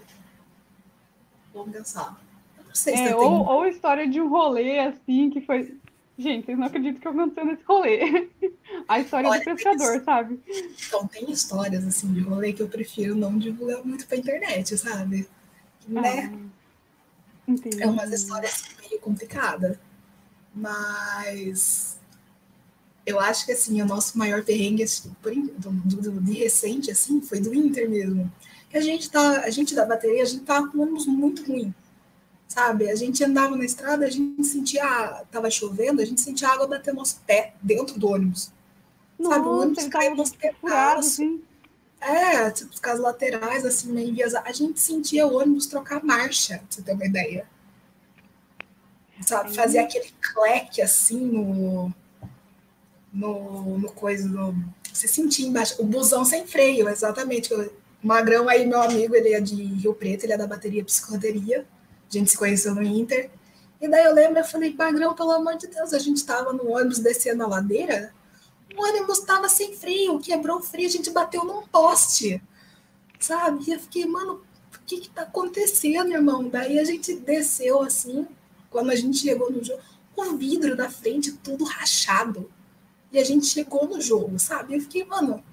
Vamos 1.53 1.75
pensar. 1.75 2.19
Eu 2.57 2.63
não 2.65 2.75
sei 2.75 2.95
se 2.95 3.03
É, 3.03 3.15
ou, 3.15 3.21
tenho. 3.21 3.41
ou 3.41 3.65
história 3.65 4.07
de 4.07 4.21
um 4.21 4.29
rolê 4.29 4.79
assim 4.79 5.31
que 5.31 5.41
foi. 5.41 5.78
Gente, 6.19 6.47
vocês 6.47 6.57
não 6.57 6.67
acreditam 6.67 6.99
que 6.99 7.07
aconteceu 7.07 7.45
nesse 7.45 7.63
rolê. 7.63 8.29
A 8.89 8.99
história 8.99 9.29
Olha, 9.29 9.39
do 9.39 9.45
pescador, 9.45 10.03
sabe? 10.03 10.39
Então, 10.85 11.07
tem 11.07 11.31
histórias, 11.31 11.87
assim, 11.87 12.11
de 12.11 12.19
rolê 12.19 12.51
que 12.51 12.61
eu 12.61 12.67
prefiro 12.67 13.15
não 13.15 13.37
divulgar 13.37 13.83
muito 13.85 14.05
pra 14.05 14.17
internet, 14.17 14.77
sabe? 14.77 15.29
Né? 15.87 16.29
Ah, 16.33 16.39
entendi. 17.47 17.81
É 17.81 17.87
umas 17.87 18.11
histórias 18.11 18.65
meio 18.81 18.99
complicadas. 18.99 19.77
Mas 20.53 21.97
eu 23.05 23.19
acho 23.19 23.45
que 23.45 23.51
assim, 23.53 23.81
o 23.81 23.85
nosso 23.85 24.17
maior 24.17 24.43
perrengue 24.43 24.83
assim, 24.83 25.15
in- 25.27 25.47
do, 25.57 25.71
do- 25.71 26.21
de 26.21 26.33
recente 26.33 26.91
assim, 26.91 27.21
foi 27.21 27.39
do 27.39 27.53
Inter 27.53 27.89
mesmo. 27.89 28.31
Que 28.69 28.77
a 28.77 28.81
gente 28.81 29.09
tá, 29.09 29.41
a 29.41 29.49
gente 29.49 29.73
da 29.73 29.85
bateria, 29.85 30.21
a 30.21 30.25
gente 30.25 30.43
tá 30.43 30.67
com 30.67 30.79
ônibus 30.79 31.05
muito 31.07 31.43
ruim. 31.49 31.73
Sabe? 32.49 32.89
A 32.89 32.95
gente 32.95 33.23
andava 33.23 33.55
na 33.55 33.63
estrada, 33.63 34.05
a 34.05 34.09
gente 34.09 34.43
sentia, 34.43 35.23
tava 35.31 35.49
chovendo, 35.49 36.01
a 36.01 36.05
gente 36.05 36.19
sentia 36.19 36.49
água 36.49 36.67
bater 36.67 36.93
nosso 36.93 37.21
pé 37.25 37.53
dentro 37.61 37.97
do 37.97 38.09
ônibus. 38.09 38.51
Nossa, 39.17 39.35
sabe? 39.35 39.47
O 39.47 39.61
ônibus 39.61 39.87
caiu 39.87 40.15
nos 40.15 40.31
pedaços. 40.31 41.19
É, 42.01 42.49
tipo, 42.49 42.73
os 42.73 42.79
casos 42.79 43.01
laterais, 43.01 43.65
assim, 43.65 43.91
meio 43.91 44.09
enviesados. 44.09 44.49
A 44.49 44.53
gente 44.53 44.79
sentia 44.79 45.27
o 45.27 45.35
ônibus 45.35 45.67
trocar 45.67 46.03
marcha, 46.03 46.57
pra 46.57 46.65
você 46.69 46.81
ter 46.81 46.93
uma 46.93 47.05
ideia. 47.05 47.45
Sabe? 49.21 49.53
Fazia 49.53 49.81
aquele 49.83 50.11
cleque, 50.33 50.81
assim, 50.81 51.19
no... 51.19 51.93
No, 53.11 53.79
no 53.79 53.91
coisa 53.91 54.27
do... 54.29 54.55
Você 54.91 55.07
sentia 55.07 55.47
embaixo. 55.47 55.75
O 55.79 55.85
busão 55.85 56.23
sem 56.23 56.47
freio, 56.47 56.87
exatamente. 56.89 57.53
O 57.53 57.71
Magrão 58.01 58.47
aí, 58.47 58.65
meu 58.65 58.81
amigo, 58.81 59.15
ele 59.15 59.33
é 59.33 59.41
de 59.41 59.55
Rio 59.55 59.93
Preto, 59.93 60.23
ele 60.23 60.33
é 60.33 60.37
da 60.37 60.47
bateria 60.47 60.85
psicoderia. 60.85 61.65
A 62.09 62.17
gente 62.17 62.31
se 62.31 62.37
conheceu 62.37 62.73
no 62.73 62.81
Inter. 62.81 63.29
E 63.79 63.87
daí 63.87 64.03
eu 64.03 64.13
lembro, 64.13 64.39
eu 64.39 64.45
falei, 64.45 64.73
Magrão, 64.73 65.13
pelo 65.13 65.31
amor 65.31 65.55
de 65.55 65.67
Deus, 65.67 65.93
a 65.93 65.99
gente 65.99 66.25
tava 66.25 66.51
no 66.51 66.71
ônibus 66.71 66.99
descendo 66.99 67.43
a 67.43 67.47
ladeira, 67.47 68.13
o 68.75 68.83
ônibus 68.83 69.19
tava 69.19 69.47
sem 69.47 69.73
freio, 69.75 70.19
quebrou 70.19 70.57
o 70.57 70.61
freio, 70.61 70.87
a 70.87 70.91
gente 70.91 71.09
bateu 71.11 71.45
num 71.45 71.61
poste, 71.67 72.41
sabe? 73.19 73.63
E 73.67 73.73
eu 73.73 73.79
fiquei, 73.79 74.05
mano, 74.05 74.41
o 74.75 74.79
que 74.85 74.99
que 74.99 75.09
tá 75.09 75.21
acontecendo, 75.21 76.11
irmão? 76.11 76.49
Daí 76.49 76.77
a 76.77 76.83
gente 76.83 77.15
desceu 77.15 77.81
assim, 77.81 78.27
quando 78.69 78.89
a 78.89 78.95
gente 78.95 79.17
chegou 79.19 79.49
no 79.49 79.63
jogo, 79.63 79.81
o 80.15 80.35
vidro 80.35 80.75
da 80.75 80.89
frente 80.89 81.31
tudo 81.31 81.63
rachado. 81.63 82.51
E 83.11 83.17
a 83.17 83.23
gente 83.23 83.47
chegou 83.47 83.87
no 83.87 84.01
jogo, 84.01 84.37
sabe? 84.37 84.75
Eu 84.75 84.81
fiquei, 84.81 85.03
mano. 85.05 85.43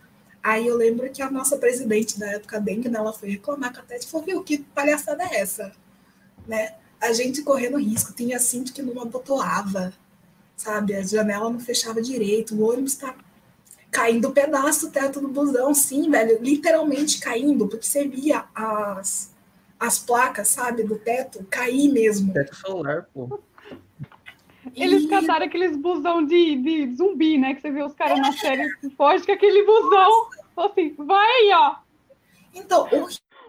Aí 0.42 0.66
eu 0.66 0.76
lembro 0.76 1.10
que 1.10 1.22
a 1.22 1.30
nossa 1.30 1.56
presidente 1.56 2.18
da 2.18 2.26
época, 2.32 2.60
Dengue, 2.60 2.94
ela 2.94 3.12
foi 3.12 3.30
reclamar 3.30 3.72
com 3.72 3.80
a 3.80 3.82
Tete 3.82 4.06
e 4.06 4.10
falou: 4.10 4.26
viu, 4.26 4.42
que 4.42 4.58
palhaçada 4.58 5.24
é 5.24 5.40
essa? 5.40 5.72
Né? 6.46 6.74
A 7.00 7.12
gente 7.12 7.42
correndo 7.42 7.76
risco, 7.78 8.12
tinha 8.14 8.38
cinto 8.38 8.72
que 8.72 8.82
não 8.82 9.00
abotoava, 9.02 9.92
sabe? 10.56 10.94
A 10.94 11.02
janela 11.02 11.50
não 11.50 11.60
fechava 11.60 12.00
direito, 12.00 12.54
o 12.54 12.70
ônibus 12.70 12.94
tá 12.96 13.14
caindo 13.90 14.30
pedaço 14.30 14.86
do 14.86 14.92
teto 14.92 15.20
do 15.20 15.28
busão, 15.28 15.72
sim, 15.74 16.10
velho, 16.10 16.38
literalmente 16.42 17.18
caindo, 17.20 17.66
porque 17.66 17.86
você 17.86 18.06
via 18.06 18.44
as, 18.54 19.32
as 19.78 19.98
placas, 19.98 20.48
sabe, 20.48 20.82
do 20.82 20.98
teto 20.98 21.44
cair 21.50 21.90
mesmo. 21.90 22.32
Teto 22.32 22.54
solar, 22.54 23.08
pô. 23.12 23.38
Eles 24.74 25.04
E- 25.04 25.08
cataram 25.08 25.46
aqueles 25.46 25.76
busão 25.76 26.24
de, 26.24 26.56
de 26.56 26.94
zumbi, 26.96 27.38
né? 27.38 27.54
Que 27.54 27.60
você 27.60 27.70
vê 27.70 27.82
os 27.84 27.94
caras 27.94 28.18
na 28.18 28.32
série 28.32 28.68
que 28.78 28.90
foge 28.90 29.24
com 29.24 29.32
aquele 29.32 29.64
busão. 29.64 30.28
Falou 30.54 30.70
assim, 30.72 30.94
vai 30.98 31.26
aí, 31.26 31.50
ó. 31.54 31.76
Então, 32.52 32.88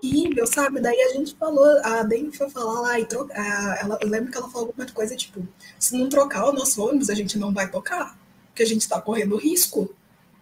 horrível, 0.04 0.48
sabe? 0.48 0.80
Daí 0.80 1.00
a 1.02 1.14
gente 1.14 1.36
falou, 1.36 1.66
a 1.84 2.04
Dani 2.04 2.32
foi 2.36 2.50
falar 2.50 2.82
lá 2.82 3.00
e 3.00 3.06
trocar. 3.06 3.80
Ela, 3.82 3.98
eu 4.02 4.08
lembro 4.08 4.32
que 4.32 4.38
ela 4.38 4.50
falou 4.50 4.68
alguma 4.68 4.88
coisa 4.92 5.16
tipo: 5.16 5.48
se 5.80 5.98
não 5.98 6.10
trocar 6.10 6.46
o 6.46 6.54
nosso 6.54 6.84
ônibus, 6.86 7.10
a 7.10 7.16
gente 7.16 7.38
não 7.38 7.54
vai 7.54 7.70
tocar, 7.70 8.18
porque 8.48 8.64
a 8.64 8.66
gente 8.66 8.88
tá 8.88 9.00
correndo 9.02 9.38
risco, 9.38 9.94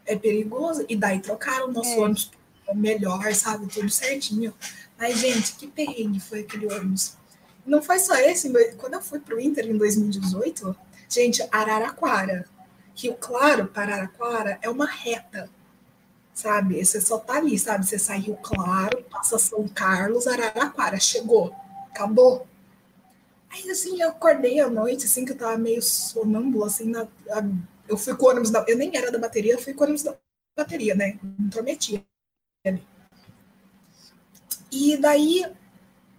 é 0.05 0.15
perigoso. 0.15 0.85
E 0.87 0.95
daí 0.95 1.19
trocaram 1.19 1.69
o 1.69 1.71
nosso 1.71 1.91
É. 1.91 1.99
ônibus 1.99 2.31
melhor, 2.73 3.33
sabe? 3.33 3.67
Tudo 3.67 3.89
certinho. 3.89 4.53
Mas, 4.97 5.19
gente, 5.19 5.53
que 5.55 5.67
perrengue 5.67 6.19
foi 6.19 6.39
aquele 6.41 6.71
ônibus. 6.71 7.13
Não 7.65 7.81
foi 7.81 7.99
só 7.99 8.15
esse, 8.15 8.51
quando 8.77 8.93
eu 8.93 9.01
fui 9.01 9.19
pro 9.19 9.39
Inter 9.39 9.65
em 9.67 9.77
2018, 9.77 10.75
gente, 11.09 11.47
Araraquara, 11.51 12.45
Rio 12.95 13.15
Claro 13.15 13.67
para 13.67 13.93
Araraquara 13.93 14.57
é 14.61 14.69
uma 14.69 14.85
reta 14.85 15.49
sabe? 16.35 16.85
Você 16.85 17.01
só 17.01 17.19
tá 17.19 17.35
ali, 17.37 17.59
sabe? 17.59 17.87
Você 17.87 17.99
sai 17.99 18.19
Rio 18.19 18.37
Claro, 18.43 19.03
passa 19.11 19.39
São 19.39 19.67
Carlos, 19.69 20.27
Araraquara, 20.27 20.99
chegou, 20.99 21.55
acabou. 21.91 22.47
Aí, 23.49 23.69
assim, 23.71 24.01
eu 24.01 24.09
acordei 24.09 24.59
à 24.59 24.69
noite, 24.69 25.05
assim, 25.05 25.23
que 25.25 25.31
eu 25.31 25.37
tava 25.37 25.57
meio 25.57 25.81
sonâmbula, 25.81 26.67
assim, 26.67 26.89
na, 26.89 27.03
a- 27.03 27.43
eu 27.87 27.97
fui 27.97 28.15
com 28.15 28.25
o 28.25 28.29
ônibus 28.29 28.49
da... 28.51 28.65
Eu 28.67 28.77
nem 28.77 28.95
era 28.95 29.11
da 29.11 29.19
bateria, 29.19 29.53
eu 29.53 29.59
fui 29.61 29.73
com 29.73 29.81
o 29.81 29.83
ônibus 29.85 30.03
da 30.03 30.15
bateria, 30.57 30.95
né? 30.95 31.17
Me 31.21 31.45
intrometia. 31.47 32.03
E 34.71 34.97
daí, 34.97 35.45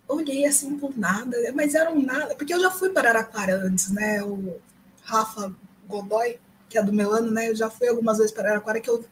olhei, 0.08 0.46
assim, 0.46 0.78
por 0.78 0.96
nada, 0.98 1.36
mas 1.54 1.74
era 1.74 1.92
um 1.92 2.02
nada, 2.02 2.34
porque 2.36 2.54
eu 2.54 2.60
já 2.60 2.70
fui 2.70 2.90
para 2.90 3.10
Araraquara 3.10 3.56
antes, 3.56 3.90
né? 3.92 4.22
O 4.24 4.60
Rafa 5.04 5.54
Godoy, 5.88 6.38
que 6.68 6.78
é 6.78 6.82
do 6.84 6.92
meu 6.92 7.12
ano, 7.12 7.30
né? 7.30 7.50
Eu 7.50 7.56
já 7.56 7.70
fui 7.70 7.88
algumas 7.88 8.18
vezes 8.18 8.32
para 8.32 8.44
Araraquara, 8.50 8.80
que 8.80 8.90
eu 8.90 9.04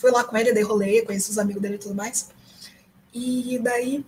fui 0.00 0.10
lá 0.10 0.24
com 0.24 0.36
ele, 0.36 0.52
dei 0.52 0.62
rolê, 0.62 1.02
conheci 1.02 1.30
os 1.30 1.38
amigos 1.38 1.60
dele 1.60 1.74
e 1.74 1.78
tudo 1.78 1.94
mais. 1.94 2.30
E 3.12 3.58
daí, 3.62 4.04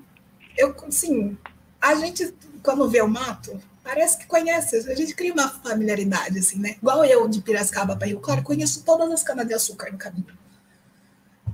eu, 0.56 0.74
assim, 0.88 1.36
a 1.80 1.94
gente, 1.96 2.34
quando 2.62 2.88
vê 2.88 3.02
o 3.02 3.08
mato, 3.08 3.60
parece 3.84 4.16
que 4.16 4.26
conhece, 4.26 4.90
a 4.90 4.94
gente 4.94 5.14
cria 5.14 5.34
uma 5.34 5.48
familiaridade, 5.48 6.38
assim, 6.38 6.58
né? 6.58 6.76
Igual 6.80 7.04
eu, 7.04 7.28
de 7.28 7.42
Piracicaba 7.42 7.94
para 7.94 8.06
Rio 8.06 8.20
Claro, 8.20 8.42
conheço 8.42 8.82
todas 8.84 9.10
as 9.10 9.22
canas-de-açúcar 9.22 9.92
no 9.92 9.98
caminho. 9.98 10.38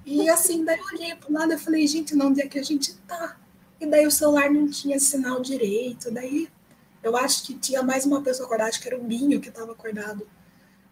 E 0.07 0.29
assim, 0.31 0.65
daí 0.65 0.79
eu 0.79 0.85
olhei 0.85 1.15
pro 1.17 1.33
lado 1.33 1.53
e 1.53 1.59
falei, 1.59 1.87
gente, 1.87 2.15
não, 2.15 2.29
onde 2.29 2.41
é 2.41 2.47
que 2.47 2.59
a 2.59 2.63
gente 2.63 2.95
tá? 3.09 3.37
E 3.81 3.87
daí 3.87 4.07
o 4.07 4.11
celular 4.11 4.51
não 4.51 4.69
tinha 4.69 4.99
sinal 5.01 5.41
direito, 5.41 6.11
daí 6.11 6.49
eu 7.03 7.17
acho 7.17 7.45
que 7.45 7.55
tinha 7.55 7.83
mais 7.83 8.07
uma 8.07 8.23
pessoa 8.23 8.47
acordada, 8.47 8.71
acho 8.71 8.81
que 8.81 8.89
era 8.89 8.99
o 8.99 9.03
Binho 9.03 9.41
que 9.41 9.49
estava 9.49 9.73
acordado. 9.73 10.27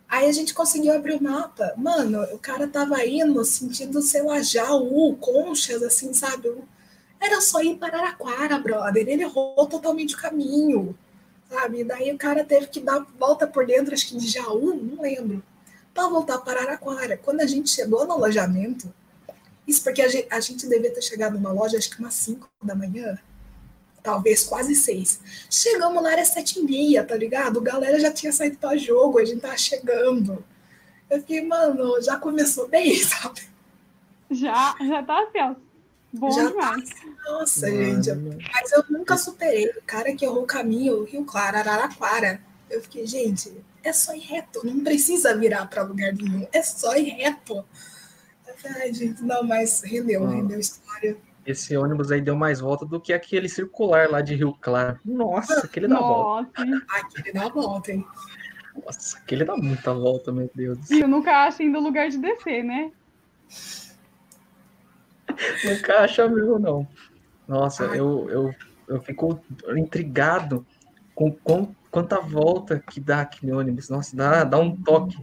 Aí 0.09 0.29
a 0.29 0.33
gente 0.33 0.55
conseguiu 0.55 0.93
abrir 0.93 1.15
o 1.15 1.23
mapa. 1.23 1.75
Mano, 1.77 2.23
o 2.33 2.39
cara 2.39 2.69
tava 2.69 3.05
indo 3.05 3.45
sentido, 3.45 4.01
sei 4.03 4.23
lá, 4.23 4.41
Jaú, 4.41 5.17
Conchas, 5.17 5.83
assim, 5.83 6.13
sabe? 6.15 6.53
Era 7.21 7.41
só 7.41 7.61
ir 7.63 7.77
para 7.77 7.99
Araraquara, 7.99 8.59
brother. 8.59 9.09
Ele 9.09 9.23
errou 9.23 9.67
totalmente 9.67 10.15
o 10.15 10.19
caminho, 10.19 10.97
sabe? 11.51 11.83
Daí 11.83 12.13
o 12.13 12.19
cara 12.19 12.45
teve 12.45 12.69
que 12.69 12.81
dar 12.81 13.05
volta 13.19 13.47
por 13.47 13.67
dentro, 13.67 13.95
acho 13.95 14.09
que 14.09 14.17
de 14.17 14.29
Jaú, 14.29 14.75
não 14.75 15.03
lembro, 15.03 15.43
para 15.93 16.09
voltar 16.09 16.39
para 16.39 16.61
Araraquara. 16.61 17.17
Quando 17.17 17.41
a 17.41 17.47
gente 17.47 17.71
chegou 17.71 18.07
no 18.07 18.13
alojamento, 18.13 18.93
isso 19.67 19.83
porque 19.83 20.03
a 20.03 20.09
gente, 20.09 20.29
a 20.31 20.39
gente 20.39 20.69
devia 20.69 20.93
ter 20.93 21.03
chegado 21.03 21.35
numa 21.35 21.53
loja, 21.53 21.77
acho 21.77 21.91
que 21.91 21.99
umas 21.99 22.15
5 22.15 22.49
da 22.63 22.75
manhã, 22.75 23.19
talvez 24.07 24.45
quase 24.45 24.77
seis. 24.77 25.21
Chegamos 25.51 26.01
lá, 26.01 26.13
era 26.13 26.25
sete 26.25 26.61
e 26.61 26.63
meia, 26.63 27.03
tá 27.05 27.17
ligado? 27.17 27.59
A 27.59 27.63
galera 27.63 27.99
já 27.99 28.13
tinha 28.13 28.31
saído 28.33 28.57
para 28.57 28.77
jogo, 28.77 29.19
a 29.19 29.25
gente 29.25 29.41
tava 29.41 29.59
chegando. 29.59 30.45
Eu 31.11 31.19
fiquei, 31.19 31.45
mano, 31.45 32.01
já 32.01 32.17
começou 32.17 32.69
bem, 32.69 32.95
sabe? 33.03 33.43
Já, 34.31 34.77
já 34.81 35.03
tá 35.03 35.21
assim, 35.25 35.39
ó. 35.41 35.55
Bom 36.13 36.31
Já 36.31 36.49
demais. 36.49 36.89
Nossa, 37.27 37.69
gente. 37.69 38.11
Mas 38.15 38.73
eu 38.73 38.85
nunca 38.89 39.17
superei. 39.19 39.67
O 39.71 39.83
cara 39.85 40.15
que 40.15 40.25
errou 40.25 40.45
o 40.45 40.47
caminho, 40.47 41.03
Rio 41.05 41.25
Claro, 41.25 41.57
Araraquara. 41.59 42.41
Eu 42.71 42.81
fiquei, 42.83 43.07
gente, 43.07 43.53
é 43.83 43.93
só 43.93 44.15
ir 44.15 44.21
reto, 44.21 44.65
não 44.65 44.83
precisa 44.83 45.37
virar 45.37 45.67
para 45.67 45.83
lugar 45.83 46.13
nenhum, 46.13 46.47
é 46.53 46.63
só 46.63 46.97
ir 46.97 47.11
reto. 47.11 47.65
Eu 48.47 48.55
falei, 48.57 48.83
ai, 48.83 48.95
gente, 48.95 49.23
não, 49.23 49.43
mas 49.45 49.83
rendeu, 49.83 50.25
Ah. 50.27 50.31
rendeu 50.31 50.59
história. 50.59 51.17
Esse 51.47 51.77
ônibus 51.77 52.11
aí 52.11 52.21
deu 52.21 52.35
mais 52.35 52.61
volta 52.61 52.85
do 52.85 53.01
que 53.01 53.13
aquele 53.13 53.49
circular 53.49 54.11
lá 54.11 54.21
de 54.21 54.35
Rio 54.35 54.53
Claro. 54.61 54.99
Nossa, 55.05 55.65
aquele 55.65 55.87
dá 55.87 55.99
volta. 55.99 56.63
Aquele 56.91 57.33
dá 57.33 57.49
volta, 57.49 57.93
hein? 57.93 58.05
Nossa, 58.85 59.19
aquele 59.19 59.45
dá 59.45 59.57
muita 59.57 59.95
volta, 59.95 60.33
meu 60.33 60.51
Deus. 60.55 60.91
e 60.91 61.01
eu 61.01 61.09
nunca 61.09 61.45
acho 61.47 61.63
ainda 61.63 61.79
o 61.79 61.83
lugar 61.83 62.09
de 62.09 62.19
descer, 62.19 62.65
né? 62.65 62.91
Nunca 65.65 66.01
acha 66.01 66.29
mesmo, 66.29 66.59
não. 66.59 66.87
Nossa, 67.47 67.89
Ai. 67.89 68.01
eu, 68.01 68.29
eu, 68.29 68.55
eu 68.89 69.01
fico 69.03 69.41
intrigado 69.77 70.67
com, 71.15 71.31
com 71.31 71.73
quanta 71.91 72.21
volta 72.21 72.79
que 72.81 73.01
dá 73.01 73.21
aquele 73.21 73.53
ônibus. 73.53 73.89
Nossa, 73.89 74.17
dá, 74.17 74.43
dá 74.43 74.59
um 74.59 74.77
toque. 74.77 75.17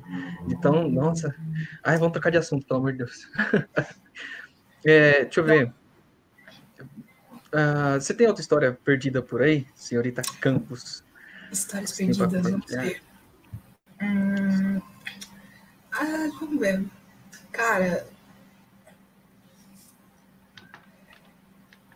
Então, 0.47 0.87
nossa. 0.87 1.35
Ai, 1.83 1.97
vamos 1.97 2.13
trocar 2.13 2.29
de 2.29 2.37
assunto, 2.37 2.65
pelo 2.65 2.79
amor 2.79 2.93
de 2.93 2.99
Deus. 2.99 3.27
É, 4.85 5.23
deixa 5.23 5.39
eu 5.39 5.45
ver. 5.45 5.73
Ah, 7.53 7.99
você 7.99 8.13
tem 8.13 8.25
outra 8.27 8.41
história 8.41 8.73
perdida 8.83 9.21
por 9.21 9.41
aí, 9.41 9.67
senhorita 9.75 10.21
Campos? 10.41 11.03
Histórias 11.51 11.91
Sim, 11.91 12.07
perdidas, 12.07 12.49
vamos 12.49 12.65
ver. 12.67 13.01
Hum, 14.01 14.81
ah, 15.91 16.29
vamos 16.39 16.59
ver. 16.59 16.83
Cara, 17.51 18.07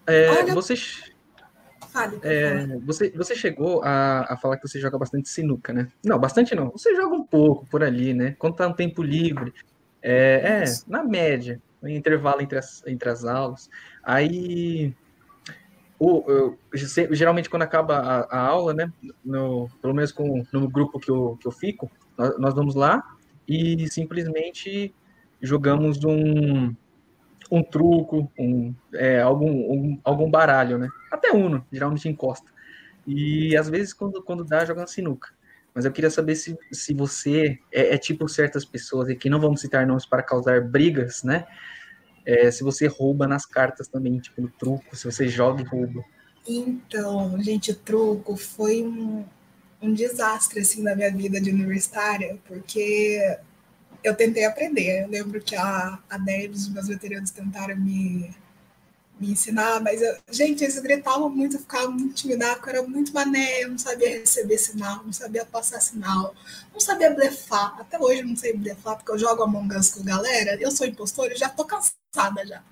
É, 0.09 0.29
Olha- 0.29 0.53
você, 0.53 0.73
fale. 1.89 2.17
é, 2.23 2.65
você, 2.85 3.09
você 3.09 3.35
chegou 3.35 3.83
a, 3.83 4.21
a 4.33 4.37
falar 4.37 4.55
que 4.57 4.65
você 4.65 4.79
joga 4.79 4.97
bastante 4.97 5.27
sinuca, 5.27 5.73
né? 5.73 5.91
Não, 6.05 6.17
bastante 6.17 6.55
não. 6.55 6.69
Você 6.71 6.95
joga 6.95 7.13
um 7.13 7.25
pouco 7.25 7.67
por 7.69 7.83
ali, 7.83 8.13
né? 8.13 8.33
Quando 8.39 8.55
tá 8.55 8.67
um 8.67 8.73
tempo 8.73 9.03
livre. 9.03 9.51
É, 10.01 10.61
é, 10.63 10.63
na 10.87 11.03
média, 11.03 11.59
no 11.81 11.89
intervalo 11.89 12.41
entre 12.41 12.57
as, 12.57 12.81
entre 12.87 13.09
as 13.09 13.25
aulas. 13.25 13.67
Aí, 14.01 14.95
o, 15.99 16.23
eu- 16.31 16.59
ge- 16.73 17.09
geralmente 17.11 17.49
quando 17.49 17.63
acaba 17.63 17.97
a, 17.97 18.19
a 18.37 18.39
aula, 18.47 18.73
né? 18.73 18.91
No, 19.23 19.69
pelo 19.81 19.93
menos 19.93 20.11
com, 20.11 20.43
no 20.53 20.69
grupo 20.69 20.99
que 20.99 21.09
eu, 21.09 21.37
que 21.41 21.47
eu 21.47 21.51
fico, 21.51 21.89
nós, 22.17 22.37
nós 22.39 22.53
vamos 22.53 22.75
lá 22.75 23.03
e 23.47 23.87
simplesmente 23.89 24.93
jogamos 25.41 26.03
um, 26.03 26.73
um 27.51 27.63
truco, 27.63 28.31
um, 28.37 28.73
é, 28.93 29.21
algum, 29.21 29.49
um- 29.49 29.99
algum 30.03 30.29
baralho, 30.29 30.77
né? 30.77 30.89
Até 31.11 31.31
Uno, 31.31 31.65
geralmente 31.71 32.07
encosta. 32.09 32.51
E 33.05 33.55
às 33.55 33.69
vezes, 33.69 33.93
quando, 33.93 34.21
quando 34.21 34.43
dá, 34.43 34.65
jogando 34.65 34.87
sinuca. 34.89 35.29
Mas 35.73 35.85
eu 35.85 35.91
queria 35.91 36.09
saber 36.09 36.35
se, 36.35 36.57
se 36.71 36.93
você 36.93 37.59
é, 37.71 37.93
é 37.95 37.97
tipo 37.97 38.27
certas 38.27 38.65
pessoas, 38.65 39.09
e 39.09 39.15
que 39.15 39.29
não 39.29 39.39
vamos 39.39 39.61
citar 39.61 39.85
nomes 39.87 40.05
para 40.05 40.23
causar 40.23 40.61
brigas, 40.61 41.23
né? 41.23 41.45
É, 42.27 42.51
se 42.51 42.61
você 42.61 42.87
rouba 42.87 43.25
nas 43.25 43.45
cartas 43.45 43.87
também, 43.87 44.19
tipo 44.19 44.41
no 44.41 44.49
truco, 44.49 44.93
se 44.97 45.05
você 45.05 45.29
joga 45.29 45.61
e 45.61 45.65
rouba. 45.65 46.03
Então, 46.45 47.41
gente, 47.41 47.73
truco 47.73 48.35
foi 48.35 48.83
um, 48.83 49.23
um 49.81 49.93
desastre 49.93 50.59
assim 50.59 50.83
na 50.83 50.93
minha 50.93 51.09
vida 51.09 51.39
de 51.39 51.49
universitária, 51.49 52.37
porque 52.45 53.39
eu 54.03 54.13
tentei 54.13 54.43
aprender. 54.43 55.03
Eu 55.03 55.07
lembro 55.07 55.41
que 55.41 55.55
a, 55.55 55.99
a 56.09 56.17
Debs, 56.17 56.63
os 56.63 56.69
meus 56.73 56.87
veteranos, 56.89 57.31
tentaram 57.31 57.77
me, 57.77 58.29
me 59.19 59.31
ensinar, 59.31 59.81
mas, 59.81 60.01
eu, 60.01 60.15
gente, 60.29 60.63
eles 60.63 60.77
gritavam 60.79 61.29
muito, 61.29 61.55
eu 61.55 61.59
ficava 61.59 61.89
muito 61.89 62.11
intimidada, 62.11 62.59
eu 62.61 62.69
era 62.69 62.83
muito 62.83 63.13
mané, 63.13 63.63
eu 63.63 63.69
não 63.69 63.77
sabia 63.77 64.19
receber 64.19 64.57
sinal, 64.57 65.03
não 65.03 65.13
sabia 65.13 65.45
passar 65.45 65.81
sinal, 65.81 66.35
não 66.73 66.79
sabia 66.79 67.13
blefar. 67.13 67.79
Até 67.79 67.99
hoje 67.99 68.21
eu 68.21 68.27
não 68.27 68.35
sei 68.35 68.53
blefar, 68.53 68.95
porque 68.97 69.11
eu 69.11 69.17
jogo 69.17 69.43
Among 69.43 69.75
Us 69.75 69.89
com 69.89 70.03
galera, 70.03 70.55
eu 70.61 70.71
sou 70.71 70.85
impostora 70.87 71.33
e 71.33 71.37
já 71.37 71.49
tô 71.49 71.65
cansada 71.65 72.45
já. 72.45 72.63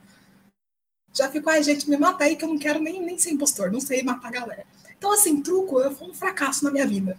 Já 1.14 1.32
fico, 1.32 1.50
ai, 1.50 1.64
gente, 1.64 1.90
me 1.90 1.98
mata 1.98 2.26
aí 2.26 2.36
que 2.36 2.44
eu 2.44 2.50
não 2.50 2.60
quero 2.60 2.80
nem, 2.80 3.02
nem 3.02 3.18
ser 3.18 3.32
impostor, 3.32 3.72
não 3.72 3.80
sei 3.80 4.04
matar 4.04 4.28
a 4.28 4.32
galera. 4.32 4.66
Então, 4.98 5.12
assim, 5.14 5.42
truco 5.42 5.80
eu, 5.80 5.92
foi 5.96 6.10
um 6.10 6.14
fracasso 6.14 6.64
na 6.66 6.72
minha 6.72 6.86
vida. 6.86 7.18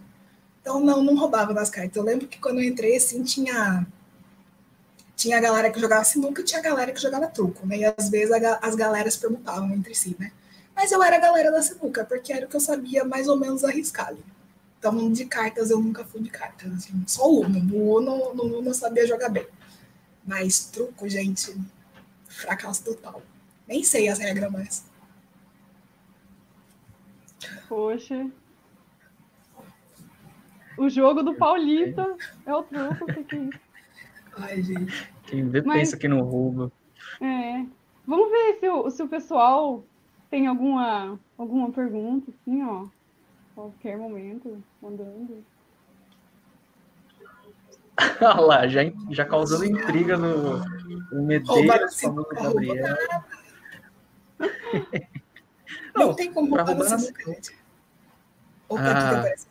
Então, 0.61 0.79
não, 0.79 1.01
não 1.03 1.15
roubava 1.15 1.53
nas 1.53 1.69
cartas. 1.69 1.95
Eu 1.95 2.03
lembro 2.03 2.27
que 2.27 2.39
quando 2.39 2.59
eu 2.59 2.65
entrei, 2.65 2.97
assim, 2.97 3.23
tinha 3.23 3.87
tinha 5.17 5.37
a 5.37 5.41
galera 5.41 5.71
que 5.71 5.79
jogava 5.79 6.03
sinuca 6.03 6.41
e 6.41 6.45
tinha 6.45 6.59
a 6.59 6.63
galera 6.63 6.91
que 6.91 7.01
jogava 7.01 7.27
truco, 7.27 7.65
né? 7.65 7.77
E 7.77 7.85
às 7.85 8.07
vezes 8.07 8.31
a, 8.31 8.59
as 8.61 8.75
galeras 8.75 9.17
perguntavam 9.17 9.73
entre 9.73 9.95
si, 9.95 10.15
né? 10.19 10.31
Mas 10.75 10.91
eu 10.91 11.01
era 11.01 11.15
a 11.15 11.19
galera 11.19 11.51
da 11.51 11.59
sinuca, 11.59 12.05
porque 12.05 12.31
era 12.31 12.45
o 12.45 12.49
que 12.49 12.55
eu 12.55 12.59
sabia 12.59 13.03
mais 13.03 13.27
ou 13.27 13.35
menos 13.35 13.63
arriscar 13.63 14.09
ali. 14.09 14.23
Então, 14.77 15.11
de 15.11 15.25
cartas 15.25 15.71
eu 15.71 15.79
nunca 15.79 16.05
fui 16.05 16.21
de 16.21 16.29
cartas, 16.29 16.71
assim, 16.71 17.03
só 17.07 17.27
Uno. 17.27 17.59
No 17.59 17.97
Uno, 17.97 18.33
no 18.35 18.43
Uno 18.59 18.69
eu 18.69 18.73
sabia 18.75 19.07
jogar 19.07 19.29
bem. 19.29 19.47
Mas 20.23 20.65
truco, 20.65 21.09
gente, 21.09 21.59
fracasso 22.27 22.83
total. 22.83 23.23
Nem 23.67 23.83
sei 23.83 24.07
as 24.09 24.19
regras 24.19 24.51
mais. 24.51 24.85
Poxa. 27.67 28.29
O 30.77 30.87
jogo 30.89 31.23
do 31.23 31.33
Paulista 31.33 32.05
é 32.45 32.53
o 32.53 32.61
truco, 32.61 33.05
o 33.05 33.25
que 33.25 33.35
é 33.35 33.39
isso? 33.39 33.66
Ai, 34.39 34.61
gente. 34.61 35.11
Quem 35.23 35.49
vê 35.49 35.61
Mas, 35.61 35.79
pensa 35.79 35.97
que 35.97 36.07
não 36.07 36.21
rouba. 36.21 36.71
É. 37.21 37.65
Vamos 38.05 38.29
ver 38.29 38.57
se 38.59 38.69
o, 38.69 38.89
se 38.89 39.03
o 39.03 39.07
pessoal 39.07 39.83
tem 40.29 40.47
alguma, 40.47 41.19
alguma 41.37 41.71
pergunta, 41.71 42.31
assim, 42.31 42.63
ó. 42.63 42.87
Qualquer 43.55 43.97
momento, 43.97 44.63
mandando. 44.81 45.43
Olha 48.21 48.41
lá, 48.41 48.67
já, 48.67 48.81
já 49.09 49.25
causando 49.25 49.65
intriga 49.65 50.15
no, 50.15 50.59
no 51.11 51.23
Medeiros, 51.23 51.99
famoso 51.99 52.29
Gabriel. 52.29 52.95
Não, 55.95 56.09
não 56.09 56.13
tem 56.13 56.31
como 56.31 56.55
roubar 56.55 56.99
sinuca, 56.99 57.33
gente. 57.33 57.57
Opa, 58.69 58.81
ah. 58.83 59.21
aqui 59.21 59.45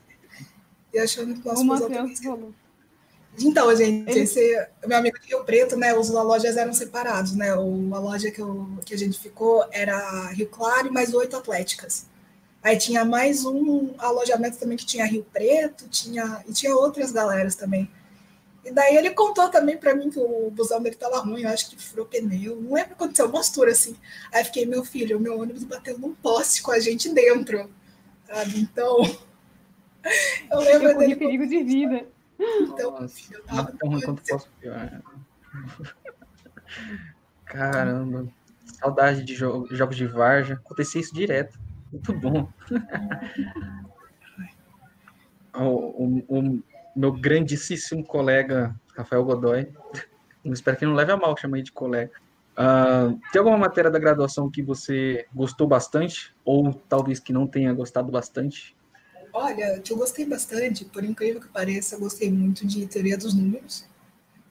E 0.95 0.99
achando 0.99 1.35
que 1.35 1.45
nós 1.45 1.59
fomos 1.59 1.83
então, 3.39 3.75
gente, 3.77 4.19
esse 4.19 4.67
meu 4.87 4.97
amigo 4.97 5.19
de 5.21 5.29
Rio 5.29 5.45
Preto, 5.45 5.77
né? 5.77 5.95
Os 5.95 6.09
lojas 6.09 6.57
eram 6.57 6.73
separados, 6.73 7.35
né? 7.35 7.55
O, 7.55 7.95
a 7.95 7.99
loja 7.99 8.31
que, 8.31 8.41
eu, 8.41 8.69
que 8.85 8.95
a 8.95 8.99
gente 8.99 9.19
ficou 9.19 9.67
era 9.71 10.29
Rio 10.29 10.49
Claro 10.49 10.87
e 10.87 10.91
mais 10.91 11.13
oito 11.13 11.37
atléticas. 11.37 12.07
Aí 12.63 12.77
tinha 12.79 13.05
mais 13.05 13.45
um 13.45 13.95
alojamento 13.99 14.59
também 14.59 14.77
que 14.77 14.87
tinha 14.87 15.05
Rio 15.05 15.25
Preto, 15.33 15.89
tinha 15.89 16.43
e 16.49 16.53
tinha 16.53 16.75
outras 16.75 17.13
galeras 17.13 17.55
também. 17.55 17.91
E 18.65 18.73
daí 18.73 18.97
ele 18.97 19.11
contou 19.11 19.49
também 19.49 19.77
para 19.77 19.95
mim 19.95 20.11
que 20.11 20.19
o 20.19 20.51
busão 20.51 20.83
dele 20.83 20.97
tava 20.97 21.21
ruim, 21.21 21.43
eu 21.43 21.49
acho 21.49 21.71
que 21.71 21.81
furou 21.81 22.05
pneu, 22.05 22.57
não 22.61 22.75
lembro 22.75 22.95
o 22.95 22.97
que 22.97 23.05
aconteceu, 23.05 23.29
mostura 23.29 23.71
assim. 23.71 23.97
Aí 24.33 24.43
fiquei, 24.43 24.67
meu 24.67 24.85
filho, 24.85 25.19
o 25.19 25.21
meu 25.21 25.39
ônibus 25.39 25.63
bateu 25.63 25.97
num 25.97 26.13
poste 26.15 26.63
com 26.63 26.73
a 26.73 26.81
gente 26.81 27.09
dentro, 27.11 27.71
sabe? 28.27 28.59
Então, 28.59 28.99
eu 30.51 30.59
lembro 30.59 30.89
eu 30.89 30.99
dele. 30.99 31.15
perigo 31.15 31.47
de 31.47 31.63
vida. 31.63 32.15
Então, 32.39 33.01
Nossa, 33.01 33.35
eu 33.35 33.43
tava 33.45 33.73
tão 33.73 33.89
ruim 33.89 34.01
quanto 34.03 34.23
posso 34.29 34.51
pior. 34.61 35.03
Caramba, 37.45 38.27
saudade 38.65 39.23
de 39.23 39.35
jo 39.35 39.67
jogos 39.71 39.97
de 39.97 40.07
Varja. 40.07 40.55
Acontecia 40.55 41.01
isso 41.01 41.15
direto. 41.15 41.59
Muito 41.93 42.13
bom. 42.13 42.49
o, 45.55 46.05
o, 46.05 46.25
o, 46.29 46.63
meu 46.95 47.13
grandíssimo 47.13 48.05
colega 48.05 48.75
Rafael 48.97 49.25
Godoy. 49.25 49.73
Espero 50.45 50.77
que 50.77 50.87
não 50.87 50.95
leve 50.95 51.13
a 51.13 51.17
mal 51.17 51.37
chamar 51.37 51.63
de 51.63 51.73
colega. 51.73 52.13
Uh, 52.57 53.21
tem 53.31 53.39
alguma 53.39 53.59
matéria 53.59 53.91
da 53.91 53.99
graduação 53.99 54.51
que 54.51 54.63
você 54.63 55.27
gostou 55.35 55.67
bastante? 55.67 56.35
Ou 56.45 56.73
talvez 56.73 57.21
que 57.21 57.33
não 57.33 57.47
tenha 57.47 57.73
gostado 57.75 58.11
bastante? 58.11 58.76
Olha, 59.39 59.79
que 59.81 59.93
eu 59.93 59.99
gostei 59.99 60.25
bastante, 60.25 60.87
por 60.87 61.05
incrível 61.05 61.43
que 61.43 61.49
pareça, 61.49 61.95
eu 61.95 62.01
gostei 62.01 62.33
muito 62.33 62.67
de 62.67 62.87
teoria 62.87 63.19
dos 63.19 63.35
números. 63.35 63.85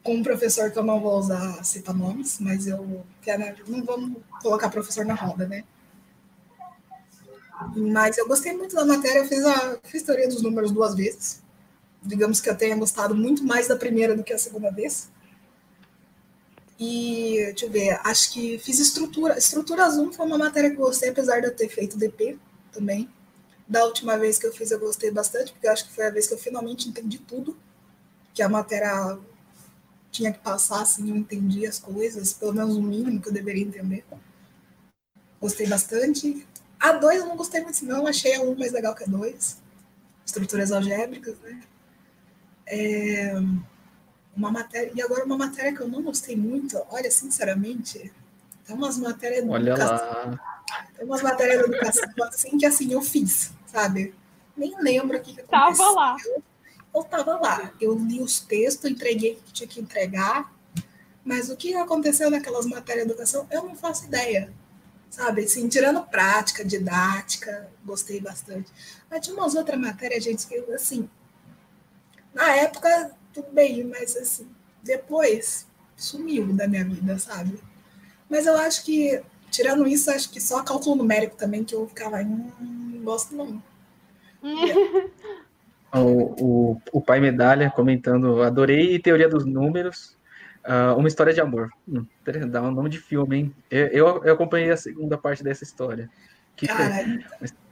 Com 0.00 0.14
um 0.14 0.22
professor 0.22 0.70
que 0.70 0.78
eu 0.78 0.84
não 0.84 1.00
vou 1.00 1.18
usar 1.18 1.64
citar 1.64 1.92
nomes, 1.92 2.38
mas 2.38 2.68
eu 2.68 3.04
quero, 3.20 3.68
não 3.68 3.84
vamos 3.84 4.22
colocar 4.40 4.68
professor 4.68 5.04
na 5.04 5.14
roda, 5.14 5.48
né? 5.48 5.64
Mas 7.74 8.16
eu 8.16 8.28
gostei 8.28 8.52
muito 8.52 8.76
da 8.76 8.84
matéria, 8.84 9.18
eu 9.18 9.26
fiz 9.26 9.44
a 9.44 9.76
fiz 9.82 10.04
teoria 10.04 10.28
dos 10.28 10.40
números 10.40 10.70
duas 10.70 10.94
vezes. 10.94 11.42
Digamos 12.00 12.40
que 12.40 12.48
eu 12.48 12.56
tenha 12.56 12.76
gostado 12.76 13.12
muito 13.12 13.42
mais 13.42 13.66
da 13.66 13.74
primeira 13.74 14.16
do 14.16 14.22
que 14.22 14.32
a 14.32 14.38
segunda 14.38 14.70
vez. 14.70 15.10
E, 16.78 17.42
deixa 17.46 17.66
eu 17.66 17.70
ver, 17.72 18.00
acho 18.04 18.32
que 18.32 18.56
fiz 18.60 18.78
estrutura. 18.78 19.36
Estruturas 19.36 19.98
1 19.98 20.12
foi 20.12 20.26
uma 20.26 20.38
matéria 20.38 20.70
que 20.70 20.76
eu 20.76 20.86
gostei, 20.86 21.08
apesar 21.08 21.40
de 21.40 21.48
eu 21.48 21.56
ter 21.56 21.68
feito 21.68 21.98
DP 21.98 22.38
também. 22.70 23.10
Da 23.68 23.84
última 23.84 24.16
vez 24.16 24.38
que 24.38 24.46
eu 24.46 24.52
fiz, 24.52 24.70
eu 24.70 24.78
gostei 24.78 25.10
bastante, 25.10 25.52
porque 25.52 25.66
acho 25.66 25.86
que 25.86 25.92
foi 25.92 26.06
a 26.06 26.10
vez 26.10 26.26
que 26.26 26.34
eu 26.34 26.38
finalmente 26.38 26.88
entendi 26.88 27.18
tudo, 27.18 27.56
que 28.32 28.42
a 28.42 28.48
matéria 28.48 29.18
tinha 30.10 30.32
que 30.32 30.38
passar, 30.38 30.82
assim, 30.82 31.10
eu 31.10 31.16
entendi 31.16 31.66
as 31.66 31.78
coisas, 31.78 32.32
pelo 32.32 32.54
menos 32.54 32.76
o 32.76 32.82
mínimo 32.82 33.20
que 33.20 33.28
eu 33.28 33.32
deveria 33.32 33.64
entender. 33.64 34.04
Gostei 35.40 35.66
bastante. 35.66 36.46
A 36.78 36.92
2 36.92 37.20
eu 37.20 37.26
não 37.26 37.36
gostei 37.36 37.60
muito, 37.60 37.84
não, 37.84 38.06
achei 38.06 38.34
a 38.34 38.40
1 38.40 38.50
um 38.50 38.58
mais 38.58 38.72
legal 38.72 38.94
que 38.94 39.04
a 39.04 39.06
2. 39.06 39.58
Estruturas 40.24 40.72
algébricas, 40.72 41.38
né? 41.40 41.62
É, 42.66 43.34
uma 44.36 44.50
matéria, 44.50 44.92
e 44.94 45.02
agora 45.02 45.24
uma 45.24 45.38
matéria 45.38 45.74
que 45.74 45.80
eu 45.80 45.88
não 45.88 46.02
gostei 46.02 46.36
muito, 46.36 46.80
olha, 46.90 47.10
sinceramente, 47.10 48.12
tem 48.66 48.76
umas 48.76 48.98
matérias 48.98 49.44
Olha 49.48 49.76
lá. 49.76 50.38
Tem 50.96 51.06
umas 51.06 51.22
matérias 51.22 51.58
de 51.58 51.72
educação 51.72 52.04
assim 52.22 52.58
que 52.58 52.66
assim 52.66 52.92
eu 52.92 53.00
fiz, 53.00 53.52
sabe? 53.76 54.14
Nem 54.56 54.74
lembro 54.80 55.18
o 55.18 55.20
que, 55.20 55.34
que 55.34 55.40
aconteceu. 55.42 55.84
Tava 55.84 55.90
lá. 55.90 56.16
Eu 56.94 57.04
tava 57.04 57.38
lá. 57.38 57.72
Eu 57.78 57.94
li 57.94 58.22
os 58.22 58.40
textos, 58.40 58.90
entreguei 58.90 59.34
o 59.34 59.36
que 59.36 59.52
tinha 59.52 59.68
que 59.68 59.80
entregar, 59.80 60.50
mas 61.22 61.50
o 61.50 61.56
que 61.56 61.74
aconteceu 61.74 62.30
naquelas 62.30 62.64
matérias 62.64 63.06
de 63.06 63.12
educação, 63.12 63.46
eu 63.50 63.64
não 63.64 63.76
faço 63.76 64.06
ideia. 64.06 64.50
Sabe, 65.10 65.44
assim, 65.44 65.68
tirando 65.68 66.02
prática, 66.02 66.64
didática, 66.64 67.70
gostei 67.84 68.18
bastante. 68.18 68.72
Mas 69.10 69.24
tinha 69.24 69.36
umas 69.36 69.54
outras 69.54 69.78
matérias, 69.78 70.24
gente, 70.24 70.46
que 70.46 70.56
assim, 70.72 71.08
na 72.34 72.54
época, 72.56 73.12
tudo 73.32 73.50
bem, 73.52 73.84
mas 73.84 74.16
assim, 74.16 74.48
depois 74.82 75.66
sumiu 75.96 76.52
da 76.52 76.66
minha 76.66 76.84
vida, 76.84 77.18
sabe? 77.18 77.58
Mas 78.28 78.46
eu 78.46 78.56
acho 78.56 78.84
que 78.84 79.22
Tirando 79.56 79.86
isso, 79.88 80.10
acho 80.10 80.28
que 80.28 80.38
só 80.38 80.62
cálculo 80.62 80.96
numérico 80.96 81.34
também, 81.34 81.64
que 81.64 81.74
eu 81.74 81.88
ficava, 81.88 82.18
hum, 82.18 82.52
não 82.60 83.02
gosto 83.02 83.34
não. 83.34 83.62
o, 85.94 86.74
o, 86.74 86.82
o 86.92 87.00
pai 87.00 87.20
medalha 87.20 87.70
comentando, 87.70 88.42
adorei 88.42 88.98
teoria 88.98 89.30
dos 89.30 89.46
números, 89.46 90.14
uh, 90.62 90.94
uma 90.98 91.08
história 91.08 91.32
de 91.32 91.40
amor. 91.40 91.70
Hum, 91.88 92.04
dá 92.50 92.60
um 92.60 92.70
nome 92.70 92.90
de 92.90 92.98
filme, 92.98 93.36
hein? 93.38 93.54
Eu, 93.70 93.86
eu, 93.86 94.24
eu, 94.24 94.34
acompanhei 94.34 94.70
a 94.70 94.76
segunda 94.76 95.16
parte 95.16 95.42
dessa 95.42 95.64
história. 95.64 96.10
Que 96.54 96.66
Cara, 96.66 97.18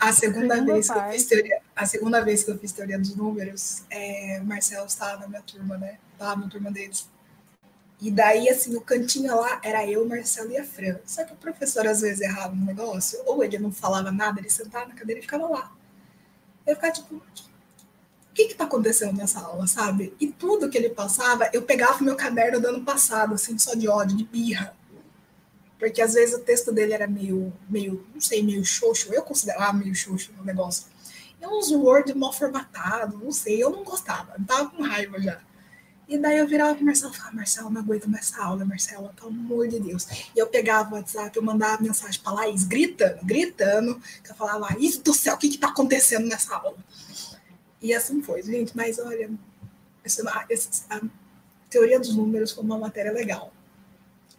a 0.00 0.10
segunda 0.10 0.64
vez 0.64 0.90
que 0.90 0.96
eu 0.96 1.10
fiz 1.10 1.26
teoria, 1.26 1.60
a 1.76 1.84
segunda 1.84 2.20
vez 2.22 2.44
que 2.44 2.50
eu 2.50 2.58
fiz 2.58 2.72
teoria 2.72 2.98
dos 2.98 3.14
números, 3.14 3.82
é, 3.90 4.40
Marcelo 4.40 4.86
estava 4.86 5.20
na 5.20 5.28
minha 5.28 5.42
turma, 5.42 5.76
né? 5.76 5.98
Estava 6.14 6.40
na 6.40 6.48
turma 6.48 6.70
deles. 6.72 7.10
E 8.04 8.10
daí, 8.10 8.50
assim, 8.50 8.76
o 8.76 8.82
cantinho 8.82 9.34
lá 9.34 9.58
era 9.64 9.88
eu, 9.88 10.06
Marcelo 10.06 10.50
e 10.50 10.58
a 10.58 10.62
Fran. 10.62 10.98
Só 11.06 11.24
que 11.24 11.32
o 11.32 11.36
professor 11.36 11.86
às 11.86 12.02
vezes 12.02 12.20
errava 12.20 12.54
no 12.54 12.66
negócio, 12.66 13.18
ou 13.24 13.42
ele 13.42 13.58
não 13.58 13.72
falava 13.72 14.12
nada, 14.12 14.40
ele 14.40 14.50
sentava 14.50 14.84
na 14.84 14.94
cadeira 14.94 15.20
e 15.20 15.22
ficava 15.22 15.48
lá. 15.48 15.72
Eu 16.66 16.74
ficava 16.74 16.92
tipo, 16.92 17.14
o 17.14 17.22
que 18.34 18.48
que 18.48 18.54
tá 18.54 18.64
acontecendo 18.64 19.16
nessa 19.16 19.40
aula, 19.40 19.66
sabe? 19.66 20.14
E 20.20 20.26
tudo 20.26 20.68
que 20.68 20.76
ele 20.76 20.90
passava, 20.90 21.48
eu 21.54 21.62
pegava 21.62 22.04
meu 22.04 22.14
caderno 22.14 22.60
do 22.60 22.68
ano 22.68 22.84
passado, 22.84 23.32
assim, 23.36 23.58
só 23.58 23.74
de 23.74 23.88
ódio, 23.88 24.18
de 24.18 24.24
birra. 24.24 24.76
Porque 25.78 26.02
às 26.02 26.12
vezes 26.12 26.34
o 26.34 26.40
texto 26.40 26.70
dele 26.72 26.92
era 26.92 27.06
meio, 27.06 27.54
meio, 27.70 28.06
não 28.12 28.20
sei, 28.20 28.42
meio 28.42 28.62
xoxo. 28.66 29.14
Eu 29.14 29.22
considerava 29.22 29.72
meio 29.72 29.94
xoxo 29.94 30.30
o 30.38 30.44
negócio. 30.44 30.88
É 31.40 31.48
uns 31.48 31.72
Word 31.72 32.12
mal 32.12 32.34
formatado, 32.34 33.16
não 33.16 33.32
sei, 33.32 33.62
eu 33.62 33.70
não 33.70 33.82
gostava, 33.82 34.36
tava 34.46 34.68
com 34.68 34.82
raiva 34.82 35.18
já. 35.18 35.40
E 36.06 36.18
daí 36.18 36.38
eu 36.38 36.46
virava 36.46 36.74
pro 36.74 36.84
Marcelo 36.84 37.12
e 37.12 37.16
falava, 37.16 37.36
Marcelo, 37.36 37.70
não 37.70 37.80
aguento 37.80 38.08
mais 38.08 38.30
essa 38.30 38.42
aula, 38.42 38.64
Marcelo, 38.64 39.10
pelo 39.14 39.28
amor 39.28 39.68
de 39.68 39.80
Deus. 39.80 40.06
E 40.34 40.38
eu 40.38 40.46
pegava 40.46 40.90
o 40.90 40.98
WhatsApp, 40.98 41.34
eu 41.34 41.42
mandava 41.42 41.82
mensagem 41.82 42.20
pra 42.20 42.32
Laís, 42.32 42.64
gritando, 42.64 43.24
gritando, 43.24 44.00
que 44.22 44.30
eu 44.30 44.34
falava, 44.34 44.58
Laís 44.58 44.98
do 44.98 45.14
céu, 45.14 45.34
o 45.34 45.38
que 45.38 45.48
que 45.48 45.58
tá 45.58 45.68
acontecendo 45.68 46.26
nessa 46.26 46.54
aula? 46.56 46.76
E 47.80 47.94
assim 47.94 48.22
foi, 48.22 48.42
gente, 48.42 48.76
mas 48.76 48.98
olha, 48.98 49.30
essa, 50.04 50.46
essa, 50.50 50.70
a 50.90 51.00
teoria 51.70 51.98
dos 51.98 52.14
números 52.14 52.52
foi 52.52 52.62
uma 52.62 52.78
matéria 52.78 53.12
legal. 53.12 53.52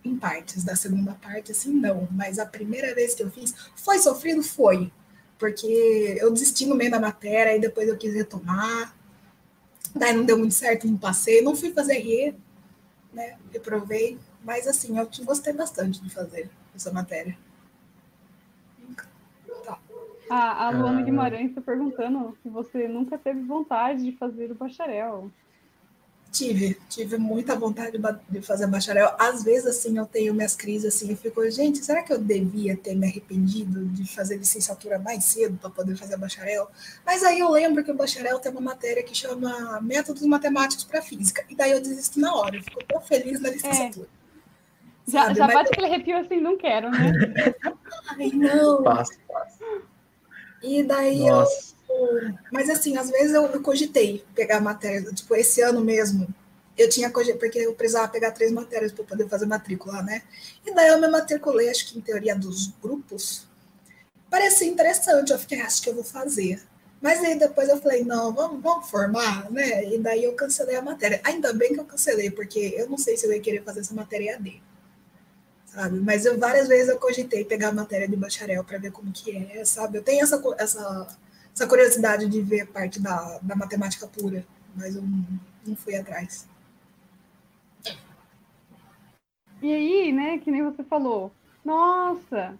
Em 0.03 0.15
partes, 0.15 0.63
da 0.63 0.75
segunda 0.75 1.13
parte, 1.13 1.51
assim, 1.51 1.73
não. 1.73 2.07
Mas 2.11 2.37
a 2.37 2.45
primeira 2.45 2.93
vez 2.93 3.15
que 3.15 3.23
eu 3.23 3.31
fiz, 3.31 3.53
foi 3.75 3.97
sofrido? 3.97 4.43
Foi. 4.43 4.91
Porque 5.39 6.17
eu 6.19 6.31
desisti 6.31 6.67
no 6.67 6.75
meio 6.75 6.91
da 6.91 6.99
matéria, 6.99 7.55
e 7.55 7.59
depois 7.59 7.89
eu 7.89 7.97
quis 7.97 8.13
retomar, 8.13 8.95
Daí 9.95 10.13
não 10.13 10.25
deu 10.25 10.37
muito 10.37 10.53
certo, 10.53 10.85
não 10.85 10.97
passei, 10.97 11.41
não 11.41 11.55
fui 11.55 11.71
fazer 11.71 11.99
RE, 11.99 12.35
né? 13.13 13.37
Reprovei, 13.51 14.19
mas 14.43 14.67
assim, 14.67 14.99
eu 14.99 15.09
gostei 15.23 15.53
bastante 15.53 16.01
de 16.01 16.09
fazer 16.09 16.49
essa 16.75 16.91
matéria. 16.91 17.37
Tá. 19.63 19.79
A, 20.29 20.67
a 20.67 20.69
Luana 20.71 21.01
Guimarães 21.01 21.49
está 21.49 21.61
perguntando 21.61 22.37
se 22.43 22.49
você 22.49 22.89
nunca 22.89 23.17
teve 23.17 23.41
vontade 23.41 24.03
de 24.03 24.11
fazer 24.17 24.51
o 24.51 24.55
bacharel. 24.55 25.31
Tive, 26.35 26.77
tive 26.89 27.17
muita 27.17 27.55
vontade 27.55 27.97
de 28.29 28.41
fazer 28.41 28.67
bacharel. 28.67 29.15
Às 29.17 29.41
vezes, 29.41 29.67
assim, 29.67 29.97
eu 29.97 30.05
tenho 30.05 30.33
minhas 30.33 30.53
crises, 30.53 30.93
assim, 30.93 31.09
eu 31.09 31.15
fico, 31.15 31.49
gente, 31.49 31.77
será 31.77 32.03
que 32.03 32.11
eu 32.11 32.17
devia 32.19 32.75
ter 32.75 32.93
me 32.93 33.07
arrependido 33.07 33.85
de 33.85 34.05
fazer 34.13 34.35
licenciatura 34.35 34.99
mais 34.99 35.23
cedo 35.23 35.57
para 35.57 35.69
poder 35.69 35.95
fazer 35.95 36.17
bacharel? 36.17 36.69
Mas 37.05 37.23
aí 37.23 37.39
eu 37.39 37.49
lembro 37.49 37.85
que 37.85 37.91
o 37.91 37.95
bacharel 37.95 38.37
tem 38.39 38.51
uma 38.51 38.59
matéria 38.59 39.01
que 39.01 39.15
chama 39.15 39.79
Métodos 39.79 40.23
Matemáticos 40.23 40.83
para 40.83 41.01
Física, 41.01 41.45
e 41.49 41.55
daí 41.55 41.71
eu 41.71 41.81
desisto 41.81 42.19
na 42.19 42.35
hora, 42.35 42.57
eu 42.57 42.63
fico 42.63 42.83
tão 42.83 42.99
feliz 42.99 43.39
na 43.39 43.49
licenciatura. 43.49 44.09
É. 45.07 45.11
Já, 45.11 45.33
já 45.33 45.47
bate 45.47 45.69
aquele 45.71 45.87
arrepio 45.87 46.17
assim, 46.17 46.41
não 46.41 46.57
quero, 46.57 46.91
né? 46.91 47.13
Ai, 48.19 48.27
não. 48.33 48.83
Passa, 48.83 49.13
passa. 49.25 49.63
E 50.61 50.83
daí 50.83 51.19
Nossa. 51.19 51.69
eu 51.71 51.74
mas 52.51 52.69
assim, 52.69 52.97
às 52.97 53.09
vezes 53.09 53.33
eu, 53.33 53.61
cogitei 53.61 54.23
pegar 54.33 54.59
matéria, 54.59 55.11
tipo, 55.13 55.35
esse 55.35 55.61
ano 55.61 55.81
mesmo, 55.81 56.27
eu 56.77 56.89
tinha 56.89 57.09
porque 57.09 57.59
eu 57.59 57.73
precisava 57.73 58.07
pegar 58.07 58.31
três 58.31 58.51
matérias 58.51 58.91
para 58.91 59.03
poder 59.03 59.27
fazer 59.29 59.45
matrícula, 59.45 60.01
né? 60.01 60.21
E 60.65 60.73
daí 60.73 60.89
eu 60.89 60.99
me 60.99 61.07
matriculei, 61.07 61.69
acho 61.69 61.87
que 61.87 61.97
em 61.97 62.01
teoria 62.01 62.35
dos 62.35 62.67
grupos. 62.81 63.47
Parecia 64.29 64.67
interessante, 64.67 65.31
eu 65.31 65.39
fiquei, 65.39 65.61
acho 65.61 65.81
que 65.81 65.89
eu 65.89 65.95
vou 65.95 66.03
fazer. 66.03 66.61
Mas 67.01 67.23
aí 67.23 67.37
depois 67.37 67.69
eu 67.69 67.79
falei, 67.79 68.03
não, 68.03 68.33
vamos, 68.33 68.61
vamos 68.61 68.89
formar, 68.89 69.49
né? 69.51 69.85
E 69.93 69.97
daí 69.99 70.23
eu 70.23 70.33
cancelei 70.33 70.75
a 70.75 70.81
matéria. 70.81 71.21
Ainda 71.23 71.53
bem 71.53 71.73
que 71.73 71.79
eu 71.79 71.85
cancelei, 71.85 72.31
porque 72.31 72.73
eu 72.77 72.89
não 72.89 72.97
sei 72.97 73.15
se 73.15 73.25
eu 73.25 73.31
ia 73.31 73.39
querer 73.39 73.63
fazer 73.63 73.81
essa 73.81 73.93
matéria 73.93 74.35
AD. 74.35 74.61
Sabe? 75.67 75.99
Mas 75.99 76.25
eu 76.25 76.39
várias 76.39 76.67
vezes 76.67 76.89
eu 76.89 76.97
cogitei 76.97 77.45
pegar 77.45 77.69
a 77.69 77.73
matéria 77.73 78.07
de 78.07 78.15
bacharel 78.15 78.63
para 78.63 78.77
ver 78.77 78.91
como 78.91 79.11
que 79.11 79.35
é, 79.35 79.63
sabe? 79.65 79.97
Eu 79.97 80.03
tenho 80.03 80.23
essa, 80.23 80.41
essa 80.57 81.17
essa 81.55 81.65
curiosidade 81.65 82.27
de 82.27 82.41
ver 82.41 82.61
a 82.61 82.67
parte 82.67 83.01
da, 83.01 83.39
da 83.41 83.55
matemática 83.55 84.05
pura, 84.05 84.45
mas 84.75 84.93
eu 84.93 85.01
não, 85.01 85.25
não 85.65 85.75
fui 85.75 85.95
atrás. 85.95 86.45
E 89.61 89.73
aí, 89.73 90.11
né, 90.11 90.37
que 90.37 90.51
nem 90.51 90.61
você 90.61 90.83
falou, 90.83 91.31
nossa, 91.63 92.59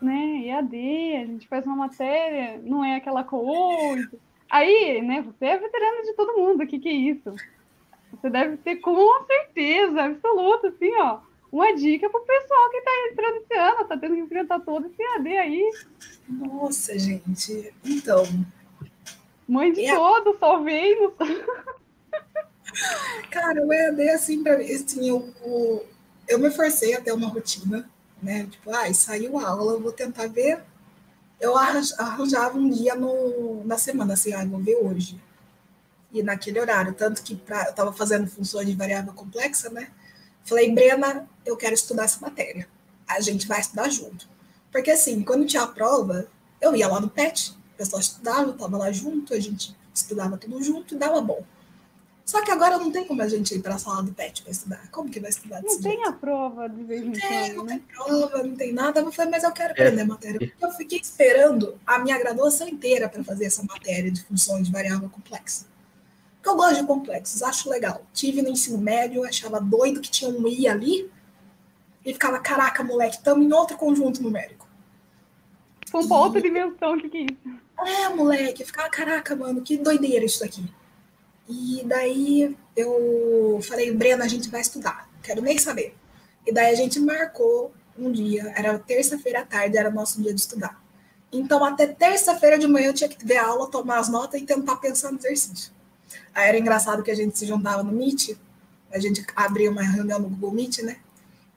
né, 0.00 0.42
EAD, 0.44 0.76
a 1.16 1.26
gente 1.26 1.48
faz 1.48 1.64
uma 1.64 1.74
matéria, 1.74 2.60
não 2.62 2.84
é 2.84 2.96
aquela 2.96 3.24
coisa. 3.24 4.12
Aí, 4.50 5.00
né, 5.00 5.22
você 5.22 5.46
é 5.46 5.58
veterano 5.58 6.02
de 6.02 6.12
todo 6.12 6.36
mundo, 6.36 6.62
o 6.62 6.66
que 6.66 6.78
que 6.78 6.90
é 6.90 6.92
isso? 6.92 7.34
Você 8.12 8.28
deve 8.28 8.58
ter 8.58 8.76
com 8.76 9.24
certeza 9.24 10.02
absoluta, 10.02 10.68
assim, 10.68 10.94
ó, 11.00 11.20
uma 11.52 11.74
dica 11.76 12.08
pro 12.08 12.24
pessoal 12.24 12.70
que 12.70 12.78
está 12.78 12.90
entrando 13.10 13.36
esse 13.36 13.54
ano, 13.54 13.84
tá 13.84 13.96
tendo 13.98 14.14
que 14.14 14.20
enfrentar 14.22 14.60
todo 14.60 14.86
esse 14.86 15.02
AD 15.02 15.36
aí. 15.36 15.70
Nossa, 16.26 16.98
gente. 16.98 17.74
Então. 17.84 18.24
Mãe 19.46 19.70
de 19.70 19.84
é... 19.84 19.94
todos, 19.94 20.38
só 20.38 20.62
veio. 20.62 21.14
Cara, 23.30 23.66
o 23.66 23.70
EAD, 23.70 24.08
assim, 24.08 24.42
pra 24.42 24.56
mim, 24.56 24.72
assim, 24.72 25.06
eu, 25.06 25.30
eu, 25.44 25.86
eu 26.26 26.38
me 26.38 26.50
forcei 26.50 26.94
a 26.94 27.02
ter 27.02 27.12
uma 27.12 27.28
rotina, 27.28 27.86
né? 28.22 28.46
Tipo, 28.50 28.70
ah, 28.74 28.92
saiu 28.94 29.38
a 29.38 29.48
aula, 29.48 29.74
eu 29.74 29.80
vou 29.80 29.92
tentar 29.92 30.28
ver. 30.28 30.62
Eu 31.38 31.54
arranjava 31.56 32.56
um 32.56 32.70
dia 32.70 32.94
no, 32.94 33.62
na 33.64 33.76
semana, 33.76 34.14
assim, 34.14 34.32
ah, 34.32 34.44
vou 34.46 34.60
ver 34.60 34.76
hoje. 34.76 35.20
E 36.10 36.22
naquele 36.22 36.60
horário, 36.60 36.94
tanto 36.94 37.22
que 37.22 37.36
pra, 37.36 37.64
eu 37.64 37.70
estava 37.70 37.92
fazendo 37.92 38.26
funções 38.26 38.66
de 38.66 38.74
variável 38.74 39.12
complexa, 39.12 39.68
né? 39.68 39.90
Falei, 40.44 40.72
Brena, 40.72 41.28
eu 41.44 41.56
quero 41.56 41.74
estudar 41.74 42.04
essa 42.04 42.20
matéria. 42.20 42.68
A 43.06 43.20
gente 43.20 43.46
vai 43.46 43.60
estudar 43.60 43.88
junto. 43.88 44.28
Porque 44.70 44.90
assim, 44.90 45.22
quando 45.22 45.46
tinha 45.46 45.62
a 45.62 45.66
prova, 45.68 46.26
eu 46.60 46.74
ia 46.74 46.88
lá 46.88 47.00
no 47.00 47.08
PET, 47.08 47.50
o 47.74 47.76
pessoal 47.76 48.00
estudava, 48.00 48.48
eu 48.48 48.54
estava 48.54 48.78
lá 48.78 48.90
junto, 48.90 49.34
a 49.34 49.40
gente 49.40 49.76
estudava 49.94 50.36
tudo 50.36 50.62
junto 50.62 50.94
e 50.94 50.98
dava 50.98 51.20
bom. 51.20 51.44
Só 52.24 52.40
que 52.42 52.50
agora 52.50 52.78
não 52.78 52.90
tem 52.90 53.04
como 53.04 53.20
a 53.20 53.28
gente 53.28 53.54
ir 53.54 53.60
para 53.60 53.74
a 53.74 53.78
sala 53.78 54.02
do 54.02 54.12
PET 54.12 54.42
para 54.42 54.52
estudar. 54.52 54.88
Como 54.90 55.10
que 55.10 55.18
vai 55.18 55.30
estudar 55.30 55.60
Não 55.60 55.80
tem 55.80 55.96
jeito? 55.96 56.08
a 56.08 56.12
prova 56.12 56.68
de 56.68 56.82
vez 56.84 57.02
em 57.02 57.12
quando, 57.12 57.56
Não 57.56 57.64
né? 57.64 57.70
tem 57.72 57.96
prova, 57.96 58.42
não 58.42 58.56
tem 58.56 58.72
nada. 58.72 59.00
Eu 59.00 59.12
falei, 59.12 59.30
mas 59.32 59.44
eu 59.44 59.52
quero 59.52 59.72
aprender 59.72 60.00
é. 60.00 60.02
a 60.02 60.06
matéria. 60.06 60.52
Eu 60.60 60.70
fiquei 60.70 61.00
esperando 61.00 61.78
a 61.84 61.98
minha 61.98 62.16
graduação 62.18 62.68
inteira 62.68 63.08
para 63.08 63.24
fazer 63.24 63.46
essa 63.46 63.62
matéria 63.64 64.10
de 64.10 64.22
funções 64.22 64.66
de 64.66 64.72
variável 64.72 65.10
complexa. 65.10 65.66
Porque 66.42 66.48
eu 66.48 66.56
gosto 66.56 66.80
de 66.80 66.86
complexos, 66.88 67.40
acho 67.40 67.70
legal. 67.70 68.04
Tive 68.12 68.42
no 68.42 68.48
ensino 68.48 68.76
médio, 68.76 69.24
achava 69.24 69.60
doido 69.60 70.00
que 70.00 70.10
tinha 70.10 70.28
um 70.28 70.48
I 70.48 70.66
ali, 70.66 71.08
e 72.04 72.12
ficava, 72.12 72.40
caraca, 72.40 72.82
moleque, 72.82 73.18
estamos 73.18 73.46
em 73.46 73.52
outro 73.52 73.76
conjunto 73.76 74.20
numérico. 74.20 74.66
Com 75.92 76.00
e... 76.00 76.12
outra 76.12 76.40
dimensão, 76.42 76.94
o 76.94 77.00
que, 77.00 77.08
que 77.08 77.18
é 77.18 77.20
isso? 77.20 77.60
É, 77.78 78.08
moleque, 78.08 78.64
ficava, 78.64 78.90
caraca, 78.90 79.36
mano, 79.36 79.62
que 79.62 79.76
doideira 79.76 80.24
isso 80.24 80.44
aqui. 80.44 80.68
E 81.48 81.84
daí 81.84 82.56
eu 82.74 83.60
falei, 83.62 83.92
Brena, 83.94 84.24
a 84.24 84.28
gente 84.28 84.50
vai 84.50 84.62
estudar, 84.62 85.08
quero 85.22 85.40
nem 85.40 85.56
saber. 85.58 85.94
E 86.44 86.52
daí 86.52 86.72
a 86.72 86.76
gente 86.76 86.98
marcou 86.98 87.72
um 87.96 88.10
dia, 88.10 88.52
era 88.56 88.76
terça-feira 88.80 89.42
à 89.42 89.44
tarde, 89.44 89.78
era 89.78 89.92
nosso 89.92 90.20
dia 90.20 90.34
de 90.34 90.40
estudar. 90.40 90.82
Então, 91.30 91.64
até 91.64 91.86
terça-feira 91.86 92.58
de 92.58 92.66
manhã 92.66 92.88
eu 92.88 92.94
tinha 92.94 93.08
que 93.08 93.24
ver 93.24 93.36
a 93.36 93.46
aula, 93.46 93.70
tomar 93.70 93.98
as 93.98 94.08
notas 94.08 94.40
e 94.40 94.44
tentar 94.44 94.76
pensar 94.76 95.12
no 95.12 95.18
exercício. 95.18 95.72
Aí 96.34 96.48
era 96.48 96.58
engraçado 96.58 97.02
que 97.02 97.10
a 97.10 97.14
gente 97.14 97.38
se 97.38 97.46
juntava 97.46 97.82
no 97.82 97.92
Meet, 97.92 98.36
a 98.92 98.98
gente 98.98 99.24
abria 99.34 99.70
uma 99.70 99.82
reunião 99.82 100.18
no 100.18 100.28
Google 100.28 100.52
Meet, 100.52 100.78
né? 100.78 100.98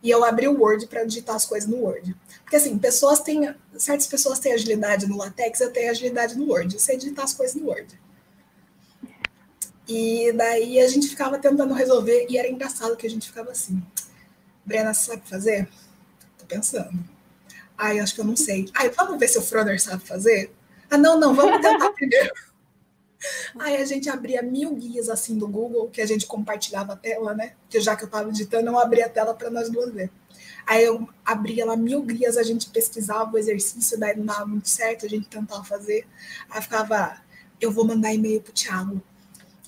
E 0.01 0.09
eu 0.09 0.23
abri 0.23 0.47
o 0.47 0.59
Word 0.59 0.87
para 0.87 1.03
digitar 1.03 1.35
as 1.35 1.45
coisas 1.45 1.67
no 1.67 1.77
Word. 1.77 2.15
Porque 2.43 2.55
assim, 2.55 2.77
pessoas 2.77 3.21
têm, 3.21 3.53
certas 3.77 4.07
pessoas 4.07 4.39
têm 4.39 4.53
agilidade 4.53 5.07
no 5.07 5.17
LaTeX, 5.17 5.59
eu 5.61 5.71
tenho 5.71 5.89
agilidade 5.89 6.37
no 6.37 6.45
Word. 6.45 6.75
Eu 6.75 6.79
sei 6.79 6.95
digitar 6.95 7.25
as 7.25 7.33
coisas 7.33 7.55
no 7.55 7.67
Word. 7.67 7.99
E 9.87 10.31
daí 10.33 10.79
a 10.79 10.87
gente 10.87 11.07
ficava 11.07 11.37
tentando 11.37 11.73
resolver, 11.73 12.27
e 12.29 12.37
era 12.37 12.47
engraçado 12.47 12.95
que 12.95 13.05
a 13.05 13.09
gente 13.09 13.27
ficava 13.27 13.51
assim. 13.51 13.81
Brena, 14.63 14.93
você 14.93 15.11
sabe 15.11 15.27
fazer? 15.27 15.67
Tô 16.37 16.45
pensando. 16.45 17.03
Ai, 17.77 17.99
acho 17.99 18.15
que 18.15 18.21
eu 18.21 18.25
não 18.25 18.35
sei. 18.35 18.69
Ai, 18.73 18.89
vamos 18.89 19.19
ver 19.19 19.27
se 19.27 19.37
o 19.37 19.41
Froner 19.41 19.81
sabe 19.81 20.05
fazer? 20.05 20.51
Ah, 20.89 20.97
não, 20.97 21.19
não, 21.19 21.35
vamos 21.35 21.61
tentar 21.61 21.89
primeiro. 21.93 22.33
Aí 23.59 23.77
a 23.77 23.85
gente 23.85 24.09
abria 24.09 24.41
mil 24.41 24.73
guias 24.75 25.09
assim 25.09 25.37
do 25.37 25.47
Google, 25.47 25.89
que 25.89 26.01
a 26.01 26.05
gente 26.05 26.25
compartilhava 26.25 26.93
a 26.93 26.95
tela, 26.95 27.33
né? 27.33 27.53
Que 27.69 27.79
já 27.79 27.95
que 27.95 28.03
eu 28.03 28.07
estava 28.07 28.29
editando, 28.29 28.69
eu 28.69 28.79
abria 28.79 29.05
a 29.05 29.09
tela 29.09 29.33
para 29.33 29.49
nós 29.49 29.69
duas 29.69 29.91
ver. 29.91 30.09
Aí 30.67 30.83
eu 30.83 31.07
abria 31.23 31.65
lá 31.65 31.77
mil 31.77 32.01
guias, 32.01 32.37
a 32.37 32.43
gente 32.43 32.69
pesquisava 32.69 33.31
o 33.31 33.37
exercício, 33.37 33.99
daí 33.99 34.17
não 34.17 34.25
dava 34.25 34.45
muito 34.45 34.67
certo, 34.67 35.05
a 35.05 35.09
gente 35.09 35.27
tentava 35.27 35.63
fazer. 35.63 36.07
Aí 36.49 36.61
ficava, 36.61 37.17
eu 37.61 37.71
vou 37.71 37.85
mandar 37.85 38.13
e-mail 38.13 38.41
pro 38.41 38.51
Thiago. 38.51 39.01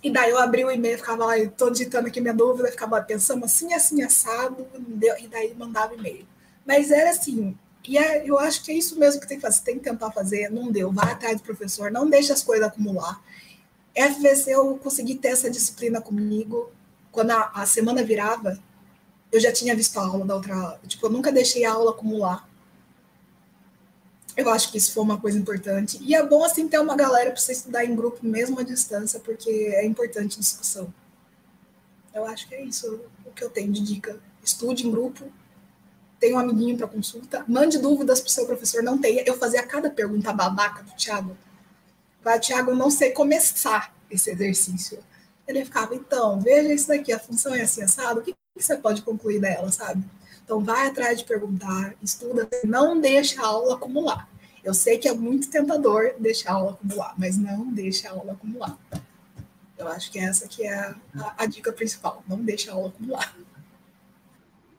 E 0.04 0.12
daí 0.12 0.32
eu 0.32 0.38
abri 0.38 0.64
o 0.64 0.72
e-mail, 0.72 0.98
ficava 0.98 1.26
lá, 1.26 1.40
eu 1.40 1.52
digitando 1.72 2.08
aqui 2.08 2.22
minha 2.22 2.34
dúvida, 2.34 2.72
ficava 2.72 3.02
pensando 3.02 3.46
assim, 3.46 3.74
assim, 3.74 4.02
assado, 4.04 4.68
e 5.20 5.28
daí 5.28 5.54
mandava 5.56 5.96
e-mail. 5.96 6.28
Mas 6.66 6.92
era 6.92 7.10
assim, 7.10 7.56
e 7.88 7.98
é, 7.98 8.30
eu 8.30 8.38
acho 8.38 8.64
que 8.64 8.72
é 8.72 8.76
isso 8.76 9.00
mesmo 9.00 9.22
que 9.22 9.28
tem 9.28 9.38
que 9.38 9.42
fazer, 9.42 9.62
tem 9.62 9.78
que 9.78 9.84
tentar 9.84 10.12
fazer, 10.12 10.52
não 10.52 10.70
deu, 10.70 10.92
vai 10.92 11.12
atrás 11.12 11.38
do 11.38 11.44
professor, 11.44 11.90
não 11.90 12.10
deixa 12.10 12.34
as 12.34 12.44
coisas 12.44 12.68
acumular. 12.68 13.22
FVC 13.98 14.54
eu 14.54 14.78
consegui 14.78 15.16
ter 15.16 15.30
essa 15.30 15.50
disciplina 15.50 16.00
comigo. 16.00 16.72
Quando 17.12 17.32
a, 17.32 17.52
a, 17.56 17.66
semana 17.66 18.04
virava, 18.04 18.60
eu 19.32 19.40
já 19.40 19.52
tinha 19.52 19.76
visto 19.76 19.98
a 19.98 20.06
aula 20.06 20.24
da 20.24 20.36
outra. 20.36 20.80
Tipo, 20.88 21.08
eu 21.08 21.10
nunca 21.10 21.32
deixei 21.32 21.66
a 21.66 21.74
aula 21.74 21.92
acumular. 21.92 22.48
Eu 24.36 24.48
acho 24.52 24.72
que 24.72 24.78
isso 24.78 24.94
foi 24.94 25.02
uma 25.02 25.20
coisa 25.20 25.38
importante. 25.38 25.98
E 26.02 26.14
é 26.14 26.24
bom, 26.24 26.44
assim, 26.44 26.68
ter 26.68 26.80
uma 26.80 26.96
galera 26.96 27.32
para 27.32 27.40
você 27.40 27.54
estudar 27.54 27.84
em 27.84 27.96
grupo, 27.96 28.20
mesmo 28.24 28.60
à 28.60 28.64
distância, 28.64 29.20
porque 29.20 29.50
é 29.50 29.84
importante 29.84 30.40
discussão. 30.40 30.94
Eu 32.14 32.24
acho 32.26 32.48
que 32.48 32.54
é 32.54 32.64
isso 32.64 33.02
o 33.26 33.32
que 33.32 33.44
eu 33.44 33.50
tenho 33.50 33.72
de 33.72 33.82
dica. 33.82 34.20
Estude 34.44 34.88
em 34.88 34.92
grupo, 34.92 35.26
tenha 36.20 36.36
um 36.36 36.40
amiguinho 36.40 36.78
para 36.78 36.88
consulta, 36.88 37.44
mande 37.48 37.80
dúvidas 37.80 38.22
para 38.22 38.28
o 38.28 38.32
seu 38.32 38.46
professor, 38.46 38.84
não 38.84 39.00
tenha. 39.00 39.24
Eu 39.26 39.36
fazia 39.36 39.64
cada 39.64 39.90
pergunta 39.90 40.32
babaca 40.32 40.84
do 40.84 40.92
Thiago 40.92 41.36
para 42.28 42.40
Tiago 42.40 42.76
não 42.76 42.92
sei 42.92 43.12
começar 43.12 43.96
esse 44.12 44.30
exercício. 44.30 45.00
Ele 45.48 45.64
ficava, 45.64 45.96
então, 45.96 46.42
veja 46.42 46.74
isso 46.74 46.90
daqui, 46.90 47.14
a 47.14 47.20
função 47.20 47.56
é 47.56 47.62
assim, 47.62 47.82
assado, 47.82 48.20
o 48.20 48.22
que, 48.22 48.34
que 48.34 48.62
você 48.62 48.76
pode 48.76 49.02
concluir 49.02 49.40
dela, 49.40 49.72
sabe? 49.72 50.04
Então, 50.44 50.62
vai 50.62 50.88
atrás 50.88 51.20
de 51.20 51.24
perguntar, 51.24 51.96
estuda, 52.04 52.46
não 52.66 53.00
deixa 53.00 53.42
a 53.42 53.46
aula 53.46 53.76
acumular. 53.76 54.28
Eu 54.62 54.74
sei 54.74 54.98
que 54.98 55.08
é 55.08 55.14
muito 55.14 55.50
tentador 55.50 56.16
deixar 56.20 56.52
a 56.52 56.56
aula 56.56 56.72
acumular, 56.74 57.16
mas 57.18 57.38
não 57.38 57.72
deixa 57.72 58.10
a 58.10 58.12
aula 58.12 58.34
acumular. 58.34 58.78
Eu 59.78 59.88
acho 59.88 60.12
que 60.12 60.20
essa 60.20 60.50
que 60.50 60.64
é 60.64 60.74
a, 60.74 60.96
a, 61.16 61.44
a 61.44 61.46
dica 61.46 61.72
principal, 61.72 62.22
não 62.28 62.44
deixa 62.44 62.72
a 62.72 62.74
aula 62.74 62.90
acumular. 62.90 63.38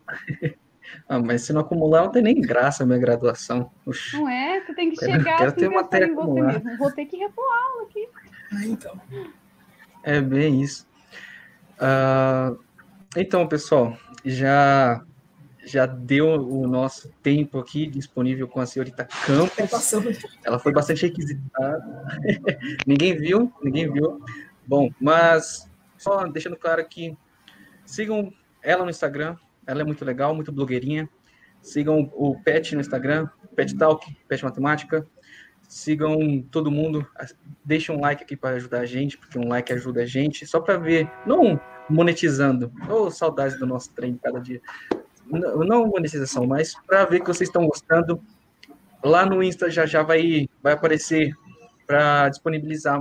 Ah, 1.08 1.18
mas 1.18 1.42
se 1.42 1.52
não 1.52 1.60
acumular, 1.60 2.02
não 2.02 2.12
tem 2.12 2.22
nem 2.22 2.40
graça 2.40 2.82
a 2.82 2.86
minha 2.86 2.98
graduação. 2.98 3.70
Oxi. 3.86 4.16
Não 4.16 4.28
é? 4.28 4.60
Você 4.60 4.74
tem 4.74 4.90
que 4.90 5.04
chegar 5.04 5.38
quero 5.38 5.52
ter 5.52 5.68
matéria 5.68 6.06
em 6.06 6.14
você 6.14 6.40
mesmo. 6.40 6.76
Vou 6.76 6.90
ter 6.90 7.06
que 7.06 7.16
repor 7.16 7.44
aula 7.44 7.82
aqui. 7.84 8.08
Ah, 8.52 8.64
então. 8.64 9.00
É 10.02 10.20
bem 10.20 10.62
isso. 10.62 10.86
Uh, 11.76 12.58
então, 13.16 13.46
pessoal, 13.46 13.96
já 14.24 15.02
já 15.64 15.84
deu 15.84 16.26
o 16.26 16.66
nosso 16.66 17.12
tempo 17.22 17.58
aqui 17.58 17.86
disponível 17.86 18.48
com 18.48 18.58
a 18.58 18.66
senhorita 18.66 19.04
Campos. 19.04 19.92
Ela 20.42 20.58
foi 20.58 20.72
bastante 20.72 21.02
requisitada. 21.02 22.06
ninguém 22.86 23.14
viu, 23.14 23.52
ninguém 23.62 23.90
viu. 23.92 24.24
Bom, 24.66 24.90
mas 24.98 25.70
só 25.98 26.26
deixando 26.26 26.56
claro 26.56 26.82
que 26.88 27.16
sigam 27.84 28.32
ela 28.62 28.84
no 28.84 28.90
Instagram, 28.90 29.36
ela 29.68 29.82
é 29.82 29.84
muito 29.84 30.04
legal, 30.04 30.34
muito 30.34 30.50
blogueirinha. 30.50 31.08
Sigam 31.60 32.10
o 32.14 32.40
Pet 32.42 32.74
no 32.74 32.80
Instagram, 32.80 33.28
Pet 33.54 33.76
Talk, 33.76 34.16
Pet 34.26 34.42
Matemática. 34.42 35.06
Sigam 35.68 36.42
todo 36.50 36.70
mundo. 36.70 37.06
Deixem 37.62 37.94
um 37.94 38.00
like 38.00 38.22
aqui 38.22 38.34
para 38.34 38.56
ajudar 38.56 38.80
a 38.80 38.86
gente, 38.86 39.18
porque 39.18 39.38
um 39.38 39.46
like 39.46 39.70
ajuda 39.70 40.02
a 40.02 40.06
gente. 40.06 40.46
Só 40.46 40.58
para 40.60 40.78
ver, 40.78 41.10
não 41.26 41.60
monetizando. 41.90 42.72
Oh, 42.88 43.10
saudades 43.10 43.58
do 43.58 43.66
nosso 43.66 43.92
trem 43.92 44.18
cada 44.22 44.40
dia. 44.40 44.62
Não, 45.26 45.58
não 45.58 45.86
monetização, 45.86 46.46
mas 46.46 46.74
para 46.86 47.04
ver 47.04 47.20
que 47.20 47.26
vocês 47.26 47.48
estão 47.48 47.66
gostando. 47.66 48.22
Lá 49.04 49.26
no 49.26 49.42
Insta 49.42 49.70
já 49.70 49.84
já 49.84 50.02
vai, 50.02 50.48
vai 50.62 50.72
aparecer 50.72 51.32
para 51.86 52.30
disponibilizar 52.30 53.00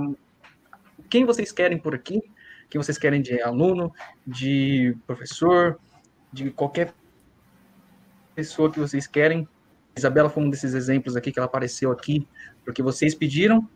quem 1.08 1.24
vocês 1.24 1.50
querem 1.50 1.78
por 1.78 1.94
aqui, 1.94 2.22
quem 2.68 2.80
vocês 2.80 2.98
querem 2.98 3.22
de 3.22 3.40
aluno, 3.42 3.92
de 4.26 4.94
professor, 5.06 5.78
de 6.32 6.50
qualquer 6.50 6.94
pessoa 8.34 8.70
que 8.70 8.78
vocês 8.78 9.06
querem. 9.06 9.48
Isabela 9.96 10.30
foi 10.30 10.44
um 10.44 10.50
desses 10.50 10.74
exemplos 10.74 11.16
aqui 11.16 11.32
que 11.32 11.38
ela 11.38 11.46
apareceu 11.46 11.90
aqui, 11.90 12.26
porque 12.64 12.82
vocês 12.82 13.14
pediram. 13.14 13.68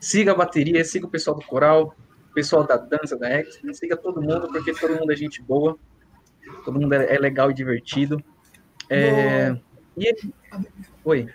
Siga 0.00 0.32
a 0.32 0.34
bateria, 0.34 0.84
siga 0.84 1.06
o 1.06 1.10
pessoal 1.10 1.36
do 1.36 1.44
coral, 1.44 1.94
o 2.30 2.34
pessoal 2.34 2.64
da 2.64 2.76
dança, 2.76 3.16
da 3.16 3.28
X, 3.28 3.60
siga 3.74 3.96
todo 3.96 4.22
mundo, 4.22 4.48
porque 4.48 4.72
todo 4.72 4.96
mundo 4.98 5.12
é 5.12 5.16
gente 5.16 5.42
boa, 5.42 5.78
todo 6.64 6.80
mundo 6.80 6.92
é, 6.94 7.14
é 7.14 7.18
legal 7.18 7.50
e 7.50 7.54
divertido. 7.54 8.22
É... 8.88 9.56
E... 9.96 10.14
Oi, 11.04 11.28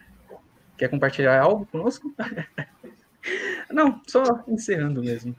quer 0.77 0.89
compartilhar 0.89 1.41
algo 1.41 1.65
conosco? 1.65 2.13
Não, 3.69 4.01
só 4.07 4.23
encerrando 4.47 5.01
mesmo. 5.01 5.35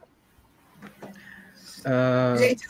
Uh... 1.80 2.36
Gente, 2.36 2.66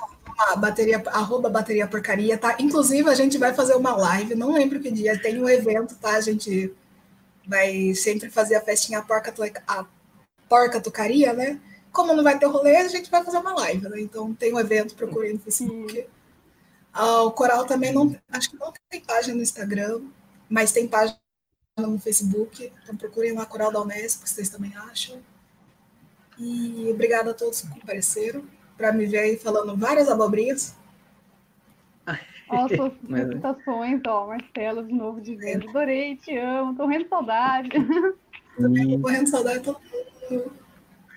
a 0.48 0.56
bateria, 0.56 1.02
arroba 1.06 1.50
bateria 1.50 1.86
porcaria, 1.86 2.38
tá? 2.38 2.56
Inclusive, 2.58 3.08
a 3.08 3.14
gente 3.14 3.36
vai 3.36 3.52
fazer 3.52 3.74
uma 3.74 3.94
live, 3.94 4.34
não 4.34 4.52
lembro 4.52 4.80
que 4.80 4.90
dia, 4.90 5.20
tem 5.20 5.40
um 5.40 5.48
evento, 5.48 5.94
tá? 5.96 6.16
A 6.16 6.20
gente 6.20 6.72
vai 7.46 7.94
sempre 7.94 8.30
fazer 8.30 8.54
a 8.56 8.60
festinha 8.60 9.02
porca, 9.02 9.34
a 9.66 9.84
porca 10.48 10.80
tocaria, 10.80 11.32
né? 11.32 11.60
Como 11.92 12.14
não 12.14 12.24
vai 12.24 12.38
ter 12.38 12.46
rolê, 12.46 12.76
a 12.76 12.88
gente 12.88 13.10
vai 13.10 13.22
fazer 13.22 13.38
uma 13.38 13.52
live, 13.54 13.88
né? 13.88 14.00
Então 14.00 14.32
tem 14.34 14.54
um 14.54 14.58
evento, 14.60 14.94
procurei 14.94 15.32
no 15.32 15.40
Facebook. 15.40 16.06
Ah, 16.92 17.22
o 17.22 17.32
coral 17.32 17.66
também 17.66 17.92
não, 17.92 18.16
acho 18.30 18.50
que 18.50 18.56
não 18.56 18.72
tem 18.88 19.00
página 19.00 19.34
no 19.34 19.42
Instagram, 19.42 20.00
mas 20.48 20.72
tem 20.72 20.88
página 20.88 21.18
no 21.76 21.98
Facebook. 21.98 22.72
Então 22.82 22.96
procurem 22.96 23.32
lá 23.32 23.44
Coral 23.44 23.72
da 23.72 23.80
Unesp, 23.82 24.26
vocês 24.26 24.48
também 24.48 24.74
acham. 24.76 25.20
E 26.38 26.88
obrigada 26.90 27.32
a 27.32 27.34
todos 27.34 27.60
que 27.60 27.68
compareceram 27.68 28.44
para 28.80 28.92
me 28.92 29.04
ver 29.04 29.18
aí 29.18 29.36
falando 29.36 29.76
várias 29.76 30.08
abobrinhas. 30.08 30.74
Ó, 32.48 32.66
suas 32.74 32.92
felicitações, 33.06 34.00
ó, 34.06 34.26
Marcelo, 34.26 34.86
de 34.86 34.94
novo 34.94 35.20
de 35.20 35.36
vez. 35.36 35.62
Adorei, 35.68 36.16
te 36.16 36.36
amo, 36.36 36.74
tô 36.74 36.84
morrendo 36.84 37.08
saudade. 37.08 37.68
Também 38.56 38.90
tô 38.90 38.98
morrendo 38.98 39.28
saudade 39.28 39.60
todo 39.60 39.78
mundo. 40.30 40.52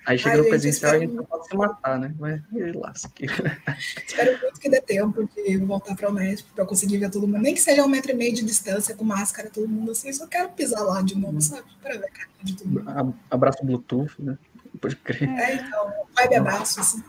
Aí 0.06 0.18
chega 0.18 0.34
Ai, 0.36 0.42
no 0.42 0.48
presencial 0.48 0.92
e 0.92 0.96
a 0.96 1.00
gente 1.00 1.14
não 1.14 1.24
pode 1.24 1.46
se 1.46 1.56
matar, 1.56 1.98
né? 1.98 2.14
Mas 2.18 2.42
lasque. 2.74 3.24
Espero 4.06 4.38
muito 4.38 4.60
que 4.60 4.68
dê 4.68 4.78
tempo 4.82 5.26
de 5.34 5.56
voltar 5.56 5.96
para 5.96 6.10
o 6.10 6.12
México 6.12 6.50
para 6.54 6.66
conseguir 6.66 6.98
ver 6.98 7.10
todo 7.10 7.26
mundo. 7.26 7.40
Nem 7.40 7.54
que 7.54 7.60
seja 7.60 7.82
um 7.82 7.88
metro 7.88 8.10
e 8.10 8.14
meio 8.14 8.34
de 8.34 8.44
distância, 8.44 8.94
com 8.94 9.02
máscara, 9.02 9.48
todo 9.48 9.66
mundo 9.66 9.92
assim. 9.92 10.12
Só 10.12 10.26
quero 10.26 10.50
pisar 10.50 10.82
lá 10.82 11.00
de 11.00 11.16
novo, 11.16 11.40
sabe? 11.40 11.64
Para 11.82 11.96
ver 11.96 12.04
a 12.04 12.10
cara 12.10 12.28
de 12.42 12.54
todo 12.54 12.68
mundo. 12.68 13.14
Abraço 13.30 13.64
Bluetooth, 13.64 14.12
né? 14.18 14.36
Pode 14.78 14.96
crer. 14.96 15.26
É, 15.26 15.54
então, 15.54 15.90
vibe 16.14 16.34
abraço, 16.34 16.80
assim 16.80 17.02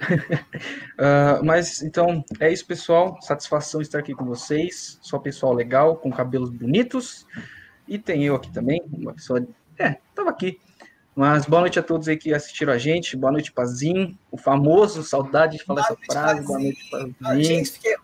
uh, 0.00 1.42
mas 1.44 1.82
então 1.82 2.24
é 2.38 2.52
isso, 2.52 2.66
pessoal. 2.66 3.18
Satisfação 3.22 3.80
estar 3.80 3.98
aqui 3.98 4.14
com 4.14 4.24
vocês. 4.24 4.98
Só 5.02 5.18
pessoal 5.18 5.52
legal, 5.52 5.96
com 5.96 6.10
cabelos 6.10 6.50
bonitos. 6.50 7.26
E 7.86 7.98
tem 7.98 8.24
eu 8.24 8.34
aqui 8.34 8.52
também, 8.52 8.82
uma 8.92 9.12
pessoa. 9.12 9.46
É, 9.78 9.98
tava 10.14 10.30
aqui. 10.30 10.60
Mas 11.14 11.44
boa 11.44 11.60
noite 11.60 11.78
a 11.78 11.82
todos 11.82 12.08
aí 12.08 12.16
que 12.16 12.32
assistiram 12.32 12.72
a 12.72 12.78
gente. 12.78 13.16
Boa 13.16 13.32
noite, 13.32 13.52
Pazinho. 13.52 14.16
O 14.30 14.36
famoso, 14.36 15.02
saudade 15.02 15.58
de 15.58 15.64
falar 15.64 15.82
boa 15.82 15.98
essa 15.98 16.12
frase. 16.12 16.40
Pazinho. 16.40 16.46
Boa 16.90 17.02
noite, 17.02 17.16
Pazinho. 17.20 17.44
Gente, 17.44 17.72
fiquei, 17.72 17.96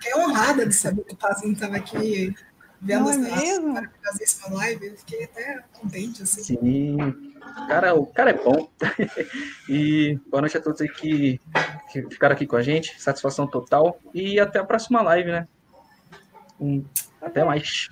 fiquei 0.00 0.20
honrada 0.20 0.66
de 0.66 0.74
saber 0.74 1.02
que 1.04 1.14
o 1.14 1.16
Pazinho 1.16 1.52
estava 1.52 1.76
aqui 1.76 2.34
vendo 2.80 3.10
essa 3.10 4.22
essa 4.22 4.54
live. 4.54 4.96
Fiquei 4.96 5.24
até 5.24 5.64
contente, 5.72 6.22
assim. 6.22 6.42
Sim. 6.42 7.25
Cara, 7.68 7.94
o 7.94 8.06
cara 8.06 8.30
é 8.30 8.34
bom. 8.34 8.68
e 9.68 10.18
boa 10.30 10.40
noite 10.40 10.56
a 10.56 10.60
todos 10.60 10.80
aí 10.80 10.88
que, 10.88 11.40
que 11.90 12.02
ficaram 12.02 12.34
aqui 12.34 12.46
com 12.46 12.56
a 12.56 12.62
gente. 12.62 13.00
Satisfação 13.00 13.46
total. 13.46 13.98
E 14.14 14.38
até 14.38 14.58
a 14.58 14.64
próxima 14.64 15.02
live, 15.02 15.30
né? 15.32 15.48
Um, 16.60 16.84
até 17.20 17.44
mais. 17.44 17.88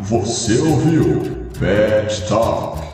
Você 0.00 0.58
ouviu 0.58 1.20
Pet 1.58 2.28
Talk. 2.28 2.85